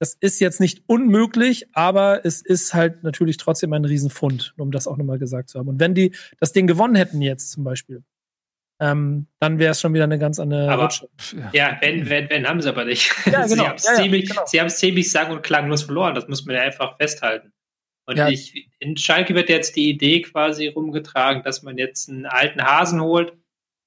Das 0.00 0.14
ist 0.14 0.40
jetzt 0.40 0.58
nicht 0.58 0.82
unmöglich, 0.88 1.68
aber 1.74 2.24
es 2.24 2.42
ist 2.42 2.74
halt 2.74 3.04
natürlich 3.04 3.36
trotzdem 3.36 3.72
ein 3.72 3.84
Riesenfund, 3.84 4.52
um 4.58 4.72
das 4.72 4.88
auch 4.88 4.96
nochmal 4.96 5.20
gesagt 5.20 5.48
zu 5.48 5.60
haben. 5.60 5.68
Und 5.68 5.78
wenn 5.78 5.94
die 5.94 6.12
das 6.40 6.52
Ding 6.52 6.66
gewonnen 6.66 6.96
hätten 6.96 7.22
jetzt 7.22 7.52
zum 7.52 7.62
Beispiel, 7.62 8.02
ähm, 8.82 9.28
dann 9.38 9.60
wäre 9.60 9.70
es 9.70 9.80
schon 9.80 9.94
wieder 9.94 10.04
eine 10.04 10.18
ganz 10.18 10.40
andere 10.40 10.68
aber, 10.68 10.84
Rutsche. 10.84 11.08
Ja, 11.52 11.78
wenn, 11.80 12.10
wenn, 12.10 12.28
wenn 12.30 12.48
haben 12.48 12.60
sie 12.60 12.68
aber 12.68 12.84
nicht. 12.84 13.14
Ja, 13.26 13.46
genau. 13.46 13.46
sie 13.46 13.60
haben 13.60 13.76
es 13.76 13.84
ja, 13.84 13.94
ziemlich, 13.94 14.28
ja, 14.28 14.34
genau. 14.34 14.68
ziemlich 14.68 15.10
sang- 15.12 15.30
und 15.30 15.42
klanglos 15.44 15.84
verloren. 15.84 16.16
Das 16.16 16.26
muss 16.26 16.44
man 16.44 16.56
ja 16.56 16.62
einfach 16.62 16.96
festhalten. 16.96 17.52
Und 18.06 18.16
ja. 18.16 18.28
ich, 18.28 18.68
in 18.80 18.96
Schalke 18.96 19.36
wird 19.36 19.48
jetzt 19.48 19.76
die 19.76 19.88
Idee 19.88 20.22
quasi 20.22 20.66
rumgetragen, 20.66 21.44
dass 21.44 21.62
man 21.62 21.78
jetzt 21.78 22.08
einen 22.08 22.26
alten 22.26 22.60
Hasen 22.60 23.00
holt. 23.00 23.34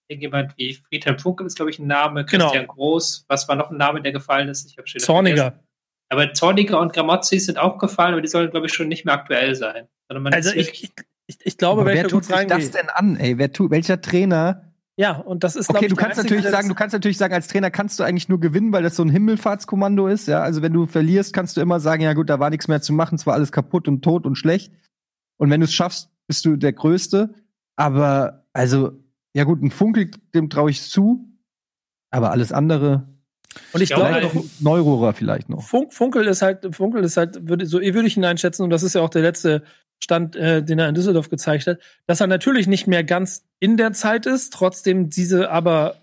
Irgendjemand 0.07 0.57
wie 0.57 0.75
Friedhelm 0.75 1.19
Funke 1.19 1.43
ist, 1.43 1.57
glaube 1.57 1.71
ich, 1.71 1.79
ein 1.79 1.87
Name. 1.87 2.23
Genau. 2.23 2.45
Christian 2.45 2.63
genau. 2.63 2.73
Groß. 2.75 3.25
Was 3.27 3.49
war 3.49 3.57
noch 3.57 3.71
ein 3.71 3.77
Name, 3.77 4.01
der 4.01 4.13
gefallen 4.13 4.47
ist? 4.47 4.69
Ich 4.71 4.77
habe 4.77 4.87
schon 4.87 5.01
Zorniger. 5.01 5.35
Vergessen. 5.35 5.67
Aber 6.07 6.33
Zorniger 6.33 6.79
und 6.79 6.93
Gramozzi 6.93 7.39
sind 7.39 7.57
auch 7.57 7.79
gefallen, 7.79 8.13
aber 8.13 8.21
die 8.21 8.29
sollen, 8.29 8.49
glaube 8.49 8.67
ich, 8.67 8.73
schon 8.73 8.87
nicht 8.87 9.03
mehr 9.03 9.15
aktuell 9.15 9.55
sein. 9.55 9.89
also 10.07 10.51
ich, 10.51 10.83
ich, 10.83 10.93
ich, 11.27 11.37
ich 11.43 11.57
glaube, 11.57 11.83
wer 11.85 12.07
tut 12.07 12.23
sich 12.23 12.47
das 12.47 12.71
denn 12.71 12.87
an, 12.89 13.17
ey? 13.17 13.37
Wer 13.37 13.51
tut, 13.51 13.71
welcher 13.71 13.99
Trainer 13.99 14.64
ja, 14.97 15.17
und 15.17 15.43
das 15.43 15.55
ist 15.55 15.69
Okay, 15.69 15.87
du 15.87 15.95
kannst 15.95 16.17
natürlich 16.17 16.47
sagen, 16.47 16.69
du 16.69 16.75
kannst 16.75 16.93
natürlich 16.93 17.17
sagen, 17.17 17.33
als 17.33 17.47
Trainer 17.47 17.69
kannst 17.69 17.99
du 17.99 18.03
eigentlich 18.03 18.29
nur 18.29 18.39
gewinnen, 18.39 18.71
weil 18.71 18.83
das 18.83 18.95
so 18.95 19.03
ein 19.03 19.09
Himmelfahrtskommando 19.09 20.07
ist, 20.07 20.27
ja? 20.27 20.41
Also 20.41 20.61
wenn 20.61 20.73
du 20.73 20.85
verlierst, 20.85 21.33
kannst 21.33 21.57
du 21.57 21.61
immer 21.61 21.79
sagen, 21.79 22.01
ja 22.01 22.13
gut, 22.13 22.29
da 22.29 22.39
war 22.39 22.49
nichts 22.49 22.67
mehr 22.67 22.81
zu 22.81 22.93
machen, 22.93 23.15
es 23.15 23.25
war 23.25 23.33
alles 23.33 23.51
kaputt 23.51 23.87
und 23.87 24.01
tot 24.01 24.25
und 24.25 24.35
schlecht. 24.35 24.71
Und 25.37 25.49
wenn 25.49 25.59
du 25.59 25.65
es 25.65 25.73
schaffst, 25.73 26.09
bist 26.27 26.45
du 26.45 26.55
der 26.55 26.71
größte, 26.71 27.33
aber 27.75 28.45
also 28.53 28.93
ja 29.33 29.43
gut, 29.43 29.61
ein 29.61 29.71
Funkel, 29.71 30.11
dem 30.33 30.49
traue 30.49 30.69
ich 30.69 30.81
zu, 30.81 31.27
aber 32.09 32.31
alles 32.31 32.53
andere 32.53 33.07
und 33.73 33.81
ich 33.81 33.89
glaube, 33.89 34.21
noch 34.21 34.43
Neurohrer 34.59 35.13
vielleicht 35.13 35.49
noch. 35.49 35.63
Funk, 35.63 35.93
Funkel 35.93 36.25
ist 36.25 36.41
halt, 36.41 36.75
Funkel 36.75 37.03
ist 37.03 37.17
halt, 37.17 37.47
würde, 37.47 37.65
so 37.65 37.79
würde 37.79 38.07
ich 38.07 38.17
ihn 38.17 38.25
einschätzen, 38.25 38.63
und 38.63 38.69
das 38.69 38.83
ist 38.83 38.95
ja 38.95 39.01
auch 39.01 39.09
der 39.09 39.21
letzte 39.21 39.63
Stand, 40.05 40.35
äh, 40.35 40.63
den 40.63 40.77
er 40.77 40.87
in 40.87 40.93
Düsseldorf 40.93 41.29
gezeigt 41.29 41.65
hat, 41.65 41.79
dass 42.05 42.21
er 42.21 42.27
natürlich 42.27 42.67
nicht 42.67 42.85
mehr 42.85 43.03
ganz 43.03 43.43
in 43.59 43.75
der 43.75 43.91
Zeit 43.91 44.27
ist, 44.27 44.53
trotzdem 44.53 45.09
diese 45.09 45.49
aber 45.49 45.95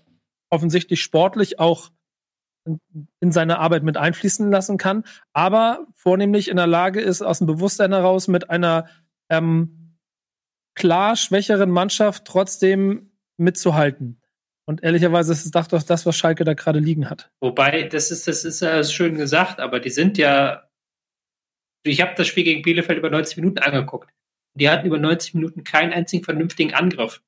offensichtlich 0.49 1.01
sportlich 1.01 1.57
auch 1.57 1.89
in 3.21 3.31
seine 3.31 3.59
Arbeit 3.59 3.83
mit 3.83 3.95
einfließen 3.95 4.51
lassen 4.51 4.77
kann, 4.77 5.05
aber 5.31 5.87
vornehmlich 5.95 6.49
in 6.49 6.57
der 6.57 6.67
Lage 6.67 6.99
ist, 6.99 7.21
aus 7.21 7.37
dem 7.37 7.47
Bewusstsein 7.47 7.93
heraus 7.93 8.27
mit 8.27 8.49
einer 8.49 8.87
ähm, 9.29 9.97
klar 10.75 11.15
schwächeren 11.15 11.71
Mannschaft 11.71 12.25
trotzdem 12.25 13.11
mitzuhalten. 13.37 14.21
Und 14.65 14.83
ehrlicherweise 14.83 15.31
ist 15.31 15.45
es 15.45 15.51
doch 15.51 15.67
das, 15.67 16.05
was 16.05 16.17
Schalke 16.17 16.43
da 16.43 16.55
gerade 16.55 16.79
liegen 16.79 17.09
hat. 17.09 17.31
Wobei, 17.39 17.83
das 17.83 18.11
ist, 18.11 18.27
das 18.27 18.43
ist 18.43 18.61
ja 18.61 18.83
schön 18.83 19.15
gesagt, 19.15 19.61
aber 19.61 19.79
die 19.79 19.89
sind 19.89 20.17
ja 20.17 20.63
ich 21.83 22.01
habe 22.01 22.13
das 22.15 22.27
Spiel 22.27 22.43
gegen 22.43 22.61
Bielefeld 22.61 22.97
über 22.97 23.09
90 23.09 23.37
Minuten 23.37 23.59
angeguckt. 23.59 24.09
Die 24.55 24.69
hatten 24.69 24.85
über 24.85 24.99
90 24.99 25.33
Minuten 25.33 25.63
keinen 25.63 25.93
einzigen 25.93 26.23
vernünftigen 26.23 26.73
Angriff. 26.73 27.21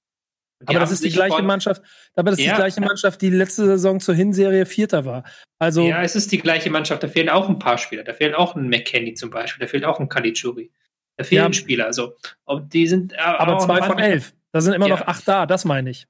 Aber 0.65 0.79
das 0.79 0.91
ist 0.91 1.03
die 1.03 1.09
gleiche 1.09 1.43
Mannschaft, 1.43 1.81
aber 2.15 2.31
das 2.31 2.39
ist 2.39 2.45
ja. 2.45 2.53
die 2.53 2.57
gleiche 2.57 2.81
Mannschaft, 2.81 3.21
die 3.21 3.29
letzte 3.29 3.65
Saison 3.65 3.99
zur 3.99 4.15
Hinserie 4.15 4.65
Vierter 4.65 5.03
war. 5.03 5.23
Also 5.59 5.85
ja, 5.85 6.01
es 6.01 6.15
ist 6.15 6.31
die 6.31 6.39
gleiche 6.39 6.69
Mannschaft. 6.69 7.03
Da 7.03 7.07
fehlen 7.07 7.29
auch 7.29 7.49
ein 7.49 7.59
paar 7.59 7.77
Spieler. 7.77 8.03
Da 8.03 8.13
fehlt 8.13 8.35
auch 8.35 8.55
ein 8.55 8.69
McKenny 8.69 9.13
zum 9.13 9.29
Beispiel. 9.29 9.65
Da 9.65 9.69
fehlt 9.69 9.83
auch 9.83 9.99
ein 9.99 10.07
Kalichuri. 10.07 10.71
Da 11.17 11.23
fehlen 11.23 11.51
ja. 11.51 11.53
Spieler. 11.53 11.85
Also, 11.85 12.15
die 12.47 12.87
sind, 12.87 13.13
äh, 13.13 13.17
aber 13.17 13.59
zwei 13.59 13.81
von 13.81 13.99
elf. 13.99 14.33
Da 14.51 14.61
sind 14.61 14.73
immer 14.73 14.87
ja. 14.87 14.95
noch 14.95 15.07
acht 15.07 15.27
da, 15.27 15.45
das 15.45 15.65
meine 15.65 15.89
ich. 15.89 16.07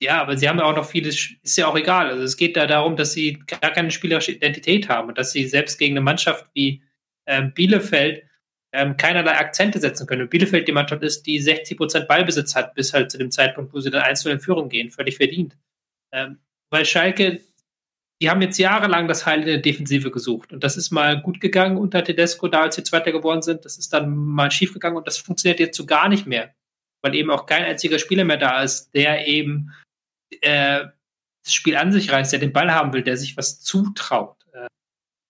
Ja, 0.00 0.20
aber 0.20 0.36
sie 0.36 0.48
haben 0.48 0.58
ja 0.58 0.64
auch 0.64 0.76
noch 0.76 0.84
vieles, 0.84 1.30
ist 1.42 1.56
ja 1.56 1.66
auch 1.66 1.76
egal. 1.76 2.08
Also 2.08 2.22
es 2.22 2.36
geht 2.36 2.56
da 2.56 2.66
darum, 2.66 2.96
dass 2.96 3.12
sie 3.12 3.42
gar 3.46 3.72
keine 3.72 3.90
spielerische 3.90 4.32
Identität 4.32 4.88
haben 4.88 5.08
und 5.08 5.18
dass 5.18 5.32
sie 5.32 5.46
selbst 5.46 5.78
gegen 5.78 5.94
eine 5.94 6.04
Mannschaft 6.04 6.46
wie 6.54 6.82
ähm, 7.26 7.52
Bielefeld 7.54 8.24
ähm, 8.74 8.96
keinerlei 8.96 9.38
Akzente 9.38 9.78
setzen 9.78 10.06
können. 10.06 10.22
Und 10.22 10.30
Bielefeld 10.30 10.66
die 10.66 10.72
Mannschaft 10.72 11.02
ist, 11.02 11.22
die 11.26 11.40
60 11.40 11.76
Prozent 11.76 12.08
Ballbesitz 12.08 12.56
hat, 12.56 12.74
bis 12.74 12.92
halt 12.92 13.10
zu 13.10 13.18
dem 13.18 13.30
Zeitpunkt, 13.30 13.72
wo 13.72 13.80
sie 13.80 13.90
dann 13.90 14.02
einzeln 14.02 14.32
in 14.32 14.40
Führung 14.40 14.68
gehen, 14.68 14.90
völlig 14.90 15.16
verdient. 15.16 15.56
Ähm, 16.12 16.40
weil 16.70 16.84
Schalke, 16.84 17.40
die 18.20 18.28
haben 18.28 18.42
jetzt 18.42 18.58
jahrelang 18.58 19.06
das 19.06 19.26
Heil 19.26 19.40
in 19.40 19.46
der 19.46 19.58
Defensive 19.58 20.10
gesucht. 20.10 20.52
Und 20.52 20.64
das 20.64 20.76
ist 20.76 20.90
mal 20.90 21.20
gut 21.20 21.40
gegangen 21.40 21.76
unter 21.76 22.02
Tedesco, 22.02 22.48
da 22.48 22.62
als 22.62 22.74
sie 22.74 22.82
Zweiter 22.82 23.12
geworden 23.12 23.42
sind. 23.42 23.64
Das 23.64 23.78
ist 23.78 23.92
dann 23.92 24.14
mal 24.16 24.50
schief 24.50 24.72
gegangen 24.72 24.96
und 24.96 25.06
das 25.06 25.18
funktioniert 25.18 25.60
jetzt 25.60 25.76
so 25.76 25.86
gar 25.86 26.08
nicht 26.08 26.26
mehr. 26.26 26.52
Weil 27.00 27.14
eben 27.14 27.30
auch 27.30 27.46
kein 27.46 27.64
einziger 27.64 28.00
Spieler 28.00 28.24
mehr 28.24 28.38
da 28.38 28.62
ist, 28.62 28.92
der 28.92 29.28
eben 29.28 29.72
äh, 30.40 30.84
das 31.44 31.54
Spiel 31.54 31.76
an 31.76 31.92
sich 31.92 32.10
reißt, 32.10 32.32
der 32.32 32.40
den 32.40 32.52
Ball 32.52 32.72
haben 32.72 32.92
will, 32.92 33.02
der 33.02 33.16
sich 33.16 33.36
was 33.36 33.60
zutraut. 33.60 34.36
Äh, 34.52 34.66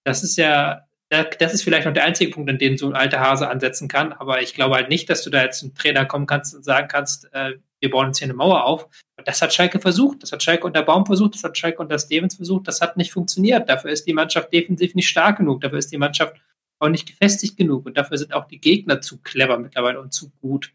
das 0.05 0.23
ist 0.23 0.37
ja 0.39 0.87
das 1.23 1.55
ist 1.55 1.63
vielleicht 1.63 1.87
noch 1.87 1.93
der 1.93 2.05
einzige 2.05 2.31
Punkt, 2.31 2.51
an 2.51 2.59
dem 2.59 2.77
so 2.77 2.89
ein 2.89 2.95
alter 2.95 3.21
Hase 3.21 3.49
ansetzen 3.49 3.89
kann. 3.89 4.13
Aber 4.13 4.43
ich 4.43 4.55
glaube 4.55 4.75
halt 4.75 4.89
nicht, 4.89 5.09
dass 5.09 5.23
du 5.23 5.31
da 5.31 5.43
jetzt 5.43 5.63
ein 5.63 5.75
Trainer 5.75 6.05
kommen 6.05 6.27
kannst 6.27 6.55
und 6.55 6.65
sagen 6.65 6.89
kannst, 6.89 7.33
äh, 7.33 7.53
wir 7.81 7.91
bauen 7.91 8.07
jetzt 8.07 8.19
hier 8.19 8.27
eine 8.27 8.35
Mauer 8.35 8.65
auf. 8.65 8.89
Das 9.25 9.43
hat 9.43 9.53
Schalke 9.53 9.79
versucht. 9.79 10.23
Das 10.23 10.33
hat 10.33 10.43
Schalke 10.43 10.67
unter 10.67 10.83
Baum 10.83 11.05
versucht. 11.05 11.35
Das 11.35 11.45
hat 11.45 11.57
Schalke 11.57 11.79
unter 11.79 11.99
Stevens 11.99 12.37
versucht. 12.37 12.67
Das 12.67 12.81
hat 12.81 12.97
nicht 12.97 13.13
funktioniert. 13.13 13.69
Dafür 13.69 13.91
ist 13.91 14.07
die 14.07 14.15
Mannschaft 14.15 14.53
defensiv 14.53 14.95
nicht 14.95 15.09
stark 15.09 15.39
genug. 15.39 15.61
Dafür 15.61 15.79
ist 15.79 15.93
die 15.93 15.99
Mannschaft 15.99 16.37
auch 16.79 16.89
nicht 16.89 17.07
gefestigt 17.07 17.57
genug. 17.57 17.87
Und 17.87 17.97
dafür 17.97 18.17
sind 18.17 18.33
auch 18.33 18.47
die 18.47 18.61
Gegner 18.61 19.01
zu 19.01 19.21
clever 19.21 19.59
mittlerweile 19.59 20.01
und 20.01 20.13
zu 20.13 20.31
gut, 20.41 20.73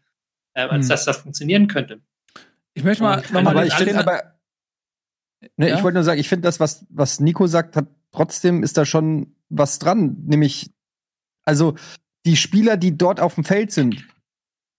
äh, 0.54 0.62
als 0.62 0.84
hm. 0.84 0.88
dass 0.90 1.04
das 1.04 1.18
funktionieren 1.18 1.66
könnte. 1.66 2.00
Ich 2.74 2.84
möchte 2.84 3.02
mal 3.02 3.22
nochmal. 3.32 3.66
Ich 3.66 3.74
finde 3.74 3.98
aber, 3.98 4.34
ne, 5.56 5.68
ja? 5.68 5.76
ich 5.76 5.82
wollte 5.82 5.94
nur 5.94 6.04
sagen, 6.04 6.20
ich 6.20 6.28
finde 6.28 6.46
das, 6.46 6.60
was, 6.60 6.86
was 6.90 7.18
Nico 7.20 7.46
sagt, 7.46 7.76
hat 7.76 7.86
trotzdem 8.12 8.62
ist 8.62 8.76
da 8.76 8.84
schon 8.84 9.34
was 9.50 9.78
dran, 9.78 10.16
nämlich, 10.26 10.70
also 11.44 11.74
die 12.24 12.36
Spieler, 12.36 12.76
die 12.76 12.96
dort 12.96 13.20
auf 13.20 13.34
dem 13.34 13.44
Feld 13.44 13.72
sind, 13.72 14.06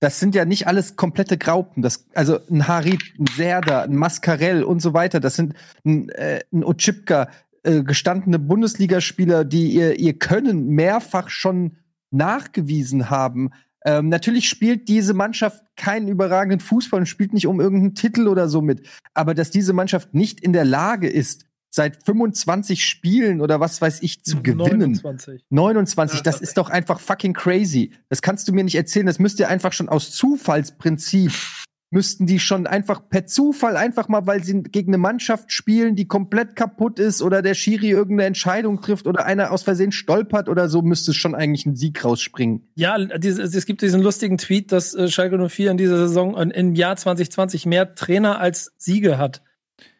das 0.01 0.19
sind 0.19 0.33
ja 0.33 0.45
nicht 0.45 0.67
alles 0.67 0.95
komplette 0.95 1.37
Graupen. 1.37 1.83
Das, 1.83 2.07
also 2.15 2.39
ein 2.49 2.67
Harit, 2.67 3.01
ein 3.19 3.27
Serda, 3.27 3.83
ein 3.83 3.95
Mascarell 3.95 4.63
und 4.63 4.81
so 4.81 4.95
weiter. 4.95 5.19
Das 5.19 5.35
sind 5.35 5.53
ein, 5.85 6.09
äh, 6.09 6.39
ein 6.51 6.63
Ochipka, 6.63 7.29
äh, 7.63 7.83
gestandene 7.83 8.39
Bundesligaspieler, 8.39 9.45
die 9.45 9.73
ihr, 9.73 9.99
ihr 9.99 10.17
Können 10.17 10.69
mehrfach 10.69 11.29
schon 11.29 11.77
nachgewiesen 12.09 13.11
haben. 13.11 13.51
Ähm, 13.85 14.09
natürlich 14.09 14.49
spielt 14.49 14.87
diese 14.87 15.13
Mannschaft 15.13 15.63
keinen 15.75 16.07
überragenden 16.07 16.59
Fußball 16.59 17.01
und 17.01 17.05
spielt 17.05 17.33
nicht 17.33 17.45
um 17.45 17.61
irgendeinen 17.61 17.93
Titel 17.93 18.27
oder 18.27 18.49
so 18.49 18.61
mit. 18.61 18.87
Aber 19.13 19.35
dass 19.35 19.51
diese 19.51 19.73
Mannschaft 19.73 20.15
nicht 20.15 20.39
in 20.39 20.53
der 20.53 20.65
Lage 20.65 21.07
ist, 21.09 21.45
seit 21.71 22.03
25 22.05 22.85
Spielen 22.85 23.41
oder 23.41 23.59
was 23.59 23.81
weiß 23.81 24.03
ich 24.03 24.23
zu 24.23 24.43
gewinnen. 24.43 24.91
29. 25.01 25.45
29, 25.49 26.19
ja, 26.19 26.23
das 26.23 26.41
ist 26.41 26.57
doch 26.57 26.69
einfach 26.69 26.99
fucking 26.99 27.33
crazy. 27.33 27.91
Das 28.09 28.21
kannst 28.21 28.47
du 28.47 28.53
mir 28.53 28.63
nicht 28.63 28.75
erzählen. 28.75 29.05
Das 29.05 29.19
müsst 29.19 29.39
ihr 29.39 29.49
einfach 29.49 29.73
schon 29.73 29.89
aus 29.89 30.11
Zufallsprinzip 30.11 31.31
müssten 31.91 32.25
die 32.25 32.39
schon 32.39 32.67
einfach 32.67 33.09
per 33.09 33.25
Zufall 33.25 33.75
einfach 33.75 34.07
mal, 34.07 34.25
weil 34.25 34.43
sie 34.43 34.63
gegen 34.63 34.91
eine 34.91 34.97
Mannschaft 34.97 35.51
spielen, 35.51 35.95
die 35.95 36.07
komplett 36.07 36.55
kaputt 36.55 36.99
ist 36.99 37.21
oder 37.21 37.41
der 37.41 37.53
Schiri 37.53 37.89
irgendeine 37.89 38.27
Entscheidung 38.27 38.81
trifft 38.81 39.07
oder 39.07 39.25
einer 39.25 39.51
aus 39.51 39.63
Versehen 39.63 39.91
stolpert 39.91 40.47
oder 40.47 40.69
so, 40.69 40.81
müsste 40.81 41.13
schon 41.13 41.35
eigentlich 41.35 41.65
ein 41.65 41.75
Sieg 41.75 42.03
rausspringen. 42.03 42.69
Ja, 42.75 42.97
es 42.97 43.65
gibt 43.65 43.81
diesen 43.81 44.01
lustigen 44.01 44.37
Tweet, 44.37 44.71
dass 44.71 44.95
äh, 44.95 45.09
Schalke 45.09 45.37
04 45.37 45.71
in 45.71 45.77
dieser 45.77 45.97
Saison 45.97 46.35
im 46.37 46.75
Jahr 46.75 46.95
2020 46.95 47.65
mehr 47.65 47.93
Trainer 47.93 48.39
als 48.39 48.73
Siege 48.77 49.17
hat. 49.17 49.43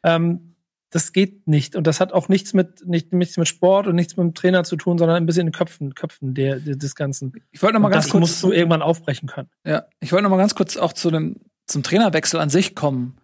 Ähm, 0.04 0.51
das 0.92 1.14
geht 1.14 1.48
nicht. 1.48 1.76
Und 1.76 1.88
das 1.88 2.00
hat 2.00 2.12
auch 2.12 2.30
nichts 2.30 2.54
mit, 2.54 2.86
nicht, 2.86 3.14
nichts 3.14 3.38
mit 3.38 3.48
Sport 3.48 3.88
und 3.88 3.96
nichts 3.96 4.18
mit 4.18 4.26
dem 4.26 4.34
Trainer 4.34 4.64
zu 4.64 4.76
tun, 4.76 4.98
sondern 4.98 5.18
ein 5.18 5.26
bisschen 5.26 5.42
in 5.42 5.48
den 5.48 5.54
Köpfen, 5.54 5.96
Köpfen 5.96 6.34
der, 6.34 6.60
der 6.60 6.76
des 6.76 6.96
Ganzen. 6.96 7.34
Ich 7.52 7.64
wollte 7.64 7.76
noch 7.76 7.82
mal 7.82 7.88
und 7.88 7.94
ganz 7.94 8.06
das 8.06 8.12
kurz. 8.12 8.22
musst 8.22 8.44
du 8.44 8.52
irgendwann 8.52 8.82
aufbrechen 8.82 9.28
können. 9.28 9.50
Ja, 9.66 9.86
ich 10.02 10.12
wollte 10.12 10.24
noch 10.24 10.30
mal 10.30 10.38
ganz 10.38 10.54
kurz 10.54 10.76
auch 10.76 10.94
zu 10.94 11.10
dem, 11.10 11.38
zum 11.66 11.82
Trainerwechsel 11.82 12.40
an 12.40 12.50
sich 12.50 12.76
kommen, 12.76 13.18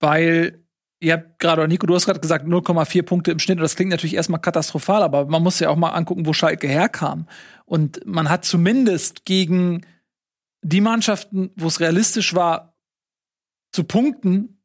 weil 0.00 0.64
ihr 0.98 1.12
habt 1.12 1.38
gerade, 1.38 1.68
Nico, 1.68 1.86
du 1.86 1.94
hast 1.94 2.06
gerade 2.06 2.20
gesagt, 2.20 2.44
0,4 2.44 3.02
Punkte 3.04 3.30
im 3.30 3.38
Schnitt. 3.38 3.58
Und 3.58 3.62
das 3.62 3.76
klingt 3.76 3.92
natürlich 3.92 4.16
erstmal 4.16 4.40
katastrophal, 4.40 5.02
aber 5.04 5.26
man 5.26 5.42
muss 5.42 5.60
ja 5.60 5.68
auch 5.70 5.76
mal 5.76 5.90
angucken, 5.90 6.26
wo 6.26 6.32
Schalke 6.32 6.66
herkam. 6.66 7.28
Und 7.66 8.04
man 8.04 8.28
hat 8.28 8.44
zumindest 8.44 9.24
gegen 9.24 9.86
die 10.62 10.80
Mannschaften, 10.80 11.50
wo 11.54 11.68
es 11.68 11.78
realistisch 11.78 12.34
war, 12.34 12.76
zu 13.70 13.84
punkten, 13.84 14.55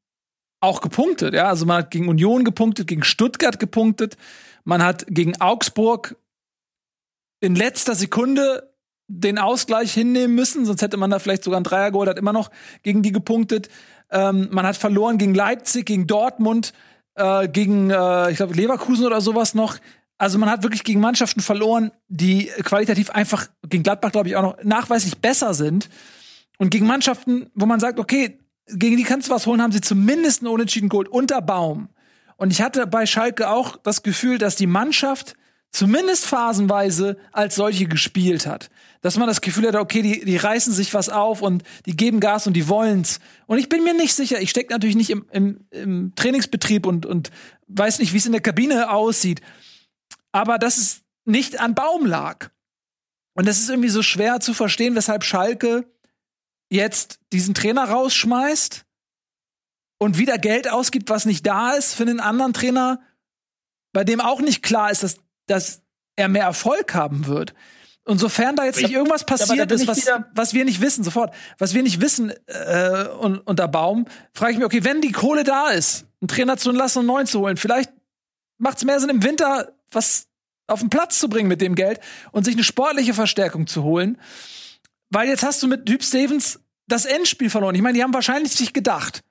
auch 0.62 0.82
gepunktet. 0.82 1.34
Ja, 1.34 1.48
also 1.50 1.66
man 1.66 1.80
hat 1.80 1.92
gegen 1.92 2.08
Union 2.08 2.46
gepunktet, 2.46 2.88
gegen 2.88 3.04
Stuttgart 3.04 3.60
gepunktet, 3.60 4.16
man 4.64 4.84
hat 4.84 5.06
gegen 5.08 5.40
Augsburg 5.42 6.16
in 7.42 7.56
letzter 7.56 7.96
Sekunde 7.96 8.72
den 9.08 9.38
Ausgleich 9.38 9.94
hinnehmen 9.94 10.36
müssen, 10.36 10.66
sonst 10.66 10.82
hätte 10.82 10.96
man 10.96 11.10
da 11.10 11.20
vielleicht 11.20 11.44
sogar 11.44 11.60
ein 11.60 11.66
Dreier 11.66 11.92
geholt, 11.92 12.08
hat 12.08 12.20
immer 12.20 12.32
noch 12.32 12.50
gegen 12.84 13.02
die 13.02 13.12
gepunktet. 13.12 13.70
Ähm, 14.10 14.48
man 14.52 14.66
hat 14.66 14.78
verloren 14.78 15.18
gegen 15.18 15.34
Leipzig, 15.34 15.86
gegen 15.88 16.08
Dortmund, 16.08 16.74
äh, 17.16 17.48
gegen, 17.50 17.90
äh, 17.90 18.32
ich 18.32 18.38
glaube, 18.38 18.54
Leverkusen 18.54 19.06
oder 19.06 19.20
sowas 19.20 19.54
noch. 19.54 19.78
Also 20.18 20.38
man 20.38 20.50
hat 20.50 20.64
wirklich 20.64 20.84
gegen 20.84 21.02
Mannschaften 21.02 21.42
verloren, 21.42 21.92
die 22.08 22.46
qualitativ 22.64 23.10
einfach, 23.10 23.48
gegen 23.68 23.84
Gladbach 23.84 24.12
glaube 24.12 24.30
ich 24.30 24.36
auch 24.36 24.44
noch, 24.44 24.64
nachweislich 24.64 25.18
besser 25.18 25.54
sind. 25.54 25.90
Und 26.58 26.70
gegen 26.70 26.86
Mannschaften, 26.86 27.50
wo 27.56 27.66
man 27.66 27.80
sagt, 27.80 28.00
okay, 28.00 28.38
gegen 28.74 28.98
die 28.98 29.04
kannst 29.04 29.28
du 29.28 29.34
was 29.34 29.46
holen, 29.46 29.62
haben 29.62 29.72
sie 29.72 29.82
zumindest 29.82 30.42
einen 30.42 30.52
Unentschieden 30.52 30.90
geholt 30.90 31.08
unter 31.08 31.42
Baum. 31.42 31.90
Und 32.38 32.52
ich 32.52 32.62
hatte 32.62 32.88
bei 32.88 33.06
Schalke 33.06 33.50
auch 33.50 33.78
das 33.78 34.04
Gefühl, 34.04 34.38
dass 34.38 34.56
die 34.56 34.68
Mannschaft 34.68 35.36
zumindest 35.72 36.26
phasenweise 36.26 37.18
als 37.32 37.56
solche 37.56 37.86
gespielt 37.86 38.46
hat. 38.46 38.70
Dass 39.02 39.18
man 39.18 39.28
das 39.28 39.42
Gefühl 39.42 39.68
hatte, 39.68 39.80
okay, 39.80 40.02
die, 40.02 40.26
die 40.26 40.38
reißen 40.38 40.74
sich 40.74 40.94
was 40.94 41.10
auf 41.10 41.42
und 41.42 41.64
die 41.86 41.96
geben 41.96 42.20
Gas 42.20 42.48
und 42.48 42.54
die 42.54 42.68
wollen's. 42.68 43.20
Und 43.48 43.58
ich 43.58 43.70
bin 43.70 43.84
mir 43.84 43.94
nicht 43.94 44.14
sicher, 44.14 44.42
ich 44.42 44.50
stecke 44.50 44.74
natürlich 44.74 44.96
nicht 44.96 45.10
im, 45.10 45.26
im, 45.32 45.66
im 45.72 46.14
Trainingsbetrieb 46.16 46.86
und, 46.86 47.06
und 47.06 47.32
weiß 47.68 48.00
nicht, 48.00 48.14
wie 48.14 48.18
es 48.18 48.26
in 48.26 48.34
der 48.34 48.42
Kabine 48.42 48.92
aussieht. 48.92 49.42
Aber 50.32 50.58
dass 50.58 50.78
es 50.78 51.02
nicht 51.26 51.60
an 51.60 51.76
Baum 51.76 52.06
lag. 52.06 52.50
Und 53.34 53.48
das 53.48 53.60
ist 53.60 53.70
irgendwie 53.70 53.90
so 53.90 54.02
schwer 54.02 54.40
zu 54.40 54.54
verstehen, 54.54 54.96
weshalb 54.96 55.24
Schalke 55.24 55.86
jetzt 56.72 57.20
diesen 57.34 57.54
Trainer 57.54 57.84
rausschmeißt 57.84 58.86
und 60.00 60.18
wieder 60.18 60.38
Geld 60.38 60.70
ausgibt, 60.70 61.10
was 61.10 61.26
nicht 61.26 61.46
da 61.46 61.74
ist 61.74 61.94
für 61.94 62.04
einen 62.04 62.20
anderen 62.20 62.54
Trainer, 62.54 63.02
bei 63.94 64.04
dem 64.04 64.22
auch 64.22 64.42
nicht 64.42 64.64
klar 64.64 64.90
ist, 64.90 65.04
dass, 65.04 65.18
dass 65.48 65.82
er 66.16 66.30
mehr 66.30 66.46
Erfolg 66.46 66.94
haben 66.94 67.28
wird. 67.28 67.54
Und 68.04 68.18
sofern 68.18 68.56
da 68.56 68.66
jetzt 68.66 68.82
nicht 68.82 68.92
irgendwas 68.92 69.26
passiert 69.26 69.72
ist, 69.72 69.86
was, 69.86 70.08
was 70.34 70.54
wir 70.54 70.66
nicht 70.66 70.82
wissen, 70.82 71.04
sofort, 71.04 71.36
was 71.60 71.76
wir 71.76 71.84
nicht 71.84 72.02
wissen 72.02 72.34
äh, 72.48 73.08
und, 73.20 73.38
unter 73.40 73.68
Baum, 73.68 74.06
frage 74.34 74.54
ich 74.54 74.58
mich, 74.58 74.66
okay, 74.66 74.84
wenn 74.84 75.02
die 75.02 75.12
Kohle 75.12 75.44
da 75.44 75.70
ist, 75.70 76.06
einen 76.20 76.28
Trainer 76.28 76.58
zu 76.58 76.72
lassen 76.72 77.00
und 77.00 77.04
einen 77.04 77.16
neuen 77.16 77.28
zu 77.28 77.40
holen, 77.42 77.58
vielleicht 77.58 77.92
macht 78.58 78.78
es 78.78 78.86
mehr 78.86 79.00
Sinn, 79.00 79.10
im 79.10 79.24
Winter 79.24 79.74
was 79.92 80.28
auf 80.68 80.80
den 80.80 80.90
Platz 80.90 81.20
zu 81.20 81.30
bringen 81.30 81.50
mit 81.50 81.62
dem 81.62 81.76
Geld 81.76 82.00
und 82.32 82.46
sich 82.46 82.56
eine 82.56 82.64
sportliche 82.64 83.14
Verstärkung 83.14 83.68
zu 83.68 83.84
holen. 83.84 84.18
Weil 85.12 85.28
jetzt 85.28 85.44
hast 85.44 85.62
du 85.62 85.68
mit 85.68 85.86
Typ 85.86 86.04
Stevens 86.04 86.61
das 86.92 87.06
Endspiel 87.06 87.50
verloren. 87.50 87.76
Ich 87.76 87.82
meine, 87.82 87.98
die 87.98 88.04
haben 88.04 88.14
wahrscheinlich 88.14 88.54
sich 88.54 88.74
gedacht, 88.74 89.24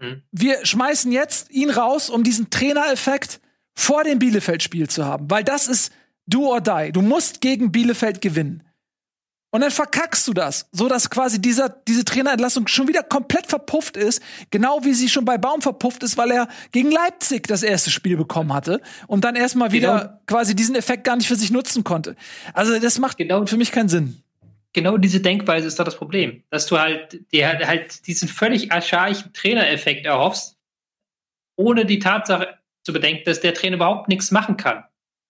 hm. 0.00 0.22
wir 0.30 0.64
schmeißen 0.64 1.12
jetzt 1.12 1.50
ihn 1.50 1.70
raus, 1.70 2.10
um 2.10 2.24
diesen 2.24 2.50
Trainereffekt 2.50 3.40
vor 3.74 4.04
dem 4.04 4.18
Bielefeld-Spiel 4.18 4.88
zu 4.88 5.04
haben. 5.04 5.30
Weil 5.30 5.44
das 5.44 5.68
ist 5.68 5.92
do 6.26 6.48
or 6.48 6.60
die. 6.60 6.92
Du 6.92 7.02
musst 7.02 7.40
gegen 7.40 7.72
Bielefeld 7.72 8.20
gewinnen. 8.20 8.62
Und 9.54 9.60
dann 9.60 9.70
verkackst 9.70 10.26
du 10.26 10.32
das, 10.32 10.66
so 10.72 10.88
dass 10.88 11.10
quasi 11.10 11.38
dieser, 11.38 11.68
diese 11.68 12.06
Trainerentlassung 12.06 12.68
schon 12.68 12.88
wieder 12.88 13.02
komplett 13.02 13.48
verpufft 13.48 13.98
ist, 13.98 14.22
genau 14.50 14.82
wie 14.82 14.94
sie 14.94 15.10
schon 15.10 15.26
bei 15.26 15.36
Baum 15.36 15.60
verpufft 15.60 16.02
ist, 16.02 16.16
weil 16.16 16.30
er 16.30 16.48
gegen 16.70 16.90
Leipzig 16.90 17.46
das 17.48 17.62
erste 17.62 17.90
Spiel 17.90 18.16
bekommen 18.16 18.54
hatte 18.54 18.80
und 19.08 19.24
dann 19.24 19.36
erstmal 19.36 19.70
wieder 19.72 19.98
genau. 19.98 20.20
quasi 20.26 20.56
diesen 20.56 20.74
Effekt 20.74 21.04
gar 21.04 21.16
nicht 21.16 21.28
für 21.28 21.36
sich 21.36 21.50
nutzen 21.50 21.84
konnte. 21.84 22.16
Also 22.54 22.78
das 22.78 22.98
macht 22.98 23.18
genau. 23.18 23.44
für 23.44 23.58
mich 23.58 23.72
keinen 23.72 23.90
Sinn 23.90 24.21
genau 24.72 24.96
diese 24.96 25.20
Denkweise 25.20 25.66
ist 25.66 25.78
doch 25.78 25.84
das 25.84 25.96
Problem, 25.96 26.42
dass 26.50 26.66
du 26.66 26.78
halt 26.78 27.20
dir 27.32 27.48
halt 27.66 28.06
diesen 28.06 28.28
völlig 28.28 28.72
archaischen 28.72 29.32
Trainereffekt 29.32 30.06
erhoffst, 30.06 30.58
ohne 31.56 31.84
die 31.84 31.98
Tatsache 31.98 32.58
zu 32.82 32.92
bedenken, 32.92 33.24
dass 33.24 33.40
der 33.40 33.54
Trainer 33.54 33.76
überhaupt 33.76 34.08
nichts 34.08 34.30
machen 34.30 34.56
kann. 34.56 34.84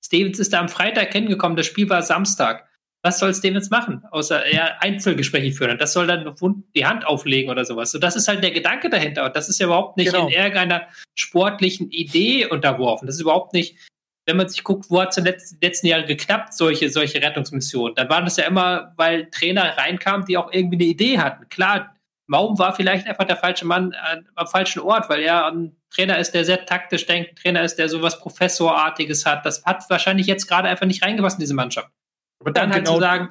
Stevens 0.05 0.39
ist 0.39 0.53
da 0.53 0.61
am 0.61 0.69
Freitag 0.69 1.13
hingekommen, 1.13 1.57
das 1.57 1.67
Spiel 1.67 1.89
war 1.89 2.03
Samstag. 2.03 2.69
Was 3.05 3.19
soll 3.19 3.35
Stevens 3.35 3.69
machen, 3.69 4.05
außer 4.13 4.47
er 4.47 4.81
Einzelgespräche 4.81 5.53
führen? 5.53 5.77
Das 5.77 5.93
soll 5.93 6.07
dann 6.07 6.37
die 6.77 6.87
Hand 6.87 7.05
auflegen 7.05 7.51
oder 7.51 7.65
sowas. 7.65 7.91
So, 7.91 7.99
das 7.99 8.15
ist 8.15 8.29
halt 8.29 8.45
der 8.45 8.53
Gedanke 8.53 8.91
dahinter. 8.91 9.25
Und 9.25 9.35
das 9.35 9.49
ist 9.49 9.59
ja 9.59 9.67
überhaupt 9.67 9.97
nicht 9.97 10.13
genau. 10.13 10.29
in 10.29 10.33
irgendeiner 10.33 10.87
sportlichen 11.17 11.91
Idee 11.91 12.47
unterworfen. 12.47 13.07
Das 13.07 13.17
ist 13.17 13.23
überhaupt 13.23 13.55
nicht 13.55 13.77
wenn 14.27 14.37
man 14.37 14.49
sich 14.49 14.63
guckt, 14.63 14.87
wo 14.89 15.01
hat 15.01 15.11
es 15.11 15.17
in 15.17 15.25
den 15.25 15.33
letzten, 15.33 15.59
letzten 15.61 15.87
Jahren 15.87 16.07
geklappt, 16.07 16.55
solche, 16.55 16.91
solche 16.91 17.21
Rettungsmissionen, 17.21 17.95
dann 17.95 18.09
waren 18.09 18.25
das 18.25 18.37
ja 18.37 18.45
immer, 18.45 18.93
weil 18.97 19.29
Trainer 19.31 19.77
reinkamen, 19.77 20.27
die 20.27 20.37
auch 20.37 20.53
irgendwie 20.53 20.77
eine 20.77 20.85
Idee 20.85 21.19
hatten. 21.19 21.49
Klar, 21.49 21.97
Maum 22.27 22.59
war 22.59 22.75
vielleicht 22.75 23.07
einfach 23.07 23.25
der 23.25 23.37
falsche 23.37 23.67
Mann 23.67 23.93
äh, 23.93 24.23
am 24.37 24.47
falschen 24.47 24.81
Ort, 24.81 25.11
weil 25.11 25.21
er 25.21 25.47
ein 25.47 25.77
Trainer 25.91 26.19
ist, 26.19 26.33
der 26.33 26.45
sehr 26.45 26.65
taktisch 26.65 27.07
denkt, 27.07 27.31
ein 27.31 27.37
Trainer 27.37 27.63
ist, 27.63 27.77
der 27.77 27.89
sowas 27.89 28.19
Professorartiges 28.21 29.27
hat. 29.27 29.45
Das 29.45 29.65
hat 29.65 29.85
wahrscheinlich 29.91 30.27
jetzt 30.27 30.47
gerade 30.47 30.69
einfach 30.69 30.87
nicht 30.87 31.03
reingepasst 31.03 31.37
in 31.37 31.41
diese 31.41 31.55
Mannschaft. 31.55 31.91
Aber 32.41 32.53
dann 32.53 32.71
ja, 32.71 32.77
halt 32.77 32.85
genau. 32.85 32.97
zu 32.97 33.03
sagen, 33.03 33.29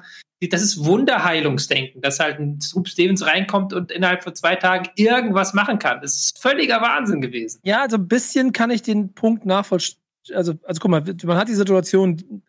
das 0.50 0.62
ist 0.62 0.84
Wunderheilungsdenken, 0.84 2.00
dass 2.00 2.18
halt 2.18 2.38
ein 2.38 2.60
Scoop 2.60 2.88
Stevens 2.88 3.24
reinkommt 3.24 3.72
und 3.72 3.92
innerhalb 3.92 4.24
von 4.24 4.34
zwei 4.34 4.56
Tagen 4.56 4.88
irgendwas 4.96 5.54
machen 5.54 5.78
kann. 5.78 6.00
Das 6.00 6.16
ist 6.16 6.38
völliger 6.40 6.80
Wahnsinn 6.80 7.20
gewesen. 7.20 7.60
Ja, 7.64 7.82
also 7.82 7.96
ein 7.96 8.08
bisschen 8.08 8.52
kann 8.52 8.70
ich 8.70 8.82
den 8.82 9.14
Punkt 9.14 9.46
nachvollziehen. 9.46 10.01
Also, 10.30 10.54
also 10.64 10.80
guck 10.80 10.90
mal, 10.90 11.02
man 11.24 11.36
hat 11.36 11.48
die 11.48 11.54
Situation, 11.54 12.42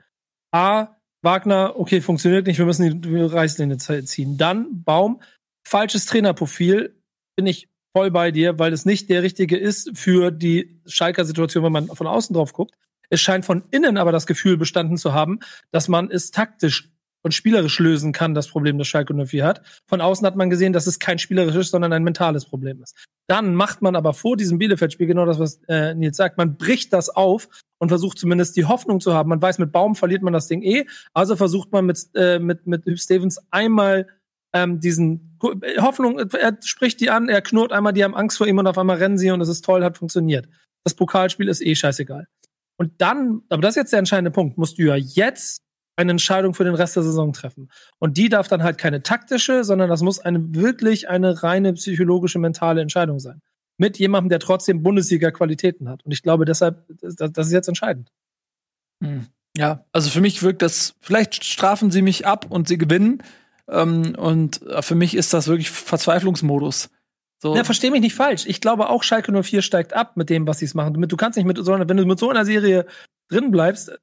A, 0.51 0.89
Wagner, 1.21 1.73
okay, 1.77 2.01
funktioniert 2.01 2.47
nicht, 2.47 2.59
wir 2.59 2.65
müssen 2.65 3.01
die 3.01 3.21
Reißlinie 3.21 3.77
ziehen. 3.77 4.37
Dann 4.37 4.83
Baum, 4.83 5.21
falsches 5.63 6.05
Trainerprofil, 6.05 6.95
bin 7.35 7.47
ich 7.47 7.69
voll 7.95 8.11
bei 8.11 8.31
dir, 8.31 8.59
weil 8.59 8.73
es 8.73 8.85
nicht 8.85 9.09
der 9.09 9.23
richtige 9.23 9.57
ist 9.57 9.91
für 9.97 10.31
die 10.31 10.79
Schalker 10.85 11.25
Situation, 11.25 11.63
wenn 11.63 11.71
man 11.71 11.87
von 11.87 12.07
außen 12.07 12.35
drauf 12.35 12.53
guckt. 12.53 12.75
Es 13.09 13.21
scheint 13.21 13.45
von 13.45 13.63
innen 13.71 13.97
aber 13.97 14.11
das 14.11 14.25
Gefühl 14.25 14.57
bestanden 14.57 14.97
zu 14.97 15.13
haben, 15.13 15.39
dass 15.71 15.87
man 15.87 16.09
es 16.09 16.31
taktisch 16.31 16.92
und 17.23 17.33
spielerisch 17.33 17.79
lösen 17.79 18.11
kann, 18.11 18.33
das 18.33 18.47
Problem, 18.47 18.77
das 18.77 18.87
Schalke 18.87 19.13
04 19.13 19.45
hat. 19.45 19.61
Von 19.87 20.01
außen 20.01 20.25
hat 20.27 20.35
man 20.35 20.49
gesehen, 20.49 20.73
dass 20.73 20.87
es 20.87 20.99
kein 20.99 21.17
spielerisches, 21.17 21.71
sondern 21.71 21.93
ein 21.93 22.03
mentales 22.03 22.45
Problem 22.45 22.83
ist. 22.83 22.95
Dann 23.27 23.55
macht 23.55 23.81
man 23.81 23.95
aber 23.95 24.13
vor 24.13 24.37
diesem 24.37 24.57
Bielefeld-Spiel 24.57 25.07
genau 25.07 25.25
das, 25.25 25.39
was 25.39 25.61
äh, 25.67 25.95
Nils 25.95 26.17
sagt. 26.17 26.37
Man 26.37 26.57
bricht 26.57 26.91
das 26.93 27.09
auf 27.09 27.47
und 27.79 27.89
versucht 27.89 28.19
zumindest 28.19 28.55
die 28.57 28.65
Hoffnung 28.65 28.99
zu 28.99 29.13
haben. 29.13 29.29
Man 29.29 29.41
weiß, 29.41 29.57
mit 29.59 29.71
Baum 29.71 29.95
verliert 29.95 30.21
man 30.21 30.33
das 30.33 30.47
Ding 30.47 30.61
eh. 30.61 30.85
Also 31.13 31.35
versucht 31.35 31.71
man 31.71 31.85
mit, 31.85 32.09
äh, 32.15 32.39
mit, 32.39 32.67
mit 32.67 32.83
Stevens 32.99 33.39
einmal 33.49 34.07
ähm, 34.53 34.79
diesen 34.79 35.37
Hoffnung, 35.79 36.19
er 36.19 36.57
spricht 36.61 37.01
die 37.01 37.09
an, 37.09 37.27
er 37.27 37.41
knurrt 37.41 37.71
einmal, 37.73 37.93
die 37.93 38.03
haben 38.03 38.15
Angst 38.15 38.37
vor 38.37 38.47
ihm 38.47 38.59
und 38.59 38.67
auf 38.67 38.77
einmal 38.77 38.97
rennen 38.97 39.17
sie 39.17 39.31
und 39.31 39.41
es 39.41 39.49
ist 39.49 39.65
toll, 39.65 39.83
hat 39.83 39.97
funktioniert. 39.97 40.47
Das 40.83 40.93
Pokalspiel 40.93 41.49
ist 41.49 41.61
eh 41.61 41.75
scheißegal. 41.75 42.27
Und 42.77 42.93
dann, 42.99 43.41
aber 43.49 43.61
das 43.61 43.71
ist 43.71 43.77
jetzt 43.77 43.93
der 43.93 43.99
entscheidende 43.99 44.31
Punkt, 44.31 44.57
musst 44.57 44.77
du 44.77 44.83
ja 44.83 44.95
jetzt 44.95 45.62
eine 45.95 46.11
Entscheidung 46.11 46.53
für 46.53 46.63
den 46.63 46.75
Rest 46.75 46.95
der 46.95 47.03
Saison 47.03 47.33
treffen. 47.33 47.69
Und 47.99 48.17
die 48.17 48.29
darf 48.29 48.47
dann 48.47 48.63
halt 48.63 48.77
keine 48.77 49.03
taktische, 49.03 49.63
sondern 49.63 49.89
das 49.89 50.01
muss 50.01 50.19
eine 50.19 50.53
wirklich 50.55 51.09
eine 51.09 51.43
reine 51.43 51.73
psychologische, 51.73 52.39
mentale 52.39 52.81
Entscheidung 52.81 53.19
sein. 53.19 53.41
Mit 53.77 53.97
jemandem, 53.97 54.29
der 54.29 54.39
trotzdem 54.39 54.83
Bundesliga-Qualitäten 54.83 55.89
hat. 55.89 56.03
Und 56.05 56.11
ich 56.11 56.23
glaube 56.23 56.45
deshalb, 56.45 56.85
das, 57.01 57.15
das 57.15 57.47
ist 57.47 57.53
jetzt 57.53 57.67
entscheidend. 57.67 58.11
Hm. 59.01 59.27
Ja, 59.55 59.85
also 59.91 60.09
für 60.09 60.21
mich 60.21 60.41
wirkt 60.41 60.61
das, 60.61 60.95
vielleicht 60.99 61.43
strafen 61.43 61.91
sie 61.91 62.01
mich 62.01 62.25
ab 62.25 62.47
und 62.49 62.67
sie 62.67 62.77
gewinnen. 62.77 63.21
Ähm, 63.67 64.15
und 64.17 64.61
für 64.81 64.95
mich 64.95 65.15
ist 65.15 65.33
das 65.33 65.47
wirklich 65.47 65.69
Verzweiflungsmodus. 65.69 66.89
So. 67.43 67.55
Ja, 67.55 67.63
versteh 67.63 67.91
mich 67.91 68.01
nicht 68.01 68.15
falsch. 68.15 68.45
Ich 68.47 68.61
glaube 68.61 68.89
auch 68.89 69.03
Schalke 69.03 69.31
04 69.43 69.61
steigt 69.61 69.93
ab 69.93 70.15
mit 70.15 70.29
dem, 70.29 70.47
was 70.47 70.59
sie 70.59 70.65
es 70.65 70.73
machen. 70.73 70.93
Du 70.93 71.17
kannst 71.17 71.35
nicht 71.37 71.45
mit, 71.45 71.57
sondern 71.57 71.89
wenn 71.89 71.97
du 71.97 72.05
mit 72.05 72.17
so 72.17 72.29
einer 72.29 72.45
Serie 72.45 72.85
drin 73.27 73.51
bleibst, 73.51 73.89
äh, 73.89 73.97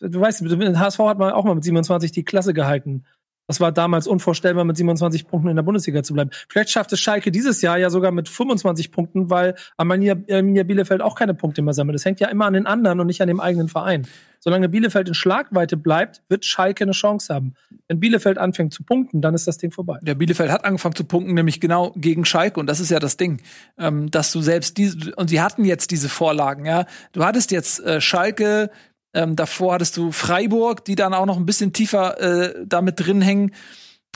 du 0.00 0.20
weißt, 0.20 0.42
mit 0.42 0.78
HSV 0.78 0.98
hat 1.00 1.18
man 1.18 1.32
auch 1.32 1.44
mal 1.44 1.54
mit 1.54 1.64
27 1.64 2.12
die 2.12 2.24
Klasse 2.24 2.54
gehalten. 2.54 3.04
Das 3.48 3.60
war 3.60 3.72
damals 3.72 4.06
unvorstellbar, 4.06 4.64
mit 4.64 4.76
27 4.76 5.26
Punkten 5.26 5.48
in 5.48 5.56
der 5.56 5.62
Bundesliga 5.62 6.02
zu 6.02 6.12
bleiben. 6.12 6.30
Vielleicht 6.50 6.68
schafft 6.68 6.92
es 6.92 7.00
Schalke 7.00 7.32
dieses 7.32 7.62
Jahr 7.62 7.78
ja 7.78 7.88
sogar 7.88 8.12
mit 8.12 8.28
25 8.28 8.92
Punkten, 8.92 9.30
weil 9.30 9.54
Arminia, 9.78 10.14
Bielefeld 10.14 11.00
auch 11.00 11.14
keine 11.14 11.32
Punkte 11.32 11.62
mehr 11.62 11.72
sammelt. 11.72 11.94
Das 11.94 12.04
hängt 12.04 12.20
ja 12.20 12.28
immer 12.28 12.44
an 12.44 12.52
den 12.52 12.66
anderen 12.66 13.00
und 13.00 13.06
nicht 13.06 13.22
an 13.22 13.28
dem 13.28 13.40
eigenen 13.40 13.68
Verein. 13.68 14.06
Solange 14.38 14.68
Bielefeld 14.68 15.08
in 15.08 15.14
Schlagweite 15.14 15.78
bleibt, 15.78 16.22
wird 16.28 16.44
Schalke 16.44 16.84
eine 16.84 16.92
Chance 16.92 17.34
haben. 17.34 17.54
Wenn 17.88 17.98
Bielefeld 17.98 18.36
anfängt 18.36 18.74
zu 18.74 18.84
punkten, 18.84 19.22
dann 19.22 19.34
ist 19.34 19.48
das 19.48 19.56
Ding 19.56 19.70
vorbei. 19.70 19.98
Ja, 20.04 20.12
Bielefeld 20.12 20.50
hat 20.50 20.66
angefangen 20.66 20.94
zu 20.94 21.04
punkten, 21.04 21.32
nämlich 21.32 21.58
genau 21.58 21.92
gegen 21.96 22.26
Schalke. 22.26 22.60
Und 22.60 22.66
das 22.66 22.80
ist 22.80 22.90
ja 22.90 23.00
das 23.00 23.16
Ding, 23.16 23.40
ähm, 23.78 24.10
dass 24.10 24.30
du 24.30 24.42
selbst 24.42 24.76
diese, 24.76 25.14
und 25.16 25.28
sie 25.28 25.40
hatten 25.40 25.64
jetzt 25.64 25.90
diese 25.90 26.10
Vorlagen, 26.10 26.66
ja. 26.66 26.84
Du 27.12 27.24
hattest 27.24 27.50
jetzt 27.50 27.80
äh, 27.80 28.02
Schalke, 28.02 28.70
ähm, 29.18 29.34
davor 29.34 29.74
hattest 29.74 29.96
du 29.96 30.12
Freiburg, 30.12 30.84
die 30.84 30.94
dann 30.94 31.12
auch 31.12 31.26
noch 31.26 31.36
ein 31.36 31.46
bisschen 31.46 31.72
tiefer 31.72 32.20
äh, 32.20 32.54
damit 32.64 33.00
drin 33.04 33.20
hängen. 33.20 33.52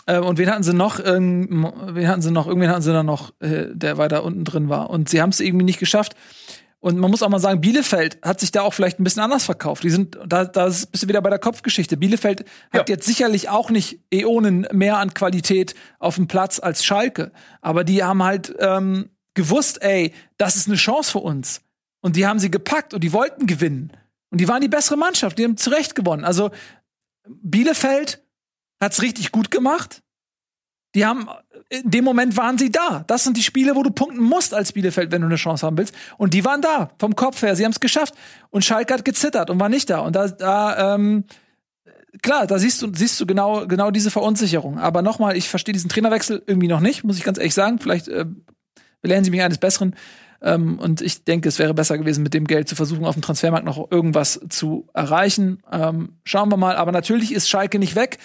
Äh, 0.07 0.21
und 0.21 0.39
wen 0.39 0.49
hatten 0.49 0.63
sie 0.63 0.75
noch? 0.75 1.05
Ähm, 1.05 1.73
wen 1.89 2.07
hatten 2.07 2.23
sie 2.23 2.31
noch? 2.31 2.47
Irgendwen 2.47 2.71
hatten 2.71 2.83
sie 2.83 2.93
dann 2.93 3.07
noch, 3.07 3.33
äh, 3.41 3.67
der 3.73 3.99
weiter 3.99 4.23
unten 4.23 4.45
drin 4.45 4.69
war. 4.69 4.91
Und 4.91 5.09
sie 5.09 5.21
haben 5.21 5.31
es 5.31 5.41
irgendwie 5.41 5.65
nicht 5.65 5.81
geschafft. 5.81 6.15
Und 6.79 6.99
man 6.99 7.11
muss 7.11 7.23
auch 7.23 7.29
mal 7.29 7.41
sagen, 7.41 7.61
Bielefeld 7.61 8.19
hat 8.23 8.39
sich 8.39 8.53
da 8.53 8.63
auch 8.63 8.75
vielleicht 8.75 9.01
ein 9.01 9.05
bisschen 9.05 9.23
anders 9.23 9.45
verkauft. 9.45 9.83
Die 9.83 9.91
sind, 9.91 10.19
da, 10.25 10.45
da 10.45 10.67
bist 10.67 11.03
du 11.03 11.09
wieder 11.09 11.21
bei 11.21 11.31
der 11.31 11.39
Kopfgeschichte. 11.41 11.97
Bielefeld 11.97 12.45
ja. 12.73 12.81
hat 12.81 12.89
jetzt 12.89 13.07
sicherlich 13.07 13.49
auch 13.49 13.71
nicht 13.71 14.01
Äonen 14.13 14.69
mehr 14.73 14.99
an 14.99 15.15
Qualität 15.15 15.75
auf 15.99 16.15
dem 16.15 16.29
Platz 16.29 16.61
als 16.61 16.85
Schalke. 16.85 17.33
Aber 17.61 17.83
die 17.83 18.05
haben 18.05 18.23
halt 18.23 18.55
ähm, 18.61 19.11
gewusst, 19.35 19.83
ey, 19.83 20.13
das 20.39 20.55
ist 20.55 20.69
eine 20.69 20.77
Chance 20.77 21.11
für 21.11 21.21
uns. 21.21 21.63
Und 22.01 22.15
die 22.15 22.27
haben 22.27 22.39
sie 22.39 22.51
gepackt 22.51 22.95
und 22.95 23.03
die 23.03 23.13
wollten 23.13 23.47
gewinnen. 23.47 23.93
Und 24.33 24.41
die 24.41 24.49
waren 24.49 24.63
die 24.63 24.69
bessere 24.69 24.97
Mannschaft, 24.97 25.39
die 25.39 25.45
haben 25.45 25.59
zurecht 25.59 25.95
gewonnen. 25.95 26.25
Also 26.25 26.51
Bielefeld 27.29 28.25
hat's 28.81 29.03
richtig 29.03 29.31
gut 29.31 29.51
gemacht. 29.51 30.03
Die 30.95 31.05
haben, 31.05 31.29
in 31.69 31.91
dem 31.91 32.05
Moment 32.05 32.37
waren 32.39 32.57
sie 32.57 32.73
da. 32.73 33.05
Das 33.07 33.25
sind 33.25 33.37
die 33.37 33.43
Spiele, 33.43 33.77
wo 33.77 33.83
du 33.83 33.91
punkten 33.91 34.23
musst 34.23 34.55
als 34.55 34.73
Bielefeld, 34.73 35.13
wenn 35.13 35.21
du 35.21 35.27
eine 35.27 35.37
Chance 35.37 35.67
haben 35.67 35.77
willst. 35.77 35.95
Und 36.17 36.33
die 36.33 36.47
waren 36.47 36.63
da, 36.63 36.91
vom 36.99 37.15
Kopf 37.15 37.43
her. 37.43 37.55
Sie 37.57 37.65
haben 37.65 37.73
es 37.73 37.81
geschafft. 37.81 38.15
Und 38.49 38.65
Schalke 38.65 38.95
hat 38.95 39.05
gezittert 39.05 39.51
und 39.51 39.61
war 39.61 39.69
nicht 39.69 39.91
da. 39.91 40.01
Und 40.01 40.17
da, 40.17 40.29
da 40.29 40.95
ähm, 40.95 41.25
klar, 42.23 42.47
da 42.47 42.59
siehst 42.59 42.81
du, 42.81 42.91
siehst 42.95 43.21
du 43.21 43.27
genau, 43.27 43.67
genau 43.67 43.91
diese 43.91 44.11
Verunsicherung. 44.11 44.79
Aber 44.79 45.03
nochmal, 45.03 45.37
ich 45.37 45.51
verstehe 45.51 45.75
diesen 45.75 45.91
Trainerwechsel 45.91 46.43
irgendwie 46.47 46.69
noch 46.69 46.81
nicht, 46.81 47.05
muss 47.05 47.19
ich 47.19 47.25
ganz 47.25 47.37
ehrlich 47.37 47.55
sagen. 47.55 47.79
Vielleicht 47.79 48.09
äh, 48.09 48.25
belehren 49.03 49.25
Sie 49.25 49.31
mich 49.31 49.43
eines 49.43 49.59
Besseren. 49.59 49.95
Ähm, 50.43 50.79
und 50.79 51.01
ich 51.01 51.25
denke, 51.25 51.49
es 51.49 51.59
wäre 51.59 51.73
besser 51.73 51.97
gewesen, 51.97 52.23
mit 52.23 52.35
dem 52.35 52.47
Geld 52.47 52.69
zu 52.69 52.75
versuchen, 52.75 53.05
auf 53.05 53.15
dem 53.15 53.23
Transfermarkt 53.23 53.65
noch 53.65 53.91
irgendwas 53.91 54.41
zu 54.49 54.89
erreichen. 54.93 55.63
Ähm, 55.71 56.17
schauen 56.25 56.51
wir 56.51 56.57
mal. 56.57 56.77
Aber 56.77 56.93
natürlich 56.93 57.33
ist 57.33 57.49
Schalke 57.49 57.79
nicht 57.79 57.95
weg. 57.95 58.19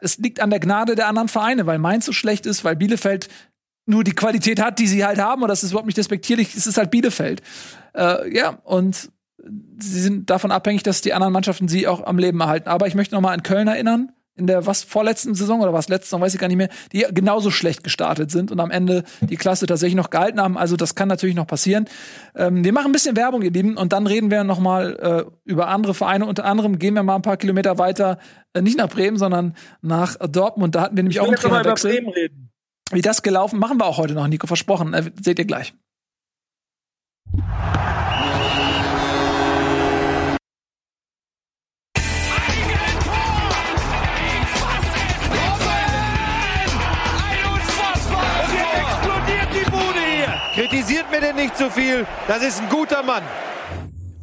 Es 0.00 0.18
liegt 0.18 0.40
an 0.40 0.50
der 0.50 0.60
Gnade 0.60 0.94
der 0.94 1.08
anderen 1.08 1.28
Vereine, 1.28 1.66
weil 1.66 1.78
Mainz 1.78 2.06
so 2.06 2.12
schlecht 2.12 2.46
ist, 2.46 2.64
weil 2.64 2.76
Bielefeld 2.76 3.28
nur 3.86 4.04
die 4.04 4.12
Qualität 4.12 4.62
hat, 4.62 4.78
die 4.78 4.86
sie 4.86 5.04
halt 5.04 5.18
haben. 5.18 5.42
Und 5.42 5.48
das 5.48 5.64
ist 5.64 5.72
überhaupt 5.72 5.86
nicht 5.86 5.98
despektierlich. 5.98 6.54
Es 6.54 6.66
ist 6.66 6.78
halt 6.78 6.90
Bielefeld. 6.90 7.42
Äh, 7.94 8.34
ja, 8.34 8.58
und 8.64 9.10
sie 9.78 10.00
sind 10.00 10.30
davon 10.30 10.52
abhängig, 10.52 10.84
dass 10.84 11.00
die 11.00 11.12
anderen 11.12 11.32
Mannschaften 11.32 11.68
sie 11.68 11.88
auch 11.88 12.06
am 12.06 12.18
Leben 12.18 12.40
erhalten. 12.40 12.68
Aber 12.68 12.86
ich 12.86 12.94
möchte 12.94 13.14
noch 13.14 13.20
mal 13.20 13.34
an 13.34 13.42
Köln 13.42 13.68
erinnern 13.68 14.12
in 14.36 14.46
der 14.46 14.66
was 14.66 14.82
vorletzten 14.82 15.34
Saison 15.34 15.60
oder 15.60 15.72
was 15.72 15.88
letzten, 15.88 16.20
weiß 16.20 16.34
ich 16.34 16.40
gar 16.40 16.48
nicht 16.48 16.56
mehr, 16.56 16.68
die 16.92 17.06
genauso 17.12 17.50
schlecht 17.50 17.84
gestartet 17.84 18.30
sind 18.30 18.50
und 18.50 18.60
am 18.60 18.70
Ende 18.70 19.04
die 19.20 19.36
Klasse 19.36 19.66
tatsächlich 19.66 19.94
noch 19.94 20.10
gehalten 20.10 20.40
haben. 20.40 20.58
Also 20.58 20.76
das 20.76 20.94
kann 20.94 21.08
natürlich 21.08 21.36
noch 21.36 21.46
passieren. 21.46 21.86
Ähm, 22.34 22.64
wir 22.64 22.72
machen 22.72 22.86
ein 22.86 22.92
bisschen 22.92 23.16
Werbung, 23.16 23.42
ihr 23.42 23.52
Lieben, 23.52 23.76
und 23.76 23.92
dann 23.92 24.06
reden 24.06 24.30
wir 24.30 24.42
noch 24.44 24.58
mal 24.58 25.26
äh, 25.26 25.50
über 25.50 25.68
andere 25.68 25.94
Vereine. 25.94 26.26
Unter 26.26 26.44
anderem 26.44 26.78
gehen 26.78 26.94
wir 26.94 27.02
mal 27.02 27.16
ein 27.16 27.22
paar 27.22 27.36
Kilometer 27.36 27.78
weiter, 27.78 28.18
äh, 28.54 28.62
nicht 28.62 28.78
nach 28.78 28.88
Bremen, 28.88 29.16
sondern 29.16 29.54
nach 29.82 30.16
Dortmund. 30.16 30.74
Da 30.74 30.82
hatten 30.82 30.96
wir 30.96 31.04
nämlich 31.04 31.20
auch 31.20 31.28
einen 31.28 31.36
Trainerwechsel. 31.36 32.30
Wie 32.90 33.00
das 33.00 33.22
gelaufen, 33.22 33.58
machen 33.58 33.78
wir 33.78 33.86
auch 33.86 33.98
heute 33.98 34.14
noch, 34.14 34.26
Nico, 34.26 34.46
versprochen. 34.46 34.94
Äh, 34.94 35.10
seht 35.20 35.38
ihr 35.38 35.46
gleich. 35.46 35.74
Mir 51.14 51.20
denn 51.20 51.36
nicht 51.36 51.56
zu 51.56 51.70
viel. 51.70 52.06
Das 52.26 52.42
ist 52.42 52.60
ein 52.60 52.68
guter 52.68 53.02
Mann. 53.02 53.22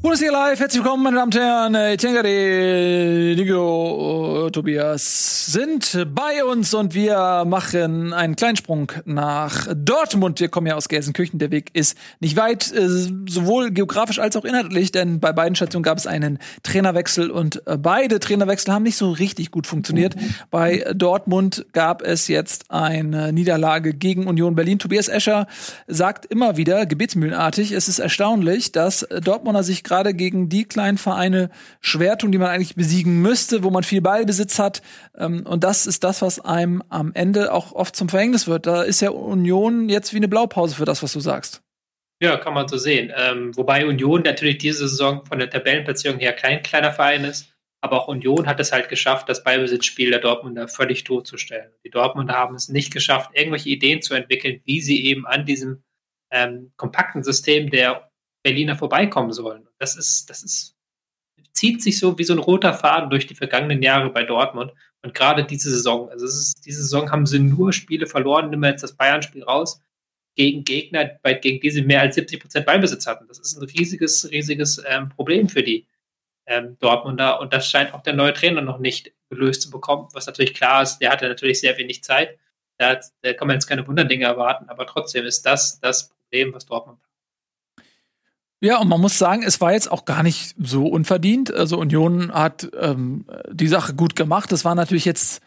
Bundesliga 0.01 0.31
Live, 0.31 0.59
herzlich 0.59 0.83
willkommen, 0.83 1.03
meine 1.03 1.17
Damen 1.17 1.31
und 1.31 1.35
Herren. 1.35 1.97
Tengari, 1.99 3.35
Nico, 3.37 4.49
Tobias 4.51 5.45
sind 5.45 6.07
bei 6.15 6.43
uns 6.43 6.73
und 6.73 6.95
wir 6.95 7.45
machen 7.45 8.11
einen 8.11 8.35
kleinen 8.35 8.55
Sprung 8.55 8.91
nach 9.05 9.67
Dortmund. 9.75 10.39
Wir 10.39 10.49
kommen 10.49 10.65
ja 10.65 10.73
aus 10.73 10.89
Gelsenkirchen. 10.89 11.37
Der 11.37 11.51
Weg 11.51 11.69
ist 11.73 11.95
nicht 12.19 12.35
weit, 12.35 12.73
äh, 12.73 12.87
sowohl 12.89 13.69
geografisch 13.69 14.17
als 14.17 14.35
auch 14.35 14.43
inhaltlich, 14.43 14.91
denn 14.91 15.19
bei 15.19 15.33
beiden 15.33 15.53
Stationen 15.53 15.83
gab 15.83 15.99
es 15.99 16.07
einen 16.07 16.39
Trainerwechsel 16.63 17.29
und 17.29 17.61
beide 17.65 18.19
Trainerwechsel 18.19 18.73
haben 18.73 18.81
nicht 18.81 18.97
so 18.97 19.11
richtig 19.11 19.51
gut 19.51 19.67
funktioniert. 19.67 20.15
Bei 20.49 20.83
Dortmund 20.95 21.67
gab 21.73 22.01
es 22.01 22.27
jetzt 22.27 22.71
eine 22.71 23.31
Niederlage 23.33 23.93
gegen 23.93 24.25
Union 24.25 24.55
Berlin. 24.55 24.79
Tobias 24.79 25.09
Escher 25.09 25.45
sagt 25.85 26.25
immer 26.25 26.57
wieder, 26.57 26.87
gebetsmühlenartig, 26.87 27.71
es 27.71 27.87
ist 27.87 27.99
erstaunlich, 27.99 28.71
dass 28.71 29.07
Dortmunder 29.21 29.61
sich 29.61 29.83
gerade 29.91 30.13
gegen 30.13 30.47
die 30.47 30.63
kleinen 30.63 30.97
Vereine 30.97 31.49
schwer 31.81 32.17
tun, 32.17 32.31
die 32.31 32.37
man 32.37 32.47
eigentlich 32.47 32.75
besiegen 32.75 33.21
müsste, 33.21 33.61
wo 33.61 33.69
man 33.69 33.83
viel 33.83 34.01
Ballbesitz 34.01 34.57
hat. 34.57 34.81
Ähm, 35.17 35.45
und 35.45 35.65
das 35.65 35.85
ist 35.85 36.05
das, 36.05 36.21
was 36.21 36.39
einem 36.39 36.81
am 36.87 37.11
Ende 37.13 37.51
auch 37.51 37.73
oft 37.73 37.93
zum 37.93 38.07
Verhängnis 38.07 38.47
wird. 38.47 38.67
Da 38.67 38.83
ist 38.83 39.01
ja 39.01 39.09
Union 39.09 39.89
jetzt 39.89 40.13
wie 40.13 40.17
eine 40.17 40.29
Blaupause 40.29 40.75
für 40.75 40.85
das, 40.85 41.03
was 41.03 41.11
du 41.11 41.19
sagst. 41.19 41.61
Ja, 42.21 42.37
kann 42.37 42.53
man 42.53 42.69
so 42.69 42.77
sehen. 42.77 43.11
Ähm, 43.17 43.55
wobei 43.57 43.85
Union 43.85 44.21
natürlich 44.21 44.59
diese 44.59 44.87
Saison 44.87 45.25
von 45.25 45.39
der 45.39 45.49
Tabellenplatzierung 45.49 46.19
her 46.19 46.33
kein 46.33 46.63
kleiner 46.63 46.93
Verein 46.93 47.25
ist. 47.25 47.51
Aber 47.83 48.03
auch 48.03 48.07
Union 48.07 48.47
hat 48.47 48.59
es 48.59 48.71
halt 48.71 48.87
geschafft, 48.87 49.27
das 49.27 49.43
Ballbesitzspiel 49.43 50.11
der 50.11 50.19
Dortmunder 50.19 50.67
völlig 50.69 51.03
totzustellen. 51.03 51.71
Die 51.83 51.89
Dortmunder 51.89 52.35
haben 52.35 52.55
es 52.55 52.69
nicht 52.69 52.93
geschafft, 52.93 53.31
irgendwelche 53.33 53.69
Ideen 53.69 54.01
zu 54.01 54.13
entwickeln, 54.13 54.61
wie 54.65 54.79
sie 54.79 55.03
eben 55.05 55.25
an 55.25 55.45
diesem 55.45 55.83
ähm, 56.31 56.71
kompakten 56.77 57.23
System 57.23 57.71
der 57.71 58.09
Berliner 58.43 58.75
vorbeikommen 58.75 59.33
sollen. 59.33 59.67
Das 59.81 59.95
ist, 59.95 60.29
das 60.29 60.43
ist, 60.43 60.75
zieht 61.53 61.81
sich 61.81 61.97
so 61.97 62.15
wie 62.19 62.23
so 62.23 62.33
ein 62.33 62.39
roter 62.39 62.71
Faden 62.71 63.09
durch 63.09 63.25
die 63.25 63.33
vergangenen 63.33 63.81
Jahre 63.81 64.11
bei 64.11 64.23
Dortmund. 64.23 64.71
Und 65.01 65.15
gerade 65.15 65.43
diese 65.43 65.71
Saison, 65.71 66.07
also 66.11 66.23
ist, 66.23 66.63
diese 66.63 66.83
Saison 66.83 67.11
haben 67.11 67.25
sie 67.25 67.39
nur 67.39 67.73
Spiele 67.73 68.05
verloren, 68.05 68.51
nehmen 68.51 68.61
wir 68.61 68.69
jetzt 68.69 68.83
das 68.83 68.95
Bayern-Spiel 68.95 69.43
raus, 69.43 69.81
gegen 70.35 70.63
Gegner, 70.63 71.17
bei, 71.23 71.33
gegen 71.33 71.59
die 71.59 71.71
sie 71.71 71.81
mehr 71.81 72.01
als 72.01 72.13
70 72.13 72.39
Prozent 72.39 72.65
Ballbesitz 72.67 73.07
hatten. 73.07 73.27
Das 73.27 73.39
ist 73.39 73.57
ein 73.57 73.63
riesiges, 73.63 74.29
riesiges 74.29 74.79
ähm, 74.87 75.09
Problem 75.09 75.49
für 75.49 75.63
die 75.63 75.87
ähm, 76.45 76.77
Dortmunder 76.79 77.39
und 77.41 77.51
das 77.51 77.67
scheint 77.67 77.95
auch 77.95 78.03
der 78.03 78.13
neue 78.13 78.33
Trainer 78.33 78.61
noch 78.61 78.77
nicht 78.77 79.11
gelöst 79.31 79.63
zu 79.63 79.71
bekommen, 79.71 80.09
was 80.13 80.27
natürlich 80.27 80.53
klar 80.53 80.83
ist, 80.83 80.99
der 80.99 81.11
hatte 81.11 81.27
natürlich 81.27 81.59
sehr 81.59 81.75
wenig 81.79 82.03
Zeit. 82.03 82.37
Da, 82.77 82.99
da 83.21 83.33
kann 83.33 83.47
man 83.47 83.55
jetzt 83.55 83.67
keine 83.67 83.87
Wunderdinge 83.87 84.25
erwarten, 84.25 84.69
aber 84.69 84.85
trotzdem 84.85 85.25
ist 85.25 85.43
das 85.43 85.79
das 85.79 86.09
Problem, 86.09 86.53
was 86.53 86.67
Dortmund 86.67 86.99
hat. 87.01 87.10
Ja, 88.63 88.77
und 88.77 88.87
man 88.87 89.01
muss 89.01 89.17
sagen, 89.17 89.41
es 89.41 89.59
war 89.59 89.73
jetzt 89.73 89.91
auch 89.91 90.05
gar 90.05 90.21
nicht 90.21 90.55
so 90.59 90.85
unverdient. 90.85 91.51
Also 91.51 91.79
Union 91.79 92.31
hat 92.31 92.69
ähm, 92.79 93.25
die 93.51 93.67
Sache 93.67 93.95
gut 93.95 94.15
gemacht. 94.15 94.51
Das 94.51 94.63
war 94.63 94.75
natürlich 94.75 95.05
jetzt 95.05 95.41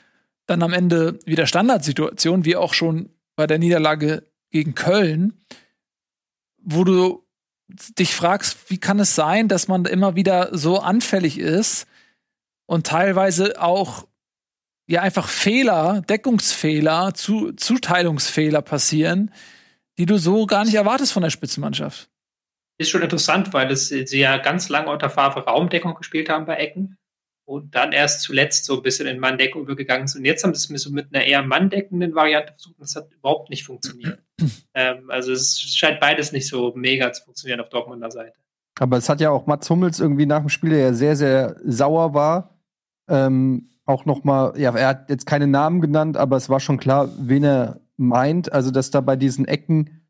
dann 0.46 0.64
am 0.64 0.72
Ende 0.72 1.20
wieder 1.24 1.46
Standardsituation, 1.46 2.44
wie 2.44 2.56
auch 2.56 2.74
schon 2.74 3.10
bei 3.36 3.46
der 3.46 3.58
Niederlage 3.58 4.24
gegen 4.50 4.74
Köln, 4.74 5.32
wo 6.60 6.82
du 6.82 7.24
dich 7.98 8.14
fragst, 8.14 8.68
wie 8.68 8.78
kann 8.78 8.98
es 8.98 9.14
sein, 9.14 9.48
dass 9.48 9.68
man 9.68 9.84
immer 9.84 10.16
wieder 10.16 10.56
so 10.56 10.80
anfällig 10.80 11.38
ist 11.38 11.86
und 12.66 12.86
teilweise 12.86 13.62
auch 13.62 14.06
ja 14.86 15.02
einfach 15.02 15.28
Fehler, 15.28 16.02
Deckungsfehler, 16.02 17.14
zu, 17.14 17.52
Zuteilungsfehler 17.52 18.60
passieren, 18.60 19.32
die 19.98 20.06
du 20.06 20.18
so 20.18 20.46
gar 20.46 20.64
nicht 20.64 20.74
erwartest 20.74 21.12
von 21.12 21.22
der 21.22 21.30
Spitzenmannschaft. 21.30 22.10
Ist 22.78 22.90
schon 22.90 23.02
interessant, 23.02 23.52
weil 23.52 23.70
es, 23.70 23.88
sie 23.88 24.18
ja 24.18 24.38
ganz 24.38 24.68
lange 24.68 24.90
unter 24.90 25.10
Favre 25.10 25.44
Raumdeckung 25.44 25.94
gespielt 25.94 26.28
haben 26.28 26.46
bei 26.46 26.56
Ecken 26.56 26.96
und 27.46 27.74
dann 27.74 27.92
erst 27.92 28.22
zuletzt 28.22 28.64
so 28.64 28.76
ein 28.76 28.82
bisschen 28.82 29.06
in 29.06 29.20
Manndeckung 29.20 29.62
übergegangen 29.62 30.06
sind. 30.06 30.20
Und 30.20 30.24
jetzt 30.24 30.42
haben 30.42 30.54
sie 30.54 30.74
es 30.74 30.82
so 30.82 30.90
mit 30.90 31.14
einer 31.14 31.24
eher 31.24 31.42
manndeckenden 31.42 32.14
Variante 32.14 32.52
versucht 32.52 32.78
und 32.78 32.82
das 32.82 32.96
hat 32.96 33.12
überhaupt 33.12 33.50
nicht 33.50 33.64
funktioniert. 33.64 34.18
ähm, 34.74 35.10
also 35.10 35.32
es 35.32 35.60
scheint 35.60 36.00
beides 36.00 36.32
nicht 36.32 36.48
so 36.48 36.72
mega 36.74 37.12
zu 37.12 37.24
funktionieren 37.24 37.60
auf 37.60 37.68
Dortmunder 37.68 38.10
Seite. 38.10 38.36
Aber 38.80 38.96
es 38.96 39.08
hat 39.08 39.20
ja 39.20 39.30
auch 39.30 39.46
Mats 39.46 39.70
Hummels 39.70 40.00
irgendwie 40.00 40.26
nach 40.26 40.40
dem 40.40 40.48
Spiel, 40.48 40.70
der 40.70 40.80
ja 40.80 40.92
sehr, 40.94 41.14
sehr 41.14 41.56
sauer 41.64 42.12
war, 42.12 42.58
ähm, 43.08 43.70
auch 43.86 44.04
noch 44.06 44.24
mal, 44.24 44.58
ja, 44.58 44.74
er 44.74 44.88
hat 44.88 45.10
jetzt 45.10 45.26
keine 45.26 45.46
Namen 45.46 45.80
genannt, 45.80 46.16
aber 46.16 46.36
es 46.36 46.48
war 46.48 46.58
schon 46.58 46.78
klar, 46.78 47.10
wen 47.18 47.44
er 47.44 47.80
meint. 47.96 48.52
Also, 48.52 48.70
dass 48.70 48.90
da 48.90 49.00
bei 49.00 49.16
diesen 49.16 49.46
Ecken 49.46 50.03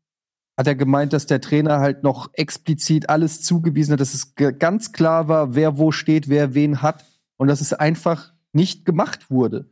hat 0.57 0.67
er 0.67 0.75
gemeint, 0.75 1.13
dass 1.13 1.25
der 1.25 1.41
Trainer 1.41 1.79
halt 1.79 2.03
noch 2.03 2.29
explizit 2.33 3.09
alles 3.09 3.41
zugewiesen 3.41 3.93
hat, 3.93 3.99
dass 3.99 4.13
es 4.13 4.35
ganz 4.35 4.91
klar 4.91 5.27
war, 5.27 5.55
wer 5.55 5.77
wo 5.77 5.91
steht, 5.91 6.29
wer 6.29 6.53
wen 6.53 6.81
hat 6.81 7.05
und 7.37 7.47
dass 7.47 7.61
es 7.61 7.73
einfach 7.73 8.33
nicht 8.53 8.85
gemacht 8.85 9.29
wurde. 9.29 9.69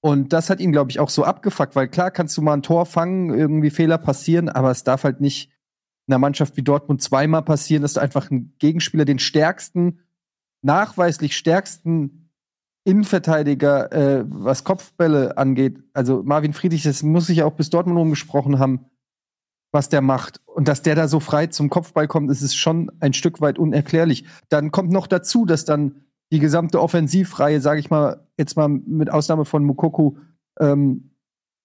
Und 0.00 0.32
das 0.32 0.48
hat 0.48 0.60
ihn, 0.60 0.72
glaube 0.72 0.90
ich, 0.90 1.00
auch 1.00 1.10
so 1.10 1.24
abgefuckt, 1.24 1.76
weil 1.76 1.88
klar 1.88 2.10
kannst 2.10 2.36
du 2.36 2.42
mal 2.42 2.54
ein 2.54 2.62
Tor 2.62 2.86
fangen, 2.86 3.34
irgendwie 3.34 3.70
Fehler 3.70 3.98
passieren, 3.98 4.48
aber 4.48 4.70
es 4.70 4.84
darf 4.84 5.04
halt 5.04 5.20
nicht 5.20 5.50
in 6.06 6.14
einer 6.14 6.20
Mannschaft 6.20 6.56
wie 6.56 6.62
Dortmund 6.62 7.02
zweimal 7.02 7.42
passieren, 7.42 7.82
dass 7.82 7.94
du 7.94 8.00
einfach 8.00 8.30
einen 8.30 8.54
Gegenspieler, 8.58 9.04
den 9.04 9.18
stärksten, 9.18 10.00
nachweislich 10.62 11.36
stärksten 11.36 12.30
Innenverteidiger, 12.84 13.92
äh, 13.92 14.24
was 14.26 14.64
Kopfbälle 14.64 15.36
angeht, 15.36 15.82
also 15.92 16.22
Marvin 16.22 16.54
Friedrich, 16.54 16.84
das 16.84 17.02
muss 17.02 17.28
ich 17.28 17.42
auch 17.42 17.52
bis 17.52 17.68
Dortmund 17.68 17.98
umgesprochen 17.98 18.58
haben, 18.58 18.86
was 19.72 19.88
der 19.88 20.00
macht. 20.00 20.40
Und 20.46 20.68
dass 20.68 20.82
der 20.82 20.94
da 20.94 21.08
so 21.08 21.20
frei 21.20 21.46
zum 21.46 21.70
Kopfball 21.70 22.08
kommt, 22.08 22.30
ist 22.30 22.42
es 22.42 22.54
schon 22.54 22.90
ein 23.00 23.12
Stück 23.12 23.40
weit 23.40 23.58
unerklärlich. 23.58 24.24
Dann 24.48 24.70
kommt 24.70 24.90
noch 24.90 25.06
dazu, 25.06 25.46
dass 25.46 25.64
dann 25.64 26.02
die 26.32 26.40
gesamte 26.40 26.80
Offensivreihe, 26.80 27.60
sage 27.60 27.80
ich 27.80 27.90
mal, 27.90 28.26
jetzt 28.38 28.56
mal 28.56 28.68
mit 28.68 29.10
Ausnahme 29.10 29.44
von 29.44 29.64
Mukoku, 29.64 30.16
ähm, 30.60 31.10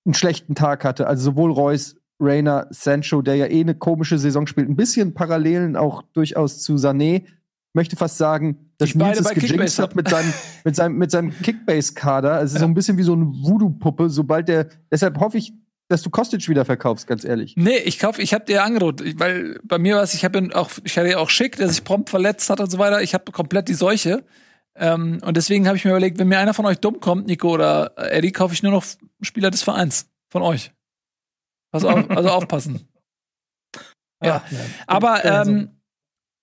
einen 0.05 0.13
schlechten 0.13 0.55
Tag 0.55 0.83
hatte. 0.83 1.07
Also 1.07 1.31
sowohl 1.31 1.51
Reus, 1.51 1.95
Rainer, 2.19 2.67
Sancho, 2.69 3.21
der 3.21 3.35
ja 3.35 3.47
eh 3.47 3.61
eine 3.61 3.75
komische 3.75 4.17
Saison 4.17 4.47
spielt, 4.47 4.69
ein 4.69 4.75
bisschen 4.75 5.13
Parallelen 5.13 5.75
auch 5.75 6.01
durchaus 6.13 6.61
zu 6.61 6.75
Sané. 6.75 7.23
Möchte 7.73 7.95
fast 7.95 8.17
sagen, 8.17 8.71
dass 8.77 8.95
Nils 8.95 9.19
es 9.19 9.29
gejinxt 9.29 9.79
hat 9.79 9.95
mit 9.95 10.07
seinem, 10.07 10.33
mit 10.63 10.75
seinem, 10.75 10.97
mit 10.97 11.11
seinem 11.11 11.31
Kickbase-Kader. 11.31 12.33
Also 12.33 12.55
ja. 12.55 12.61
so 12.61 12.65
ein 12.65 12.73
bisschen 12.73 12.97
wie 12.97 13.03
so 13.03 13.13
eine 13.13 13.25
Voodoo-Puppe, 13.25 14.09
sobald 14.09 14.47
der, 14.47 14.67
deshalb 14.91 15.19
hoffe 15.19 15.37
ich, 15.37 15.53
dass 15.87 16.01
du 16.01 16.09
Kostic 16.09 16.47
wieder 16.49 16.65
verkaufst, 16.65 17.07
ganz 17.07 17.23
ehrlich. 17.23 17.53
Nee, 17.57 17.77
ich 17.77 17.99
kauf, 17.99 18.17
ich 18.17 18.33
habe 18.33 18.45
dir 18.45 18.63
angedroht, 18.63 19.01
weil 19.19 19.59
bei 19.63 19.77
mir 19.77 19.95
war 19.95 20.03
es, 20.03 20.13
ich 20.13 20.25
habe 20.25 20.49
auch, 20.53 20.71
ich 20.83 20.97
hatte 20.97 21.09
ja 21.09 21.17
auch 21.17 21.29
schick, 21.29 21.57
der 21.57 21.69
sich 21.69 21.83
prompt 21.83 22.09
verletzt 22.09 22.49
hat 22.49 22.59
und 22.59 22.71
so 22.71 22.79
weiter. 22.79 23.01
Ich 23.01 23.13
habe 23.13 23.31
komplett 23.31 23.67
die 23.67 23.75
Seuche. 23.75 24.23
Ähm, 24.75 25.19
und 25.23 25.37
deswegen 25.37 25.67
habe 25.67 25.77
ich 25.77 25.85
mir 25.85 25.91
überlegt, 25.91 26.17
wenn 26.17 26.27
mir 26.27 26.39
einer 26.39 26.53
von 26.53 26.65
euch 26.65 26.79
dumm 26.79 26.99
kommt, 26.99 27.27
Nico 27.27 27.49
oder 27.49 27.93
Eddie, 27.97 28.31
kaufe 28.31 28.53
ich 28.53 28.63
nur 28.63 28.71
noch 28.71 28.83
Spieler 29.21 29.51
des 29.51 29.63
Vereins. 29.63 30.09
Von 30.29 30.41
euch. 30.41 30.73
Pass 31.71 31.85
auf, 31.85 32.09
also 32.09 32.29
aufpassen. 32.29 32.87
ja. 34.23 34.43
ja. 34.49 34.59
Aber 34.87 35.23
ähm, 35.23 35.81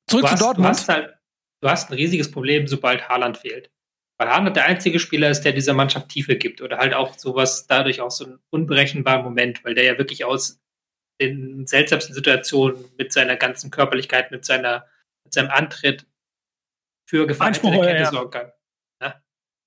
zurück 0.06 0.24
hast, 0.24 0.39
zu 0.39 0.44
Dortmund. 0.44 0.66
Du 0.66 0.70
hast, 0.70 0.89
halt, 0.89 1.14
du 1.60 1.69
hast 1.69 1.90
ein 1.90 1.94
riesiges 1.94 2.31
Problem, 2.31 2.66
sobald 2.69 3.09
Haaland 3.09 3.39
fehlt. 3.39 3.70
Weil 4.23 4.31
Haaland 4.31 4.55
der 4.55 4.66
einzige 4.66 5.01
Spieler 5.01 5.31
ist, 5.31 5.40
der 5.40 5.51
dieser 5.51 5.74
Mannschaft 5.74 6.09
Tiefe 6.09 6.36
gibt 6.36 6.62
oder 6.62 6.78
halt 6.78 6.94
auch 6.94 7.19
sowas, 7.19 7.66
dadurch 7.66 8.01
auch 8.01 8.12
so 8.12 8.24
einen 8.24 8.39
unberechenbaren 8.51 9.24
Moment, 9.24 9.65
weil 9.65 9.74
der 9.74 9.82
ja 9.82 9.99
wirklich 9.99 10.24
aus 10.24 10.61
den 11.20 11.66
seltsamsten 11.66 12.15
Situationen 12.15 12.85
mit 12.97 13.12
seiner 13.12 13.35
ganzen 13.35 13.73
Körperlichkeit, 13.73 14.31
mit 14.31 14.44
seiner, 14.44 14.86
mit 15.24 15.35
seinem 15.35 15.51
Antritt 15.51 16.07
für 17.05 17.27
der 17.27 17.36
Kette 17.36 18.07
sorgen 18.12 18.31
kann. 18.31 18.53
Ja? 19.03 19.20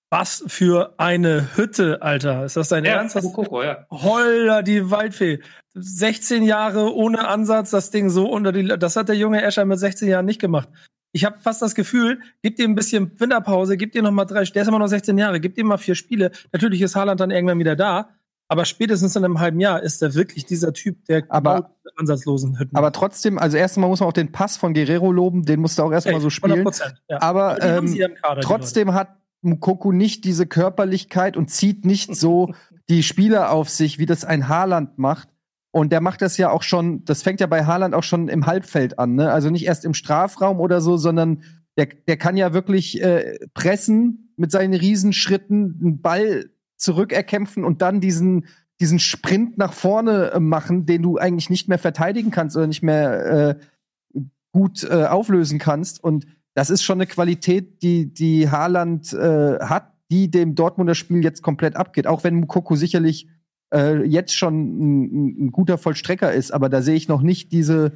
Was 0.09 0.45
für 0.47 0.93
eine 0.99 1.57
Hütte, 1.57 2.01
Alter. 2.01 2.45
Ist 2.45 2.55
das 2.55 2.69
dein 2.69 2.85
ja, 2.85 2.93
Ernst? 2.93 3.21
Mokoko, 3.21 3.61
ja. 3.61 3.85
Holla, 3.91 4.61
die 4.61 4.89
Waldfee. 4.89 5.41
16 5.73 6.43
Jahre 6.43 6.95
ohne 6.95 7.27
Ansatz, 7.27 7.71
das 7.71 7.91
Ding 7.91 8.09
so 8.09 8.29
unter 8.29 8.53
die. 8.53 8.65
Das 8.65 8.95
hat 8.95 9.09
der 9.09 9.17
junge 9.17 9.41
Escher 9.41 9.65
mit 9.65 9.79
16 9.79 10.07
Jahren 10.07 10.25
nicht 10.25 10.39
gemacht. 10.39 10.69
Ich 11.15 11.23
habe 11.23 11.39
fast 11.39 11.61
das 11.61 11.75
Gefühl, 11.75 12.19
gib 12.41 12.57
dir 12.57 12.65
ein 12.65 12.75
bisschen 12.75 13.17
Winterpause, 13.17 13.77
gib 13.77 13.93
dir 13.93 14.01
noch 14.01 14.11
mal 14.11 14.25
drei, 14.25 14.43
der 14.43 14.63
ist 14.63 14.67
immer 14.67 14.79
noch 14.79 14.87
16 14.87 15.17
Jahre, 15.17 15.39
gib 15.39 15.55
dir 15.55 15.63
mal 15.63 15.77
vier 15.77 15.95
Spiele. 15.95 16.31
Natürlich 16.51 16.81
ist 16.81 16.97
Haaland 16.97 17.21
dann 17.21 17.31
irgendwann 17.31 17.57
wieder 17.57 17.77
da, 17.77 18.09
aber 18.49 18.65
spätestens 18.65 19.15
in 19.15 19.23
einem 19.23 19.39
halben 19.39 19.61
Jahr 19.61 19.81
ist 19.81 20.01
er 20.03 20.13
wirklich 20.13 20.45
dieser 20.45 20.73
Typ, 20.73 21.05
der 21.05 21.23
aber, 21.29 21.73
ansatzlosen 21.95 22.59
Hütten. 22.59 22.75
Aber 22.75 22.91
trotzdem, 22.91 23.39
also 23.39 23.55
erstmal 23.55 23.87
muss 23.87 24.01
man 24.01 24.09
auch 24.09 24.13
den 24.13 24.33
Pass 24.33 24.57
von 24.57 24.73
Guerrero 24.73 25.09
loben, 25.09 25.45
den 25.45 25.61
musste 25.61 25.85
auch 25.85 25.91
erstmal 25.93 26.19
so 26.19 26.29
spielen. 26.29 26.67
Ja. 27.09 27.21
Aber, 27.21 27.53
aber 27.53 27.63
ähm, 27.63 27.97
Kader, 28.21 28.41
trotzdem 28.41 28.93
hat 28.93 29.15
Mkoku 29.41 29.93
nicht 29.93 30.25
diese 30.25 30.45
Körperlichkeit 30.45 31.37
und 31.37 31.49
zieht 31.49 31.85
nicht 31.85 32.13
so 32.13 32.53
die 32.89 33.03
Spieler 33.03 33.51
auf 33.51 33.69
sich, 33.69 33.99
wie 33.99 34.05
das 34.05 34.25
ein 34.25 34.49
Haaland 34.49 34.97
macht. 34.97 35.29
Und 35.75 35.91
der 35.91 35.99
macht 35.99 36.21
das 36.21 36.37
ja 36.37 36.51
auch 36.51 36.63
schon, 36.63 37.03
das 37.03 37.21
fängt 37.21 37.41
ja 37.41 37.47
bei 37.47 37.65
Haaland 37.65 37.95
auch 37.95 38.03
schon 38.03 38.29
im 38.29 38.45
Halbfeld 38.45 38.97
an, 38.97 39.15
ne? 39.15 39.33
Also 39.33 39.49
nicht 39.49 39.65
erst 39.65 39.83
im 39.83 39.93
Strafraum 39.93 40.61
oder 40.61 40.79
so, 40.79 40.95
sondern 40.95 41.43
der, 41.75 41.87
der 42.07 42.15
kann 42.15 42.37
ja 42.37 42.53
wirklich 42.53 43.03
äh, 43.03 43.37
pressen 43.53 44.31
mit 44.37 44.51
seinen 44.51 44.73
Riesenschritten, 44.73 45.77
einen 45.81 46.01
Ball 46.01 46.45
zurückerkämpfen 46.77 47.65
und 47.65 47.81
dann 47.81 47.99
diesen, 47.99 48.45
diesen 48.79 48.99
Sprint 48.99 49.57
nach 49.57 49.73
vorne 49.73 50.31
äh, 50.31 50.39
machen, 50.39 50.85
den 50.85 51.01
du 51.01 51.17
eigentlich 51.17 51.49
nicht 51.49 51.67
mehr 51.67 51.77
verteidigen 51.77 52.31
kannst 52.31 52.55
oder 52.55 52.67
nicht 52.67 52.81
mehr 52.81 53.25
äh, 53.25 53.55
gut 54.53 54.85
äh, 54.85 55.07
auflösen 55.07 55.59
kannst. 55.59 56.01
Und 56.01 56.25
das 56.53 56.69
ist 56.69 56.83
schon 56.83 56.99
eine 56.99 57.07
Qualität, 57.07 57.81
die, 57.83 58.13
die 58.13 58.49
Haaland 58.49 59.11
äh, 59.11 59.59
hat, 59.59 59.91
die 60.09 60.31
dem 60.31 60.55
Dortmunder 60.55 60.95
Spiel 60.95 61.21
jetzt 61.21 61.41
komplett 61.41 61.75
abgeht. 61.75 62.07
Auch 62.07 62.23
wenn 62.23 62.35
Mukoko 62.35 62.77
sicherlich 62.77 63.27
äh, 63.73 64.03
jetzt 64.03 64.35
schon 64.35 64.53
ein, 64.53 65.45
ein, 65.45 65.51
guter 65.51 65.77
Vollstrecker 65.77 66.31
ist, 66.31 66.51
aber 66.51 66.69
da 66.69 66.81
sehe 66.81 66.95
ich 66.95 67.07
noch 67.07 67.21
nicht 67.21 67.51
diese, 67.51 67.93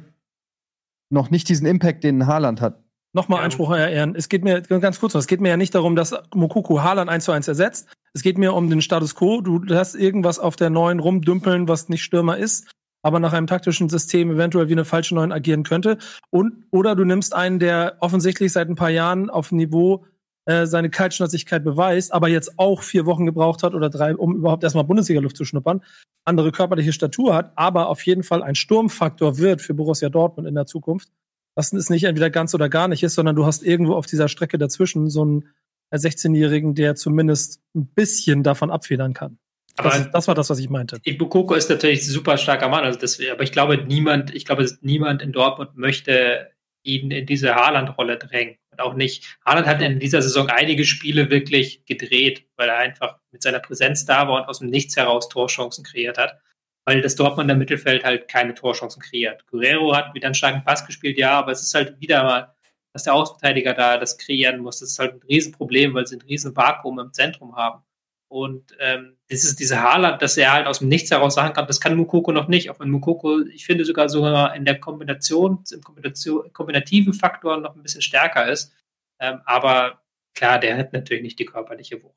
noch 1.10 1.30
nicht 1.30 1.48
diesen 1.48 1.66
Impact, 1.66 2.04
den 2.04 2.26
Haaland 2.26 2.60
hat. 2.60 2.82
Nochmal 3.12 3.42
Einspruch, 3.42 3.70
Herr 3.70 3.90
Ehren. 3.90 4.14
Es 4.14 4.28
geht 4.28 4.44
mir 4.44 4.60
ganz 4.60 5.00
kurz 5.00 5.14
noch, 5.14 5.20
es 5.20 5.26
geht 5.26 5.40
mir 5.40 5.48
ja 5.48 5.56
nicht 5.56 5.74
darum, 5.74 5.96
dass 5.96 6.14
Mokoko 6.32 6.82
Haaland 6.82 7.10
eins 7.10 7.24
zu 7.24 7.32
eins 7.32 7.48
ersetzt. 7.48 7.88
Es 8.14 8.22
geht 8.22 8.38
mir 8.38 8.54
um 8.54 8.70
den 8.70 8.82
Status 8.82 9.14
quo. 9.14 9.40
Du 9.40 9.74
hast 9.74 9.94
irgendwas 9.96 10.38
auf 10.38 10.56
der 10.56 10.70
neuen 10.70 11.00
rumdümpeln, 11.00 11.66
was 11.66 11.88
nicht 11.88 12.02
Stürmer 12.02 12.36
ist, 12.36 12.70
aber 13.02 13.18
nach 13.18 13.32
einem 13.32 13.48
taktischen 13.48 13.88
System 13.88 14.30
eventuell 14.30 14.68
wie 14.68 14.72
eine 14.72 14.84
falsche 14.84 15.14
neuen 15.14 15.32
agieren 15.32 15.64
könnte. 15.64 15.98
Und, 16.30 16.66
oder 16.70 16.94
du 16.94 17.04
nimmst 17.04 17.34
einen, 17.34 17.58
der 17.58 17.96
offensichtlich 18.00 18.52
seit 18.52 18.68
ein 18.68 18.76
paar 18.76 18.90
Jahren 18.90 19.28
auf 19.28 19.50
Niveau 19.50 20.04
äh, 20.46 20.66
seine 20.66 20.90
Kaltschnäuzigkeit 20.90 21.64
beweist, 21.64 22.12
aber 22.12 22.28
jetzt 22.28 22.58
auch 22.58 22.82
vier 22.82 23.06
Wochen 23.06 23.26
gebraucht 23.26 23.62
hat 23.62 23.74
oder 23.74 23.90
drei, 23.90 24.14
um 24.14 24.36
überhaupt 24.36 24.64
erstmal 24.64 24.84
Bundesliga-Luft 24.84 25.36
zu 25.36 25.44
schnuppern, 25.44 25.82
andere 26.24 26.52
körperliche 26.52 26.92
Statur 26.92 27.34
hat, 27.34 27.52
aber 27.56 27.88
auf 27.88 28.04
jeden 28.06 28.22
Fall 28.22 28.42
ein 28.42 28.54
Sturmfaktor 28.54 29.38
wird 29.38 29.60
für 29.60 29.74
Borussia 29.74 30.08
Dortmund 30.08 30.48
in 30.48 30.54
der 30.54 30.66
Zukunft. 30.66 31.08
Das 31.56 31.72
ist 31.72 31.90
nicht 31.90 32.04
entweder 32.04 32.30
ganz 32.30 32.54
oder 32.54 32.68
gar 32.68 32.88
nicht 32.88 33.02
ist, 33.02 33.14
sondern 33.14 33.36
du 33.36 33.44
hast 33.44 33.62
irgendwo 33.62 33.94
auf 33.94 34.06
dieser 34.06 34.28
Strecke 34.28 34.56
dazwischen 34.56 35.10
so 35.10 35.22
einen 35.22 35.48
16-Jährigen, 35.92 36.74
der 36.74 36.94
zumindest 36.94 37.60
ein 37.74 37.86
bisschen 37.86 38.42
davon 38.42 38.70
abfedern 38.70 39.12
kann. 39.12 39.38
Aber 39.76 39.90
das, 39.90 40.10
das, 40.10 40.28
war 40.28 40.34
das, 40.34 40.50
was 40.50 40.58
ich 40.58 40.68
meinte. 40.68 40.98
Ibukoko 41.04 41.54
ist 41.54 41.70
natürlich 41.70 42.00
ein 42.00 42.10
super 42.10 42.36
starker 42.36 42.68
Mann, 42.68 42.84
also 42.84 42.98
das, 42.98 43.18
aber 43.30 43.42
ich 43.42 43.52
glaube, 43.52 43.78
niemand, 43.78 44.34
ich 44.34 44.44
glaube, 44.44 44.68
niemand 44.80 45.22
in 45.22 45.32
Dortmund 45.32 45.76
möchte 45.76 46.50
ihn 46.82 47.10
in 47.10 47.26
diese 47.26 47.54
Haaland-Rolle 47.54 48.18
drängen. 48.18 48.56
Auch 48.80 48.94
nicht. 48.94 49.38
Haaland 49.44 49.66
hat 49.66 49.82
in 49.82 49.98
dieser 49.98 50.22
Saison 50.22 50.48
einige 50.48 50.84
Spiele 50.84 51.30
wirklich 51.30 51.84
gedreht, 51.86 52.46
weil 52.56 52.68
er 52.68 52.78
einfach 52.78 53.18
mit 53.32 53.42
seiner 53.42 53.60
Präsenz 53.60 54.04
da 54.04 54.28
war 54.28 54.42
und 54.42 54.48
aus 54.48 54.60
dem 54.60 54.70
Nichts 54.70 54.96
heraus 54.96 55.28
Torchancen 55.28 55.84
kreiert 55.84 56.18
hat. 56.18 56.40
Weil 56.86 57.02
das 57.02 57.14
Dortmunder 57.16 57.54
Mittelfeld 57.54 58.04
halt 58.04 58.28
keine 58.28 58.54
Torchancen 58.54 59.02
kreiert. 59.02 59.46
Guerrero 59.46 59.94
hat 59.94 60.14
wieder 60.14 60.26
einen 60.26 60.34
starken 60.34 60.64
Pass 60.64 60.86
gespielt, 60.86 61.18
ja, 61.18 61.32
aber 61.32 61.52
es 61.52 61.62
ist 61.62 61.74
halt 61.74 62.00
wieder 62.00 62.24
mal, 62.24 62.54
dass 62.92 63.04
der 63.04 63.14
Außenverteidiger 63.14 63.74
da 63.74 63.98
das 63.98 64.18
kreieren 64.18 64.60
muss. 64.60 64.80
Das 64.80 64.90
ist 64.90 64.98
halt 64.98 65.14
ein 65.14 65.22
Riesenproblem, 65.28 65.94
weil 65.94 66.06
sie 66.06 66.16
ein 66.16 66.22
riesen 66.22 66.56
Vakuum 66.56 66.98
im 66.98 67.12
Zentrum 67.12 67.54
haben. 67.56 67.82
Und 68.30 68.76
ähm, 68.78 69.16
das 69.28 69.42
ist 69.42 69.58
diese 69.58 69.82
Haaland, 69.82 70.22
dass 70.22 70.36
er 70.36 70.52
halt 70.52 70.68
aus 70.68 70.78
dem 70.78 70.88
Nichts 70.88 71.10
heraus 71.10 71.34
sagen 71.34 71.52
kann, 71.52 71.66
das 71.66 71.80
kann 71.80 71.96
Mukoko 71.96 72.30
noch 72.30 72.46
nicht. 72.46 72.70
Auch 72.70 72.78
wenn 72.78 72.88
Mukoko, 72.88 73.40
ich 73.40 73.66
finde 73.66 73.84
sogar 73.84 74.08
sogar 74.08 74.54
in 74.54 74.64
der 74.64 74.78
Kombination, 74.78 75.64
im 75.72 75.80
Kombination, 75.82 76.52
kombinativen 76.52 77.12
Faktor 77.12 77.56
noch 77.56 77.74
ein 77.74 77.82
bisschen 77.82 78.02
stärker 78.02 78.48
ist. 78.48 78.72
Ähm, 79.18 79.40
aber 79.46 80.02
klar, 80.32 80.60
der 80.60 80.78
hat 80.78 80.92
natürlich 80.92 81.24
nicht 81.24 81.40
die 81.40 81.44
körperliche 81.44 82.00
Wucht. 82.04 82.14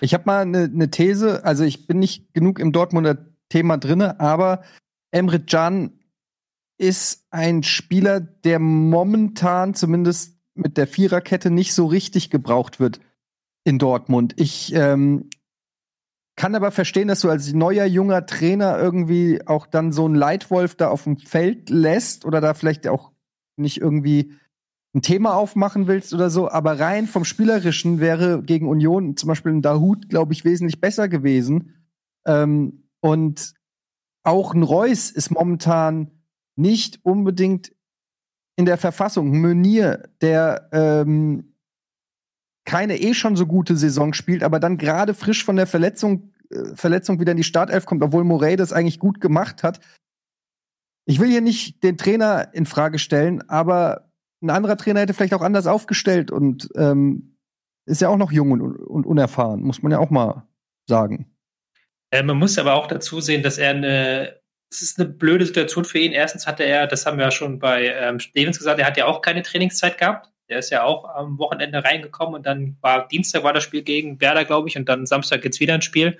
Ich 0.00 0.14
habe 0.14 0.22
mal 0.26 0.42
eine 0.42 0.68
ne 0.68 0.92
These, 0.92 1.44
also 1.44 1.64
ich 1.64 1.88
bin 1.88 1.98
nicht 1.98 2.32
genug 2.32 2.60
im 2.60 2.70
Dortmunder 2.70 3.26
Thema 3.48 3.76
drinne, 3.76 4.20
aber 4.20 4.62
Emre 5.10 5.40
Can 5.40 5.98
ist 6.78 7.26
ein 7.30 7.64
Spieler, 7.64 8.20
der 8.20 8.60
momentan 8.60 9.74
zumindest 9.74 10.38
mit 10.54 10.76
der 10.76 10.86
Viererkette 10.86 11.50
nicht 11.50 11.74
so 11.74 11.86
richtig 11.86 12.30
gebraucht 12.30 12.78
wird 12.78 13.00
in 13.64 13.78
Dortmund. 13.78 14.34
Ich 14.36 14.74
ähm, 14.74 15.30
kann 16.36 16.54
aber 16.54 16.70
verstehen, 16.70 17.08
dass 17.08 17.20
du 17.20 17.30
als 17.30 17.52
neuer 17.52 17.86
junger 17.86 18.26
Trainer 18.26 18.78
irgendwie 18.78 19.46
auch 19.46 19.66
dann 19.66 19.92
so 19.92 20.04
einen 20.04 20.14
Leitwolf 20.14 20.74
da 20.74 20.88
auf 20.88 21.04
dem 21.04 21.16
Feld 21.16 21.70
lässt 21.70 22.24
oder 22.24 22.40
da 22.40 22.54
vielleicht 22.54 22.86
auch 22.88 23.12
nicht 23.56 23.80
irgendwie 23.80 24.32
ein 24.94 25.02
Thema 25.02 25.34
aufmachen 25.34 25.86
willst 25.86 26.14
oder 26.14 26.30
so, 26.30 26.48
aber 26.48 26.78
rein 26.78 27.06
vom 27.06 27.24
Spielerischen 27.24 27.98
wäre 27.98 28.42
gegen 28.42 28.68
Union 28.68 29.16
zum 29.16 29.28
Beispiel 29.28 29.52
ein 29.52 29.62
Dahut, 29.62 30.08
glaube 30.08 30.32
ich, 30.32 30.44
wesentlich 30.44 30.80
besser 30.80 31.08
gewesen. 31.08 31.74
Ähm, 32.26 32.84
und 33.00 33.54
auch 34.22 34.54
ein 34.54 34.62
Reus 34.62 35.10
ist 35.10 35.30
momentan 35.30 36.10
nicht 36.56 37.04
unbedingt 37.04 37.72
in 38.56 38.66
der 38.66 38.78
Verfassung. 38.78 39.40
Meunier, 39.40 40.08
der 40.20 40.68
ähm, 40.72 41.53
keine 42.64 42.98
eh 42.98 43.14
schon 43.14 43.36
so 43.36 43.46
gute 43.46 43.76
Saison 43.76 44.12
spielt, 44.14 44.42
aber 44.42 44.60
dann 44.60 44.78
gerade 44.78 45.14
frisch 45.14 45.44
von 45.44 45.56
der 45.56 45.66
Verletzung, 45.66 46.32
äh, 46.50 46.74
Verletzung 46.74 47.20
wieder 47.20 47.32
in 47.32 47.36
die 47.36 47.44
Startelf 47.44 47.86
kommt, 47.86 48.02
obwohl 48.02 48.24
Morey 48.24 48.56
das 48.56 48.72
eigentlich 48.72 48.98
gut 48.98 49.20
gemacht 49.20 49.62
hat. 49.62 49.80
Ich 51.06 51.20
will 51.20 51.28
hier 51.28 51.42
nicht 51.42 51.82
den 51.82 51.98
Trainer 51.98 52.48
in 52.54 52.64
Frage 52.64 52.98
stellen, 52.98 53.48
aber 53.48 54.10
ein 54.42 54.50
anderer 54.50 54.76
Trainer 54.76 55.00
hätte 55.00 55.14
vielleicht 55.14 55.34
auch 55.34 55.42
anders 55.42 55.66
aufgestellt 55.66 56.30
und 56.30 56.68
ähm, 56.76 57.36
ist 57.86 58.00
ja 58.00 58.08
auch 58.08 58.16
noch 58.16 58.32
jung 58.32 58.52
und, 58.52 58.62
und 58.62 59.06
unerfahren, 59.06 59.62
muss 59.62 59.82
man 59.82 59.92
ja 59.92 59.98
auch 59.98 60.10
mal 60.10 60.46
sagen. 60.88 61.30
Äh, 62.10 62.22
man 62.22 62.38
muss 62.38 62.58
aber 62.58 62.74
auch 62.74 62.86
dazu 62.86 63.20
sehen, 63.20 63.42
dass 63.42 63.58
er 63.58 63.70
eine 63.70 64.44
es 64.74 64.82
ist 64.82 64.98
eine 64.98 65.08
blöde 65.08 65.46
Situation 65.46 65.84
für 65.84 65.98
ihn. 65.98 66.12
Erstens 66.12 66.46
hatte 66.46 66.64
er, 66.64 66.86
das 66.86 67.06
haben 67.06 67.18
wir 67.18 67.26
ja 67.26 67.30
schon 67.30 67.58
bei 67.58 67.86
ähm, 67.86 68.18
Stevens 68.18 68.58
gesagt, 68.58 68.80
er 68.80 68.86
hat 68.86 68.96
ja 68.96 69.06
auch 69.06 69.22
keine 69.22 69.42
Trainingszeit 69.42 69.98
gehabt. 69.98 70.33
Der 70.48 70.58
ist 70.58 70.70
ja 70.70 70.84
auch 70.84 71.04
am 71.04 71.38
Wochenende 71.38 71.82
reingekommen 71.82 72.34
und 72.34 72.46
dann 72.46 72.76
war 72.80 73.08
Dienstag 73.08 73.44
war 73.44 73.52
das 73.52 73.64
Spiel 73.64 73.82
gegen 73.82 74.20
Werder, 74.20 74.44
glaube 74.44 74.68
ich, 74.68 74.76
und 74.76 74.88
dann 74.88 75.06
Samstag 75.06 75.42
geht's 75.42 75.60
wieder 75.60 75.74
ein 75.74 75.82
Spiel. 75.82 76.18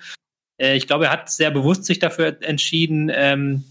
Äh, 0.58 0.76
ich 0.76 0.86
glaube, 0.86 1.06
er 1.06 1.12
hat 1.12 1.30
sehr 1.30 1.50
bewusst 1.50 1.84
sich 1.84 1.98
dafür 1.98 2.36
entschieden, 2.42 3.10
ähm, 3.12 3.64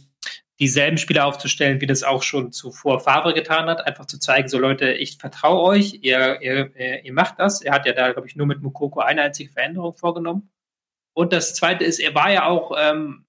dieselben 0.60 0.98
Spieler 0.98 1.26
aufzustellen, 1.26 1.82
wie 1.82 1.88
das 1.88 2.04
auch 2.04 2.24
schon 2.24 2.52
zuvor 2.52 3.00
Favre 3.00 3.34
getan 3.34 3.66
hat, 3.66 3.86
einfach 3.86 4.06
zu 4.06 4.20
zeigen, 4.20 4.48
so 4.48 4.60
Leute, 4.60 4.94
ich 4.94 5.18
vertraue 5.18 5.62
euch, 5.64 6.00
ihr, 6.02 6.42
ihr, 6.42 7.04
ihr 7.04 7.14
macht 7.14 7.40
das. 7.40 7.62
Er 7.62 7.74
hat 7.74 7.86
ja 7.86 7.94
da, 7.94 8.12
glaube 8.12 8.28
ich, 8.28 8.36
nur 8.36 8.46
mit 8.46 8.62
Mukoko 8.62 9.00
eine 9.00 9.24
einzige 9.24 9.52
Veränderung 9.52 9.94
vorgenommen. 9.94 10.52
Und 11.14 11.34
das 11.34 11.56
Zweite 11.56 11.84
ist, 11.84 12.00
er 12.00 12.14
war 12.16 12.32
ja 12.32 12.46
auch 12.46 12.76
ähm, 12.78 13.26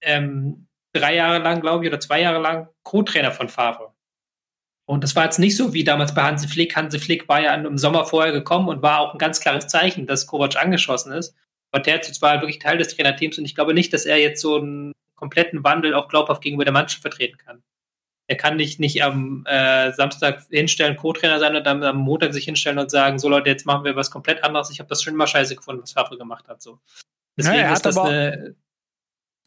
ähm, 0.00 0.66
drei 0.92 1.14
Jahre 1.14 1.38
lang, 1.38 1.60
glaube 1.60 1.84
ich, 1.84 1.90
oder 1.90 2.00
zwei 2.00 2.20
Jahre 2.20 2.40
lang 2.40 2.68
Co-Trainer 2.84 3.32
von 3.32 3.48
Favre. 3.48 3.92
Und 4.88 5.04
das 5.04 5.14
war 5.14 5.24
jetzt 5.24 5.38
nicht 5.38 5.54
so 5.54 5.74
wie 5.74 5.84
damals 5.84 6.14
bei 6.14 6.22
Hansi 6.22 6.48
Flick. 6.48 6.74
Hansi 6.74 6.98
Flick 6.98 7.28
war 7.28 7.42
ja 7.42 7.54
im 7.54 7.76
Sommer 7.76 8.06
vorher 8.06 8.32
gekommen 8.32 8.68
und 8.68 8.80
war 8.80 9.00
auch 9.00 9.12
ein 9.12 9.18
ganz 9.18 9.38
klares 9.38 9.66
Zeichen, 9.66 10.06
dass 10.06 10.26
Kovac 10.26 10.56
angeschossen 10.56 11.12
ist. 11.12 11.36
Aber 11.70 11.82
der 11.82 11.96
jetzt 11.96 12.22
war 12.22 12.40
wirklich 12.40 12.58
Teil 12.58 12.78
des 12.78 12.96
Trainerteams 12.96 13.36
und 13.36 13.44
ich 13.44 13.54
glaube 13.54 13.74
nicht, 13.74 13.92
dass 13.92 14.06
er 14.06 14.16
jetzt 14.16 14.40
so 14.40 14.56
einen 14.56 14.92
kompletten 15.14 15.62
Wandel 15.62 15.92
auch 15.92 16.08
glaubhaft 16.08 16.40
gegenüber 16.40 16.64
der 16.64 16.72
Mannschaft 16.72 17.02
vertreten 17.02 17.36
kann. 17.36 17.62
Er 18.28 18.36
kann 18.38 18.56
nicht, 18.56 18.80
nicht 18.80 19.02
am 19.02 19.44
äh, 19.44 19.92
Samstag 19.92 20.44
hinstellen, 20.48 20.96
Co-Trainer 20.96 21.38
sein 21.38 21.54
und 21.54 21.66
dann 21.66 21.84
am 21.84 21.98
Montag 21.98 22.32
sich 22.32 22.46
hinstellen 22.46 22.78
und 22.78 22.90
sagen, 22.90 23.18
so 23.18 23.28
Leute, 23.28 23.50
jetzt 23.50 23.66
machen 23.66 23.84
wir 23.84 23.94
was 23.94 24.10
komplett 24.10 24.42
anderes. 24.42 24.70
Ich 24.70 24.78
habe 24.78 24.88
das 24.88 25.02
schon 25.02 25.12
immer 25.12 25.26
scheiße 25.26 25.54
gefunden, 25.54 25.82
was 25.82 25.92
Favre 25.92 26.16
gemacht 26.16 26.48
hat. 26.48 26.62
So. 26.62 26.78
Deswegen 27.36 27.58
ja, 27.58 27.74
ist 27.74 27.84
das 27.84 27.98
aber, 27.98 28.08
eine, 28.08 28.54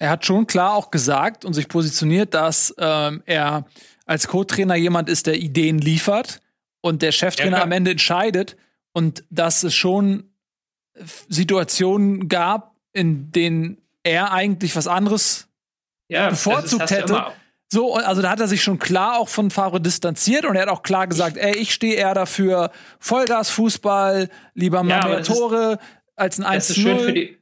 Er 0.01 0.09
hat 0.09 0.25
schon 0.25 0.47
klar 0.47 0.73
auch 0.73 0.89
gesagt 0.89 1.45
und 1.45 1.53
sich 1.53 1.67
positioniert, 1.67 2.33
dass 2.33 2.73
ähm, 2.79 3.21
er 3.27 3.67
als 4.07 4.27
Co-Trainer 4.27 4.73
jemand 4.73 5.09
ist, 5.09 5.27
der 5.27 5.35
Ideen 5.35 5.77
liefert 5.77 6.41
und 6.81 7.03
der 7.03 7.11
Cheftrainer 7.11 7.57
ja, 7.57 7.63
am 7.63 7.71
Ende 7.71 7.91
entscheidet 7.91 8.57
und 8.93 9.23
dass 9.29 9.61
es 9.61 9.75
schon 9.75 10.23
Situationen 11.29 12.29
gab, 12.29 12.75
in 12.93 13.31
denen 13.31 13.77
er 14.01 14.31
eigentlich 14.31 14.75
was 14.75 14.87
anderes 14.87 15.47
ja, 16.07 16.31
bevorzugt 16.31 16.89
hätte. 16.89 17.27
So, 17.71 17.93
also 17.93 18.23
da 18.23 18.31
hat 18.31 18.39
er 18.39 18.47
sich 18.47 18.63
schon 18.63 18.79
klar 18.79 19.19
auch 19.19 19.29
von 19.29 19.51
Favre 19.51 19.79
distanziert 19.79 20.45
und 20.45 20.55
er 20.55 20.63
hat 20.63 20.69
auch 20.69 20.81
klar 20.81 21.05
gesagt, 21.05 21.37
ey, 21.37 21.55
ich 21.55 21.75
stehe 21.75 21.93
eher 21.93 22.15
dafür 22.15 22.71
Vollgas-Fußball, 22.97 24.29
lieber 24.55 24.81
mal 24.81 25.03
ja, 25.03 25.07
mehr 25.07 25.23
Tore 25.23 25.77
als 26.15 26.39
ein 26.39 26.45
1 26.45 26.75
0 26.77 26.99
für 26.99 27.13
die 27.13 27.40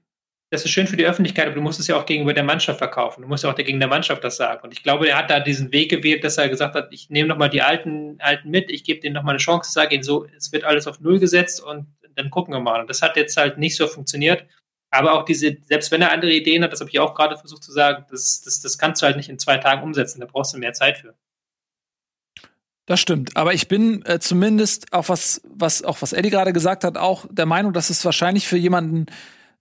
das 0.51 0.65
ist 0.65 0.71
schön 0.71 0.87
für 0.87 0.97
die 0.97 1.05
Öffentlichkeit, 1.05 1.45
aber 1.45 1.55
du 1.55 1.61
musst 1.61 1.79
es 1.79 1.87
ja 1.87 1.95
auch 1.95 2.05
gegenüber 2.05 2.33
der 2.33 2.43
Mannschaft 2.43 2.79
verkaufen. 2.79 3.21
Du 3.21 3.27
musst 3.27 3.43
ja 3.43 3.51
auch 3.51 3.55
gegen 3.55 3.79
der 3.79 3.87
Mannschaft 3.87 4.23
das 4.23 4.37
sagen. 4.37 4.63
Und 4.63 4.73
ich 4.73 4.81
glaube, 4.81 5.07
er 5.07 5.17
hat 5.17 5.29
da 5.29 5.39
diesen 5.39 5.71
Weg 5.71 5.91
gewählt, 5.91 6.23
dass 6.23 6.37
er 6.37 6.49
gesagt 6.49 6.73
hat, 6.73 6.91
ich 6.91 7.09
nehme 7.11 7.29
nochmal 7.29 7.49
die 7.49 7.61
Alten, 7.61 8.15
Alten 8.19 8.49
mit, 8.49 8.71
ich 8.71 8.83
gebe 8.83 8.99
denen 8.99 9.13
nochmal 9.13 9.33
eine 9.33 9.39
Chance, 9.39 9.71
sage 9.71 9.93
ihnen 9.93 10.03
so, 10.03 10.25
es 10.35 10.51
wird 10.51 10.63
alles 10.63 10.87
auf 10.87 10.99
Null 11.01 11.19
gesetzt 11.19 11.61
und 11.61 11.85
dann 12.15 12.31
gucken 12.31 12.53
wir 12.53 12.59
mal. 12.59 12.81
Und 12.81 12.89
das 12.89 13.03
hat 13.03 13.15
jetzt 13.15 13.37
halt 13.37 13.59
nicht 13.59 13.75
so 13.75 13.85
funktioniert. 13.87 14.45
Aber 14.89 15.13
auch 15.13 15.23
diese, 15.23 15.57
selbst 15.67 15.91
wenn 15.91 16.01
er 16.01 16.11
andere 16.11 16.31
Ideen 16.31 16.63
hat, 16.63 16.71
das 16.71 16.79
habe 16.79 16.89
ich 16.89 16.99
auch 16.99 17.13
gerade 17.13 17.37
versucht 17.37 17.63
zu 17.63 17.71
sagen, 17.71 18.05
das, 18.09 18.41
das, 18.43 18.59
das 18.59 18.79
kannst 18.79 19.03
du 19.03 19.05
halt 19.05 19.17
nicht 19.17 19.29
in 19.29 19.37
zwei 19.37 19.57
Tagen 19.57 19.83
umsetzen, 19.83 20.19
da 20.19 20.25
brauchst 20.25 20.53
du 20.55 20.57
mehr 20.57 20.73
Zeit 20.73 20.97
für. 20.97 21.13
Das 22.87 22.99
stimmt, 22.99 23.37
aber 23.37 23.53
ich 23.53 23.67
bin 23.67 24.03
äh, 24.07 24.17
zumindest 24.17 24.91
auch 24.93 25.09
was, 25.09 25.43
was 25.47 25.83
auch 25.83 26.01
was 26.01 26.11
Eddie 26.11 26.31
gerade 26.31 26.53
gesagt 26.53 26.83
hat, 26.83 26.97
auch 26.97 27.27
der 27.29 27.45
Meinung, 27.45 27.71
dass 27.71 27.91
es 27.91 28.03
wahrscheinlich 28.03 28.47
für 28.47 28.57
jemanden 28.57 29.05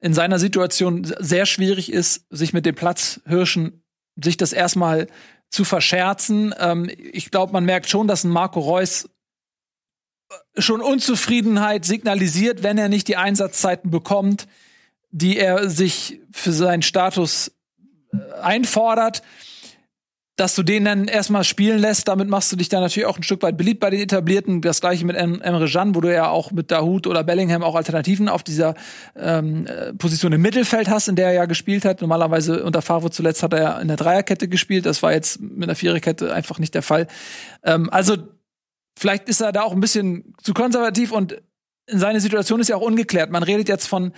in 0.01 0.15
seiner 0.15 0.39
Situation 0.39 1.13
sehr 1.19 1.47
schwierig 1.47 1.93
ist, 1.93 2.27
sich 2.31 2.53
mit 2.53 2.67
dem 2.67 2.75
Platzhirschen, 2.75 3.83
sich 4.17 4.37
das 4.37 4.53
erstmal 4.53 5.09
zu 5.51 5.65
verscherzen. 5.65 6.55
Ähm, 6.59 6.91
ich 6.97 7.31
glaube, 7.31 7.53
man 7.53 7.65
merkt 7.65 7.89
schon, 7.89 8.07
dass 8.07 8.25
ein 8.25 8.31
Marco 8.31 8.61
Reus 8.61 9.09
äh, 10.31 10.61
schon 10.61 10.81
Unzufriedenheit 10.81 11.85
signalisiert, 11.85 12.63
wenn 12.63 12.79
er 12.79 12.89
nicht 12.89 13.09
die 13.09 13.17
Einsatzzeiten 13.17 13.91
bekommt, 13.91 14.47
die 15.11 15.39
er 15.39 15.69
sich 15.69 16.21
für 16.31 16.53
seinen 16.53 16.83
Status 16.83 17.53
äh, 18.13 18.19
einfordert 18.41 19.23
dass 20.39 20.55
du 20.55 20.63
den 20.63 20.85
dann 20.85 21.09
erstmal 21.09 21.43
spielen 21.43 21.81
lässt, 21.81 22.07
damit 22.07 22.29
machst 22.29 22.53
du 22.53 22.57
dich 22.57 22.69
dann 22.69 22.81
natürlich 22.81 23.07
auch 23.07 23.17
ein 23.17 23.25
Stück 23.25 23.43
weit 23.43 23.57
beliebt 23.57 23.81
bei 23.81 23.91
den 23.91 24.01
Etablierten. 24.01 24.63
Das 24.63 24.81
gleiche 24.81 25.05
mit 25.05 25.17
Emre 25.17 25.69
Can, 25.69 25.97
wo 25.97 26.01
du 26.01 26.15
ja 26.15 26.29
auch 26.29 26.53
mit 26.53 26.71
Dahut 26.71 27.09
oder 27.09 27.25
Bellingham 27.25 27.65
auch 27.65 27.75
Alternativen 27.75 28.29
auf 28.29 28.45
dieser 28.45 28.77
ähm, 29.17 29.67
äh, 29.67 29.93
Position 29.95 30.33
im 30.33 30.41
Mittelfeld 30.41 30.89
hast, 30.89 31.09
in 31.09 31.17
der 31.17 31.27
er 31.27 31.33
ja 31.33 31.47
gespielt 31.47 31.85
hat. 31.85 32.03
Normalerweise 32.03 32.63
unter 32.63 32.83
Favre 32.83 33.11
zuletzt 33.11 33.43
hat 33.43 33.53
er 33.53 33.63
ja 33.63 33.79
in 33.81 33.89
der 33.89 33.97
Dreierkette 33.97 34.47
gespielt. 34.47 34.87
Das 34.87 35.03
war 35.03 35.13
jetzt 35.13 35.41
mit 35.41 35.65
einer 35.65 35.75
Viererkette 35.75 36.33
einfach 36.33 36.61
nicht 36.61 36.73
der 36.73 36.83
Fall. 36.83 37.09
Ähm, 37.65 37.91
also 37.91 38.17
vielleicht 38.97 39.29
ist 39.29 39.41
er 39.41 39.51
da 39.51 39.63
auch 39.63 39.73
ein 39.73 39.81
bisschen 39.81 40.35
zu 40.41 40.55
konservativ 40.55 41.11
und 41.11 41.43
seine 41.89 42.21
Situation 42.21 42.61
ist 42.61 42.69
ja 42.69 42.77
auch 42.77 42.83
ungeklärt. 42.83 43.33
Man 43.33 43.43
redet 43.43 43.69
jetzt 43.69 43.89
von 43.89 44.13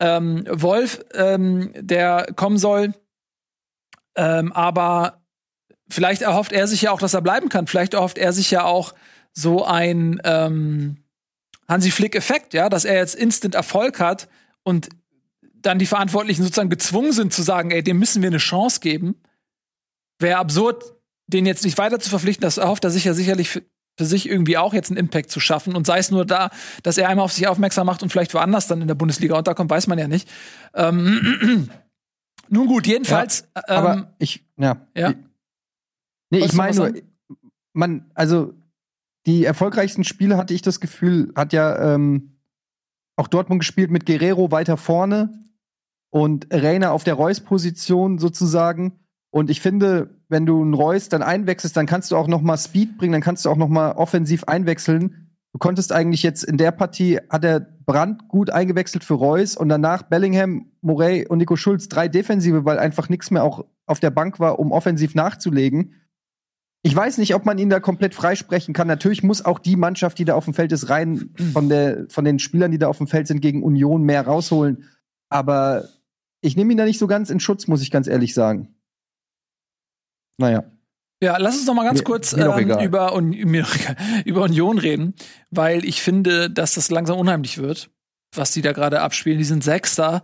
ähm, 0.00 0.44
Wolf, 0.48 1.04
ähm, 1.12 1.70
der 1.76 2.28
kommen 2.34 2.56
soll. 2.56 2.94
Ähm, 4.16 4.50
aber 4.52 5.23
vielleicht 5.88 6.22
erhofft 6.22 6.52
er 6.52 6.66
sich 6.66 6.82
ja 6.82 6.90
auch, 6.90 7.00
dass 7.00 7.14
er 7.14 7.22
bleiben 7.22 7.48
kann. 7.48 7.66
Vielleicht 7.66 7.94
erhofft 7.94 8.18
er 8.18 8.32
sich 8.32 8.50
ja 8.50 8.64
auch 8.64 8.94
so 9.32 9.64
ein, 9.64 10.20
ähm, 10.24 11.04
Hansi 11.68 11.90
Flick-Effekt, 11.90 12.54
ja, 12.54 12.68
dass 12.68 12.84
er 12.84 12.96
jetzt 12.96 13.14
instant 13.14 13.54
Erfolg 13.54 14.00
hat 14.00 14.28
und 14.62 14.88
dann 15.64 15.78
die 15.78 15.86
Verantwortlichen 15.86 16.42
sozusagen 16.42 16.70
gezwungen 16.70 17.12
sind 17.12 17.32
zu 17.32 17.42
sagen, 17.42 17.70
ey, 17.70 17.82
dem 17.82 17.98
müssen 17.98 18.22
wir 18.22 18.28
eine 18.28 18.38
Chance 18.38 18.80
geben. 18.80 19.16
Wäre 20.18 20.38
absurd, 20.38 20.84
den 21.26 21.46
jetzt 21.46 21.64
nicht 21.64 21.78
weiter 21.78 21.98
zu 21.98 22.10
verpflichten. 22.10 22.42
Das 22.42 22.58
erhofft 22.58 22.84
er 22.84 22.90
sich 22.90 23.04
ja 23.04 23.14
sicherlich 23.14 23.48
für, 23.48 23.62
für, 23.96 24.04
sich 24.04 24.28
irgendwie 24.28 24.58
auch 24.58 24.74
jetzt 24.74 24.90
einen 24.90 24.98
Impact 24.98 25.30
zu 25.30 25.40
schaffen. 25.40 25.74
Und 25.74 25.86
sei 25.86 25.98
es 25.98 26.10
nur 26.10 26.26
da, 26.26 26.50
dass 26.82 26.98
er 26.98 27.08
einmal 27.08 27.24
auf 27.24 27.32
sich 27.32 27.46
aufmerksam 27.46 27.86
macht 27.86 28.02
und 28.02 28.10
vielleicht 28.10 28.34
woanders 28.34 28.66
dann 28.66 28.82
in 28.82 28.88
der 28.88 28.94
Bundesliga 28.94 29.36
unterkommt, 29.36 29.70
weiß 29.70 29.86
man 29.86 29.98
ja 29.98 30.06
nicht. 30.06 30.28
Ähm, 30.74 31.70
nun 32.48 32.66
gut, 32.66 32.86
jedenfalls. 32.86 33.48
Ja, 33.56 33.62
aber 33.68 33.94
ähm, 33.94 34.06
ich, 34.18 34.44
ja. 34.58 34.86
ja. 34.94 35.14
Nee, 36.30 36.40
ich 36.40 36.52
meine 36.54 36.76
nur, 36.76 36.92
man, 37.72 38.10
also 38.14 38.54
die 39.26 39.44
erfolgreichsten 39.44 40.04
Spiele 40.04 40.36
hatte 40.36 40.54
ich 40.54 40.62
das 40.62 40.80
Gefühl, 40.80 41.32
hat 41.34 41.52
ja 41.52 41.94
ähm, 41.94 42.38
auch 43.16 43.28
Dortmund 43.28 43.60
gespielt 43.60 43.90
mit 43.90 44.06
Guerrero 44.06 44.50
weiter 44.50 44.76
vorne 44.76 45.44
und 46.10 46.46
Reina 46.50 46.90
auf 46.90 47.04
der 47.04 47.14
Reus-Position 47.14 48.18
sozusagen. 48.18 49.00
Und 49.30 49.50
ich 49.50 49.60
finde, 49.60 50.20
wenn 50.28 50.46
du 50.46 50.62
einen 50.62 50.74
Reus 50.74 51.08
dann 51.08 51.22
einwechselst, 51.22 51.76
dann 51.76 51.86
kannst 51.86 52.10
du 52.10 52.16
auch 52.16 52.28
noch 52.28 52.40
mal 52.40 52.56
Speed 52.56 52.98
bringen, 52.98 53.12
dann 53.12 53.20
kannst 53.20 53.44
du 53.44 53.50
auch 53.50 53.56
noch 53.56 53.68
mal 53.68 53.92
offensiv 53.92 54.44
einwechseln. 54.44 55.32
Du 55.52 55.58
konntest 55.58 55.92
eigentlich 55.92 56.22
jetzt 56.22 56.44
in 56.44 56.56
der 56.56 56.72
Partie, 56.72 57.18
hat 57.30 57.44
er 57.44 57.60
Brandt 57.60 58.28
gut 58.28 58.50
eingewechselt 58.50 59.04
für 59.04 59.14
Reus 59.14 59.56
und 59.56 59.68
danach 59.68 60.02
Bellingham, 60.02 60.66
Morey 60.82 61.26
und 61.26 61.38
Nico 61.38 61.56
Schulz 61.56 61.88
drei 61.88 62.08
Defensive, 62.08 62.64
weil 62.64 62.78
einfach 62.78 63.08
nichts 63.08 63.30
mehr 63.30 63.44
auch 63.44 63.64
auf 63.86 64.00
der 64.00 64.10
Bank 64.10 64.40
war, 64.40 64.58
um 64.58 64.72
offensiv 64.72 65.14
nachzulegen. 65.14 65.94
Ich 66.86 66.94
weiß 66.94 67.16
nicht, 67.16 67.34
ob 67.34 67.46
man 67.46 67.56
ihn 67.56 67.70
da 67.70 67.80
komplett 67.80 68.14
freisprechen 68.14 68.74
kann. 68.74 68.86
Natürlich 68.86 69.22
muss 69.22 69.42
auch 69.42 69.58
die 69.58 69.74
Mannschaft, 69.74 70.18
die 70.18 70.26
da 70.26 70.34
auf 70.34 70.44
dem 70.44 70.52
Feld 70.52 70.70
ist, 70.70 70.90
rein 70.90 71.30
von, 71.54 71.70
der, 71.70 72.04
von 72.10 72.26
den 72.26 72.38
Spielern, 72.38 72.72
die 72.72 72.78
da 72.78 72.88
auf 72.88 72.98
dem 72.98 73.06
Feld 73.06 73.26
sind, 73.26 73.40
gegen 73.40 73.62
Union 73.62 74.02
mehr 74.02 74.26
rausholen. 74.26 74.84
Aber 75.30 75.88
ich 76.42 76.56
nehme 76.56 76.72
ihn 76.72 76.76
da 76.76 76.84
nicht 76.84 76.98
so 76.98 77.06
ganz 77.06 77.30
in 77.30 77.40
Schutz, 77.40 77.68
muss 77.68 77.80
ich 77.80 77.90
ganz 77.90 78.06
ehrlich 78.06 78.34
sagen. 78.34 78.74
Naja. 80.36 80.64
Ja, 81.22 81.38
lass 81.38 81.56
uns 81.56 81.66
noch 81.66 81.72
mal 81.72 81.84
ganz 81.84 82.00
mir, 82.00 82.04
kurz 82.04 82.36
mir 82.36 82.54
ähm, 82.54 82.78
über, 82.84 83.18
mir, 83.22 83.66
über 84.26 84.42
Union 84.42 84.76
reden, 84.76 85.14
weil 85.50 85.86
ich 85.86 86.02
finde, 86.02 86.50
dass 86.50 86.74
das 86.74 86.90
langsam 86.90 87.18
unheimlich 87.18 87.56
wird, 87.56 87.88
was 88.36 88.50
die 88.50 88.60
da 88.60 88.72
gerade 88.72 89.00
abspielen. 89.00 89.38
Die 89.38 89.44
sind 89.44 89.64
Sechster. 89.64 90.22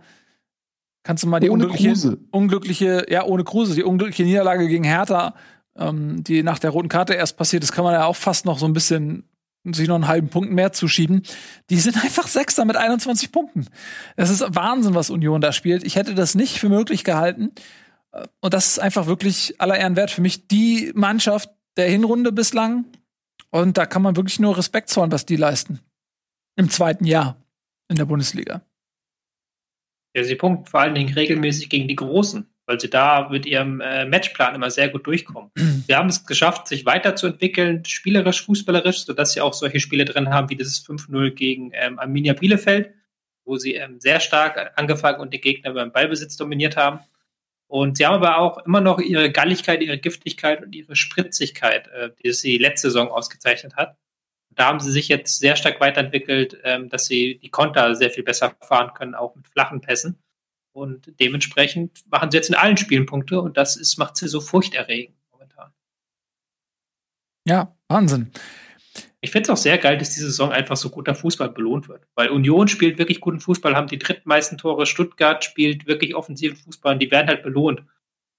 Kannst 1.01 1.23
du 1.23 1.27
mal 1.27 1.39
die 1.39 1.49
ohne 1.49 1.63
unglückliche, 1.63 1.89
Kruse. 1.89 2.17
unglückliche, 2.29 3.05
ja, 3.09 3.25
ohne 3.25 3.43
Kruse, 3.43 3.73
die 3.73 3.83
unglückliche 3.83 4.25
Niederlage 4.25 4.67
gegen 4.67 4.83
Hertha 4.83 5.33
ähm, 5.81 6.23
die 6.23 6.43
nach 6.43 6.59
der 6.59 6.69
roten 6.69 6.89
Karte 6.89 7.13
erst 7.13 7.37
passiert 7.37 7.63
ist, 7.63 7.71
kann 7.71 7.83
man 7.83 7.93
ja 7.93 8.05
auch 8.05 8.15
fast 8.15 8.45
noch 8.45 8.59
so 8.59 8.65
ein 8.65 8.73
bisschen 8.73 9.27
sich 9.63 9.87
noch 9.87 9.95
einen 9.95 10.07
halben 10.07 10.29
Punkt 10.29 10.51
mehr 10.51 10.71
zuschieben. 10.71 11.23
Die 11.69 11.77
sind 11.77 12.03
einfach 12.03 12.27
Sechster 12.27 12.65
mit 12.65 12.75
21 12.75 13.31
Punkten. 13.31 13.67
Das 14.15 14.29
ist 14.29 14.43
Wahnsinn, 14.55 14.95
was 14.95 15.09
Union 15.09 15.41
da 15.41 15.51
spielt. 15.51 15.83
Ich 15.83 15.95
hätte 15.95 16.15
das 16.15 16.35
nicht 16.35 16.59
für 16.59 16.69
möglich 16.69 17.03
gehalten. 17.03 17.51
Äh, 18.11 18.27
und 18.39 18.53
das 18.53 18.67
ist 18.67 18.79
einfach 18.79 19.07
wirklich 19.07 19.59
aller 19.59 19.77
Ehren 19.77 19.95
wert 19.95 20.11
für 20.11 20.21
mich. 20.21 20.47
Die 20.47 20.91
Mannschaft 20.95 21.49
der 21.77 21.89
Hinrunde 21.89 22.31
bislang. 22.31 22.85
Und 23.49 23.77
da 23.77 23.85
kann 23.85 24.01
man 24.01 24.15
wirklich 24.15 24.39
nur 24.39 24.57
Respekt 24.57 24.89
zollen, 24.89 25.11
was 25.11 25.25
die 25.25 25.35
leisten. 25.35 25.79
Im 26.55 26.69
zweiten 26.69 27.05
Jahr 27.05 27.37
in 27.89 27.97
der 27.97 28.05
Bundesliga. 28.05 28.61
Ja, 30.15 30.23
sie 30.23 30.35
punkten 30.35 30.65
vor 30.65 30.81
allen 30.81 30.95
Dingen 30.95 31.13
regelmäßig 31.13 31.69
gegen 31.69 31.87
die 31.87 31.95
Großen 31.95 32.50
weil 32.71 32.79
sie 32.79 32.89
da 32.89 33.27
mit 33.29 33.45
ihrem 33.45 33.81
äh, 33.81 34.05
Matchplan 34.05 34.55
immer 34.55 34.71
sehr 34.71 34.87
gut 34.87 35.05
durchkommen. 35.05 35.51
sie 35.87 35.93
haben 35.93 36.07
es 36.07 36.25
geschafft, 36.25 36.69
sich 36.69 36.85
weiterzuentwickeln, 36.85 37.83
spielerisch, 37.83 38.45
fußballerisch, 38.45 39.03
sodass 39.03 39.33
sie 39.33 39.41
auch 39.41 39.53
solche 39.53 39.81
Spiele 39.81 40.05
drin 40.05 40.29
haben, 40.29 40.49
wie 40.49 40.55
dieses 40.55 40.85
5-0 40.87 41.31
gegen 41.31 41.71
ähm, 41.73 41.99
Arminia 41.99 42.31
Bielefeld, 42.31 42.93
wo 43.43 43.57
sie 43.57 43.75
ähm, 43.75 43.99
sehr 43.99 44.21
stark 44.21 44.71
angefangen 44.77 45.19
und 45.19 45.33
die 45.33 45.41
Gegner 45.41 45.73
beim 45.73 45.91
Ballbesitz 45.91 46.37
dominiert 46.37 46.77
haben. 46.77 47.01
Und 47.67 47.97
sie 47.97 48.05
haben 48.05 48.15
aber 48.15 48.37
auch 48.37 48.65
immer 48.65 48.79
noch 48.79 48.99
ihre 48.99 49.31
Galligkeit, 49.31 49.81
ihre 49.81 49.97
Giftigkeit 49.97 50.63
und 50.63 50.73
ihre 50.73 50.95
Spritzigkeit, 50.95 51.89
äh, 51.89 52.11
die 52.23 52.31
sie 52.31 52.57
letzte 52.57 52.87
Saison 52.87 53.09
ausgezeichnet 53.09 53.75
hat. 53.75 53.97
Da 54.51 54.67
haben 54.67 54.79
sie 54.79 54.91
sich 54.91 55.09
jetzt 55.09 55.39
sehr 55.39 55.57
stark 55.57 55.81
weiterentwickelt, 55.81 56.57
ähm, 56.63 56.87
dass 56.87 57.05
sie 57.05 57.37
die 57.39 57.49
Konter 57.49 57.95
sehr 57.95 58.11
viel 58.11 58.23
besser 58.23 58.55
fahren 58.61 58.93
können, 58.93 59.13
auch 59.13 59.35
mit 59.35 59.49
flachen 59.49 59.81
Pässen. 59.81 60.20
Und 60.73 61.19
dementsprechend 61.19 62.03
machen 62.09 62.31
sie 62.31 62.37
jetzt 62.37 62.49
in 62.49 62.55
allen 62.55 62.77
Spielen 62.77 63.05
Punkte 63.05 63.41
und 63.41 63.57
das 63.57 63.75
ist, 63.75 63.97
macht 63.97 64.15
sie 64.15 64.27
so 64.27 64.39
furchterregend 64.39 65.15
momentan. 65.31 65.71
Ja, 67.45 67.75
Wahnsinn. 67.89 68.31
Ich 69.23 69.31
finde 69.31 69.43
es 69.43 69.49
auch 69.51 69.61
sehr 69.61 69.77
geil, 69.77 69.97
dass 69.97 70.09
diese 70.09 70.27
Saison 70.27 70.51
einfach 70.51 70.77
so 70.77 70.89
guter 70.89 71.13
Fußball 71.13 71.49
belohnt 71.49 71.87
wird. 71.87 72.07
Weil 72.15 72.29
Union 72.29 72.67
spielt 72.67 72.97
wirklich 72.97 73.21
guten 73.21 73.39
Fußball, 73.39 73.75
haben 73.75 73.87
die 73.87 73.99
drittmeisten 73.99 74.57
Tore. 74.57 74.85
Stuttgart 74.87 75.43
spielt 75.43 75.85
wirklich 75.85 76.15
offensiven 76.15 76.57
Fußball 76.57 76.93
und 76.93 76.99
die 76.99 77.11
werden 77.11 77.27
halt 77.27 77.43
belohnt. 77.43 77.83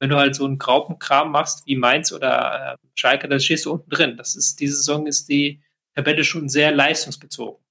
Wenn 0.00 0.10
du 0.10 0.16
halt 0.16 0.34
so 0.34 0.44
einen 0.44 0.58
Graupenkram 0.58 1.30
machst 1.30 1.66
wie 1.66 1.76
Mainz 1.76 2.12
oder 2.12 2.72
äh, 2.72 2.86
Schalke, 2.94 3.28
dann 3.28 3.38
stehst 3.38 3.66
du 3.66 3.72
unten 3.72 3.90
drin. 3.90 4.16
Das 4.16 4.34
ist, 4.34 4.58
diese 4.58 4.76
Saison 4.76 5.06
ist 5.06 5.28
die 5.28 5.62
Tabelle 5.94 6.24
schon 6.24 6.48
sehr 6.48 6.72
leistungsbezogen. 6.72 7.62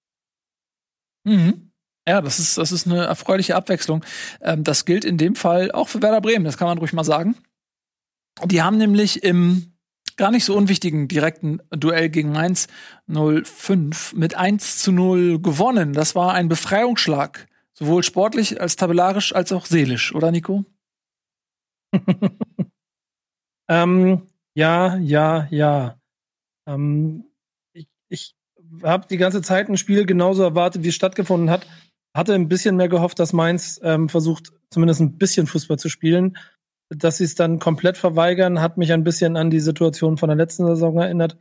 Mhm. 1.26 1.71
Ja, 2.08 2.22
das 2.22 2.40
ist, 2.40 2.58
das 2.58 2.72
ist 2.72 2.88
eine 2.88 3.06
erfreuliche 3.06 3.56
Abwechslung. 3.56 4.04
Ähm, 4.42 4.64
das 4.64 4.86
gilt 4.86 5.06
in 5.06 5.18
dem 5.18 5.36
Fall 5.36 5.72
auch 5.72 5.88
für 5.88 6.02
Werder 6.02 6.22
Bremen, 6.22 6.46
das 6.46 6.58
kann 6.58 6.68
man 6.68 6.78
ruhig 6.78 6.94
mal 6.94 7.04
sagen. 7.04 7.36
Die 8.46 8.62
haben 8.62 8.78
nämlich 8.78 9.24
im 9.24 9.74
gar 10.18 10.32
nicht 10.32 10.46
so 10.46 10.56
unwichtigen 10.56 11.08
direkten 11.08 11.62
Duell 11.72 12.10
gegen 12.10 12.32
Mainz 12.32 12.68
05 13.08 14.14
mit 14.14 14.36
1 14.36 14.80
zu 14.80 14.92
0 14.92 15.42
gewonnen. 15.42 15.94
Das 15.94 16.16
war 16.16 16.34
ein 16.34 16.48
Befreiungsschlag, 16.48 17.48
sowohl 17.74 18.04
sportlich 18.04 18.62
als 18.62 18.76
tabellarisch 18.76 19.34
als 19.34 19.52
auch 19.52 19.66
seelisch, 19.66 20.14
oder 20.14 20.32
Nico? 20.32 20.66
ähm, 23.70 24.28
ja, 24.54 24.98
ja, 24.98 25.48
ja. 25.50 26.00
Ähm, 26.68 27.26
ich 27.74 27.88
ich 28.10 28.36
habe 28.84 29.08
die 29.08 29.18
ganze 29.18 29.42
Zeit 29.42 29.70
ein 29.70 29.78
Spiel 29.78 30.06
genauso 30.06 30.44
erwartet, 30.44 30.84
wie 30.84 30.90
es 30.90 30.96
stattgefunden 30.96 31.50
hat 31.50 31.66
hatte 32.14 32.34
ein 32.34 32.48
bisschen 32.48 32.76
mehr 32.76 32.90
gehofft, 32.90 33.20
dass 33.20 33.34
Mainz 33.34 33.80
ähm, 33.84 34.10
versucht, 34.10 34.52
zumindest 34.70 35.02
ein 35.02 35.18
bisschen 35.18 35.48
Fußball 35.48 35.80
zu 35.80 35.90
spielen. 35.90 36.38
Dass 36.90 37.18
sie 37.18 37.24
es 37.24 37.36
dann 37.36 37.60
komplett 37.60 37.98
verweigern, 37.98 38.60
hat 38.60 38.78
mich 38.78 38.92
ein 38.92 39.06
bisschen 39.06 39.38
an 39.38 39.50
die 39.50 39.62
Situation 39.62 40.18
von 40.18 40.28
der 40.28 40.36
letzten 40.36 40.66
Saison 40.66 40.98
erinnert, 40.98 41.38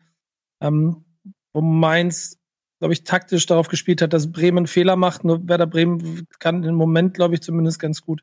ähm, 0.61 1.05
wo 1.53 1.61
Mainz, 1.61 2.39
glaube 2.79 2.95
ich, 2.95 3.03
taktisch 3.03 3.47
darauf 3.47 3.67
gespielt 3.67 4.01
hat, 4.01 4.13
dass 4.13 4.31
Bremen 4.31 4.69
Fehler 4.69 4.95
macht. 4.95 5.25
Nur 5.25 5.49
Werder 5.49 5.67
Bremen 5.67 6.27
kann 6.39 6.63
im 6.63 6.77
Moment, 6.77 7.15
glaube 7.15 7.35
ich, 7.35 7.41
zumindest 7.41 7.81
ganz 7.81 8.01
gut 8.01 8.23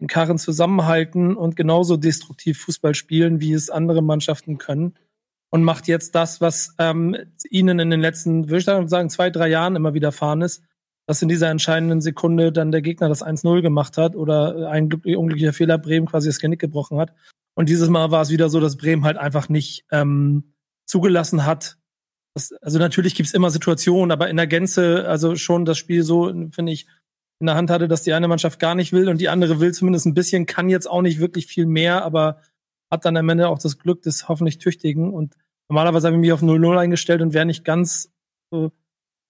den 0.00 0.06
Karren 0.06 0.38
zusammenhalten 0.38 1.36
und 1.36 1.56
genauso 1.56 1.96
destruktiv 1.96 2.60
Fußball 2.60 2.94
spielen, 2.94 3.40
wie 3.40 3.52
es 3.52 3.68
andere 3.68 4.02
Mannschaften 4.02 4.56
können. 4.58 4.94
Und 5.50 5.64
macht 5.64 5.88
jetzt 5.88 6.14
das, 6.14 6.40
was 6.40 6.74
ähm, 6.78 7.16
ihnen 7.50 7.80
in 7.80 7.90
den 7.90 8.00
letzten, 8.00 8.48
würde 8.48 8.58
ich 8.58 8.88
sagen, 8.90 9.10
zwei, 9.10 9.30
drei 9.30 9.48
Jahren 9.48 9.74
immer 9.74 9.92
widerfahren 9.92 10.42
ist, 10.42 10.62
dass 11.10 11.22
in 11.22 11.28
dieser 11.28 11.50
entscheidenden 11.50 12.00
Sekunde 12.00 12.52
dann 12.52 12.70
der 12.70 12.82
Gegner 12.82 13.08
das 13.08 13.20
1-0 13.20 13.62
gemacht 13.62 13.98
hat 13.98 14.14
oder 14.14 14.70
ein 14.70 14.84
unglücklicher 14.92 15.52
Fehler 15.52 15.76
Bremen 15.76 16.06
quasi 16.06 16.28
das 16.28 16.38
Genick 16.38 16.60
gebrochen 16.60 16.98
hat. 17.00 17.12
Und 17.54 17.68
dieses 17.68 17.88
Mal 17.88 18.12
war 18.12 18.22
es 18.22 18.30
wieder 18.30 18.48
so, 18.48 18.60
dass 18.60 18.76
Bremen 18.76 19.04
halt 19.04 19.16
einfach 19.16 19.48
nicht 19.48 19.84
ähm, 19.90 20.54
zugelassen 20.86 21.44
hat. 21.44 21.78
Das, 22.34 22.52
also 22.62 22.78
natürlich 22.78 23.16
gibt's 23.16 23.34
immer 23.34 23.50
Situationen, 23.50 24.12
aber 24.12 24.30
in 24.30 24.36
der 24.36 24.46
Gänze, 24.46 25.08
also 25.08 25.34
schon 25.34 25.64
das 25.64 25.78
Spiel 25.78 26.04
so, 26.04 26.28
finde 26.52 26.70
ich, 26.70 26.86
in 27.40 27.48
der 27.48 27.56
Hand 27.56 27.70
hatte, 27.70 27.88
dass 27.88 28.02
die 28.02 28.12
eine 28.12 28.28
Mannschaft 28.28 28.60
gar 28.60 28.76
nicht 28.76 28.92
will 28.92 29.08
und 29.08 29.20
die 29.20 29.30
andere 29.30 29.58
will 29.58 29.74
zumindest 29.74 30.06
ein 30.06 30.14
bisschen, 30.14 30.46
kann 30.46 30.68
jetzt 30.68 30.88
auch 30.88 31.02
nicht 31.02 31.18
wirklich 31.18 31.48
viel 31.48 31.66
mehr, 31.66 32.04
aber 32.04 32.40
hat 32.88 33.04
dann 33.04 33.16
am 33.16 33.28
Ende 33.28 33.48
auch 33.48 33.58
das 33.58 33.80
Glück 33.80 34.02
des 34.02 34.28
hoffentlich 34.28 34.58
Tüchtigen. 34.58 35.12
Und 35.12 35.34
normalerweise 35.68 36.06
habe 36.06 36.14
ich 36.18 36.20
mich 36.20 36.32
auf 36.32 36.42
0-0 36.42 36.78
eingestellt 36.78 37.20
und 37.20 37.34
wäre 37.34 37.46
nicht 37.46 37.64
ganz 37.64 38.12
so 38.52 38.70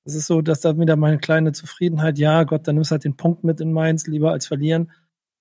es 0.05 0.15
ist 0.15 0.27
so, 0.27 0.41
dass 0.41 0.61
da 0.61 0.79
wieder 0.79 0.97
meine 0.97 1.19
kleine 1.19 1.53
Zufriedenheit, 1.53 2.19
ja 2.19 2.45
Gott, 2.45 2.67
dann 2.67 2.77
nimmst 2.77 2.91
du 2.91 2.93
halt 2.93 3.05
den 3.05 3.17
Punkt 3.17 3.45
mit 3.45 3.61
in 3.61 3.73
Mainz, 3.73 4.07
lieber 4.07 4.33
als 4.33 4.47
verlieren. 4.47 4.91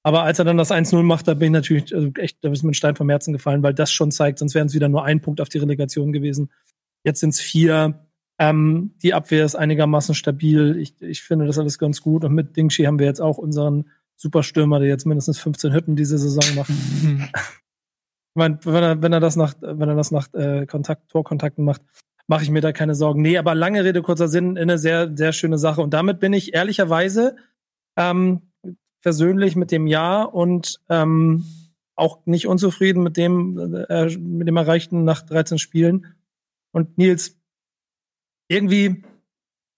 Aber 0.04 0.24
als 0.24 0.40
er 0.40 0.46
dann 0.46 0.58
das 0.58 0.72
1-0 0.72 1.04
macht, 1.04 1.28
da 1.28 1.34
bin 1.34 1.48
ich 1.48 1.52
natürlich 1.52 1.94
also 1.94 2.10
echt, 2.18 2.44
da 2.44 2.52
ist 2.52 2.64
mir 2.64 2.72
ein 2.72 2.74
Stein 2.74 2.96
vom 2.96 3.10
Herzen 3.10 3.34
gefallen, 3.34 3.64
weil 3.64 3.74
das 3.74 3.92
schon 3.92 4.12
zeigt, 4.12 4.40
sonst 4.40 4.56
wären 4.56 4.68
es 4.68 4.74
wieder 4.74 4.90
nur 4.90 5.04
ein 5.04 5.22
Punkt 5.22 5.42
auf 5.42 5.50
die 5.50 5.58
Relegation 5.58 6.14
gewesen. 6.14 6.52
Jetzt 7.04 7.20
sind 7.20 7.32
es 7.32 7.40
vier. 7.40 8.06
Ähm, 8.38 8.96
die 9.04 9.14
Abwehr 9.14 9.44
ist 9.44 9.56
einigermaßen 9.56 10.16
stabil. 10.16 10.78
Ich, 10.78 11.02
ich 11.02 11.22
finde 11.22 11.46
das 11.46 11.60
alles 11.60 11.78
ganz 11.78 12.02
gut. 12.02 12.24
Und 12.24 12.34
mit 12.34 12.56
Dingshi 12.56 12.84
haben 12.84 13.00
wir 13.00 13.06
jetzt 13.06 13.22
auch 13.22 13.38
unseren 13.38 13.90
Superstürmer, 14.16 14.80
der 14.80 14.88
jetzt 14.88 15.06
mindestens 15.06 15.40
15 15.40 15.74
Hütten 15.74 15.96
diese 15.96 16.18
Saison 16.18 16.56
macht. 16.56 16.70
ich 17.10 18.36
meine, 18.36 18.60
wenn 18.64 18.84
er, 18.84 19.02
wenn 19.02 19.14
er 19.14 19.20
das 19.20 19.36
nach, 19.36 19.56
wenn 19.62 19.90
er 19.90 19.96
das 19.96 20.12
nach 20.12 20.34
äh, 20.34 20.66
Kontakt, 20.66 21.10
Torkontakten 21.10 21.64
macht, 21.64 21.82
mache 22.30 22.44
ich 22.44 22.52
mir 22.52 22.62
da 22.62 22.72
keine 22.72 22.94
Sorgen. 22.94 23.24
Nee, 23.24 23.40
aber 23.40 23.56
lange 23.56 23.84
Rede, 23.84 24.04
kurzer 24.04 24.28
Sinn, 24.28 24.56
eine 24.56 24.78
sehr, 24.78 25.12
sehr 25.18 25.34
schöne 25.34 25.58
Sache. 25.58 25.82
Und 25.82 25.96
damit 25.96 26.20
bin 26.20 26.32
ich 26.32 26.54
ehrlicherweise 26.54 27.36
ähm, 27.98 28.52
versöhnlich 29.02 29.56
mit 29.56 29.72
dem 29.72 29.88
Jahr 29.88 30.36
und 30.36 30.80
ähm, 30.90 31.44
auch 31.96 32.24
nicht 32.26 32.46
unzufrieden 32.46 33.02
mit 33.02 33.18
dem, 33.18 33.58
äh, 33.90 34.16
mit 34.16 34.48
dem 34.48 34.58
Erreichten 34.58 35.04
nach 35.04 35.24
13 35.24 35.58
Spielen. 35.58 36.06
Und 36.72 37.00
Nils, 37.00 37.36
irgendwie 38.48 39.04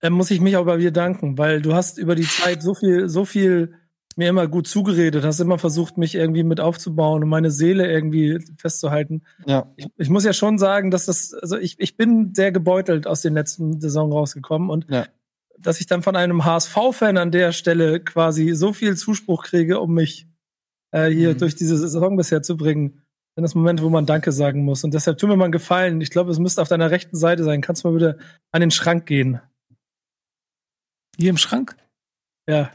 äh, 0.02 0.10
muss 0.10 0.30
ich 0.30 0.42
mich 0.42 0.58
auch 0.58 0.66
bei 0.66 0.76
dir 0.76 0.92
danken, 0.92 1.38
weil 1.38 1.62
du 1.62 1.74
hast 1.74 1.98
über 1.98 2.16
die 2.16 2.28
Zeit 2.28 2.62
so 2.62 2.74
viel, 2.74 3.08
so 3.08 3.24
viel 3.24 3.76
mir 4.18 4.30
immer 4.30 4.48
gut 4.48 4.68
zugeredet, 4.68 5.24
hast 5.24 5.40
immer 5.40 5.58
versucht, 5.60 5.98
mich 5.98 6.16
irgendwie 6.16 6.44
mit 6.44 6.60
aufzubauen 6.60 7.24
und 7.24 7.30
meine 7.30 7.52
Seele 7.52 7.92
irgendwie 7.92 8.40
festzuhalten. 8.58 9.24
Ja. 9.46 9.72
Ich, 9.76 9.88
ich 9.98 10.10
muss 10.10 10.24
ja 10.26 10.34
schon 10.34 10.58
sagen, 10.58 10.92
dass 10.92 11.06
das, 11.06 11.34
also 11.34 11.58
ich, 11.58 11.80
ich 11.80 11.98
bin 11.98 12.34
sehr 12.34 12.52
gebeutelt 12.52 13.08
aus 13.08 13.22
den 13.22 13.34
letzten 13.34 13.80
Saison 13.82 14.12
rausgekommen 14.12 14.70
und 14.70 14.86
Ja. 14.90 15.06
dass 15.58 15.80
ich 15.80 15.86
dann 15.88 16.02
von 16.04 16.16
einem 16.16 16.44
HSV-Fan 16.46 17.18
an 17.18 17.32
der 17.32 17.52
Stelle 17.52 18.00
quasi 18.00 18.54
so 18.54 18.74
viel 18.74 18.96
Zuspruch 18.98 19.44
kriege, 19.44 19.80
um 19.80 19.94
mich 19.94 20.28
äh, 20.92 21.10
hier 21.10 21.34
Mhm. 21.34 21.38
durch 21.38 21.56
diese 21.56 21.78
Saison 21.78 22.18
bisher 22.18 22.42
zu 22.42 22.58
bringen. 22.58 23.02
Dann 23.36 23.44
das 23.44 23.56
Moment, 23.56 23.82
wo 23.82 23.90
man 23.90 24.06
Danke 24.06 24.34
sagen 24.34 24.66
muss. 24.66 24.84
Und 24.84 24.94
deshalb 24.94 25.18
tu 25.18 25.26
mir 25.28 25.38
mal 25.38 25.46
einen 25.46 25.52
Gefallen. 25.54 26.02
Ich 26.02 26.10
glaube, 26.10 26.32
es 26.32 26.40
müsste 26.40 26.62
auf 26.62 26.68
deiner 26.68 26.92
rechten 26.92 27.16
Seite 27.16 27.46
sein. 27.46 27.62
Kannst 27.62 27.84
du 27.84 27.88
mal 27.88 27.94
bitte 27.94 28.18
an 28.52 28.60
den 28.60 28.72
Schrank 28.72 29.06
gehen? 29.06 29.40
Hier 31.18 31.30
im 31.30 31.38
Schrank? 31.38 31.78
Ja. 32.50 32.72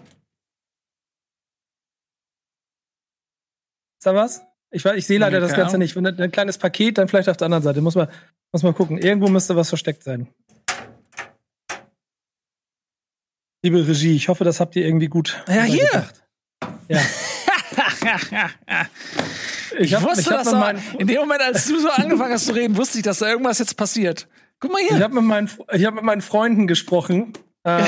Ist 4.07 4.13
da 4.13 4.15
was? 4.15 4.41
Ich, 4.71 4.85
weiß, 4.85 4.95
ich 4.97 5.05
sehe 5.05 5.19
leider 5.19 5.41
das 5.41 5.53
Ganze 5.55 5.79
nicht. 5.79 5.97
Wenn 5.97 6.07
ein, 6.07 6.17
ein 6.21 6.31
kleines 6.31 6.59
Paket, 6.59 6.97
dann 6.99 7.09
vielleicht 7.09 7.29
auf 7.29 7.37
der 7.37 7.47
anderen 7.47 7.65
Seite. 7.65 7.81
Muss 7.81 7.97
man, 7.97 8.07
muss 8.53 8.63
man 8.63 8.73
gucken. 8.73 8.99
Irgendwo 8.99 9.27
müsste 9.27 9.57
was 9.57 9.69
versteckt 9.69 10.05
sein. 10.05 10.29
Liebe 13.65 13.85
Regie, 13.85 14.15
ich 14.15 14.29
hoffe, 14.29 14.45
das 14.45 14.61
habt 14.61 14.77
ihr 14.77 14.87
irgendwie 14.87 15.09
gut. 15.09 15.43
Ja, 15.49 15.63
hier. 15.65 16.09
Ja. 16.89 17.01
Ich, 19.79 19.93
hab- 19.93 20.05
wusste, 20.05 20.21
ich 20.21 20.27
hab 20.29 20.39
dass 20.39 20.47
mit 20.47 20.55
da, 20.55 20.59
meinen- 20.61 20.83
in 20.99 21.07
dem 21.09 21.17
Moment, 21.19 21.43
als 21.43 21.67
du 21.67 21.79
so 21.81 21.91
angefangen 21.91 22.33
hast 22.33 22.47
zu 22.47 22.55
reden, 22.55 22.77
wusste 22.77 22.99
ich, 22.99 23.05
dass 23.05 23.19
da 23.19 23.29
irgendwas 23.29 23.59
jetzt 23.59 23.77
passiert. 23.77 24.27
Guck 24.61 24.73
mal 24.73 24.81
Ich 24.81 24.89
hier. 24.89 25.01
habe 25.03 25.15
mit, 25.17 25.25
meinen, 25.25 25.51
ich 25.73 25.85
hab 25.85 25.95
mit 25.95 26.05
meinen 26.05 26.23
Freunden 26.23 26.67
gesprochen. 26.69 27.33
Ähm, 27.65 27.85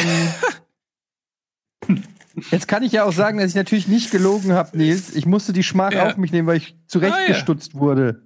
Jetzt 2.51 2.69
kann 2.69 2.82
ich 2.82 2.93
ja 2.93 3.05
auch 3.05 3.12
sagen, 3.12 3.39
dass 3.39 3.51
ich 3.51 3.55
natürlich 3.56 3.89
nicht 3.89 4.10
gelogen 4.10 4.52
habe, 4.52 4.77
Nils. 4.77 5.15
Ich 5.15 5.27
musste 5.27 5.52
die 5.52 5.62
Schmach 5.62 5.93
Ja. 5.93 6.06
auf 6.06 6.16
mich 6.16 6.32
nehmen, 6.32 6.47
weil 6.48 6.56
ich 6.59 6.77
zurechtgestutzt 6.86 7.74
wurde. 7.74 8.23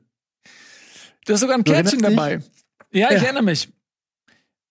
Du 1.26 1.32
hast 1.32 1.40
sogar 1.40 1.56
ein 1.56 1.64
Kärtchen 1.64 2.00
dabei. 2.02 2.40
Ja, 2.92 3.08
ich 3.10 3.18
Ja. 3.18 3.24
erinnere 3.24 3.44
mich. 3.44 3.68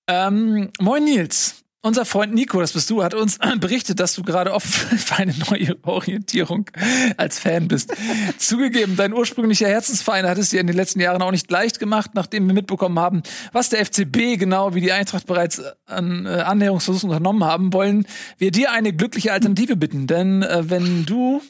Ähm, 0.08 0.70
moin 0.80 1.04
Nils. 1.06 1.61
Unser 1.84 2.06
Freund 2.06 2.32
Nico, 2.36 2.62
das 2.62 2.74
bist 2.74 2.92
du, 2.92 3.04
hat 3.04 3.16
uns 3.16 3.40
berichtet, 3.60 4.00
dass 4.00 4.14
du 4.14 4.22
gerade 4.22 4.54
offen 4.54 4.98
für 5.00 5.16
eine 5.16 5.34
neue 5.50 5.76
Orientierung 5.84 6.70
als 7.18 7.40
Fan 7.40 7.68
bist. 7.68 7.92
Zugegeben, 8.38 8.96
dein 8.96 9.14
ursprünglicher 9.14 9.68
Herzensverein 9.68 10.28
hat 10.28 10.38
es 10.38 10.50
dir 10.50 10.62
in 10.62 10.68
den 10.68 10.76
letzten 10.76 11.00
Jahren 11.00 11.24
auch 11.24 11.32
nicht 11.32 11.50
leicht 11.50 11.80
gemacht, 11.80 12.12
nachdem 12.14 12.46
wir 12.46 12.54
mitbekommen 12.54 13.00
haben, 13.00 13.24
was 13.52 13.70
der 13.70 13.84
FCB 13.84 14.38
genau 14.38 14.76
wie 14.76 14.82
die 14.82 14.92
Eintracht 14.92 15.26
bereits 15.26 15.60
an 15.88 16.28
äh, 16.28 16.30
Annäherungsversuchen 16.30 17.10
unternommen 17.10 17.44
haben, 17.44 17.74
wollen 17.74 18.06
wir 18.38 18.52
dir 18.52 18.72
eine 18.72 18.94
glückliche 18.94 19.34
Alternative 19.34 19.76
bitten. 19.76 20.06
Denn 20.06 20.44
äh, 20.44 20.70
wenn 20.70 21.08
du, 21.08 21.42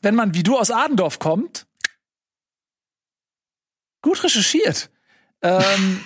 wenn 0.00 0.14
man 0.14 0.32
wie 0.34 0.44
du 0.44 0.58
aus 0.58 0.70
Adendorf 0.70 1.18
kommt, 1.18 1.66
gut 4.00 4.22
recherchiert. 4.22 4.90
Ähm, 5.42 6.04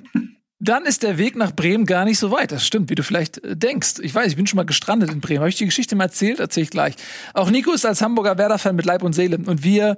dann 0.64 0.86
ist 0.86 1.02
der 1.02 1.18
Weg 1.18 1.36
nach 1.36 1.52
Bremen 1.52 1.84
gar 1.84 2.04
nicht 2.04 2.18
so 2.18 2.30
weit. 2.30 2.50
Das 2.50 2.66
stimmt, 2.66 2.90
wie 2.90 2.94
du 2.94 3.02
vielleicht 3.02 3.38
äh, 3.44 3.56
denkst. 3.56 3.94
Ich 4.02 4.14
weiß, 4.14 4.28
ich 4.28 4.36
bin 4.36 4.46
schon 4.46 4.56
mal 4.56 4.64
gestrandet 4.64 5.10
in 5.10 5.20
Bremen. 5.20 5.40
Habe 5.40 5.48
ich 5.48 5.56
die 5.56 5.66
Geschichte 5.66 5.94
mal 5.94 6.04
erzählt? 6.04 6.40
Erzähle 6.40 6.64
ich 6.64 6.70
gleich. 6.70 6.94
Auch 7.34 7.50
Nico 7.50 7.72
ist 7.72 7.84
als 7.84 8.00
Hamburger 8.02 8.38
Werder-Fan 8.38 8.74
mit 8.74 8.86
Leib 8.86 9.02
und 9.02 9.12
Seele. 9.12 9.36
Und 9.38 9.62
wir, 9.62 9.96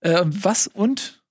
äh, 0.00 0.22
was 0.24 0.66
und? 0.66 1.22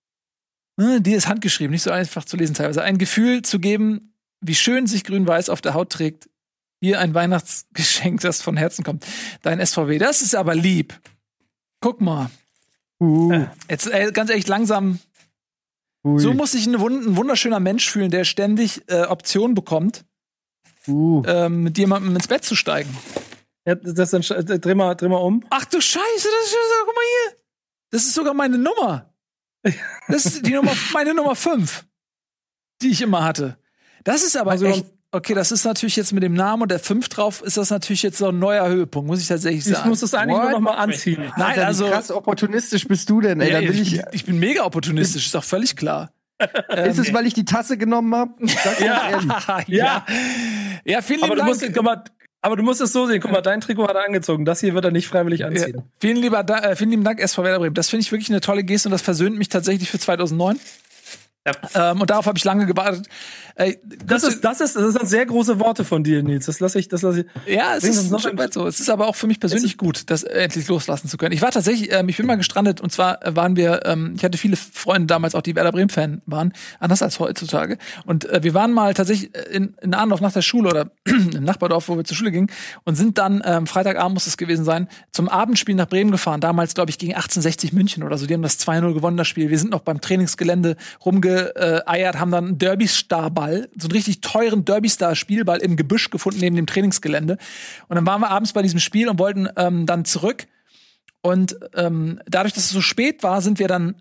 Äh, 0.78 1.02
die 1.02 1.14
ist 1.14 1.28
handgeschrieben, 1.28 1.72
nicht 1.72 1.84
so 1.84 1.92
einfach 1.92 2.26
zu 2.26 2.38
lesen 2.38 2.54
teilweise. 2.54 2.84
Ein 2.84 2.98
Gefühl 2.98 3.42
zu 3.42 3.60
geben, 3.60 4.14
wie 4.42 4.56
schön 4.56 4.88
sich 4.88 5.04
grün-weiß 5.04 5.50
auf 5.50 5.62
der 5.62 5.74
Haut 5.74 5.92
trägt. 5.92 6.30
Hier 6.80 7.00
ein 7.00 7.14
Weihnachtsgeschenk, 7.14 8.22
das 8.22 8.42
von 8.42 8.58
Herzen 8.58 8.84
kommt. 8.84 9.06
Dein 9.44 9.64
SVW, 9.66 9.98
das 9.98 10.22
ist 10.22 10.36
aber 10.36 10.56
lieb. 10.56 11.00
Guck 11.80 12.02
mal. 12.02 12.30
Uh, 13.00 13.46
Jetzt 13.70 13.88
äh, 13.92 14.12
ganz 14.12 14.30
ehrlich, 14.30 14.48
langsam 14.48 15.00
ui, 16.04 16.20
so 16.20 16.34
muss 16.34 16.52
sich 16.52 16.66
ein, 16.68 16.80
wund 16.80 17.06
ein 17.06 17.18
wunderschöner 17.18 17.60
Mensch 17.60 17.90
fühlen, 17.90 18.12
der 18.12 18.24
ständig 18.24 18.84
äh, 18.90 19.04
Optionen 19.04 19.56
bekommt, 19.56 20.06
uh. 20.88 21.24
ähm, 21.26 21.64
mit 21.64 21.78
jemandem 21.78 22.16
ins 22.16 22.28
Bett 22.28 22.44
zu 22.44 22.56
steigen. 22.56 22.96
ja, 23.66 23.76
das 23.76 24.12
dann, 24.12 24.22
äh, 24.22 24.60
dreh, 24.60 24.76
mal, 24.76 24.96
dreh 24.96 25.08
mal 25.08 25.18
um. 25.18 25.44
Ach 25.50 25.66
du 25.66 25.80
Scheiße, 25.82 26.02
das 26.16 26.48
ist, 26.48 26.56
guck 26.86 26.96
mal 26.96 27.04
hier. 27.30 27.38
Das 27.92 28.04
ist 28.04 28.14
sogar 28.14 28.34
meine 28.34 28.58
Nummer. 28.58 29.14
Das 30.08 30.26
ist 30.26 30.46
die 30.46 30.54
Nummer, 30.54 30.74
meine 30.94 31.14
Nummer 31.14 31.36
5, 31.36 31.86
die 32.82 32.90
ich 32.90 33.02
immer 33.02 33.24
hatte. 33.24 33.58
Das 34.04 34.24
ist 34.24 34.36
aber 34.36 34.52
Also- 34.52 34.66
echt, 34.66 34.86
okay, 35.12 35.34
das 35.34 35.52
ist 35.52 35.66
natürlich 35.66 35.96
jetzt 35.96 36.14
mit 36.14 36.24
dem 36.24 36.34
Namen 36.34 36.64
und 36.64 36.72
der 36.72 36.80
5 36.80 37.10
drauf, 37.10 37.42
ist 37.42 37.58
das 37.58 37.70
natürlich 37.70 38.02
jetzt 38.04 38.18
so 38.18 38.30
ein 38.30 38.40
neuer 38.40 38.68
Höhepunkt, 38.68 39.08
muss 39.08 39.22
ich 39.22 39.28
tatsächlich 39.28 39.66
Ich 39.68 39.74
sagen. 39.74 39.90
muss 39.90 40.02
es 40.02 40.14
eigentlich 40.14 40.38
What? 40.38 40.44
nur 40.44 40.52
noch 40.52 40.60
mal 40.62 40.74
anziehen. 40.76 41.22
Nein, 41.38 41.48
Alter, 41.50 41.62
wie 41.62 41.66
also, 41.66 41.88
krass 41.90 42.12
opportunistisch 42.12 42.88
bist 42.88 43.10
du 43.10 43.22
denn, 43.22 43.42
ey? 43.42 43.52
ja, 43.52 43.60
bin 43.60 43.74
ich, 43.74 43.82
ich, 43.82 43.92
bin, 44.02 44.06
ich 44.14 44.26
bin 44.26 44.40
mega 44.40 44.64
opportunistisch, 44.64 45.26
ist 45.26 45.36
doch 45.36 45.44
völlig 45.44 45.76
klar. 45.76 46.12
ist 46.86 46.98
es, 46.98 47.14
weil 47.14 47.28
ich 47.28 47.34
die 47.36 47.46
Tasse 47.46 47.78
genommen 47.78 48.16
habe? 48.16 48.34
ja, 48.80 49.20
ja. 49.68 50.06
ja, 50.86 51.02
vielen 51.02 51.22
Aber 51.24 51.36
lieben 51.36 51.46
du, 51.46 51.52
Dank. 51.52 51.62
musst, 51.62 51.74
guck 51.74 51.84
mal, 51.84 52.04
aber 52.42 52.56
du 52.56 52.64
musst 52.64 52.82
es 52.82 52.92
so 52.92 53.06
sehen. 53.06 53.22
Guck 53.22 53.32
mal, 53.32 53.42
dein 53.42 53.62
Trikot 53.62 53.88
hat 53.88 53.96
er 53.96 54.04
angezogen. 54.06 54.46
Das 54.46 54.60
hier 54.60 54.74
wird 54.74 54.84
er 54.84 54.90
nicht 54.90 55.08
freiwillig 55.08 55.46
anziehen. 55.46 55.76
Ja, 55.78 55.84
vielen, 56.00 56.18
lieber, 56.18 56.44
Da- 56.44 56.72
äh, 56.72 56.76
vielen 56.76 56.90
lieben 56.90 57.04
Dank, 57.04 57.20
SV 57.20 57.44
Werder 57.44 57.60
Bremen. 57.60 57.76
Das 57.76 57.90
finde 57.90 58.02
ich 58.02 58.12
wirklich 58.12 58.30
eine 58.32 58.42
tolle 58.42 58.64
Geste 58.64 58.88
und 58.88 58.92
das 58.92 59.04
versöhnt 59.04 59.38
mich 59.38 59.50
tatsächlich 59.50 59.92
für 59.92 60.00
2009. 60.00 60.60
Ähm, 61.74 62.02
und 62.02 62.10
darauf 62.10 62.28
habe 62.28 62.38
ich 62.38 62.44
lange 62.44 62.68
gewartet. 62.68 63.08
Äh, 63.56 63.76
Das, 64.06 64.24
ist, 64.24 64.42
das, 64.44 64.62
ist, 64.62 64.76
das 64.76 64.94
sind 64.94 65.08
sehr 65.08 65.26
große 65.26 65.60
Worte 65.60 65.84
von 65.84 66.04
dir, 66.04 66.22
Nils. 66.22 66.46
Das 66.46 66.60
lasse 66.60 66.78
ich, 66.80 66.88
das 66.88 67.02
lasse 67.02 67.22
ich. 67.22 67.54
ja, 67.54 67.76
es 67.76 67.84
ist 67.84 68.12
noch 68.12 68.24
ein- 68.26 68.38
weit 68.38 68.54
so. 68.54 68.68
Es 68.68 68.80
ist 68.80 68.90
aber 68.90 69.08
auch 69.08 69.16
für 69.16 69.26
mich 69.28 69.40
persönlich 69.40 69.78
gut, 69.78 70.10
das 70.12 70.22
endlich 70.24 70.68
loslassen 70.68 71.08
zu 71.08 71.18
können. 71.18 71.34
Ich 71.34 71.42
war 71.42 71.50
tatsächlich, 71.52 71.92
ähm, 71.92 72.10
ich 72.10 72.18
bin 72.18 72.28
mal 72.28 72.36
gestrandet 72.38 72.80
und 72.80 72.92
zwar 72.92 73.20
waren 73.26 73.56
wir, 73.56 73.82
ähm, 73.86 74.14
ich 74.16 74.24
hatte 74.24 74.38
viele 74.38 74.56
Freunde 74.56 75.08
damals 75.08 75.34
auch, 75.34 75.42
die 75.42 75.56
Werder 75.56 75.72
Bremen 75.72 75.90
Fan 75.90 76.22
waren, 76.28 76.54
anders 76.80 77.02
als 77.02 77.20
heutzutage. 77.20 77.78
Und 78.06 78.26
äh, 78.30 78.44
wir 78.44 78.54
waren 78.54 78.72
mal 78.72 78.94
tatsächlich 78.94 79.36
äh, 79.36 79.42
in, 79.56 79.76
in 79.82 79.94
Arndorf 79.96 80.22
nach 80.22 80.32
der 80.34 80.44
Schule 80.44 80.70
oder 80.70 80.92
im 81.06 81.44
Nachbardorf, 81.44 81.90
wo 81.90 81.98
wir 81.98 82.04
zur 82.04 82.16
Schule 82.18 82.32
gingen 82.32 82.52
und 82.84 82.96
sind 82.96 83.18
dann 83.18 83.42
ähm, 83.46 83.66
Freitagabend 83.66 84.14
muss 84.14 84.28
es 84.28 84.38
gewesen 84.38 84.64
sein 84.64 84.88
zum 85.12 85.28
Abendspiel 85.28 85.74
nach 85.76 85.88
Bremen 85.88 86.12
gefahren. 86.12 86.40
Damals 86.40 86.76
glaube 86.76 86.92
ich 86.92 87.00
gegen 87.00 87.14
1860 87.14 87.74
München 87.74 88.04
oder 88.04 88.18
so. 88.20 88.28
Die 88.28 88.34
haben 88.36 88.44
das 88.44 88.60
2-0 88.60 88.94
gewonnen 88.94 89.18
das 89.18 89.28
Spiel. 89.28 89.50
Wir 89.50 89.58
sind 89.58 89.72
noch 89.72 89.82
beim 89.82 90.02
Trainingsgelände 90.02 90.76
rumgeeiert, 91.32 92.20
haben 92.20 92.32
dann 92.32 92.46
einen 92.46 92.58
Derby-Star-Ball, 92.58 93.70
so 93.78 93.88
einen 93.88 93.92
richtig 93.92 94.22
teuren 94.22 94.66
Derby-Star-Spielball 94.66 95.60
im 95.60 95.76
Gebüsch 95.76 96.10
gefunden 96.10 96.40
neben 96.40 96.56
dem 96.56 96.68
Trainingsgelände. 96.68 97.38
Und 97.88 97.96
dann 97.96 98.06
waren 98.06 98.22
wir 98.22 98.30
abends 98.30 98.54
bei 98.54 98.62
diesem 98.62 98.80
Spiel 98.80 99.10
und 99.10 99.20
wollten 99.20 99.48
ähm, 99.58 99.86
dann 99.86 100.06
zurück. 100.06 100.48
Und 101.22 101.56
ähm, 101.76 102.20
dadurch, 102.26 102.54
dass 102.54 102.66
es 102.66 102.72
so 102.72 102.82
spät 102.82 103.24
war, 103.24 103.42
sind 103.42 103.60
wir 103.60 103.68
dann 103.68 103.96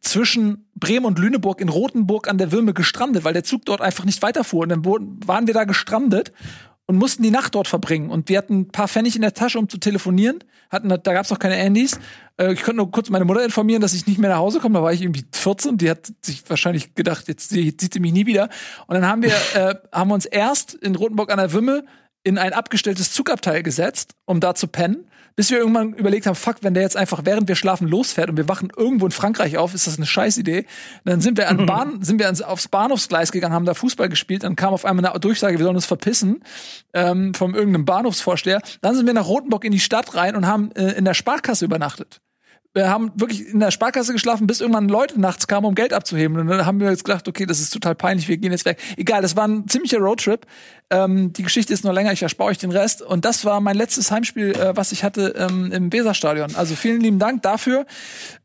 zwischen 0.00 0.68
Bremen 0.76 1.06
und 1.06 1.18
Lüneburg 1.18 1.60
in 1.60 1.68
Rothenburg 1.68 2.28
an 2.28 2.38
der 2.38 2.52
Würme 2.52 2.72
gestrandet, 2.72 3.24
weil 3.24 3.32
der 3.32 3.44
Zug 3.44 3.64
dort 3.64 3.80
einfach 3.80 4.04
nicht 4.04 4.22
weiterfuhr. 4.22 4.62
Und 4.62 4.68
dann 4.68 4.84
waren 4.84 5.46
wir 5.46 5.54
da 5.54 5.64
gestrandet 5.64 6.32
und 6.86 6.96
mussten 6.96 7.22
die 7.22 7.30
Nacht 7.30 7.54
dort 7.54 7.68
verbringen. 7.68 8.10
Und 8.10 8.28
wir 8.28 8.38
hatten 8.38 8.60
ein 8.60 8.68
paar 8.68 8.88
Pfennig 8.88 9.14
in 9.16 9.22
der 9.22 9.34
Tasche, 9.34 9.58
um 9.58 9.68
zu 9.68 9.78
telefonieren. 9.78 10.42
Hatten, 10.70 10.88
da 10.88 10.96
gab 10.98 11.24
es 11.24 11.30
noch 11.30 11.38
keine 11.38 11.54
Handys. 11.54 11.98
Äh, 12.38 12.52
ich 12.54 12.62
konnte 12.62 12.78
nur 12.78 12.90
kurz 12.90 13.08
meine 13.10 13.24
Mutter 13.24 13.44
informieren, 13.44 13.80
dass 13.82 13.94
ich 13.94 14.06
nicht 14.06 14.18
mehr 14.18 14.30
nach 14.30 14.38
Hause 14.38 14.58
komme. 14.60 14.78
Da 14.78 14.82
war 14.82 14.92
ich 14.92 15.02
irgendwie 15.02 15.24
14. 15.32 15.78
Die 15.78 15.90
hat 15.90 16.12
sich 16.22 16.42
wahrscheinlich 16.48 16.94
gedacht, 16.94 17.28
jetzt 17.28 17.50
sie- 17.50 17.74
sieht 17.78 17.92
sie 17.94 18.00
mich 18.00 18.12
nie 18.12 18.26
wieder. 18.26 18.48
Und 18.86 18.94
dann 18.94 19.06
haben 19.06 19.22
wir, 19.22 19.30
äh, 19.54 19.74
haben 19.92 20.08
wir 20.10 20.14
uns 20.14 20.26
erst 20.26 20.74
in 20.74 20.94
Rothenburg 20.96 21.30
an 21.30 21.38
der 21.38 21.52
Wümme 21.52 21.84
in 22.24 22.38
ein 22.38 22.52
abgestelltes 22.52 23.12
Zugabteil 23.12 23.62
gesetzt, 23.62 24.12
um 24.26 24.40
da 24.40 24.54
zu 24.54 24.66
pennen, 24.68 25.06
bis 25.36 25.50
wir 25.50 25.58
irgendwann 25.58 25.94
überlegt 25.94 26.26
haben, 26.26 26.34
fuck, 26.34 26.56
wenn 26.62 26.74
der 26.74 26.82
jetzt 26.82 26.96
einfach 26.96 27.22
während 27.24 27.48
wir 27.48 27.56
schlafen 27.56 27.88
losfährt 27.88 28.30
und 28.30 28.36
wir 28.36 28.48
wachen 28.48 28.70
irgendwo 28.76 29.06
in 29.06 29.12
Frankreich 29.12 29.58
auf, 29.58 29.74
ist 29.74 29.86
das 29.86 29.96
eine 29.96 30.06
Scheißidee. 30.06 30.66
Dann 31.04 31.20
sind 31.20 31.38
wir 31.38 31.48
an 31.48 31.66
Bahn, 31.66 32.02
sind 32.02 32.18
wir 32.18 32.26
ans, 32.26 32.42
aufs 32.42 32.68
Bahnhofsgleis 32.68 33.32
gegangen, 33.32 33.54
haben 33.54 33.64
da 33.64 33.74
Fußball 33.74 34.08
gespielt, 34.08 34.44
dann 34.44 34.56
kam 34.56 34.74
auf 34.74 34.84
einmal 34.84 35.04
eine 35.04 35.20
Durchsage, 35.20 35.58
wir 35.58 35.64
sollen 35.64 35.76
uns 35.76 35.86
verpissen 35.86 36.42
ähm, 36.92 37.34
vom 37.34 37.54
irgendeinem 37.54 37.84
Bahnhofsvorsteher. 37.84 38.60
Dann 38.80 38.94
sind 38.94 39.06
wir 39.06 39.14
nach 39.14 39.26
Rothenburg 39.26 39.64
in 39.64 39.72
die 39.72 39.80
Stadt 39.80 40.14
rein 40.14 40.36
und 40.36 40.46
haben 40.46 40.72
äh, 40.72 40.92
in 40.92 41.04
der 41.04 41.14
Sparkasse 41.14 41.64
übernachtet 41.64 42.20
wir 42.74 42.88
haben 42.88 43.12
wirklich 43.14 43.48
in 43.48 43.60
der 43.60 43.70
Sparkasse 43.70 44.12
geschlafen, 44.12 44.46
bis 44.46 44.60
irgendwann 44.60 44.88
Leute 44.88 45.20
nachts 45.20 45.46
kamen, 45.46 45.66
um 45.66 45.74
Geld 45.74 45.92
abzuheben. 45.92 46.38
Und 46.38 46.46
dann 46.46 46.64
haben 46.64 46.80
wir 46.80 46.90
jetzt 46.90 47.04
gedacht, 47.04 47.28
okay, 47.28 47.44
das 47.44 47.60
ist 47.60 47.70
total 47.70 47.94
peinlich, 47.94 48.28
wir 48.28 48.38
gehen 48.38 48.50
jetzt 48.50 48.64
weg. 48.64 48.78
Egal, 48.96 49.20
das 49.20 49.36
war 49.36 49.46
ein 49.46 49.68
ziemlicher 49.68 49.98
Roadtrip. 49.98 50.46
Ähm, 50.90 51.32
die 51.34 51.42
Geschichte 51.42 51.72
ist 51.72 51.84
noch 51.84 51.92
länger, 51.92 52.12
ich 52.12 52.22
erspare 52.22 52.50
euch 52.50 52.58
den 52.58 52.70
Rest. 52.70 53.02
Und 53.02 53.26
das 53.26 53.44
war 53.44 53.60
mein 53.60 53.76
letztes 53.76 54.10
Heimspiel, 54.10 54.52
äh, 54.52 54.74
was 54.74 54.92
ich 54.92 55.04
hatte 55.04 55.34
ähm, 55.36 55.70
im 55.70 55.92
Weserstadion. 55.92 56.54
Also 56.54 56.74
vielen 56.74 57.02
lieben 57.02 57.18
Dank 57.18 57.42
dafür. 57.42 57.84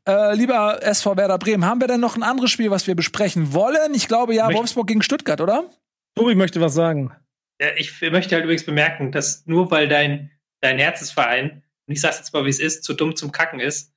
Äh, 0.07 0.35
lieber 0.35 0.83
SV 0.83 1.15
Werder 1.15 1.37
Bremen, 1.37 1.65
haben 1.65 1.79
wir 1.79 1.87
denn 1.87 2.01
noch 2.01 2.17
ein 2.17 2.23
anderes 2.23 2.51
Spiel, 2.51 2.69
was 2.69 2.85
wir 2.85 2.95
besprechen 2.95 3.53
wollen? 3.53 3.93
Ich 3.93 4.09
glaube 4.09 4.35
ja, 4.35 4.53
Wolfsburg 4.53 4.87
gegen 4.87 5.01
Stuttgart, 5.01 5.39
oder? 5.39 5.69
Tobi 6.15 6.35
möchte 6.35 6.59
was 6.59 6.73
sagen. 6.73 7.13
Ja, 7.61 7.67
ich 7.77 8.01
möchte 8.01 8.35
halt 8.35 8.43
übrigens 8.43 8.65
bemerken, 8.65 9.11
dass 9.13 9.45
nur 9.45 9.71
weil 9.71 9.87
dein, 9.87 10.31
dein 10.59 10.79
Herzensverein, 10.79 11.63
und 11.87 11.93
ich 11.93 12.01
sag's 12.01 12.17
jetzt 12.17 12.33
mal, 12.33 12.43
wie 12.43 12.49
es 12.49 12.59
ist, 12.59 12.83
zu 12.83 12.93
dumm 12.93 13.15
zum 13.15 13.31
Kacken 13.31 13.59
ist, 13.61 13.93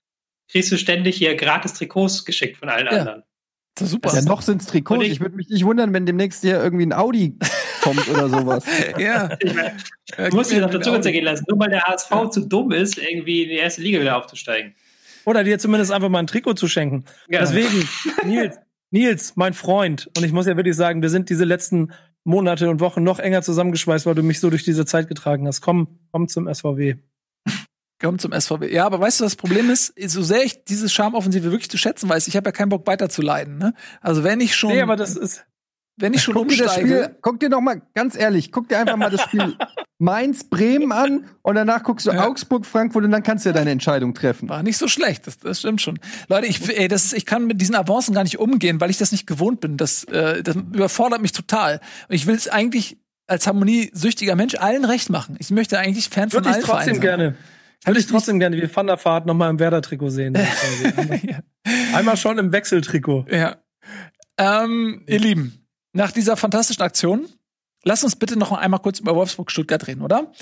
kriegst 0.51 0.71
du 0.73 0.77
ständig 0.79 1.17
hier 1.17 1.35
gratis 1.37 1.75
Trikots 1.75 2.25
geschickt 2.25 2.57
von 2.59 2.69
allen 2.69 2.87
Ja. 2.87 2.93
anderen. 2.93 3.23
Das 3.77 3.87
ist 3.87 3.93
super. 3.93 4.13
Ja, 4.15 4.23
noch 4.23 4.43
sind's 4.43 4.67
Trikots. 4.67 4.99
Und 4.99 5.05
ich- 5.07 5.13
Ich, 5.13 5.21
würde 5.21 5.37
mich 5.37 5.49
nicht 5.49 5.65
wundern, 5.65 5.93
wenn 5.95 6.05
demnächst 6.05 6.43
hier 6.43 6.63
irgendwie 6.63 6.85
ein 6.87 6.93
Audi 6.93 7.39
kommt 7.83 8.07
oder 8.09 8.29
sowas. 8.29 8.65
ja. 8.99 9.37
Ich 9.41 9.55
mein, 9.55 9.73
du 10.31 10.37
musst 10.37 10.51
dich 10.51 10.59
noch 10.59 10.71
dazu 10.71 10.93
gehen 11.01 11.25
lassen, 11.25 11.45
nur 11.49 11.59
weil 11.61 11.71
der 11.71 11.83
HSV 11.85 12.11
zu 12.31 12.41
dumm 12.47 12.73
ist, 12.73 12.99
irgendwie 12.99 13.45
in 13.45 13.49
die 13.51 13.55
erste 13.57 13.81
Liga 13.81 14.01
wieder 14.01 14.17
aufzusteigen. 14.19 14.75
Oder 15.25 15.45
dir 15.45 15.59
zumindest 15.59 15.93
einfach 15.93 16.09
mal 16.09 16.19
ein 16.19 16.27
Trikot 16.27 16.55
zu 16.55 16.67
schenken. 16.69 17.05
Ja. 17.29 17.41
Deswegen, 17.41 17.89
Nils, 18.25 18.57
Nils, 18.91 19.33
mein 19.37 19.55
Freund, 19.55 20.11
und 20.17 20.25
ich 20.25 20.33
muss 20.33 20.47
ja 20.47 20.57
wirklich 20.57 20.75
sagen, 20.77 21.01
wir 21.01 21.11
sind 21.11 21.31
diese 21.31 21.45
letzten 21.45 21.93
Monate 22.25 22.69
und 22.69 22.81
Wochen 22.81 23.03
noch 23.03 23.19
enger 23.19 23.41
zusammengeschweißt, 23.43 24.05
weil 24.05 24.15
du 24.15 24.23
mich 24.23 24.41
so 24.41 24.51
durch 24.51 24.65
diese 24.65 24.85
Zeit 24.85 25.09
getragen 25.09 25.47
hast. 25.47 25.61
Komm, 25.61 26.01
komm 26.13 26.27
zum 26.29 26.53
SVW. 26.53 26.97
Komm 28.01 28.19
zum 28.19 28.33
SVW. 28.33 28.73
Ja, 28.73 28.87
aber 28.87 28.99
weißt 29.01 29.21
du, 29.21 29.25
das 29.25 29.37
Problem 29.37 29.69
ist, 29.71 29.93
so 30.11 30.23
sehr 30.23 30.43
ich 30.45 30.65
diese 30.65 30.89
Charmoffensive 30.89 31.51
wirklich 31.51 31.71
zu 31.71 31.77
schätzen 31.79 32.09
weiß, 32.09 32.29
ich 32.29 32.37
habe 32.37 32.49
ja 32.49 32.53
keinen 32.53 32.71
Bock 32.71 32.87
weiter 32.87 33.09
zu 33.09 33.21
leiden. 33.23 33.59
Ne? 33.59 33.75
Also 34.01 34.25
wenn 34.25 34.41
ich 34.41 34.57
schon, 34.57 34.73
Nee, 34.73 34.81
aber 34.81 34.97
das 34.97 35.17
ist. 35.17 35.45
wenn 35.97 36.15
ich 36.15 36.23
schon 36.23 36.35
Guck 36.35 36.49
dir 36.49 36.57
das 36.57 36.77
umsteige, 36.79 37.05
Spiel, 37.05 37.17
guck 37.21 37.41
dir 37.41 37.49
noch 37.51 37.61
mal 37.61 37.83
ganz 37.95 38.17
ehrlich, 38.17 38.53
guck 38.53 38.69
dir 38.69 38.79
einfach 38.79 38.97
mal 38.97 39.11
das 39.11 39.21
Spiel 39.23 39.55
Mainz 39.99 40.45
Bremen 40.45 40.93
an 40.93 41.27
und 41.43 41.57
danach 41.57 41.83
guckst 41.83 42.07
du 42.07 42.13
Ja. 42.13 42.27
Augsburg 42.27 42.65
Frankfurt 42.65 43.05
und 43.05 43.11
dann 43.11 43.23
kannst 43.23 43.45
du 43.45 43.51
ja 43.51 43.53
deine 43.53 43.71
Entscheidung 43.71 44.15
treffen. 44.15 44.49
war 44.49 44.63
nicht 44.63 44.79
so 44.79 44.89
schlecht. 44.89 45.27
Das, 45.27 45.37
das 45.37 45.59
stimmt 45.59 45.83
schon. 45.83 45.99
Leute, 46.29 46.47
ich, 46.47 46.75
ey, 46.75 46.89
das 46.89 47.05
ist, 47.05 47.13
ich 47.13 47.27
kann 47.27 47.47
mit 47.47 47.61
diesen 47.61 47.75
Avancen 47.75 48.15
gar 48.15 48.23
nicht 48.23 48.39
umgehen, 48.39 48.81
weil 48.81 48.89
ich 48.89 48.97
das 48.97 49.13
nicht 49.13 49.27
gewohnt 49.27 49.61
bin. 49.61 49.77
Das, 49.77 50.05
äh, 50.05 50.43
das 50.43 50.57
überfordert 50.57 51.21
mich 51.21 51.33
total. 51.33 51.81
Und 52.09 52.15
ich 52.15 52.27
will 52.27 52.35
es 52.35 52.49
eigentlich 52.49 52.97
als 53.27 53.47
harmoniesüchtiger 53.47 54.37
Mensch 54.37 54.55
allen 54.55 54.87
recht 54.87 55.11
machen. 55.11 55.37
Ich 55.39 55.51
möchte 55.51 55.79
eigentlich 55.79 56.09
Fan 56.09 56.31
von 56.31 56.39
Würde 56.39 56.49
ich 56.49 56.55
allen 56.57 56.65
Vereinen 56.65 56.79
trotzdem 56.79 56.95
sein. 56.95 57.03
gerne. 57.03 57.35
Würde 57.85 58.01
ich 58.01 58.07
trotzdem 58.07 58.39
gerne 58.39 58.57
wie 58.57 58.75
Van 58.75 58.87
der 58.87 59.03
Vaart 59.03 59.27
nochmal 59.27 59.51
im 59.51 59.59
Werder-Trikot 59.59 60.11
sehen. 60.11 60.35
ja. 61.23 61.41
Einmal 61.95 62.17
schon 62.17 62.39
im 62.39 62.53
Wechseltrikot. 62.53 63.27
Ja. 63.31 63.57
Ähm, 64.37 65.03
ihr 65.07 65.19
Lieben, 65.19 65.67
nach 65.93 66.13
dieser 66.13 66.37
fantastischen 66.37 66.83
Aktion, 66.83 67.27
lasst 67.83 68.05
uns 68.05 68.17
bitte 68.17 68.39
noch 68.39 68.53
einmal 68.53 68.81
kurz 68.81 69.01
über 69.01 69.15
Wolfsburg-Stuttgart 69.15 69.87
reden, 69.87 70.03
oder? 70.03 70.33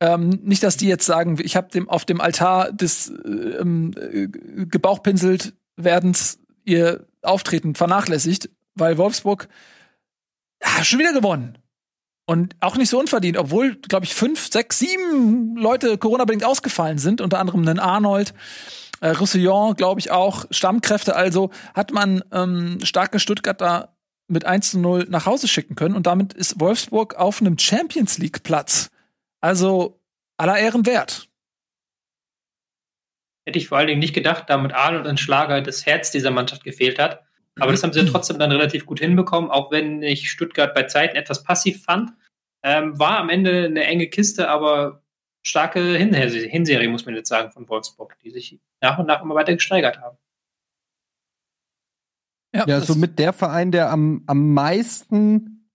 Ähm, 0.00 0.40
nicht, 0.42 0.62
dass 0.62 0.76
die 0.76 0.88
jetzt 0.88 1.06
sagen, 1.06 1.38
ich 1.40 1.56
habe 1.56 1.70
dem 1.70 1.88
auf 1.88 2.04
dem 2.04 2.20
Altar 2.20 2.72
des 2.72 3.10
äh, 3.10 3.28
ähm, 3.28 3.92
äh, 3.96 4.28
gebauchpinselt 4.66 5.54
werdens 5.76 6.38
ihr 6.64 7.06
Auftreten 7.22 7.74
vernachlässigt, 7.74 8.50
weil 8.74 8.98
Wolfsburg 8.98 9.48
ja, 10.62 10.84
schon 10.84 10.98
wieder 10.98 11.12
gewonnen. 11.12 11.58
Und 12.26 12.56
auch 12.60 12.76
nicht 12.76 12.88
so 12.88 12.98
unverdient, 12.98 13.36
obwohl, 13.36 13.76
glaube 13.76 14.06
ich, 14.06 14.14
fünf, 14.14 14.50
sechs, 14.50 14.78
sieben 14.78 15.56
Leute 15.56 15.98
Corona-bedingt 15.98 16.44
ausgefallen 16.44 16.98
sind, 16.98 17.20
unter 17.20 17.38
anderem 17.38 17.60
einen 17.60 17.78
Arnold, 17.78 18.32
äh, 19.00 19.08
Roussillon, 19.08 19.74
glaube 19.74 20.00
ich, 20.00 20.10
auch, 20.10 20.46
Stammkräfte. 20.50 21.16
Also 21.16 21.50
hat 21.74 21.92
man 21.92 22.24
ähm, 22.32 22.78
starke 22.82 23.18
Stuttgarter 23.18 23.94
mit 24.26 24.46
1 24.46 24.70
zu 24.70 24.78
0 24.78 25.06
nach 25.10 25.26
Hause 25.26 25.48
schicken 25.48 25.74
können 25.74 25.94
und 25.94 26.06
damit 26.06 26.32
ist 26.32 26.58
Wolfsburg 26.60 27.14
auf 27.16 27.42
einem 27.42 27.58
Champions 27.58 28.16
League-Platz. 28.16 28.90
Also 29.42 30.00
aller 30.38 30.56
Ehren 30.56 30.86
wert. 30.86 31.28
Hätte 33.46 33.58
ich 33.58 33.68
vor 33.68 33.76
allen 33.76 33.88
Dingen 33.88 34.00
nicht 34.00 34.14
gedacht, 34.14 34.44
da 34.48 34.56
mit 34.56 34.72
Arnold 34.72 35.06
und 35.06 35.20
Schlager 35.20 35.60
das 35.60 35.84
Herz 35.84 36.10
dieser 36.10 36.30
Mannschaft 36.30 36.64
gefehlt 36.64 36.98
hat. 36.98 37.23
Aber 37.60 37.70
das 37.72 37.82
haben 37.82 37.92
sie 37.92 38.00
ja 38.00 38.06
trotzdem 38.06 38.38
dann 38.38 38.50
relativ 38.50 38.84
gut 38.86 38.98
hinbekommen, 38.98 39.50
auch 39.50 39.70
wenn 39.70 40.02
ich 40.02 40.30
Stuttgart 40.30 40.74
bei 40.74 40.84
Zeiten 40.84 41.16
etwas 41.16 41.44
passiv 41.44 41.84
fand. 41.84 42.12
Ähm, 42.64 42.98
war 42.98 43.18
am 43.18 43.28
Ende 43.28 43.66
eine 43.66 43.84
enge 43.84 44.08
Kiste, 44.08 44.48
aber 44.48 45.02
starke 45.46 45.96
Hinserie, 45.96 46.48
Hinserie, 46.48 46.88
muss 46.88 47.04
man 47.06 47.14
jetzt 47.14 47.28
sagen, 47.28 47.52
von 47.52 47.68
Wolfsburg, 47.68 48.18
die 48.20 48.30
sich 48.30 48.58
nach 48.80 48.98
und 48.98 49.06
nach 49.06 49.22
immer 49.22 49.34
weiter 49.34 49.52
gesteigert 49.54 50.00
haben. 50.00 50.16
Ja, 52.54 52.64
das- 52.66 52.86
somit 52.86 53.18
der 53.18 53.32
Verein, 53.32 53.70
der 53.72 53.90
am, 53.90 54.22
am 54.26 54.54
meisten 54.54 55.68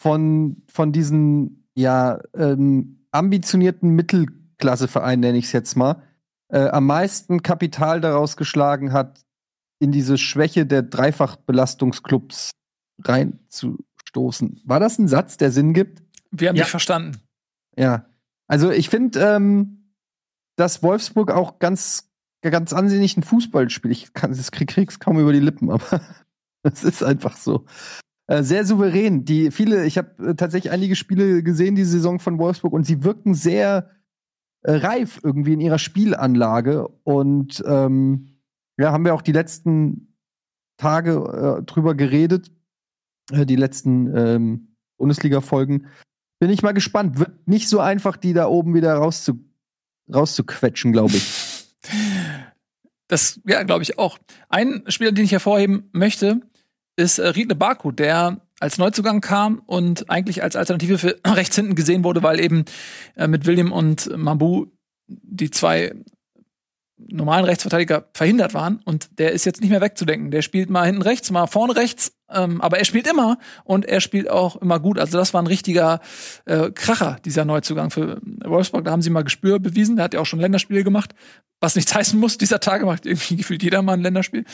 von, 0.00 0.62
von 0.68 0.92
diesen 0.92 1.68
ja, 1.74 2.20
ähm, 2.34 3.06
ambitionierten 3.12 3.90
Mittelklassevereinen, 3.90 5.20
nenne 5.20 5.38
ich 5.38 5.46
es 5.46 5.52
jetzt 5.52 5.76
mal, 5.76 6.02
äh, 6.48 6.68
am 6.68 6.86
meisten 6.86 7.42
Kapital 7.42 8.00
daraus 8.00 8.36
geschlagen 8.36 8.92
hat, 8.92 9.20
in 9.80 9.92
diese 9.92 10.18
Schwäche 10.18 10.66
der 10.66 10.82
Dreifachbelastungsclubs 10.82 12.50
reinzustoßen. 13.04 14.60
War 14.64 14.80
das 14.80 14.98
ein 14.98 15.08
Satz, 15.08 15.36
der 15.36 15.50
Sinn 15.50 15.72
gibt? 15.74 16.02
Wir 16.30 16.48
haben 16.48 16.56
Ja. 16.56 16.64
dich 16.64 16.70
verstanden. 16.70 17.18
Ja. 17.76 18.06
Also 18.46 18.70
ich 18.70 18.88
finde, 18.88 19.20
ähm, 19.20 19.90
dass 20.56 20.82
Wolfsburg 20.82 21.30
auch 21.30 21.58
ganz, 21.58 22.10
ganz 22.42 22.72
ansehnlichen 22.72 23.22
Fußball 23.22 23.70
spielt. 23.70 23.92
Ich 23.92 24.12
kann, 24.12 24.30
das 24.30 24.52
krieg, 24.52 24.68
krieg's 24.68 25.00
kaum 25.00 25.18
über 25.18 25.32
die 25.32 25.40
Lippen, 25.40 25.70
aber 25.70 26.00
es 26.62 26.84
ist 26.84 27.02
einfach 27.02 27.36
so. 27.36 27.64
Äh, 28.26 28.42
sehr 28.42 28.64
souverän. 28.64 29.24
Die 29.24 29.50
viele, 29.50 29.84
ich 29.84 29.98
habe 29.98 30.30
äh, 30.30 30.34
tatsächlich 30.34 30.72
einige 30.72 30.96
Spiele 30.96 31.42
gesehen 31.42 31.74
diese 31.74 31.90
Saison 31.90 32.18
von 32.20 32.38
Wolfsburg 32.38 32.72
und 32.72 32.84
sie 32.84 33.02
wirken 33.04 33.34
sehr 33.34 33.90
äh, 34.62 34.76
reif 34.76 35.20
irgendwie 35.22 35.52
in 35.52 35.60
ihrer 35.60 35.78
Spielanlage 35.78 36.88
und 37.02 37.62
ähm, 37.66 38.33
ja, 38.78 38.92
haben 38.92 39.04
wir 39.04 39.14
auch 39.14 39.22
die 39.22 39.32
letzten 39.32 40.16
Tage 40.76 41.58
äh, 41.60 41.62
drüber 41.64 41.94
geredet, 41.94 42.50
äh, 43.30 43.46
die 43.46 43.56
letzten 43.56 44.16
ähm, 44.16 44.76
Bundesliga-Folgen. 44.98 45.86
Bin 46.40 46.50
ich 46.50 46.62
mal 46.62 46.72
gespannt. 46.72 47.18
Wird 47.18 47.46
nicht 47.46 47.68
so 47.68 47.80
einfach, 47.80 48.16
die 48.16 48.32
da 48.32 48.46
oben 48.46 48.74
wieder 48.74 48.94
rauszu 48.94 49.38
rauszuquetschen, 50.12 50.92
glaube 50.92 51.16
ich. 51.16 51.66
Das, 53.06 53.38
ja, 53.46 53.62
glaube 53.64 53.82
ich 53.82 53.98
auch. 53.98 54.18
Ein 54.48 54.82
Spieler, 54.88 55.12
den 55.12 55.26
ich 55.26 55.32
hervorheben 55.32 55.90
möchte, 55.92 56.40
ist 56.96 57.18
äh, 57.18 57.28
Riedle 57.28 57.54
Baku, 57.54 57.92
der 57.92 58.40
als 58.60 58.78
Neuzugang 58.78 59.20
kam 59.20 59.58
und 59.66 60.08
eigentlich 60.08 60.42
als 60.42 60.56
Alternative 60.56 60.96
für 60.96 61.20
rechts 61.26 61.54
hinten 61.54 61.74
gesehen 61.74 62.02
wurde, 62.02 62.22
weil 62.22 62.40
eben 62.40 62.64
äh, 63.14 63.28
mit 63.28 63.44
William 63.44 63.72
und 63.72 64.16
Mambu 64.16 64.66
die 65.06 65.50
zwei 65.50 65.94
normalen 67.08 67.44
Rechtsverteidiger 67.44 68.08
verhindert 68.12 68.54
waren 68.54 68.80
und 68.84 69.18
der 69.18 69.32
ist 69.32 69.44
jetzt 69.44 69.60
nicht 69.60 69.70
mehr 69.70 69.80
wegzudenken. 69.80 70.30
Der 70.30 70.42
spielt 70.42 70.70
mal 70.70 70.86
hinten 70.86 71.02
rechts, 71.02 71.30
mal 71.30 71.46
vorne 71.46 71.76
rechts, 71.76 72.12
ähm, 72.30 72.60
aber 72.60 72.78
er 72.78 72.84
spielt 72.84 73.06
immer 73.06 73.38
und 73.64 73.84
er 73.84 74.00
spielt 74.00 74.30
auch 74.30 74.56
immer 74.56 74.80
gut. 74.80 74.98
Also 74.98 75.18
das 75.18 75.34
war 75.34 75.42
ein 75.42 75.46
richtiger 75.46 76.00
äh, 76.46 76.70
Kracher, 76.70 77.18
dieser 77.24 77.44
Neuzugang 77.44 77.90
für 77.90 78.20
Wolfsburg. 78.44 78.84
Da 78.84 78.90
haben 78.90 79.02
sie 79.02 79.10
mal 79.10 79.24
Gespür 79.24 79.58
bewiesen. 79.58 79.96
Der 79.96 80.04
hat 80.06 80.14
ja 80.14 80.20
auch 80.20 80.26
schon 80.26 80.40
Länderspiele 80.40 80.84
gemacht, 80.84 81.14
was 81.60 81.76
nichts 81.76 81.94
heißen 81.94 82.18
muss. 82.18 82.38
Dieser 82.38 82.60
Tage 82.60 82.86
macht 82.86 83.06
irgendwie 83.06 83.36
gefühlt 83.36 83.62
jeder 83.62 83.82
mal 83.82 83.94
ein 83.94 84.02
Länderspiel. 84.02 84.44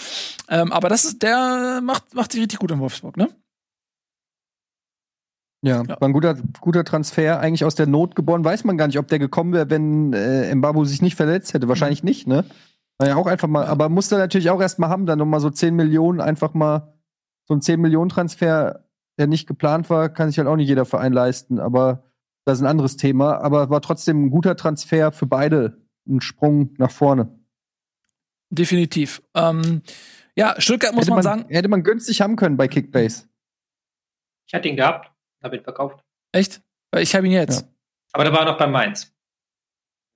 Ähm, 0.48 0.72
aber 0.72 0.88
das 0.88 1.04
ist, 1.04 1.22
der 1.22 1.80
macht, 1.82 2.14
macht 2.14 2.32
sich 2.32 2.40
richtig 2.40 2.58
gut 2.58 2.70
in 2.70 2.80
Wolfsburg, 2.80 3.16
ne? 3.16 3.28
Ja, 5.62 5.82
Ja. 5.82 6.00
war 6.00 6.08
ein 6.08 6.12
guter, 6.12 6.36
guter 6.60 6.84
Transfer, 6.84 7.38
eigentlich 7.40 7.64
aus 7.64 7.74
der 7.74 7.86
Not 7.86 8.16
geboren. 8.16 8.44
Weiß 8.44 8.64
man 8.64 8.78
gar 8.78 8.86
nicht, 8.86 8.98
ob 8.98 9.08
der 9.08 9.18
gekommen 9.18 9.52
wäre, 9.52 9.68
wenn 9.70 10.12
äh, 10.12 10.54
Mbabu 10.54 10.84
sich 10.84 11.02
nicht 11.02 11.16
verletzt 11.16 11.52
hätte. 11.54 11.68
Wahrscheinlich 11.68 12.02
nicht, 12.02 12.26
ne? 12.26 12.44
War 12.98 13.08
ja 13.08 13.16
auch 13.16 13.26
einfach 13.26 13.48
mal, 13.48 13.66
aber 13.66 13.88
musste 13.88 14.16
natürlich 14.18 14.50
auch 14.50 14.60
erst 14.60 14.78
mal 14.78 14.88
haben, 14.88 15.06
dann 15.06 15.18
nochmal 15.18 15.40
so 15.40 15.50
10 15.50 15.74
Millionen, 15.74 16.20
einfach 16.20 16.54
mal 16.54 16.94
so 17.46 17.54
ein 17.54 17.62
10 17.62 17.80
Millionen 17.80 18.10
Transfer, 18.10 18.84
der 19.18 19.26
nicht 19.26 19.46
geplant 19.46 19.90
war, 19.90 20.08
kann 20.08 20.28
sich 20.28 20.38
halt 20.38 20.48
auch 20.48 20.56
nicht 20.56 20.68
jeder 20.68 20.84
Verein 20.84 21.12
leisten. 21.12 21.58
Aber 21.58 22.04
das 22.46 22.58
ist 22.58 22.62
ein 22.62 22.70
anderes 22.70 22.96
Thema. 22.96 23.38
Aber 23.40 23.70
war 23.70 23.80
trotzdem 23.82 24.24
ein 24.26 24.30
guter 24.30 24.56
Transfer 24.56 25.12
für 25.12 25.26
beide. 25.26 25.78
Ein 26.08 26.20
Sprung 26.20 26.74
nach 26.78 26.90
vorne. 26.90 27.28
Definitiv. 28.50 29.22
Ähm, 29.34 29.82
ja, 30.34 30.54
Stuttgart 30.58 30.94
muss 30.94 31.06
man, 31.06 31.16
man, 31.16 31.22
sagen, 31.22 31.44
hätte 31.48 31.68
man 31.68 31.82
günstig 31.82 32.20
haben 32.20 32.36
können 32.36 32.56
bei 32.56 32.66
Kickbase. 32.68 33.26
Ich 34.46 34.54
hatte 34.54 34.68
ihn 34.68 34.76
gehabt, 34.76 35.12
habe 35.42 35.56
ihn 35.56 35.62
verkauft. 35.64 36.02
echt? 36.32 36.60
Weil 36.92 37.02
ich 37.02 37.14
habe 37.14 37.26
ihn 37.26 37.32
jetzt. 37.32 37.66
Aber 38.12 38.24
da 38.24 38.32
war 38.32 38.40
er 38.40 38.44
noch 38.46 38.58
bei 38.58 38.66
Mainz. 38.66 39.12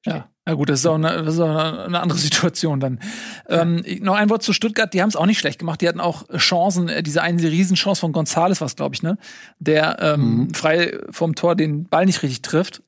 Ja. 0.06 0.28
ja, 0.46 0.54
gut, 0.54 0.68
das 0.68 0.80
ist 0.80 0.86
auch 0.86 0.96
eine, 0.96 1.12
ist 1.14 1.40
auch 1.40 1.48
eine 1.56 2.00
andere 2.00 2.18
Situation 2.28 2.78
dann. 2.80 3.00
Ähm, 3.48 3.82
noch 4.00 4.16
ein 4.16 4.28
Wort 4.28 4.42
zu 4.42 4.52
Stuttgart, 4.52 4.92
die 4.92 5.00
haben 5.00 5.08
es 5.08 5.16
auch 5.16 5.24
nicht 5.26 5.38
schlecht 5.38 5.58
gemacht. 5.58 5.80
Die 5.80 5.88
hatten 5.88 6.00
auch 6.00 6.28
Chancen, 6.36 6.88
äh, 6.88 7.02
diese 7.02 7.22
eine 7.22 7.42
Riesenchance 7.42 8.00
von 8.00 8.12
Gonzales, 8.12 8.60
was 8.60 8.76
glaube 8.76 8.94
ich, 8.94 9.02
ne? 9.02 9.16
Der 9.58 9.98
ähm, 10.00 10.20
Mhm. 10.48 10.54
frei 10.54 10.98
vom 11.10 11.34
Tor 11.34 11.54
den 11.56 11.84
Ball 11.88 12.04
nicht 12.06 12.22
richtig 12.22 12.42
trifft. 12.42 12.82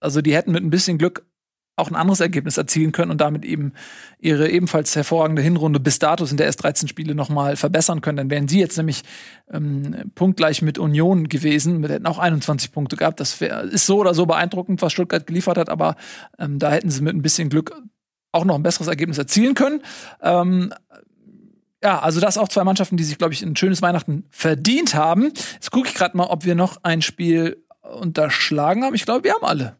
Also 0.00 0.20
die 0.20 0.34
hätten 0.36 0.52
mit 0.52 0.62
ein 0.62 0.70
bisschen 0.70 0.98
Glück 0.98 1.26
auch 1.76 1.88
ein 1.88 1.96
anderes 1.96 2.20
Ergebnis 2.20 2.58
erzielen 2.58 2.92
können 2.92 3.10
und 3.10 3.20
damit 3.20 3.44
eben 3.44 3.72
ihre 4.18 4.50
ebenfalls 4.50 4.94
hervorragende 4.94 5.40
Hinrunde 5.40 5.80
bis 5.80 5.98
dato 5.98 6.24
in 6.24 6.36
der 6.36 6.46
erst 6.46 6.62
13 6.62 6.86
Spiele 6.86 7.14
noch 7.14 7.30
mal 7.30 7.56
verbessern 7.56 8.02
können. 8.02 8.18
Dann 8.18 8.30
wären 8.30 8.46
sie 8.46 8.60
jetzt 8.60 8.76
nämlich 8.76 9.02
ähm, 9.50 10.10
punktgleich 10.14 10.60
mit 10.60 10.78
Union 10.78 11.28
gewesen, 11.28 11.80
mit 11.80 11.90
hätten 11.90 12.06
auch 12.06 12.18
21 12.18 12.72
Punkte 12.72 12.96
gehabt. 12.96 13.20
Das 13.20 13.40
wär, 13.40 13.62
ist 13.62 13.86
so 13.86 13.98
oder 13.98 14.12
so 14.12 14.26
beeindruckend, 14.26 14.82
was 14.82 14.92
Stuttgart 14.92 15.26
geliefert 15.26 15.56
hat, 15.56 15.70
aber 15.70 15.96
ähm, 16.38 16.58
da 16.58 16.70
hätten 16.70 16.90
sie 16.90 17.02
mit 17.02 17.14
ein 17.14 17.22
bisschen 17.22 17.48
Glück 17.48 17.74
auch 18.32 18.44
noch 18.44 18.54
ein 18.54 18.62
besseres 18.62 18.88
Ergebnis 18.88 19.18
erzielen 19.18 19.54
können. 19.54 19.82
Ähm, 20.20 20.74
ja, 21.82 21.98
also 22.00 22.20
das 22.20 22.38
auch 22.38 22.48
zwei 22.48 22.64
Mannschaften, 22.64 22.96
die 22.96 23.04
sich, 23.04 23.18
glaube 23.18 23.32
ich, 23.32 23.42
ein 23.42 23.56
schönes 23.56 23.82
Weihnachten 23.82 24.24
verdient 24.30 24.94
haben. 24.94 25.32
Jetzt 25.54 25.70
gucke 25.70 25.88
ich 25.88 25.94
gerade 25.94 26.16
mal, 26.16 26.26
ob 26.26 26.44
wir 26.44 26.54
noch 26.54 26.78
ein 26.82 27.02
Spiel 27.02 27.64
unterschlagen 27.82 28.84
haben. 28.84 28.94
Ich 28.94 29.04
glaube, 29.04 29.24
wir 29.24 29.34
haben 29.34 29.44
alle. 29.44 29.76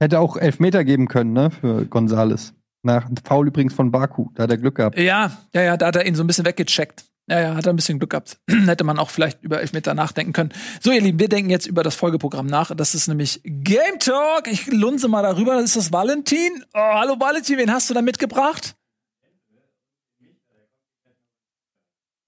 Hätte 0.00 0.20
auch 0.20 0.36
Elfmeter 0.36 0.84
geben 0.84 1.08
können, 1.08 1.32
ne, 1.32 1.50
für 1.50 1.84
Gonzales. 1.86 2.54
Nach 2.82 3.06
einem 3.06 3.16
Foul 3.16 3.48
übrigens 3.48 3.74
von 3.74 3.90
Baku. 3.90 4.28
Da 4.34 4.44
hat 4.44 4.50
er 4.50 4.58
Glück 4.58 4.76
gehabt. 4.76 4.98
Ja, 4.98 5.32
ja, 5.52 5.62
ja, 5.62 5.76
da 5.76 5.86
hat 5.86 5.96
er 5.96 6.06
ihn 6.06 6.14
so 6.14 6.22
ein 6.22 6.26
bisschen 6.26 6.44
weggecheckt. 6.44 7.04
Naja, 7.26 7.54
hat 7.54 7.66
er 7.66 7.72
ein 7.74 7.76
bisschen 7.76 7.98
Glück 7.98 8.10
gehabt. 8.10 8.38
Hätte 8.66 8.84
man 8.84 8.98
auch 8.98 9.10
vielleicht 9.10 9.42
über 9.42 9.60
Elfmeter 9.60 9.92
nachdenken 9.92 10.32
können. 10.32 10.50
So, 10.80 10.90
ihr 10.92 11.02
Lieben, 11.02 11.18
wir 11.18 11.28
denken 11.28 11.50
jetzt 11.50 11.66
über 11.66 11.82
das 11.82 11.94
Folgeprogramm 11.94 12.46
nach. 12.46 12.74
Das 12.74 12.94
ist 12.94 13.06
nämlich 13.06 13.40
Game 13.44 13.98
Talk. 13.98 14.46
Ich 14.46 14.66
lunse 14.68 15.08
mal 15.08 15.22
darüber. 15.22 15.56
Das 15.56 15.64
ist 15.64 15.76
das 15.76 15.92
Valentin. 15.92 16.64
Oh, 16.72 16.78
hallo 16.78 17.16
Valentin, 17.18 17.58
wen 17.58 17.70
hast 17.70 17.90
du 17.90 17.94
da 17.94 18.00
mitgebracht? 18.00 18.77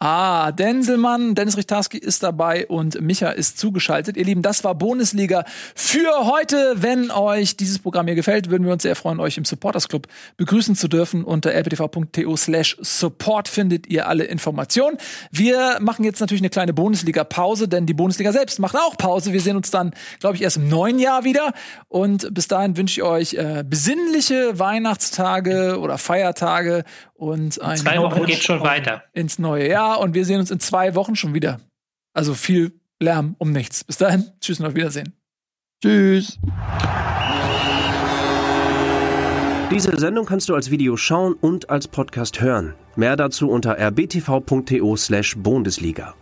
Ah, 0.02 0.50
Denselmann, 0.52 1.34
Dennis 1.34 1.58
Richtarski 1.58 1.98
ist 1.98 2.22
dabei 2.22 2.66
und 2.66 3.02
Micha 3.02 3.28
ist 3.32 3.58
zugeschaltet. 3.58 4.16
Ihr 4.16 4.24
Lieben, 4.24 4.40
das 4.40 4.64
war 4.64 4.74
Bundesliga 4.74 5.44
für 5.74 6.24
heute. 6.24 6.76
Wenn 6.76 7.10
euch 7.10 7.58
dieses 7.58 7.78
Programm 7.78 8.06
hier 8.06 8.14
gefällt, 8.14 8.48
würden 8.48 8.64
wir 8.64 8.72
uns 8.72 8.82
sehr 8.82 8.96
freuen, 8.96 9.20
euch 9.20 9.36
im 9.36 9.44
Supporters 9.44 9.90
Club 9.90 10.06
begrüßen 10.38 10.74
zu 10.74 10.88
dürfen. 10.88 11.22
Unter 11.22 11.50
rptv.to 11.52 12.34
slash 12.38 12.78
support 12.80 13.46
findet 13.46 13.88
ihr 13.88 14.08
alle 14.08 14.24
Informationen. 14.24 14.96
Wir 15.32 15.76
machen 15.82 16.02
jetzt 16.02 16.20
natürlich 16.20 16.40
eine 16.40 16.48
kleine 16.48 16.72
Bundesliga-Pause, 16.72 17.68
denn 17.68 17.84
die 17.84 17.92
Bundesliga 17.92 18.32
selbst 18.32 18.58
macht 18.58 18.76
auch 18.76 18.96
Pause. 18.96 19.34
Wir 19.34 19.42
sehen 19.42 19.56
uns 19.56 19.70
dann, 19.70 19.92
glaube 20.18 20.36
ich, 20.36 20.40
erst 20.40 20.56
im 20.56 20.70
neuen 20.70 20.98
Jahr 20.98 21.24
wieder. 21.24 21.52
Und 21.88 22.32
bis 22.32 22.48
dahin 22.48 22.78
wünsche 22.78 23.00
ich 23.00 23.02
euch 23.02 23.34
äh, 23.34 23.64
besinnliche 23.68 24.58
Weihnachtstage 24.58 25.78
oder 25.78 25.98
Feiertage 25.98 26.84
und 27.20 27.60
ein 27.60 27.76
zwei 27.76 27.98
Wochen 27.98 28.24
geht 28.24 28.42
schon 28.42 28.62
weiter 28.62 29.02
ins 29.12 29.38
neue 29.38 29.68
Jahr 29.68 29.89
und 29.94 30.14
wir 30.14 30.24
sehen 30.24 30.40
uns 30.40 30.50
in 30.50 30.60
zwei 30.60 30.94
Wochen 30.94 31.16
schon 31.16 31.34
wieder. 31.34 31.60
Also 32.14 32.34
viel 32.34 32.72
Lärm 33.00 33.34
um 33.38 33.52
nichts. 33.52 33.84
Bis 33.84 33.96
dahin, 33.96 34.30
tschüss 34.40 34.60
und 34.60 34.66
auf 34.66 34.74
Wiedersehen. 34.74 35.14
Tschüss. 35.82 36.38
Diese 39.70 39.98
Sendung 39.98 40.26
kannst 40.26 40.48
du 40.48 40.54
als 40.54 40.70
Video 40.70 40.96
schauen 40.96 41.34
und 41.34 41.70
als 41.70 41.86
Podcast 41.86 42.40
hören. 42.40 42.74
Mehr 42.96 43.14
dazu 43.16 43.48
unter 43.48 43.78
rbtv.to/bundesliga. 43.78 46.14